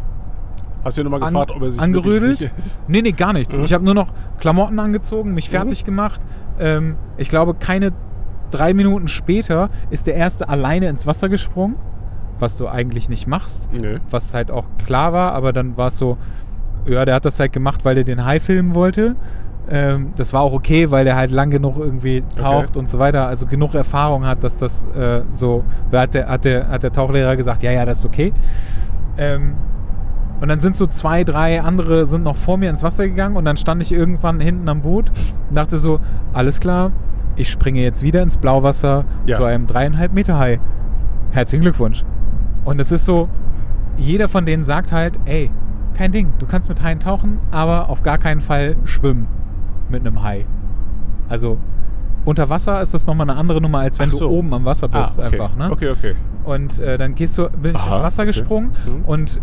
[0.84, 2.38] Hast du ihn nochmal gefragt, ob er sich angerödelt?
[2.38, 2.78] sicher ist?
[2.88, 3.56] Nee, nee, gar nichts.
[3.56, 3.64] Mhm.
[3.64, 4.08] Ich habe nur noch
[4.38, 6.20] Klamotten angezogen, mich fertig gemacht.
[6.58, 7.92] Ähm, ich glaube, keine
[8.50, 11.76] drei Minuten später ist der Erste alleine ins Wasser gesprungen,
[12.38, 13.98] was du eigentlich nicht machst, Nee.
[14.10, 16.18] was halt auch klar war, aber dann war es so,
[16.86, 19.16] ja, der hat das halt gemacht, weil er den Hai filmen wollte.
[19.70, 22.78] Ähm, das war auch okay, weil der halt lang genug irgendwie taucht Okay.
[22.78, 23.26] und so weiter.
[23.26, 25.64] Also genug Erfahrung hat, dass das äh, so.
[25.90, 28.32] Da hat der, hat, der, hat der Tauchlehrer gesagt, ja, ja, das ist okay.
[29.16, 29.54] Ähm,
[30.40, 33.44] und dann sind so zwei, drei andere sind noch vor mir ins Wasser gegangen und
[33.46, 35.10] dann stand ich irgendwann hinten am Boot
[35.48, 36.00] und dachte so,
[36.34, 36.90] alles klar,
[37.36, 39.36] ich springe jetzt wieder ins Blauwasser Ja.
[39.36, 40.58] zu einem dreieinhalb Meter Hai.
[41.30, 42.04] Herzlichen Glückwunsch.
[42.64, 43.28] Und es ist so,
[43.96, 45.50] jeder von denen sagt halt, ey,
[45.96, 49.26] kein Ding, du kannst mit Haien tauchen, aber auf gar keinen Fall schwimmen
[49.88, 50.44] mit einem Hai.
[51.28, 51.58] Also
[52.24, 54.28] unter Wasser ist das nochmal eine andere Nummer, als wenn so.
[54.28, 55.26] du oben am Wasser bist okay.
[55.28, 55.54] einfach.
[55.56, 55.70] Ne?
[55.70, 56.14] Okay, okay.
[56.44, 58.28] Und äh, dann gehst du, bin ich Aha, ins Wasser okay.
[58.28, 59.04] gesprungen Mhm.
[59.06, 59.40] und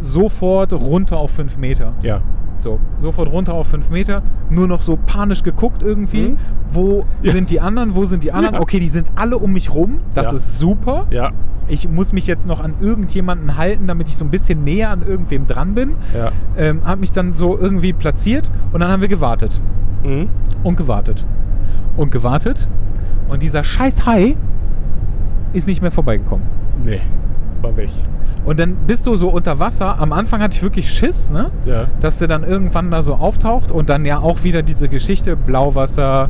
[0.00, 1.92] sofort runter auf 5 Meter.
[2.02, 2.20] Ja.
[2.62, 6.30] So, sofort runter auf 5 Meter, nur noch so panisch geguckt irgendwie.
[6.30, 6.36] Mhm.
[6.72, 7.32] Wo Ja.
[7.32, 7.96] sind die anderen?
[7.96, 8.54] Wo sind die anderen?
[8.54, 8.60] Ja.
[8.60, 9.98] Okay, die sind alle um mich rum.
[10.14, 10.36] Das Ja.
[10.36, 11.06] ist super.
[11.10, 11.32] Ja.
[11.66, 15.02] Ich muss mich jetzt noch an irgendjemanden halten, damit ich so ein bisschen näher an
[15.02, 15.96] irgendwem dran bin.
[16.16, 16.30] Ja.
[16.56, 19.60] Ähm, hab mich dann so irgendwie platziert und dann haben wir gewartet.
[20.04, 20.28] Mhm.
[20.62, 21.26] Und gewartet.
[21.96, 22.68] Und gewartet.
[23.28, 24.36] Und dieser scheiß Hai
[25.52, 26.46] ist nicht mehr vorbeigekommen.
[26.84, 27.00] Nee.
[27.60, 27.90] War weg.
[28.44, 29.98] Und dann bist du so unter Wasser.
[30.00, 31.50] Am Anfang hatte ich wirklich Schiss, ne?
[31.64, 31.86] Ja.
[32.00, 36.28] Dass der dann irgendwann da so auftaucht und dann ja auch wieder diese Geschichte, Blauwasser,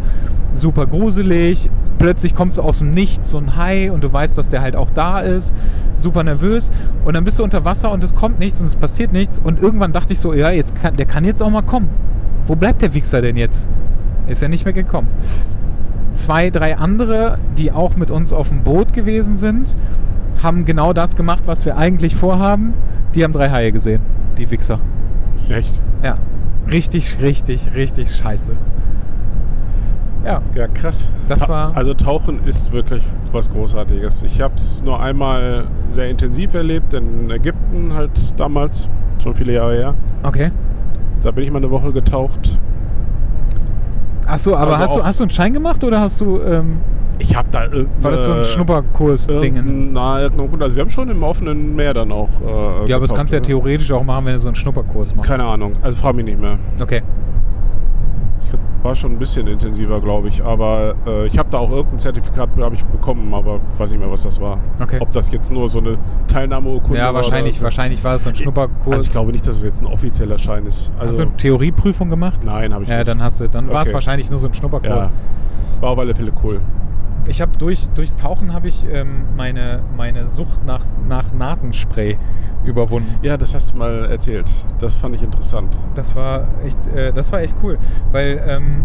[0.52, 1.70] super gruselig.
[1.98, 4.76] Plötzlich kommst du aus dem Nichts, so ein Hai und du weißt, dass der halt
[4.76, 5.54] auch da ist.
[5.96, 6.70] Super nervös.
[7.04, 9.40] Und dann bist du unter Wasser und es kommt nichts und es passiert nichts.
[9.42, 11.88] Und irgendwann dachte ich so, ja, jetzt kann, der kann jetzt auch mal kommen.
[12.46, 13.68] Wo bleibt der Wichser denn jetzt?
[14.26, 15.08] Ist er nicht mehr gekommen.
[16.12, 19.76] Zwei, drei andere, die auch mit uns auf dem Boot gewesen sind,
[20.42, 22.74] haben genau das gemacht, was wir eigentlich vorhaben.
[23.14, 24.00] Die haben drei Haie gesehen,
[24.38, 24.78] die Wichser.
[25.48, 25.80] Echt?
[26.02, 26.14] Ja.
[26.70, 28.52] Richtig, richtig, richtig scheiße.
[30.24, 30.40] Ja.
[30.54, 31.10] Ja, krass.
[31.28, 33.02] Das war- Also Tauchen ist wirklich
[33.32, 34.22] was Großartiges.
[34.22, 38.88] Ich habe es nur einmal sehr intensiv erlebt, in Ägypten halt damals,
[39.20, 39.94] schon viele Jahre her.
[40.22, 40.52] Okay.
[41.24, 42.58] Da bin ich mal eine Woche getaucht.
[44.26, 46.40] Ach so, aber Also hast, du, hast du einen Schein gemacht oder hast du.
[46.40, 46.78] Ähm,
[47.18, 48.02] Ich habe da irgendeine...
[48.04, 49.56] war das so ein Schnupperkurs-Ding?
[49.56, 53.06] Irgendein, na, irgendein, also wir haben schon im offenen Meer dann auch äh, Ja, aber
[53.06, 53.46] das kannst du ja ne?
[53.46, 55.28] theoretisch auch machen, wenn du so einen Schnupperkurs machst.
[55.28, 56.58] Keine Ahnung, also frage mich nicht mehr.
[56.80, 57.02] Okay.
[58.44, 60.44] Ich war schon ein bisschen intensiver, glaube ich.
[60.44, 64.22] Aber äh, ich habe da auch irgendein Zertifikat ich bekommen, aber weiß nicht mehr, was
[64.22, 64.58] das war.
[64.82, 64.98] Okay.
[65.00, 67.14] Ob das jetzt nur so eine Teilnahmeurkunde Ja, war.
[67.14, 68.94] wahrscheinlich, oder, wahrscheinlich war es so ein Schnupperkurs.
[68.96, 70.90] Also ich glaube nicht, dass es jetzt ein offizieller Schein ist.
[70.98, 72.40] hast Also, du eine Theorieprüfung gemacht?
[72.44, 73.08] nein, habe ich Ja, nicht.
[73.08, 73.94] dann hast du, dann war es Okay.
[73.94, 75.06] wahrscheinlich nur so ein Schnupperkurs.
[75.06, 75.10] ja.
[75.80, 76.60] War auf alle Fälle cool.
[77.28, 82.18] Ich habe durch, durchs Tauchen habe ich ähm, meine, meine Sucht nach, nach Nasenspray
[82.64, 83.14] überwunden.
[83.22, 84.52] Ja, das hast du mal erzählt.
[84.80, 85.76] Das fand ich interessant.
[85.94, 87.78] Das war echt, äh, das war echt cool,
[88.10, 88.84] weil ähm,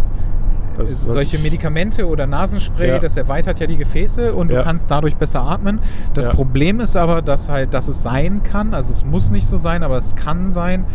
[0.84, 3.00] solche Medikamente oder Nasenspray, Ja.
[3.00, 4.60] das erweitert ja die Gefäße und Ja.
[4.60, 5.80] du kannst dadurch besser atmen.
[6.14, 6.32] Das Ja.
[6.34, 9.82] Problem ist aber, dass halt, dass es sein kann, also es muss nicht so sein,
[9.82, 10.86] aber es kann sein,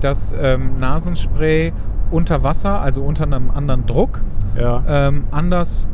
[0.00, 1.72] dass ähm, Nasenspray
[2.10, 4.20] unter Wasser, also unter einem anderen Druck,
[4.86, 5.88] ähm, anders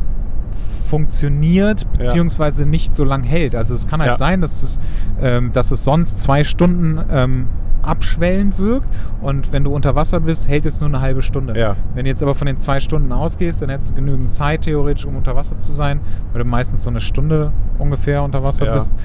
[0.51, 3.55] funktioniert beziehungsweise nicht so lang hält.
[3.55, 4.17] Also es kann halt Ja.
[4.17, 4.79] sein, dass es,
[5.21, 7.47] ähm, dass es sonst zwei Stunden ähm,
[7.81, 8.87] abschwellend wirkt
[9.21, 11.57] und wenn du unter Wasser bist, hält es nur eine halbe Stunde.
[11.57, 11.75] Ja.
[11.93, 15.05] Wenn du jetzt aber von den zwei Stunden ausgehst, dann hättest du genügend Zeit theoretisch,
[15.05, 15.99] um unter Wasser zu sein,
[16.33, 18.73] weil du meistens so eine Stunde ungefähr unter Wasser Ja.
[18.73, 18.95] bist.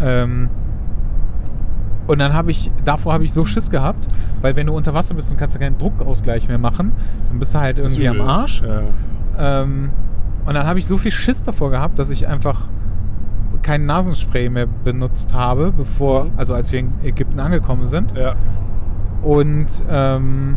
[0.00, 0.48] Ähm,
[2.08, 4.06] und dann habe ich, davor habe ich so Schiss gehabt,
[4.40, 6.92] weil wenn du unter Wasser bist und kannst ja keinen Druckausgleich mehr machen,
[7.28, 8.20] dann bist du halt irgendwie am.
[8.20, 8.62] Arsch.
[10.46, 12.68] Und dann habe ich so viel Schiss davor gehabt, dass ich einfach
[13.62, 16.30] kein Nasenspray mehr benutzt habe, bevor, Mhm.
[16.36, 18.16] also als wir in Ägypten angekommen sind.
[18.16, 18.34] ja.
[19.22, 20.56] Und ähm,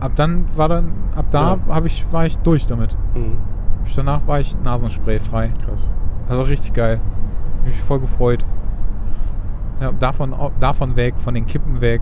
[0.00, 1.74] ab dann war dann, ab da Ja.
[1.74, 2.96] habe ich, war ich durch damit.
[3.14, 3.38] Mhm.
[3.84, 5.52] Ich- Danach war ich Nasenspray frei.
[5.64, 5.88] Krass.
[6.28, 7.00] Also richtig geil.
[7.58, 8.44] Hab mich voll gefreut.
[9.80, 12.00] Ja, davon, davon weg, von den Kippen weg.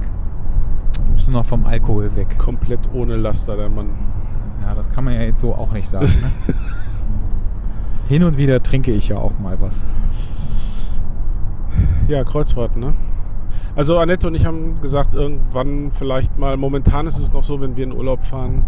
[1.15, 2.39] Ist nur noch vom Alkohol weg.
[2.39, 3.91] Komplett ohne Laster, der Mann.
[4.67, 6.07] Ja, das kann man ja jetzt so auch nicht sagen.
[6.07, 6.55] Ne?
[8.09, 9.87] Hin und wieder trinke ich ja auch mal was.
[12.09, 12.95] Ja, Kreuzfahrten, ne?
[13.77, 17.77] Also Annette und ich haben gesagt, irgendwann vielleicht mal, momentan ist es noch so, wenn
[17.77, 18.65] wir in Urlaub fahren,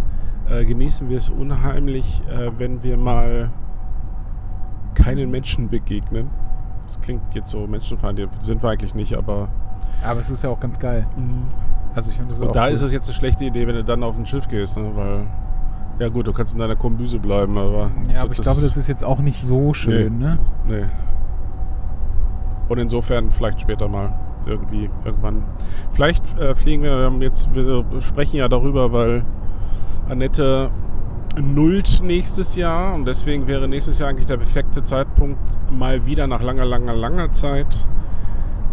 [0.48, 3.50] äh, genießen wir es unheimlich, äh, wenn wir mal
[4.94, 6.30] keinen Menschen begegnen.
[6.84, 9.48] Das klingt jetzt so, Menschen fahren, die sind wir eigentlich nicht, aber
[10.04, 11.06] Aber es ist ja auch ganz geil.
[11.94, 12.72] Also ich finde das und da cool.
[12.72, 14.90] ist es jetzt eine schlechte Idee, wenn du dann auf ein Schiff gehst, ne?
[14.94, 15.26] weil
[15.98, 18.88] ja gut, du kannst in deiner Kombüse bleiben, aber Ja, aber ich glaube, das ist
[18.88, 20.24] jetzt auch nicht so schön, Nee.
[20.24, 20.38] ne?
[20.68, 20.84] Nee.
[22.68, 24.12] Und insofern vielleicht später mal
[24.46, 25.42] irgendwie irgendwann.
[25.92, 29.24] Vielleicht äh, fliegen wir, wir haben jetzt, wir sprechen ja darüber, weil
[30.08, 30.70] Annette
[31.40, 35.38] nullt nächstes Jahr und deswegen wäre nächstes Jahr eigentlich der perfekte Zeitpunkt,
[35.70, 37.86] mal wieder nach langer, langer, langer Zeit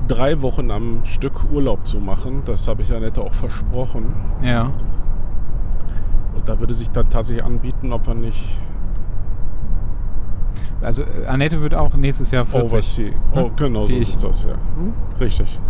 [0.08, 2.44] drei Wochen am Stück Urlaub zu machen.
[2.46, 4.14] Das habe ich Annette auch versprochen.
[4.44, 4.72] Ja.
[6.46, 8.60] Da würde sich dann tatsächlich anbieten, ob wir nicht
[10.82, 12.74] Also äh, Annette wird auch nächstes Jahr 40.
[12.74, 13.12] Oversea.
[13.34, 13.56] Oh, Hm?
[13.56, 14.56] genau, so ist das, ja.
[15.20, 15.60] Richtig.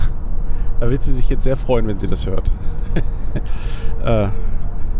[0.77, 2.51] Da wird sie sich jetzt sehr freuen, wenn sie das hört.
[4.05, 4.27] äh,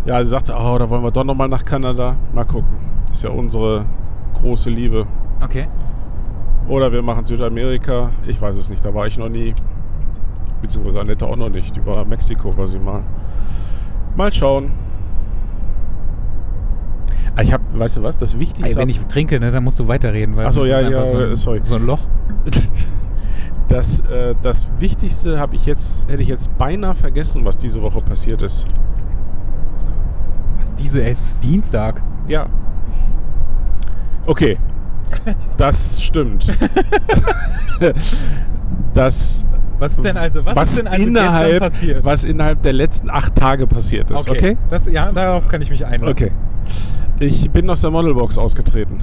[0.05, 2.15] ja, sie sagte, oh, da wollen wir doch nochmal nach Kanada.
[2.33, 2.77] Mal gucken.
[3.11, 3.85] Ist ja unsere
[4.35, 5.05] große Liebe.
[5.43, 5.67] Okay.
[6.69, 8.11] Oder wir machen Südamerika.
[8.25, 9.53] Ich weiß es nicht, da war ich noch nie.
[10.61, 11.75] Beziehungsweise Annette auch noch nicht.
[11.75, 13.01] Die war in Mexiko, war sie mal.
[14.15, 14.71] Mal schauen.
[17.35, 18.79] Ah, Ich habe, weißt du was, das Ey, Wichtigste.
[18.79, 20.35] wenn ich trinke, ne, dann musst du weiterreden.
[20.35, 21.59] Weil Ach so, ja, ja, so ein, sorry.
[21.63, 21.99] So ein Loch.
[23.67, 27.99] Das, äh, das Wichtigste habe ich jetzt, hätte ich jetzt beinahe vergessen, was diese Woche
[27.99, 28.67] passiert ist.
[30.59, 32.03] Was, diese es ist Dienstag.
[32.27, 32.45] Ja.
[34.27, 34.57] Okay.
[35.57, 36.45] Das stimmt.
[38.93, 39.45] das,
[39.79, 42.05] Was ist denn also, was, was, ist denn also innerhalb, passiert?
[42.05, 44.29] was innerhalb der letzten acht Tage passiert ist.
[44.29, 44.57] Okay.
[44.69, 46.13] Das, ja, darauf kann ich mich einlassen.
[46.27, 46.31] Okay.
[47.19, 48.97] Ich bin aus der Modelbox ausgetreten.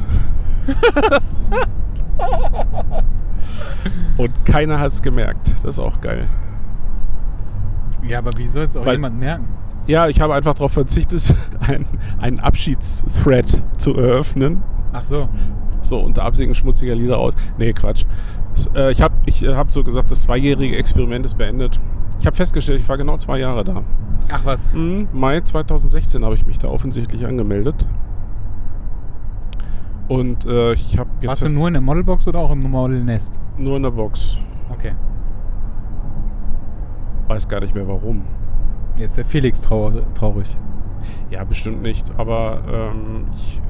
[4.17, 5.55] Und keiner hat es gemerkt.
[5.63, 6.29] Das ist auch geil.
[8.07, 9.49] Ja, aber wie soll es auch Weil- jemand merken?
[9.89, 11.87] Ja, ich habe einfach darauf verzichtet, ein-
[12.21, 14.63] einen Abschiedsthread zu eröffnen.
[14.93, 15.29] Ach so.
[15.83, 17.35] So, unter Absingen schmutziger Lieder aus.
[17.59, 18.05] Nee, Quatsch.
[18.77, 21.81] Äh, ich habe ich, hab so gesagt, das zweijährige Experiment ist beendet.
[22.23, 23.83] Ich habe festgestellt, ich war genau zwei Jahre da.
[24.31, 24.73] Ach was.
[24.73, 27.85] Mhm, Mai 2016 habe ich mich da offensichtlich angemeldet.
[30.07, 33.41] Und äh, ich habe jetzt Warst du nur in der Modelbox oder auch im Modelnest?
[33.59, 34.37] nur in der Box.
[34.71, 34.93] Okay.
[37.27, 38.23] Weiß gar nicht mehr warum.
[38.99, 40.57] Jetzt ist der Felix traurig.
[41.29, 42.07] Ja, bestimmt nicht.
[42.19, 43.61] Aber ähm, ich,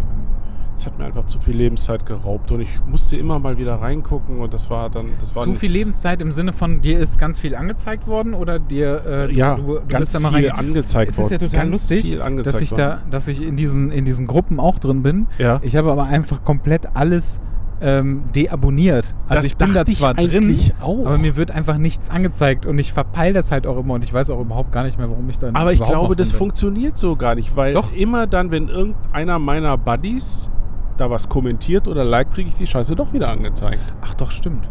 [0.75, 4.41] es hat mir einfach zu viel Lebenszeit geraubt und ich musste immer mal wieder reingucken
[4.41, 7.39] und das war dann, das war Zu viel Lebenszeit im Sinne von, dir ist ganz
[7.41, 10.51] viel angezeigt worden oder dir, äh, du- ja, du, du ganz bist da mal viel
[10.51, 11.27] angezeigt Es worden.
[11.27, 12.81] ist ja total ganz lustig, dass ich worden.
[12.81, 15.27] da, dass ich in diesen, in diesen Gruppen auch drin bin.
[15.39, 15.61] Ja.
[15.63, 17.41] Ich habe aber einfach komplett alles
[17.85, 19.13] ähm, deabonniert.
[19.29, 21.05] Also Das ich bin da zwar drin, auch.
[21.05, 24.13] aber mir wird einfach nichts angezeigt und ich verpeile das halt auch immer und ich
[24.15, 27.17] weiß auch überhaupt gar nicht mehr, warum ich dann Aber ich glaube, das funktioniert so
[27.17, 27.93] gar nicht, weil Doch.
[27.93, 30.49] immer dann, wenn irgendeiner meiner Buddies
[30.97, 33.81] da was kommentiert oder liked, kriege ich die Scheiße doch wieder angezeigt.
[34.03, 34.69] Ach doch, stimmt.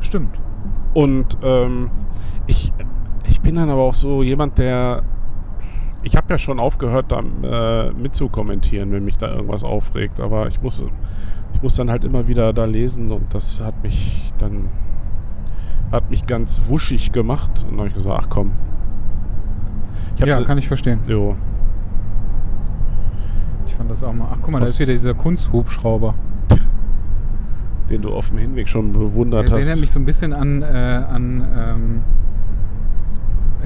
[0.00, 0.38] Stimmt.
[0.94, 1.90] Und ähm,
[2.46, 2.72] ich,
[3.28, 5.02] ich bin dann aber auch so jemand, der.
[6.04, 10.20] Ich habe ja schon aufgehört, da äh, mitzukommentieren, wenn mich da irgendwas aufregt.
[10.20, 10.84] Aber ich muss,
[11.54, 14.68] ich muss dann halt immer wieder da lesen und das hat mich dann
[15.92, 17.50] hat mich ganz wuschig gemacht.
[17.62, 18.52] Und dann habe ich gesagt, ach komm.
[20.16, 21.00] Ja, ne- kann ich verstehen.
[21.06, 21.36] Jo.
[23.72, 24.28] Ich fand das auch mal.
[24.30, 26.14] Ach, guck mal, da ist wieder dieser Kunsthubschrauber.
[27.88, 29.64] Den du auf dem Hinweg schon bewundert Das hast.
[29.64, 32.00] erinnert mich so ein bisschen an, äh, an ähm,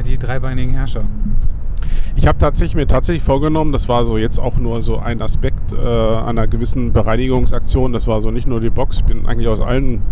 [0.07, 1.03] die dreibeinigen Herrscher.
[2.15, 5.73] Ich habe tatsächlich mir tatsächlich vorgenommen, das war so jetzt auch nur so ein Aspekt
[5.73, 7.93] äh, einer gewissen Bereinigungsaktion.
[7.93, 8.99] Das war so nicht nur die Box.
[8.99, 10.03] Ich bin eigentlich aus allen,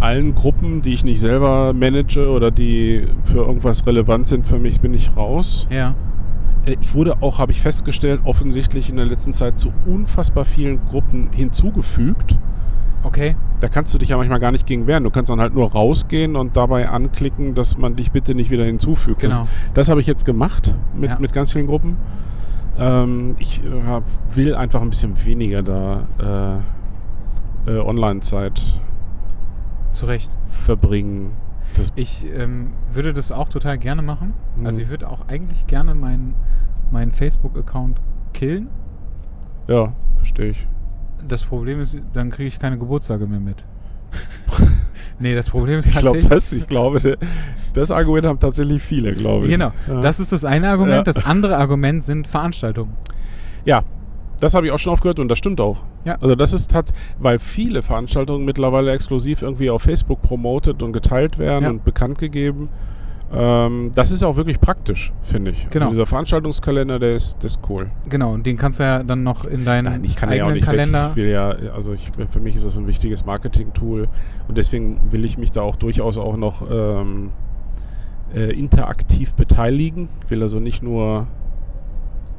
[0.00, 4.80] allen Gruppen, die ich nicht selber manage oder die für irgendwas relevant sind für mich,
[4.80, 5.66] bin ich raus.
[5.70, 5.94] Ja.
[6.66, 11.30] Ich wurde auch, habe ich festgestellt, offensichtlich in der letzten Zeit zu unfassbar vielen Gruppen
[11.32, 12.38] hinzugefügt.
[13.04, 13.36] Okay.
[13.60, 15.04] Da kannst du dich ja manchmal gar nicht gegen wehren.
[15.04, 18.64] Du kannst dann halt nur rausgehen und dabei anklicken, dass man dich bitte nicht wieder
[18.64, 19.20] hinzufügt.
[19.20, 19.40] Genau.
[19.40, 21.18] Das, das habe ich jetzt gemacht mit, Ja.
[21.20, 21.96] mit ganz vielen Gruppen.
[22.78, 24.02] Ähm, ich äh, hab,
[24.34, 26.62] will einfach ein bisschen weniger da
[27.66, 28.60] äh, äh, Online-Zeit
[29.90, 30.30] Zu Recht.
[30.48, 31.30] verbringen.
[31.76, 34.34] Das, Ich ähm, würde das auch total gerne machen.
[34.56, 34.66] Mhm.
[34.66, 36.34] Also ich würde auch eigentlich gerne meinen
[36.90, 38.00] meinen Facebook-Account
[38.32, 38.68] killen.
[39.68, 40.66] ja, verstehe ich.
[41.26, 43.64] Das Problem ist, dann kriege ich keine Geburtstage mehr mit.
[45.18, 46.28] nee, das Problem ist Ich glaube, tatsächlich.
[46.30, 47.18] das, ich glaube,
[47.72, 49.50] das Argument haben tatsächlich viele, glaube ich.
[49.52, 50.00] Genau, Ja.
[50.00, 50.98] das ist das eine Argument.
[50.98, 51.02] Ja.
[51.12, 52.92] Das andere Argument sind Veranstaltungen.
[53.64, 53.82] Ja,
[54.40, 55.82] das habe ich auch schon aufgehört und das stimmt auch.
[56.06, 56.16] Ja.
[56.20, 61.38] Also das ist hat, weil viele Veranstaltungen mittlerweile exklusiv irgendwie auf Facebook promotet und geteilt
[61.38, 61.70] werden Ja.
[61.70, 62.68] und bekannt gegeben.
[63.34, 65.68] Ähm, das ist auch wirklich praktisch, finde ich.
[65.70, 65.86] Genau.
[65.86, 67.90] Also dieser Veranstaltungskalender, der ist, der ist cool.
[68.08, 70.48] Genau, und den kannst du ja dann noch in deinen Nein, ich kann ja auch
[70.50, 71.04] eigenen nicht Kalender.
[71.06, 71.10] weg.
[71.16, 74.06] Ich will ja, also ich, für mich ist das ein wichtiges Marketing-Tool
[74.46, 77.30] und deswegen will ich mich da auch durchaus auch noch ähm,
[78.32, 80.08] äh, interaktiv beteiligen.
[80.24, 81.26] Ich will also nicht nur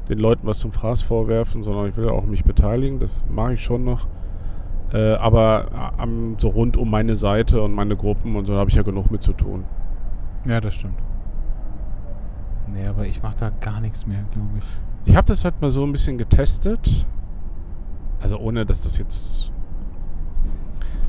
[0.08, 2.98] den Leuten was zum Fraß vorwerfen, sondern ich will auch mich beteiligen.
[2.98, 4.06] Das mache ich schon noch.
[4.92, 8.76] Äh, aber am, so rund um meine Seite und meine Gruppen und so habe ich
[8.76, 9.64] ja genug mit zu tun.
[10.46, 10.98] Ja, das stimmt.
[12.72, 14.64] Nee, aber ich mache da gar nichts mehr, glaube ich.
[15.04, 17.06] Ich habe das halt mal so ein bisschen getestet.
[18.20, 19.52] Also ohne, dass das jetzt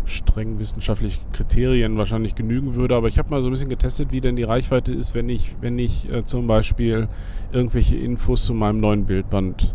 [0.09, 4.21] streng wissenschaftlichen Kriterien wahrscheinlich genügen würde, aber ich habe mal so ein bisschen getestet, wie
[4.21, 7.07] denn die Reichweite ist, wenn ich, wenn ich äh, zum Beispiel
[7.51, 9.73] irgendwelche Infos zu meinem neuen Bildband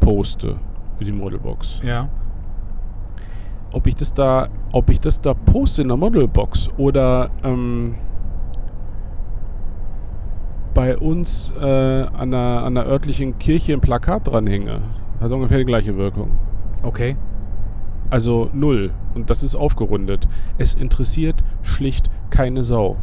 [0.00, 0.56] poste
[0.98, 1.80] für die Modelbox.
[1.82, 2.08] Ja.
[3.72, 7.94] Ob ich das da, ob ich das da poste in der Modelbox oder ähm,
[10.74, 14.80] bei uns äh, an, der, an der örtlichen Kirche ein Plakat dranhänge,
[15.20, 16.30] hat ungefähr die gleiche Wirkung.
[16.82, 17.16] Okay.
[18.10, 18.90] Also null.
[19.14, 20.28] Und das ist aufgerundet.
[20.58, 22.96] Es interessiert schlicht keine Sau.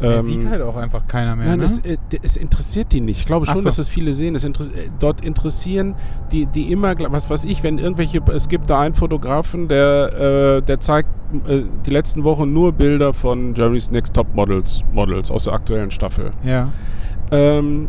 [0.00, 1.46] Er Ähm, sieht halt auch einfach keiner mehr.
[1.46, 1.64] Nein, ne?
[1.64, 3.20] es, äh, es interessiert die nicht.
[3.20, 3.64] Ich glaube schon, so.
[3.64, 4.34] dass es viele sehen.
[4.34, 5.94] Es interess äh, dort interessieren
[6.30, 10.62] die, die immer, was weiß ich, wenn irgendwelche, es gibt da einen Fotografen, der, äh,
[10.62, 11.08] der zeigt
[11.46, 15.90] äh, die letzten Wochen nur Bilder von Jeremy's Next Top Models, Models aus der aktuellen
[15.90, 16.32] Staffel.
[16.44, 16.70] ja.
[17.30, 17.88] Ähm,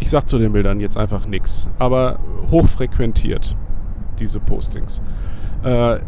[0.00, 2.18] ich sag zu den Bildern jetzt einfach nichts, aber
[2.50, 3.56] hochfrequentiert,
[4.18, 5.02] diese Postings.
[5.64, 5.98] Äh,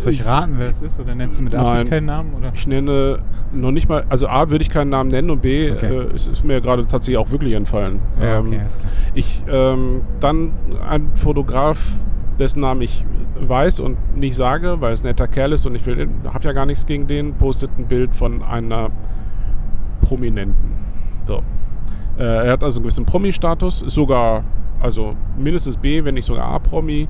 [0.00, 1.00] Soll ich raten, wer es ist?
[1.00, 1.64] Oder nennst du mit Nein.
[1.66, 2.34] Absicht keinen Namen?
[2.34, 2.52] Oder?
[2.54, 3.18] Ich nenne
[3.52, 5.86] noch nicht mal, also A würde ich keinen Namen nennen und B Okay.
[5.86, 8.00] äh, es ist mir gerade tatsächlich auch wirklich entfallen.
[8.20, 8.90] Ja, Ähm, okay, alles klar.
[9.14, 10.52] Ich, ähm, dann
[10.88, 11.92] ein Fotograf,
[12.38, 13.04] dessen Namen ich
[13.40, 16.52] weiß und nicht sage, weil es ein netter Kerl ist und ich will, habe ja
[16.52, 18.90] gar nichts gegen den, postet ein Bild von einer
[20.02, 20.76] Prominenten.
[21.24, 21.42] So.
[22.18, 24.44] Äh, er hat also einen gewissen Promi-Status, ist sogar,
[24.80, 27.08] also mindestens B, wenn nicht sogar A-Promi.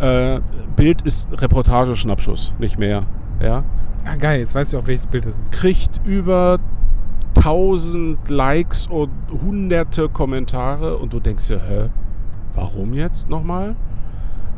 [0.00, 0.40] Äh,
[0.76, 3.04] Bild ist Reportageschnappschuss, nicht mehr.
[3.40, 3.64] Ja
[4.04, 5.52] Ah, geil, jetzt weißt du, auf welches Bild es ist.
[5.52, 6.58] kriegt über
[7.36, 9.10] 1000 Likes und
[9.42, 11.88] hunderte Kommentare und du denkst dir, hä,
[12.54, 13.76] warum jetzt nochmal?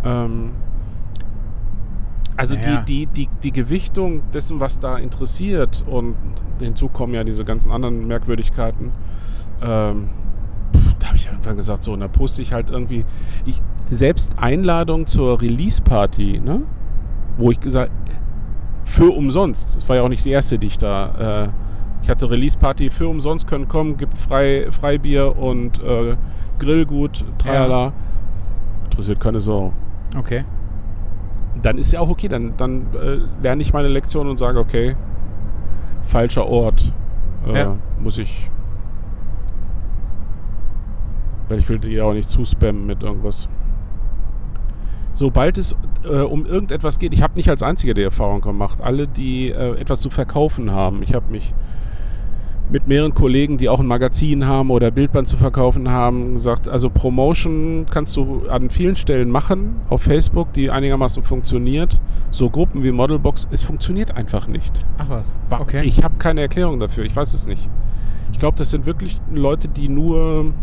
[0.04, 0.52] Ähm,
[2.36, 2.82] also Naja.
[2.82, 6.14] die, die, die, die Gewichtung dessen, was da interessiert und
[6.60, 8.92] hinzu kommen ja diese ganzen anderen Merkwürdigkeiten.
[9.64, 10.08] Ähm,
[10.74, 13.04] pf, da habe ich irgendwann gesagt, so, und da poste ich halt irgendwie,
[13.44, 13.60] ich,
[13.90, 16.62] selbst Einladung zur Release-Party, ne?
[17.36, 17.90] wo ich gesagt,
[18.84, 19.76] für umsonst.
[19.76, 21.44] Das war ja auch nicht die erste, die ich da.
[21.44, 21.48] Äh,
[22.02, 26.16] ich hatte Release-Party für umsonst, können kommen, gibt frei, Freibier und äh,
[26.58, 27.92] Grillgut, tralala.
[28.84, 29.72] Interessiert keine Sau.
[30.18, 30.44] Okay.
[31.60, 34.96] Dann ist ja auch okay, dann, dann äh, lerne ich meine Lektion und sage, okay,
[36.02, 36.92] falscher Ort.
[37.46, 37.76] Äh, Ja.
[38.00, 38.50] Muss ich.
[41.52, 43.46] Weil ich will die ja auch nicht zuspammen mit irgendwas.
[45.12, 49.06] Sobald es äh, um irgendetwas geht, ich habe nicht als Einziger die Erfahrung gemacht, alle,
[49.06, 51.02] die äh, etwas zu verkaufen haben.
[51.02, 51.52] Ich habe mich
[52.70, 56.88] mit mehreren Kollegen, die auch ein Magazin haben oder Bildband zu verkaufen haben, gesagt, also
[56.88, 62.00] Promotion kannst du an vielen Stellen machen auf Facebook, die einigermaßen funktioniert.
[62.30, 64.72] So Gruppen wie Modelbox, es funktioniert einfach nicht.
[64.96, 65.36] Ach was.
[65.50, 65.82] Wa- Okay.
[65.84, 67.68] Ich habe keine Erklärung dafür, ich weiß es nicht.
[68.32, 70.54] Ich glaube, das sind wirklich Leute, die nur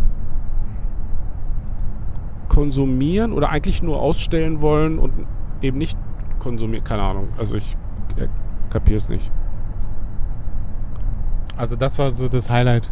[2.50, 5.14] konsumieren oder eigentlich nur ausstellen wollen und
[5.62, 5.98] eben nicht
[6.40, 6.84] konsumieren.
[6.84, 7.30] Keine Ahnung.
[7.38, 7.78] Also ich
[8.18, 8.28] äh,
[8.70, 9.32] kapiere es nicht.
[11.56, 12.92] Also das war so das Highlight.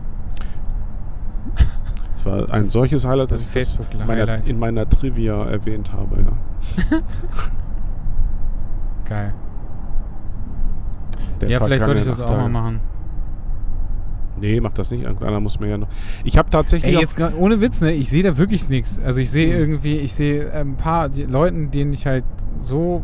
[2.15, 4.07] Es war ein solches Highlight, das ich das Facebook-Highlight.
[4.07, 6.17] meiner, in meiner Trivia erwähnt habe.
[6.17, 6.97] Ja.
[9.05, 9.33] Geil.
[11.39, 12.79] Der ja, vielleicht sollte ich das auch mal machen.
[14.39, 15.03] Nee, mach das nicht.
[15.03, 15.87] Irgendeiner muss mir ja noch.
[16.23, 16.91] Ich habe tatsächlich.
[16.91, 17.91] Ey, auch- jetzt grad- ohne Witz, ne?
[17.91, 18.99] Ich sehe da wirklich nichts.
[19.03, 19.59] Also ich sehe Mhm.
[19.59, 22.23] irgendwie, ich sehe ein paar die Leuten, denen ich halt
[22.61, 23.03] so,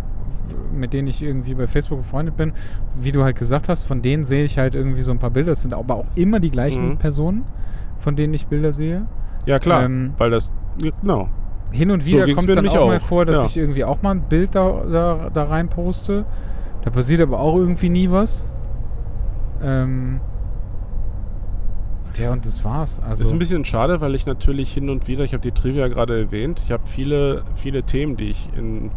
[0.74, 2.53] mit denen ich irgendwie bei Facebook befreundet bin,
[3.00, 5.52] wie du halt gesagt hast, von denen sehe ich halt irgendwie so ein paar Bilder.
[5.52, 6.98] Das sind aber auch immer die gleichen Mhm.
[6.98, 7.44] Personen,
[7.98, 9.06] von denen ich Bilder sehe.
[9.45, 9.84] ja, klar.
[9.84, 10.52] ähm, weil das.
[10.80, 11.30] Genau.
[11.72, 13.45] Hin und So wieder ging's kommt es dann nämlich auch, mal auch, vor, dass ja.
[13.45, 16.26] ich irgendwie auch mal ein Bild da, da, da rein poste.
[16.84, 18.48] Da passiert aber auch irgendwie nie was.
[19.64, 20.20] Ähm,
[22.17, 23.00] ja, und das war's.
[23.00, 25.51] Also, Das ist ein bisschen schade, weil ich natürlich hin und wieder, ich habe die
[25.51, 28.92] Trivia gerade erwähnt, ich habe viele, viele Themen, die ich in,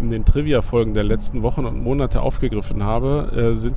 [0.00, 3.76] in den Trivia-Folgen der letzten Wochen und Monate aufgegriffen habe, äh, sind,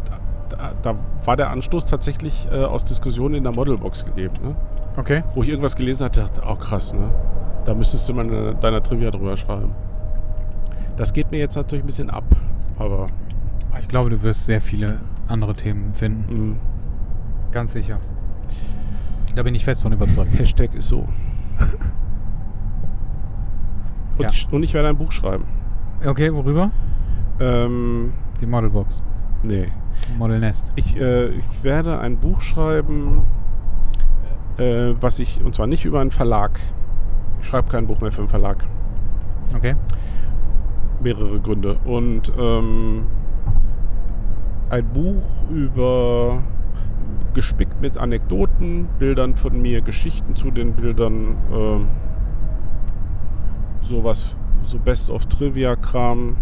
[0.49, 4.33] da, da war der Anstoß tatsächlich äh, aus Diskussionen in der Modelbox gegeben.
[4.43, 4.56] Ne?
[4.98, 5.24] okay.
[5.35, 7.09] Wo ich irgendwas gelesen hatte, dachte, oh krass, ne?
[7.66, 9.72] Da müsstest du mal in deiner Trivia drüber schreiben.
[10.95, 12.24] Das geht mir jetzt natürlich ein bisschen ab,
[12.80, 13.07] aber
[13.82, 16.49] Ich glaube, du wirst sehr viele andere Themen finden.
[16.51, 16.56] mh,
[17.51, 17.99] Ganz sicher.
[19.38, 20.32] Da bin ich fest von überzeugt.
[20.40, 21.07] Hashtag ist so.
[24.17, 24.30] Und, Ja.
[24.32, 25.45] ich, und ich werde ein Buch schreiben.
[26.03, 26.72] Okay, worüber?
[27.40, 29.03] Ähm, Die Modelbox.
[29.43, 29.67] nee.
[30.17, 30.69] Model Nest.
[30.75, 33.27] Ich, äh, ich werde ein Buch schreiben,
[34.57, 36.59] äh, was ich, und zwar nicht über einen Verlag.
[37.40, 38.64] Ich schreibe kein Buch mehr für einen Verlag.
[39.56, 39.75] Okay.
[41.03, 41.77] Mehrere Gründe.
[41.85, 43.03] Und ähm,
[44.72, 46.40] ein Buch über
[47.34, 51.88] gespickt mit Anekdoten, Bildern von mir, Geschichten zu den Bildern, ähm,
[53.82, 56.38] sowas, so Best of Trivia-Kram,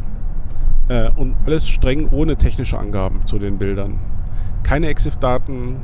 [0.88, 3.98] Äh, und alles streng ohne technische Angaben zu den Bildern.
[4.62, 5.78] Keine EXIF-Daten,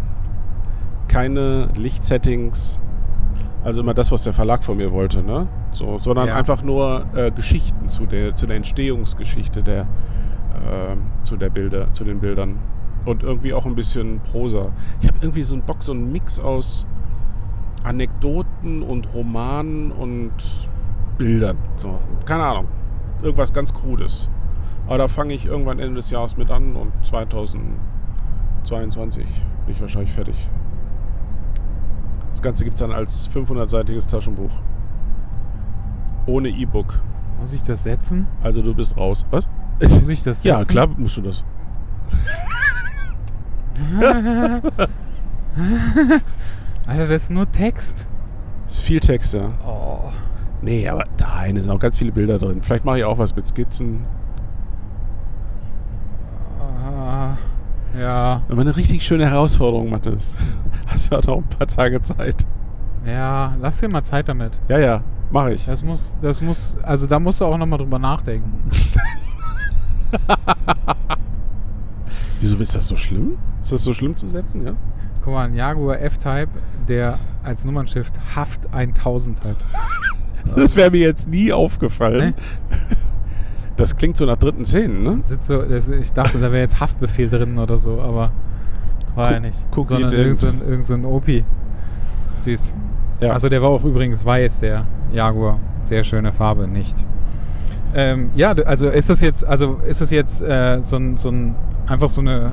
[1.08, 2.78] keine Lichtsettings.
[3.64, 5.48] Also immer das, was der Verlag von mir wollte, ne?
[5.72, 6.36] So, sondern Ja.
[6.36, 12.04] einfach nur äh, Geschichten zu der, zu der Entstehungsgeschichte der, äh, zu der Bilder, zu
[12.04, 12.60] den Bildern.
[13.06, 14.72] Und irgendwie auch ein bisschen Prosa.
[15.02, 16.86] Ich habe irgendwie so einen Bock, so einen Mix aus
[17.84, 20.32] Anekdoten und Romanen und
[21.18, 22.18] Bildern zu machen.
[22.26, 22.68] Keine Ahnung.
[23.22, 24.30] Irgendwas ganz Krudes.
[24.88, 29.26] Aber da fange ich irgendwann Ende des Jahres mit an und 2022
[29.66, 30.50] bin ich wahrscheinlich fertig.
[32.32, 34.52] Das Ganze gibt es dann als 500-seitiges Taschenbuch.
[36.26, 37.00] Ohne E-Book.
[37.40, 38.28] Muss ich das setzen?
[38.42, 39.26] Also du bist raus.
[39.32, 39.48] Was?
[39.80, 40.60] Muss ich das setzen?
[40.60, 41.44] Ja, klar musst du das.
[46.88, 48.08] Alter, das ist nur Text.
[48.66, 49.54] Das ist viel Text, ja.
[49.66, 50.12] Oh.
[50.62, 52.62] Nee, aber nein, es sind auch ganz viele Bilder drin.
[52.62, 54.06] Vielleicht mache ich auch was mit Skizzen.
[56.60, 57.36] Ah,
[57.98, 60.32] ja, Aber eine richtig schöne Herausforderung, Mathis.
[60.88, 62.46] Hast du auch noch ein paar Tage Zeit.
[63.06, 64.60] ja, lass dir mal Zeit damit.
[64.70, 65.02] Ja, ja,
[65.32, 65.66] mache ich.
[65.66, 68.70] Das muss, das muss, also da musst du auch nochmal drüber nachdenken.
[72.42, 73.38] Wieso ist das so schlimm?
[73.62, 74.74] Ist das so schlimm zu setzen, ja?
[75.24, 76.50] Guck mal, ein Jaguar F-Type,
[76.88, 79.56] der als Nummernschiff Haft 1000 hat.
[80.56, 82.30] Das wäre mir jetzt nie aufgefallen.
[82.30, 82.34] Ne?
[83.76, 85.20] Das klingt so nach dritten Szenen, ne?
[85.24, 88.32] Sitzt so, das, ich dachte, da wäre jetzt Haftbefehl drin oder so, aber
[89.16, 89.66] war ja nicht.
[89.76, 90.24] Cookie Sondern Dent.
[90.24, 91.46] irgend so ein, irgend so ein Opi.
[92.38, 92.74] Süß.
[93.22, 93.30] Ja.
[93.34, 95.60] Also der war auch übrigens weiß, der Jaguar.
[95.84, 96.96] Sehr schöne Farbe, nicht.
[97.94, 101.56] Ähm, ja, also ist das jetzt, also ist das jetzt äh, so ein, so ein,
[101.92, 102.52] einfach so eine,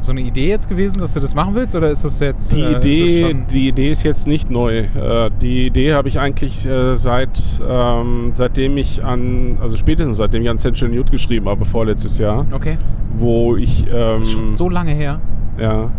[0.00, 2.52] so eine Idee jetzt gewesen, dass du das machen willst, oder ist das jetzt?
[2.54, 4.78] Die äh, Idee, die Idee ist jetzt nicht neu.
[4.78, 7.38] Äh, die Idee habe ich eigentlich äh, seit
[7.68, 12.46] ähm, seitdem ich an, also spätestens seitdem ich an Central Newt geschrieben habe, vorletztes Jahr,
[12.50, 12.78] Okay.
[13.12, 15.20] wo ich ähm, Das ist schon so lange her.
[15.58, 15.90] ja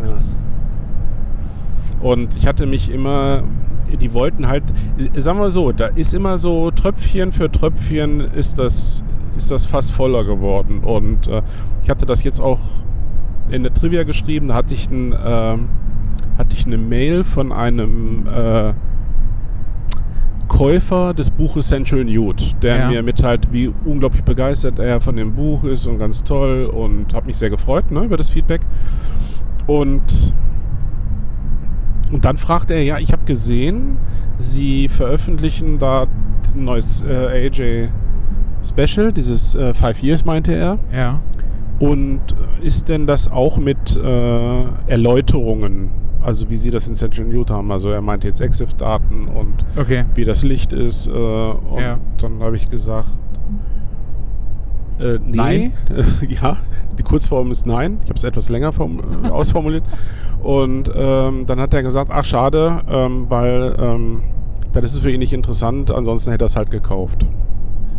[0.00, 0.38] Krass.
[2.00, 3.42] und ich hatte mich immer,
[4.00, 4.62] die wollten halt,
[5.14, 9.02] äh, sagen wir so, da ist immer so Tröpfchen für Tröpfchen ist das
[9.38, 11.42] ist das fast voller geworden und äh,
[11.82, 12.58] ich hatte das jetzt auch
[13.50, 15.68] in der Trivia geschrieben, da hatte ich ein ähm,
[16.36, 18.72] hatte ich eine Mail von einem äh,
[20.48, 22.88] Käufer des Buches Central Newt, der Ja.
[22.88, 27.26] mir mitteilt, wie unglaublich begeistert er von dem Buch ist und ganz toll und habe
[27.26, 28.62] mich sehr gefreut ne, über das Feedback.
[29.66, 30.34] Und,
[32.10, 33.98] und dann fragt er, ja, ich habe gesehen,
[34.38, 36.06] Sie veröffentlichen da
[36.54, 37.88] ein neues äh, AJ
[38.64, 40.78] Special, dieses äh, Five Years meinte er.
[40.94, 41.20] Ja.
[41.78, 42.20] Und
[42.62, 45.90] ist denn das auch mit äh, Erläuterungen,
[46.22, 47.70] also wie Sie das in Central Newt haben?
[47.70, 50.04] Also er meinte jetzt EXIF-Daten und Okay.
[50.14, 51.06] wie das Licht ist.
[51.06, 51.98] Äh, und Ja.
[52.20, 53.06] dann habe ich gesagt,
[55.00, 55.36] äh, nee.
[55.36, 55.72] Nein?
[56.28, 56.56] ja,
[56.98, 57.98] die Kurzform ist nein.
[58.02, 58.72] Ich habe es etwas länger
[59.24, 59.84] äh, ausformuliert.
[60.42, 64.22] Und ähm, dann hat er gesagt, ach schade, ähm, weil ähm,
[64.72, 67.26] dann ist es für ihn nicht interessant, ansonsten hätte er es halt gekauft.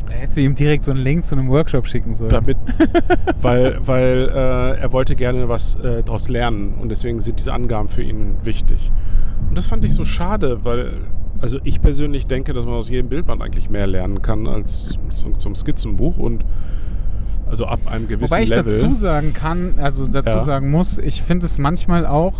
[0.10, 2.32] Da hättest du ihm direkt so einen Link zu einem Workshop schicken sollen.
[2.32, 2.58] Damit,
[3.42, 7.90] weil weil äh, er wollte gerne was äh, daraus lernen und deswegen sind diese Angaben
[7.90, 8.92] für ihn wichtig.
[9.48, 10.94] Und das fand ich so schade, weil
[11.42, 15.40] also ich persönlich denke, dass man aus jedem Bildband eigentlich mehr lernen kann als zum,
[15.40, 16.44] zum Skizzenbuch und
[17.50, 18.64] also ab einem gewissen Wobei ich Level.
[18.66, 20.44] dazu sagen kann, also dazu Ja.
[20.44, 22.34] sagen muss, ich finde es manchmal auch,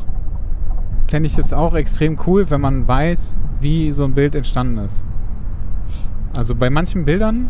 [1.08, 5.06] fände ich es auch extrem cool, wenn man weiß, wie so ein Bild entstanden ist.
[6.40, 7.50] Also bei manchen Bildern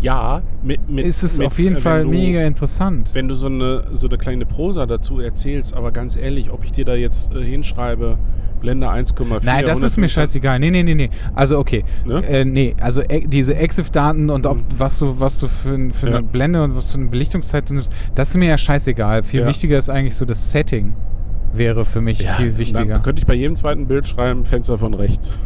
[0.00, 3.10] ja, mit, mit, ist es mit, auf jeden äh, Fall du, mega interessant.
[3.12, 6.72] Wenn du so eine, so eine kleine Prosa dazu erzählst, aber ganz ehrlich, ob ich
[6.72, 8.16] dir da jetzt äh, hinschreibe,
[8.62, 9.42] Blende 1,4.
[9.44, 10.58] Nein, das ist 125, mir scheißegal.
[10.60, 11.10] Nee, nee, nee, nee.
[11.34, 11.84] Also okay.
[12.06, 12.26] Ne?
[12.26, 14.62] Äh, nee, also e diese EXIF-Daten und ob, Mhm.
[14.78, 16.16] was du, was du für, für Ja.
[16.16, 19.22] eine Blende und was für eine Belichtungszeit du nimmst, das ist mir ja scheißegal.
[19.24, 19.46] Viel Ja.
[19.46, 20.94] wichtiger ist eigentlich so das Setting.
[21.52, 22.86] Wäre für mich viel wichtiger.
[22.86, 25.38] Dann könnte ich bei jedem zweiten Bild schreiben, Fenster von rechts.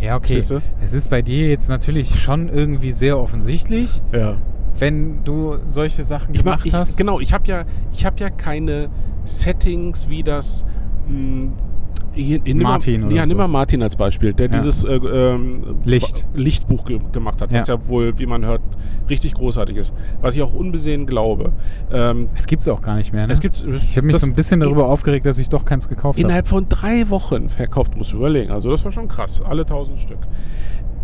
[0.00, 0.38] Ja, okay.
[0.82, 4.36] Es ist bei dir jetzt natürlich schon irgendwie sehr offensichtlich, Ja.
[4.78, 6.96] wenn du solche Sachen Ich mach, gemacht ich, hast.
[6.96, 8.88] Genau, ich habe ja, ich hab ja keine
[9.26, 10.64] Settings wie das.
[11.08, 11.50] Mh,
[12.12, 13.28] hier, mal- Martin oder Ja, so.
[13.28, 14.52] nimm mal Martin als Beispiel, der Ja.
[14.52, 16.24] dieses äh, ähm, Licht.
[16.34, 17.74] Lichtbuch ge gemacht hat, was Ja.
[17.76, 18.60] ja wohl, wie man hört,
[19.08, 19.94] richtig großartig ist.
[20.20, 21.52] Was ich auch unbesehen glaube.
[21.92, 23.26] Ähm, Das gibt's auch gar nicht mehr.
[23.26, 23.32] Ne?
[23.32, 26.18] es gibt, ich habe mich so ein bisschen darüber aufgeregt, dass ich doch keins gekauft
[26.18, 26.26] habe.
[26.26, 28.50] Innerhalb von drei Wochen verkauft, musst du überlegen.
[28.50, 29.40] Also das war schon krass.
[29.40, 30.18] Alle tausend Stück.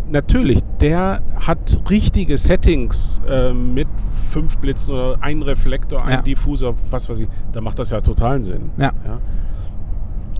[0.09, 3.89] Natürlich, der hat richtige Settings äh, mit
[4.29, 6.21] fünf Blitzen oder ein Reflektor, ein Ja.
[6.21, 7.27] Diffusor, was weiß ich.
[7.51, 8.69] Da macht das ja totalen Sinn.
[8.77, 8.93] Ja.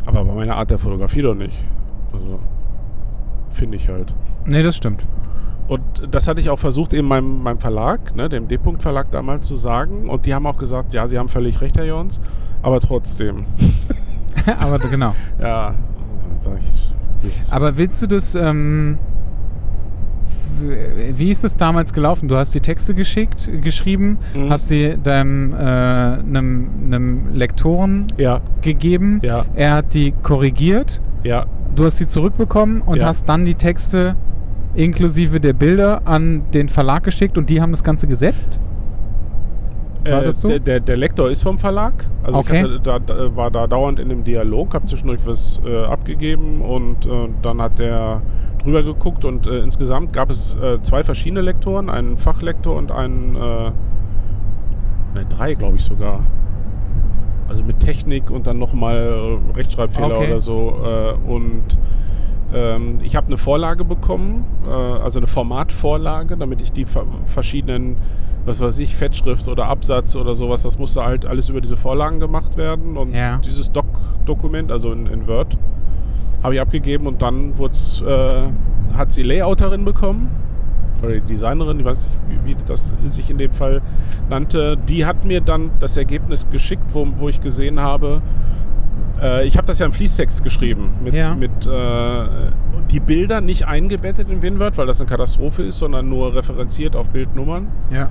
[0.08, 1.64] Aber bei meiner Art der Fotografie doch nicht.
[2.14, 2.40] Also
[3.52, 4.16] finde ich halt.
[4.46, 5.06] Nee, das stimmt.
[5.68, 9.48] Und das hatte ich auch versucht, eben meinem, meinem Verlag, ne, dem D-Punkt Verlag damals
[9.48, 10.10] zu sagen.
[10.10, 12.22] Und die haben auch gesagt, ja, sie haben völlig recht, Herr Jons,
[12.62, 13.46] aber trotzdem.
[14.60, 15.14] Aber genau.
[15.42, 15.74] Ja,
[16.40, 16.94] sag ich.
[17.22, 17.52] Mist.
[17.52, 18.98] Aber willst du das, ähm,
[21.16, 22.28] wie ist es damals gelaufen?
[22.28, 24.50] Du hast die Texte geschickt, geschrieben, Mhm.
[24.50, 31.46] hast sie deinem, äh, einem, einem Lektoren Ja, gegeben, ja, er hat die korrigiert, ja.
[31.76, 34.16] du hast sie zurückbekommen und hast dann die Texte
[34.76, 38.60] inklusive der Bilder an den Verlag geschickt und die haben das Ganze gesetzt?
[40.06, 40.48] War Äh, das so?
[40.48, 41.94] der, der, der Lektor ist vom Verlag.
[42.24, 42.58] Also Okay.
[42.58, 46.62] ich hatte da, da, war da dauernd in einem Dialog, habe zwischendurch was äh, abgegeben
[46.62, 47.10] und äh,
[47.42, 48.22] dann hat der
[48.68, 53.36] drüber geguckt und äh, insgesamt gab es äh, zwei verschiedene Lektoren, einen Fachlektor und einen,
[53.36, 53.72] äh,
[55.16, 56.20] ne, drei glaube ich sogar.
[57.48, 60.28] Also mit Technik und dann nochmal äh, Rechtschreibfehler Okay.
[60.28, 60.82] oder so.
[60.84, 61.64] Äh, und
[62.54, 67.96] ähm, ich habe eine Vorlage bekommen, äh, also eine Formatvorlage, damit ich die ver verschiedenen,
[68.46, 72.20] was weiß ich, Fettschrift oder Absatz oder sowas, das musste halt alles über diese Vorlagen
[72.20, 72.98] gemacht werden.
[72.98, 73.38] Und Ja.
[73.38, 73.86] dieses Doc
[74.26, 75.58] Dokument, also in, in Word,
[76.44, 80.30] habe ich abgegeben und dann äh, hat sie Layouterin bekommen.
[81.04, 83.82] Oder die Designerin, ich weiß nicht, wie, wie das sich in dem Fall
[84.30, 84.78] nannte.
[84.90, 88.22] Die hat mir dann das Ergebnis geschickt, wo, wo ich gesehen habe,
[89.22, 90.90] äh, ich habe das ja im Fließtext geschrieben.
[91.04, 91.36] Mit, Ja.
[91.36, 92.24] mit äh,
[92.90, 97.10] die Bilder nicht eingebettet in WinWord, weil das eine Katastrophe ist, sondern nur referenziert auf
[97.12, 97.68] Bildnummern.
[97.92, 98.10] Ja.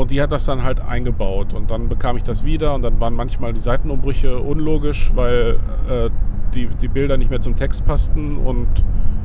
[0.00, 1.52] Und die hat das dann halt eingebaut.
[1.52, 5.58] Und dann bekam ich das wieder und dann waren manchmal die Seitenumbrüche unlogisch, weil
[5.90, 6.08] äh,
[6.54, 8.66] die, die Bilder nicht mehr zum Text passten und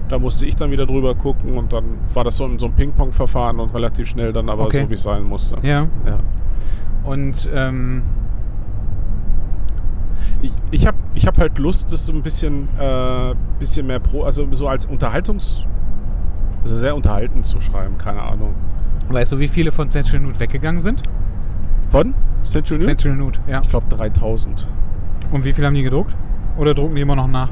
[0.09, 2.73] da musste ich dann wieder drüber gucken und dann war das so, in so ein
[2.73, 4.83] Ping-Pong-Verfahren und relativ schnell dann aber Okay.
[4.83, 5.55] so, wie es sein musste.
[5.63, 5.87] Ja.
[6.05, 6.19] Ja.
[7.03, 8.03] Und ähm,
[10.41, 14.23] Ich, ich habe ich hab halt Lust, das so ein bisschen, äh, bisschen mehr pro,
[14.23, 15.63] also so als Unterhaltungs,
[16.63, 18.53] also sehr unterhaltend zu schreiben, keine Ahnung.
[19.09, 21.01] Weißt du, wie viele von Central Nude weggegangen sind?
[21.89, 22.13] Von?
[22.43, 22.85] Central Nude?
[22.95, 23.61] Central Nude, ja.
[23.61, 24.67] Ich glaube 3000.
[25.31, 26.15] Und wie viel haben die gedruckt?
[26.57, 27.49] Oder drucken die immer noch nach?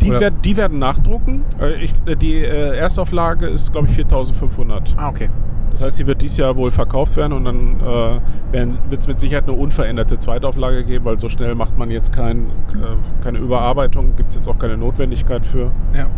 [0.00, 1.42] Die, werden, die werden nachdrucken.
[1.60, 4.94] Äh, Ich, äh, die äh, Erstauflage ist, glaube ich, 4500.
[4.96, 5.28] Ah, okay.
[5.72, 9.20] Das heißt, die wird dieses Jahr wohl verkauft werden und dann äh, wird es mit
[9.20, 14.16] Sicherheit eine unveränderte Zweitauflage geben, weil so schnell macht man jetzt kein, äh, keine Überarbeitung,
[14.16, 15.70] gibt es jetzt auch keine Notwendigkeit für.
[15.94, 16.04] Ja.
[16.04, 16.10] Äh,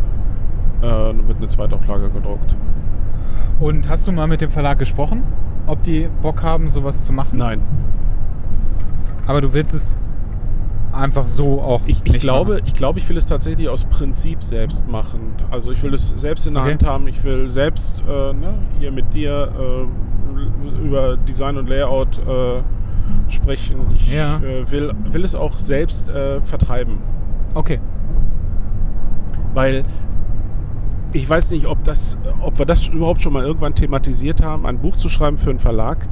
[0.83, 2.55] dann wird eine Zweitauflage gedruckt.
[3.59, 5.23] Und hast du mal mit dem Verlag gesprochen,
[5.67, 7.37] ob die Bock haben, sowas zu machen?
[7.39, 7.61] Nein.
[9.27, 9.97] Aber du willst es
[10.93, 12.63] einfach so auch Ich, ich, glaube, machen.
[12.67, 15.21] ich glaube, ich will es tatsächlich aus Prinzip selbst machen.
[15.51, 16.73] Also ich will es selbst in der Okay.
[16.73, 17.07] Hand haben.
[17.09, 22.63] Ich will selbst äh, ne, hier mit dir äh, über Design und Layout äh,
[23.31, 23.77] sprechen.
[23.95, 24.39] Ich Ja.
[24.39, 26.99] äh, will, will es auch selbst äh, vertreiben.
[27.55, 27.79] Okay.
[29.55, 29.85] Weil
[31.13, 34.67] ich weiß nicht, ob, das, ob wir das überhaupt schon mal irgendwann thematisiert haben.
[34.67, 36.09] Ein Buch zu schreiben für einen Verlag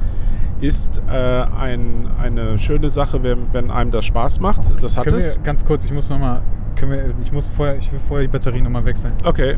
[0.61, 4.61] ist äh, ein, eine schöne Sache, wenn, wenn einem das Spaß macht.
[4.83, 5.37] Das hat Können es.
[5.37, 6.41] wir ganz kurz, ich muss noch mal,
[6.75, 9.13] können wir, ich muss vorher, ich will vorher die Batterie noch mal wechseln.
[9.23, 9.57] Okay.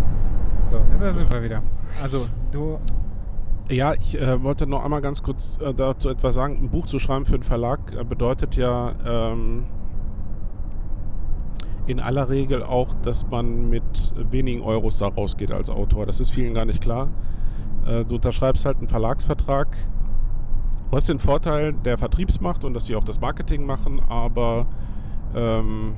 [0.70, 1.64] So, ja, da sind wir wieder.
[2.02, 2.78] Also, du,
[3.70, 6.60] Ja, ich äh, wollte noch einmal ganz kurz äh, dazu etwas sagen.
[6.62, 9.64] Ein Buch zu schreiben für einen Verlag äh, bedeutet ja ähm,
[11.88, 16.06] in aller Regel auch, dass man mit wenigen Euros da rausgeht als Autor.
[16.06, 17.10] Das ist vielen gar nicht klar.
[17.86, 19.76] Äh, du unterschreibst halt einen Verlagsvertrag.
[20.90, 24.68] Du hast den Vorteil der Vertriebsmacht und dass die auch das Marketing machen, aber
[25.34, 25.94] ähm,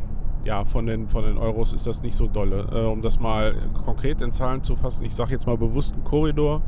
[0.46, 2.68] ja, von den, von den Euros ist das nicht so dolle.
[2.72, 3.56] Äh, um das mal
[3.86, 6.62] konkret in Zahlen zu fassen, ich sage jetzt mal bewusst einen Korridor,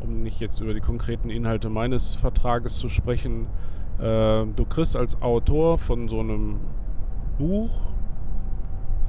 [0.00, 3.46] um nicht jetzt über die konkreten Inhalte meines Vertrages zu sprechen.
[3.98, 6.60] Äh, du kriegst als Autor von so einem
[7.38, 7.70] Buch,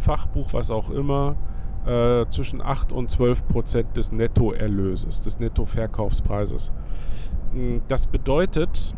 [0.04, 1.36] Fachbuch, was auch immer,
[1.86, 6.72] äh, zwischen 8 und 12 Prozent des Nettoerlöses, des Nettoverkaufspreises.
[7.54, 8.94] Mm, Das bedeutet,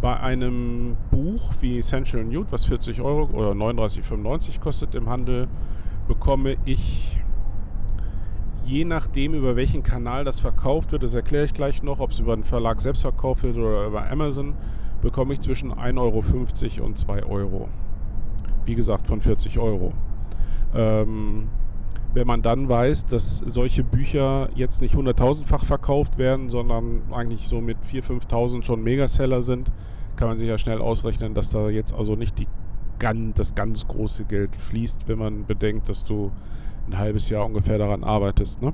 [0.00, 5.48] bei einem Buch wie Essential Nude, was 40 Euro oder 39,95 kostet im Handel,
[6.08, 7.20] bekomme ich
[8.64, 12.18] je nachdem, über welchen Kanal das verkauft wird, das erkläre ich gleich noch, ob es
[12.18, 14.54] über den Verlag selbst verkauft wird oder über Amazon,
[15.02, 17.68] bekomme ich zwischen 1,50 Euro und 2 Euro.
[18.64, 19.92] Wie gesagt, von 40 Euro.
[20.74, 21.48] Ähm,
[22.14, 27.60] wenn man dann weiß, dass solche Bücher jetzt nicht 100.000-fach verkauft werden, sondern eigentlich so
[27.60, 29.72] mit 4.000, 5.000 schon Megaseller sind,
[30.16, 32.46] kann man sich ja schnell ausrechnen, dass da jetzt also nicht die,
[33.34, 36.30] das ganz große Geld fließt, wenn man bedenkt, dass du
[36.86, 38.62] ein halbes Jahr ungefähr daran arbeitest.
[38.62, 38.72] Ne?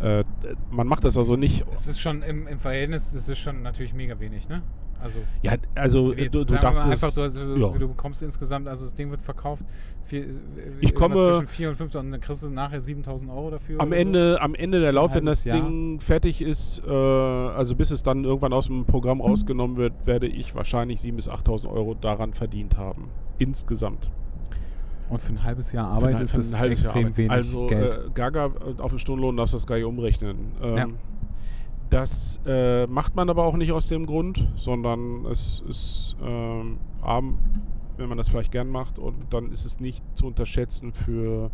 [0.00, 0.24] Äh,
[0.70, 1.64] man macht das also nicht.
[1.72, 4.62] das ist schon im, im Verhältnis, das ist schon natürlich mega wenig, ne?
[5.00, 7.04] Also, Ja, also jetzt du, du dachtest.
[7.04, 7.78] einfach, du, also, ja.
[7.78, 9.62] du bekommst insgesamt, also das Ding wird verkauft,
[10.02, 10.26] vier,
[10.80, 13.80] Ich komme- zwischen 4 und 5 und dann kriegst du nachher 7000 Euro dafür.
[13.80, 15.60] am Ende, am Ende der Lauf, wenn das Jahr.
[15.60, 20.26] Ding fertig ist, äh, also bis es dann irgendwann aus dem Programm rausgenommen wird, werde
[20.26, 23.08] ich wahrscheinlich 7.000 bis 8.000 Euro daran verdient haben.
[23.38, 24.04] Insgesamt.
[24.04, 24.10] So.
[25.14, 27.16] Und für ein halbes Jahr Arbeit ein- ist das ein halbes Jahr extrem Arbeit.
[27.16, 27.92] wenig Also Geld.
[28.08, 30.36] Äh, Gaga äh, auf den Stundenlohn darfst du das gar nicht umrechnen.
[30.62, 30.86] Ähm, Ja.
[31.90, 37.38] Das äh, macht man aber auch nicht aus dem Grund, sondern es ist ähm, arm,
[37.96, 41.50] wenn man das vielleicht gern macht und dann ist es nicht zu unterschätzen für,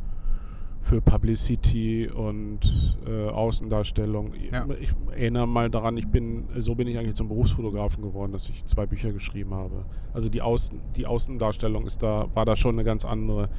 [0.82, 4.32] für Publicity und äh, Außendarstellung.
[4.50, 4.66] Ja.
[4.80, 8.64] Ich erinnere mal daran, ich bin, so bin ich eigentlich zum Berufsfotografen geworden, dass ich
[8.66, 9.84] zwei Bücher geschrieben habe.
[10.12, 13.50] Also die, Außen, die Außendarstellung ist da, war da schon eine ganz andere.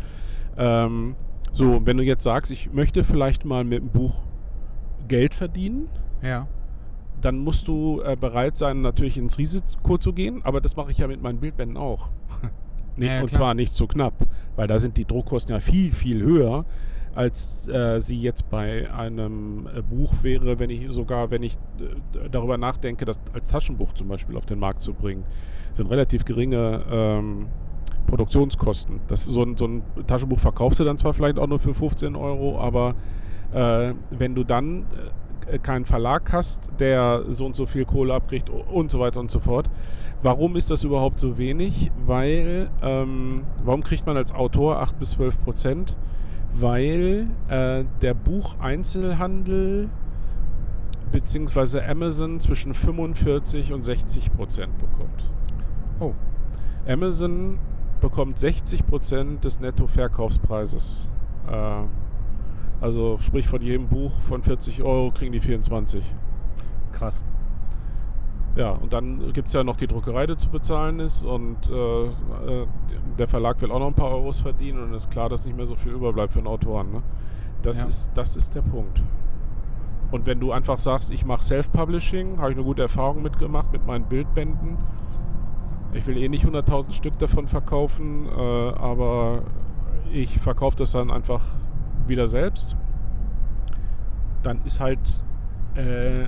[0.57, 1.15] Ähm,
[1.53, 4.13] so, wenn du jetzt sagst, ich möchte vielleicht mal mit dem Buch
[5.07, 5.87] Geld verdienen,
[6.21, 6.47] ja.
[7.25, 10.99] Dann musst du äh, bereit sein, natürlich ins Risiko zu gehen, aber das mache ich
[10.99, 12.09] ja mit meinen Bildbänden auch.
[12.95, 14.13] nee, Ja, ja, und zwar nicht so knapp,
[14.55, 16.65] weil da sind die Druckkosten ja viel, viel höher,
[17.15, 22.29] als äh, sie jetzt bei einem äh, Buch wäre, wenn ich sogar, wenn ich äh,
[22.29, 25.23] darüber nachdenke, das als Taschenbuch zum Beispiel auf den Markt zu bringen.
[25.69, 27.47] Das sind relativ geringe ähm,
[28.05, 28.99] Produktionskosten.
[29.07, 32.15] Das, so, ein, so ein Taschenbuch verkaufst du dann zwar vielleicht auch nur für 15
[32.15, 32.93] Euro, aber
[33.51, 34.85] äh, wenn du dann äh,
[35.61, 39.39] keinen Verlag hast, der so und so viel Kohle abkriegt und so weiter und so
[39.39, 39.69] fort.
[40.21, 41.91] Warum ist das überhaupt so wenig?
[42.05, 45.95] Weil, ähm, warum kriegt man als Autor 8 bis 12 Prozent?
[46.53, 49.89] Weil äh, der Bucheinzelhandel
[51.11, 51.81] bzw.
[51.81, 55.29] Amazon zwischen 45 und 60 Prozent bekommt.
[55.99, 56.13] Oh.
[56.87, 57.59] Amazon
[58.01, 61.09] bekommt 60 Prozent des Nettoverkaufspreises.
[61.49, 61.83] Äh,
[62.81, 66.03] also sprich von jedem Buch von 40 Euro kriegen die 24.
[66.91, 67.23] Krass.
[68.55, 72.05] Ja, und dann gibt es ja noch die Druckerei, die zu bezahlen ist und äh,
[72.05, 72.67] äh,
[73.17, 75.67] der Verlag will auch noch ein paar Euros verdienen und ist klar, dass nicht mehr
[75.67, 76.91] so viel überbleibt für einen Autoren.
[76.91, 77.01] Ne?
[77.63, 77.87] Das, Ja.
[77.89, 79.01] ist, das ist der Punkt.
[80.11, 83.85] Und wenn du einfach sagst, ich mache Self-Publishing, habe ich eine gute Erfahrung mitgemacht mit
[83.85, 84.77] meinen Bildbänden.
[85.93, 89.41] Ich will eh nicht 100.000 Stück davon verkaufen, äh, aber
[90.13, 91.41] ich verkaufe das dann einfach
[92.07, 92.75] wieder selbst.
[94.43, 94.99] Dann ist halt
[95.75, 96.27] äh,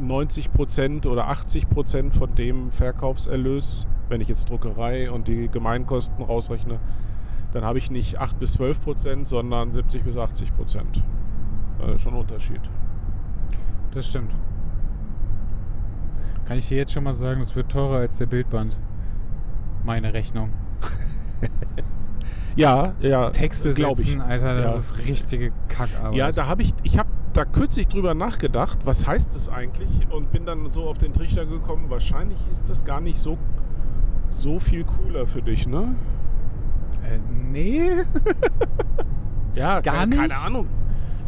[0.00, 6.80] 90% oder 80% von dem Verkaufserlös, wenn ich jetzt Druckerei und die Gemeinkosten rausrechne,
[7.52, 10.50] dann habe ich nicht 8 bis 12%, sondern 70 bis 80%.
[11.78, 12.60] Das ist schon ein Unterschied.
[13.92, 14.32] Das stimmt.
[16.46, 18.76] Kann ich dir jetzt schon mal sagen, das wird teurer als der Bildband.
[19.84, 20.50] Meine Rechnung.
[22.56, 24.20] Ja, ja, Texte glaube ich.
[24.20, 24.78] Alter, das Ja.
[24.78, 26.14] ist richtige Kackarbeit.
[26.14, 30.30] Ja, da habe ich, ich habe da kürzlich drüber nachgedacht, was heißt es eigentlich und
[30.32, 33.38] bin dann so auf den Trichter gekommen, wahrscheinlich ist das gar nicht so,
[34.28, 35.94] so viel cooler für dich, ne?
[37.04, 37.18] Äh,
[37.50, 37.82] nee.
[39.54, 40.46] Ja, Gar keine, keine nicht?
[40.46, 40.66] Ahnung.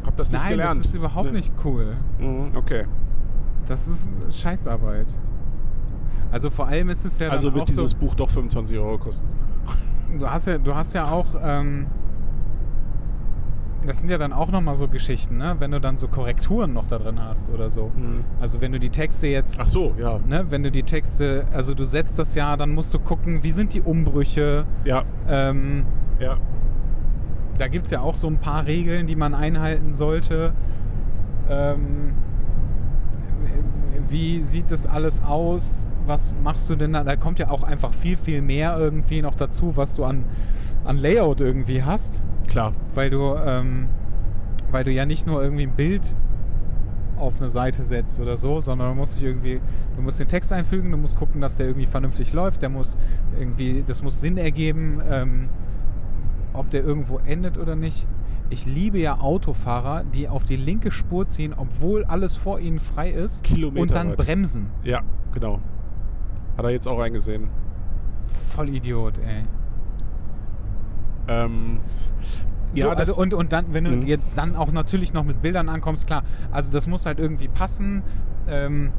[0.07, 0.81] Hab das nicht Nein, gelernt.
[0.81, 1.33] das ist überhaupt Ne.
[1.37, 1.95] nicht cool.
[2.19, 2.87] Mhm, okay.
[3.67, 5.07] Das ist Scheißarbeit.
[6.33, 9.27] Also vor allem ist es ja also wird dieses so, Buch doch 25 Euro kosten.
[10.19, 11.87] Du hast ja, du hast ja auch, ähm,
[13.87, 15.57] das sind ja dann auch nochmal so Geschichten, ne?
[15.59, 17.91] Wenn du dann so Korrekturen noch da drin hast oder so.
[18.41, 20.19] Also wenn du die Texte jetzt, Ach so, ja.
[20.27, 23.53] ne, wenn du die Texte, also du setzt das ja, dann musst du gucken, wie
[23.53, 24.65] sind die Umbrüche.
[24.85, 25.85] Ja, Ähm,
[26.19, 26.39] ja.
[27.59, 30.55] da gibt es ja auch so ein paar Regeln, die man einhalten sollte.
[31.51, 32.15] Ähm,
[34.09, 35.85] wie sieht das alles aus?
[36.07, 37.03] Was machst du denn da?
[37.05, 40.25] Da kommt ja auch einfach viel, viel mehr irgendwie noch dazu, was du an,
[40.85, 42.23] an Layout irgendwie hast.
[42.47, 42.73] Klar.
[42.93, 43.89] Weil du, ähm,
[44.71, 46.15] weil du ja nicht nur irgendwie ein Bild
[47.17, 49.61] auf eine Seite setzt oder so, sondern du musst dich irgendwie,
[49.97, 52.99] du musst den Text einfügen, du musst gucken, dass der irgendwie vernünftig läuft, der muss
[53.39, 55.49] irgendwie, das muss Sinn ergeben, ähm,
[56.53, 58.07] ob der irgendwo endet oder nicht.
[58.51, 63.11] Ich liebe ja Autofahrer, die auf die linke Spur ziehen, obwohl alles vor ihnen frei
[63.11, 64.17] ist Kilometer und dann weit.
[64.19, 64.67] bremsen.
[64.83, 65.03] Ja,
[65.33, 65.61] genau.
[66.57, 67.49] Hat er jetzt auch eingesehen.
[68.33, 69.45] Voll Idiot, ey.
[71.29, 71.79] Ähm,
[72.73, 74.19] So, ja, also und, und dann, wenn du Mhm.
[74.35, 78.03] dann auch natürlich noch mit Bildern ankommst, klar, also das muss halt irgendwie passen.
[78.49, 78.93] Ähm,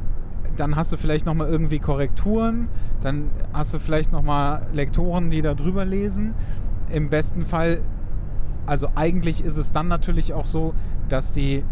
[0.55, 2.69] dann hast du vielleicht nochmal irgendwie Korrekturen,
[3.01, 6.33] dann hast du vielleicht nochmal Lektoren, die da drüber lesen.
[6.89, 7.81] Im besten Fall,
[8.65, 10.73] also eigentlich ist es dann natürlich auch so,
[11.09, 11.65] dass die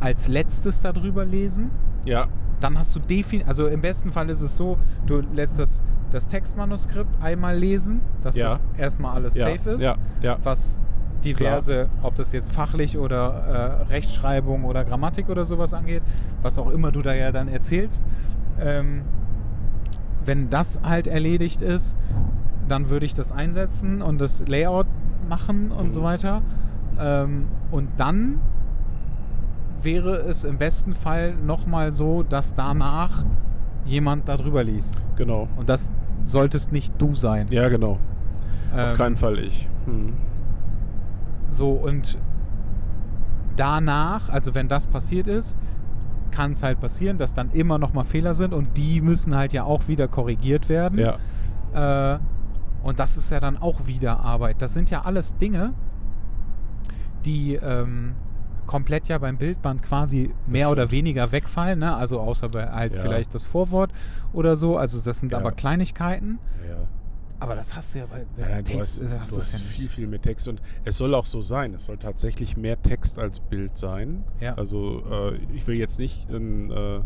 [0.00, 1.70] als letztes da drüber lesen.
[2.04, 2.26] ja,
[2.64, 6.28] Dann hast du definitiv, also im besten Fall ist es so, du lässt das, das
[6.28, 8.48] Textmanuskript einmal lesen, dass Ja.
[8.48, 10.78] das erstmal alles ja, safe ist ja, was
[11.22, 16.02] diverse, ob das jetzt fachlich oder äh, Rechtschreibung oder Grammatik oder sowas angeht,
[16.40, 18.02] was auch immer du da ja dann erzählst.
[18.58, 19.02] Ähm,
[20.24, 21.98] wenn das halt erledigt ist,
[22.66, 24.86] dann würde ich das einsetzen und das Layout
[25.28, 25.92] machen und Mhm.
[25.92, 26.40] so weiter.
[26.98, 28.40] Ähm, und dann
[29.84, 33.24] wäre es im besten Fall nochmal so, dass danach
[33.84, 35.02] jemand darüber liest.
[35.16, 35.48] Genau.
[35.56, 35.90] Und das
[36.24, 37.46] solltest nicht du sein.
[37.50, 37.98] Ja, genau.
[38.72, 39.68] Auf Ähm, keinen Fall ich.
[39.84, 40.14] Hm.
[41.50, 42.18] So, und
[43.56, 45.56] danach, also wenn das passiert ist,
[46.30, 49.52] kann es halt passieren, dass dann immer noch mal Fehler sind und die müssen halt
[49.52, 50.98] ja auch wieder korrigiert werden.
[50.98, 52.14] Ja.
[52.14, 52.18] Äh,
[52.82, 54.60] und das ist ja dann auch wieder Arbeit.
[54.60, 55.72] Das sind ja alles Dinge,
[57.24, 58.14] die ähm,
[58.66, 61.78] komplett ja beim Bildband quasi mehr oder weniger wegfallen.
[61.80, 61.94] Ne?
[61.94, 63.00] Also außer bei halt Ja.
[63.02, 63.92] vielleicht das Vorwort
[64.32, 64.76] oder so.
[64.76, 65.38] Also das sind Ja.
[65.38, 66.38] aber Kleinigkeiten.
[66.68, 66.76] ja.
[67.40, 69.88] Aber das hast du ja bei, bei nein, du hast, äh, du du hast viel,
[69.88, 71.74] viel mehr Text und es soll auch so sein.
[71.74, 74.24] Es soll tatsächlich mehr Text als Bild sein.
[74.56, 77.00] Also äh, ich will jetzt nicht ein, äh,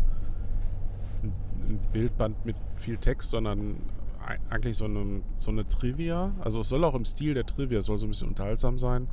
[1.23, 3.77] ein Bildband mit viel Text, sondern
[4.25, 6.31] ei- eigentlich so eine, so eine Trivia.
[6.39, 9.07] Also es soll auch im Stil der Trivia, soll so ein bisschen unterhaltsam sein,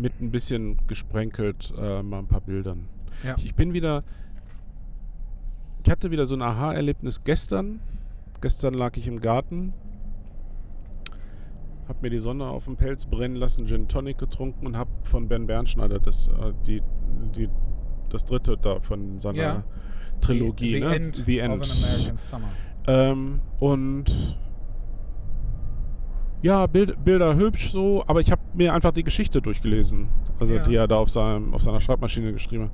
[0.00, 2.86] mit ein bisschen gesprenkelt äh, mal ein paar Bildern.
[3.24, 3.36] Ja.
[3.38, 4.02] Ich, bin wieder,
[5.84, 7.80] ich hatte wieder so ein Aha-Erlebnis gestern.
[8.40, 9.74] Gestern lag ich im Garten,
[11.88, 15.28] habe mir die Sonne auf dem Pelz brennen lassen, Gin Tonic getrunken und habe von
[15.28, 16.82] Ben Bernschneider das, äh, die,
[17.36, 17.50] die,
[18.08, 19.64] das dritte da von seiner Ja.
[20.22, 20.94] Trilogie, The, ne?
[20.94, 21.62] End, The End.
[21.62, 22.48] of an American Summer.
[22.86, 24.38] Ähm, und
[26.42, 30.62] ja, Bild, Bilder hübsch so, aber ich habe mir einfach die Geschichte durchgelesen, also Ja.
[30.62, 32.70] die er da auf, seinem, auf seiner Schreibmaschine geschrieben hat.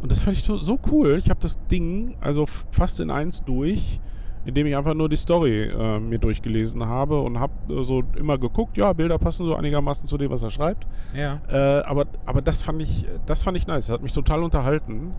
[0.00, 1.16] Und das fand ich so, so cool.
[1.18, 4.00] Ich habe das Ding also fast in eins durch,
[4.44, 8.38] indem ich einfach nur die Story äh, mir durchgelesen habe und habe äh, so immer
[8.38, 10.86] geguckt, ja, Bilder passen so einigermaßen zu dem, was er schreibt.
[11.14, 11.40] Ja.
[11.48, 13.88] Äh, aber, aber das fand ich, das fand ich nice.
[13.88, 15.12] Das hat mich total unterhalten.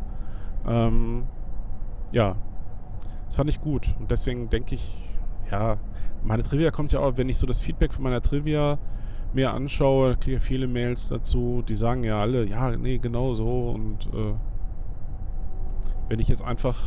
[0.65, 1.23] Ähm,
[2.13, 2.37] ja,
[3.25, 3.93] das fand ich gut.
[3.99, 4.97] Und deswegen denke ich,
[5.51, 5.75] ja,
[6.23, 8.77] meine Trivia kommt ja auch, wenn ich so das Feedback von meiner Trivia
[9.33, 13.71] mir anschaue, kriege ich viele Mails dazu, die sagen ja alle, ja, nee, genau so.
[13.71, 14.33] Und äh,
[16.07, 16.77] wenn ich jetzt einfach,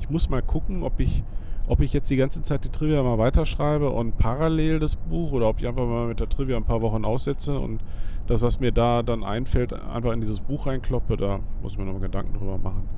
[0.00, 1.22] ich muss mal gucken, ob ich,
[1.68, 5.48] ob ich jetzt die ganze Zeit die Trivia mal weiterschreibe und parallel das Buch oder
[5.48, 7.82] ob ich einfach mal mit der Trivia ein paar Wochen aussetze und
[8.26, 11.84] das, was mir da dann einfällt, einfach in dieses Buch reinkloppe, da muss ich mir
[11.84, 12.88] nochmal Gedanken drüber machen.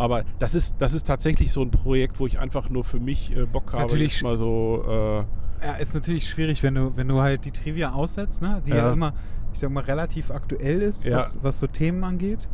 [0.00, 3.36] Aber das ist, das ist tatsächlich so ein Projekt, wo ich einfach nur für mich
[3.36, 7.06] äh, Bock Ist habe, natürlich mal so, äh, Ja, ist natürlich schwierig, wenn du, wenn
[7.08, 8.62] du halt die Trivia aussetzt, ne?
[8.66, 8.76] die ja.
[8.78, 8.92] Ja.
[8.92, 9.12] immer,
[9.52, 11.18] ich sag mal, relativ aktuell ist, Ja.
[11.18, 12.48] was, was so Themen angeht.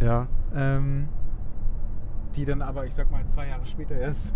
[0.00, 0.26] ja.
[0.54, 1.08] Ähm,
[2.36, 4.32] die dann aber, ich sag mal, zwei Jahre später erst.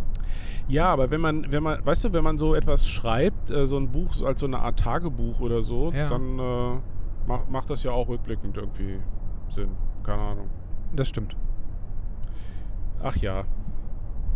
[0.66, 3.76] Ja, aber wenn man, wenn man, weißt du, wenn man so etwas schreibt, äh, so
[3.76, 6.08] ein Buch als so eine Art Tagebuch oder so, Ja.
[6.08, 6.80] dann äh,
[7.28, 8.98] macht, macht das ja auch rückblickend irgendwie
[9.54, 9.68] Sinn.
[10.02, 10.50] Keine Ahnung.
[10.96, 11.36] Das stimmt.
[13.04, 13.44] Ach ja.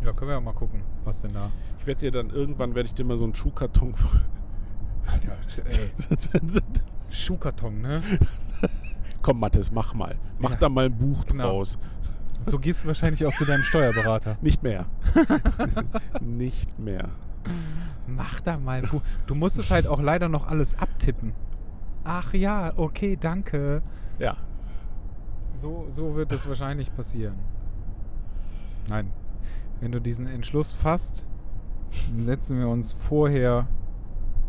[0.05, 1.51] Ja, können wir ja mal gucken, was denn da.
[1.79, 3.95] Ich werde dir dann irgendwann werde ich dir mal so einen Schuhkarton.
[5.07, 5.33] Alter,
[5.65, 5.91] ey.
[7.11, 8.03] Schuhkarton, ne?
[9.23, 10.17] Komm, Mathis, mach mal.
[10.39, 10.57] Mach Ja.
[10.57, 11.45] da mal ein Buch Genau.
[11.45, 11.79] draus.
[12.43, 14.37] So gehst du wahrscheinlich auch zu deinem Steuerberater.
[14.43, 14.87] Nicht mehr.
[16.21, 17.09] Nicht mehr.
[18.07, 19.03] Mach da mal ein Buch.
[19.27, 21.33] Du musst es halt auch leider noch alles abtippen.
[22.05, 23.83] Ach ja, okay, danke.
[24.19, 24.37] Ja.
[25.57, 27.37] So, so wird es wahrscheinlich passieren.
[28.89, 29.11] Nein.
[29.81, 31.25] Wenn du diesen Entschluss fasst,
[32.19, 33.67] setzen wir uns vorher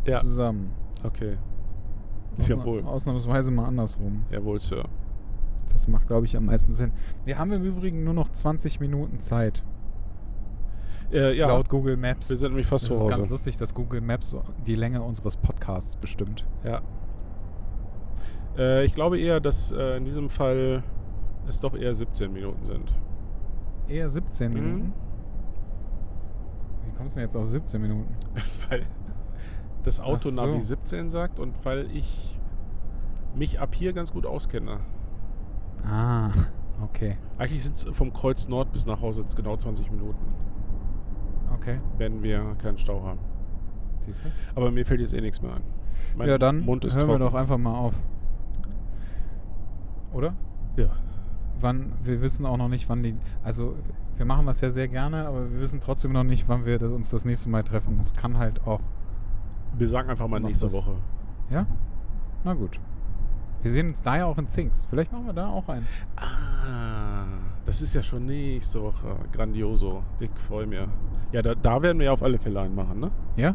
[0.06, 0.20] Ja.
[0.20, 0.72] zusammen.
[1.04, 1.36] Okay.
[2.38, 2.82] Ausna Jawohl.
[2.84, 4.24] Ausnahmsweise mal andersrum.
[4.30, 4.84] Jawohl, Sir.
[5.72, 6.92] Das macht, glaube ich, am meisten Sinn.
[7.24, 9.62] Wir haben im Übrigen nur noch 20 Minuten Zeit.
[11.12, 11.48] Äh, ja.
[11.48, 12.30] Laut Google Maps.
[12.30, 13.30] wir sind nämlich fast das zu ist ganz Hause.
[13.30, 14.36] lustig, dass Google Maps
[14.66, 16.44] die Länge unseres Podcasts bestimmt.
[16.64, 16.82] Ja.
[18.56, 20.82] Äh, ich glaube eher, dass äh, in diesem Fall
[21.48, 22.92] es doch eher 17 Minuten sind.
[23.90, 24.54] Eher 17 Mhm.
[24.58, 24.92] Minuten.
[26.86, 28.14] Wie kommst du denn jetzt auf 17 Minuten?
[28.70, 28.86] weil
[29.82, 30.68] das Autonavi so.
[30.74, 32.38] 17 sagt und weil ich
[33.34, 34.78] mich ab hier ganz gut auskenne.
[35.84, 36.30] Ah,
[36.82, 37.16] okay.
[37.38, 40.18] Eigentlich sind es vom Kreuz Nord bis nach Hause jetzt genau 20 Minuten,
[41.54, 41.80] Okay.
[41.98, 43.18] wenn wir keinen Stau haben.
[44.00, 44.28] Siehst du?
[44.54, 45.62] Aber mir fällt jetzt eh nichts mehr ein.
[46.16, 47.08] Mein ja, dann Mund hören trocken.
[47.08, 47.94] wir doch einfach mal auf.
[50.12, 50.34] Oder?
[50.76, 50.88] Ja.
[51.60, 53.14] Wann, wir wissen auch noch nicht, wann die.
[53.42, 53.76] Also,
[54.16, 56.90] wir machen das ja sehr gerne, aber wir wissen trotzdem noch nicht, wann wir das,
[56.92, 57.98] uns das nächste Mal treffen.
[58.00, 58.80] Es kann halt auch.
[59.76, 60.72] Wir sagen einfach mal nächste was.
[60.74, 60.96] Woche.
[61.50, 61.66] Ja?
[62.44, 62.80] Na gut.
[63.62, 64.86] Wir sehen uns da ja auch in Zings.
[64.88, 65.86] Vielleicht machen wir da auch einen.
[66.16, 67.24] Ah,
[67.66, 69.16] das ist ja schon nächste Woche.
[69.32, 70.02] Grandioso.
[70.18, 70.80] Ich freue mich.
[71.32, 73.10] Ja, da, da werden wir ja auf alle Fälle einen machen, ne?
[73.36, 73.54] Ja?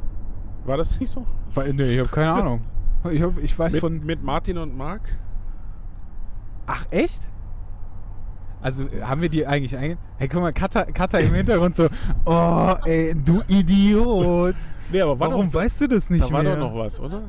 [0.66, 1.26] War das nicht so?
[1.54, 2.62] Weil, nee, ich habe keine Ahnung.
[3.12, 4.06] Ich, hab, ich weiß Mit, von.
[4.06, 5.02] mit Martin und Marc?
[6.68, 7.30] Ach, echt?
[8.66, 9.98] Also äh, haben wir die eigentlich einge...
[10.18, 11.88] Hey, guck mal, Katha, Katha im Hintergrund so,
[12.26, 14.56] oh, ey, du Idiot.
[14.92, 16.56] Nee, aber war Warum doch, weißt du das nicht da war mehr?
[16.56, 17.22] doch noch was, oder?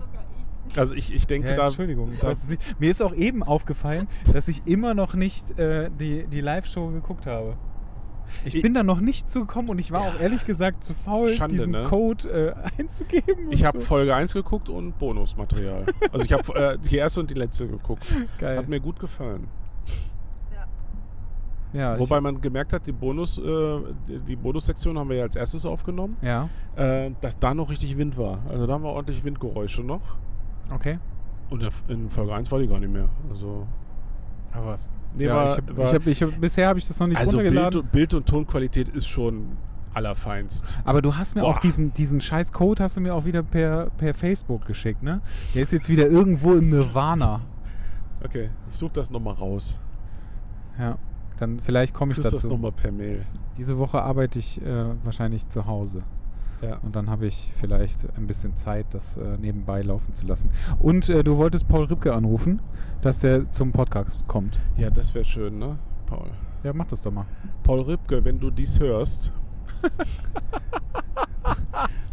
[0.76, 1.66] Also ich, ich denke Ja, da.
[1.66, 2.81] Entschuldigung, ich da, weiß es nicht.
[2.81, 7.26] Mir ist auch eben aufgefallen, dass ich immer noch nicht äh, die, die Live-Show geguckt
[7.26, 7.56] habe.
[8.47, 11.28] Ich Ich- bin da noch nicht zugekommen und ich war auch ehrlich gesagt zu faul,
[11.34, 11.84] Schande, diesen ne?
[11.84, 13.52] Code äh, einzugeben.
[13.52, 13.86] Ich habe so.
[13.86, 15.84] Folge 1 geguckt und Bonusmaterial.
[16.12, 18.06] Also ich habe äh, die erste und die letzte geguckt.
[18.39, 18.56] Geil.
[18.56, 19.48] Hat mir gut gefallen.
[21.72, 21.98] Ja.
[21.98, 23.80] Wobei man gemerkt hat, die Bonus, äh,
[24.26, 28.16] die, Bonussektion haben wir ja als erstes aufgenommen, ja, äh, dass da noch richtig Wind
[28.16, 28.38] war.
[28.48, 30.00] Also da haben wir ordentlich Windgeräusche noch.
[30.72, 30.98] okay.
[31.48, 33.08] Und in Folge 1 war die gar nicht mehr.
[33.30, 33.68] Also,
[34.52, 34.88] Aber was?
[35.16, 37.06] nee, ja, war, ich hab, war, ich hab, ich hab, bisher habe ich das noch
[37.06, 37.80] nicht also Bild, runtergeladen.
[37.82, 39.56] und- Bild und Tonqualität ist schon
[39.94, 40.64] allerfeinst.
[40.84, 41.50] Aber du hast mir Boah.
[41.50, 45.20] auch diesen, diesen scheiß Code hast du mir auch wieder per, per Facebook geschickt, ne?
[45.54, 47.42] Der ist jetzt wieder irgendwo im Nirvana.
[48.24, 49.78] Okay, ich suche das nochmal raus.
[50.78, 50.98] Ja,
[51.39, 52.48] dann vielleicht komme ich Kriegst das dazu.
[52.48, 53.24] nochmal per Mail.
[53.58, 56.02] Diese Woche arbeite ich äh, wahrscheinlich zu Hause.
[56.62, 56.78] Ja.
[56.82, 60.50] Und dann habe ich vielleicht ein bisschen Zeit, das äh, nebenbei laufen zu lassen.
[60.78, 62.60] Und äh, du wolltest Paul Ripke anrufen,
[63.02, 64.58] dass der zum Podcast kommt.
[64.78, 66.28] ja, das wäre schön, ne, Paul?
[66.65, 67.26] Ja, mach das doch mal.
[67.62, 69.31] Paul Ripke, wenn du dies hörst.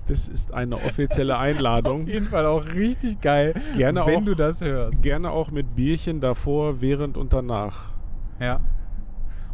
[0.07, 2.05] das ist eine offizielle Einladung.
[2.07, 5.01] jeden Fall auch richtig geil, Gerne wenn auch- du das hörst.
[5.03, 7.93] Gerne auch mit Bierchen davor, während und danach.
[8.39, 8.59] Ja.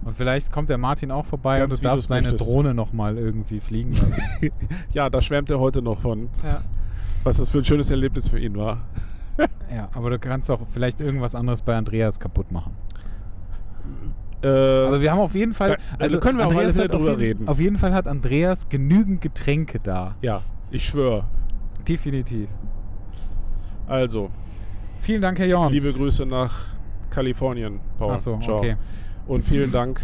[0.04, 2.50] Und vielleicht kommt der Martin auch vorbei Ganz und du darfst seine möchtest.
[2.50, 4.22] Drohne nochmal irgendwie fliegen lassen.
[4.94, 6.62] Ja, da schwärmt er heute noch von, ja.
[7.24, 8.82] was das für ein schönes Erlebnis für ihn war.
[9.74, 12.74] ja, aber du kannst auch vielleicht irgendwas anderes bei Andreas kaputt machen.
[14.42, 15.72] Äh, Aber wir haben auf jeden Fall.
[15.72, 17.48] Da- also können wir Fälle hat auf drüber jeden, reden.
[17.50, 20.16] Auf jeden Fall hat Andreas genügend Getränke da.
[20.22, 21.26] ja, ich schwöre.
[21.88, 22.48] Definitiv.
[23.88, 24.30] Also,
[25.02, 25.74] Vielen Dank, Herr Jorns.
[25.74, 26.54] liebe Grüße nach
[27.10, 28.14] Kalifornien, Paul.
[28.14, 28.78] Achso, okay.
[29.30, 30.02] Und vielen Dank,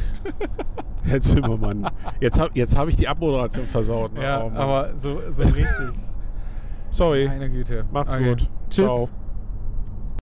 [1.04, 1.90] Herr Zimmermann.
[2.22, 4.14] Jetzt habe jetzt hab ich die Abmoderation versaut.
[4.14, 4.24] ne?
[4.24, 5.66] Ja, Oh aber so, so richtig.
[6.92, 7.28] Sorry.
[7.28, 7.86] Meine Güte.
[7.92, 8.30] Macht's Okay.
[8.30, 8.50] gut.
[8.70, 8.86] Tschüss.
[8.86, 9.10] Ciao.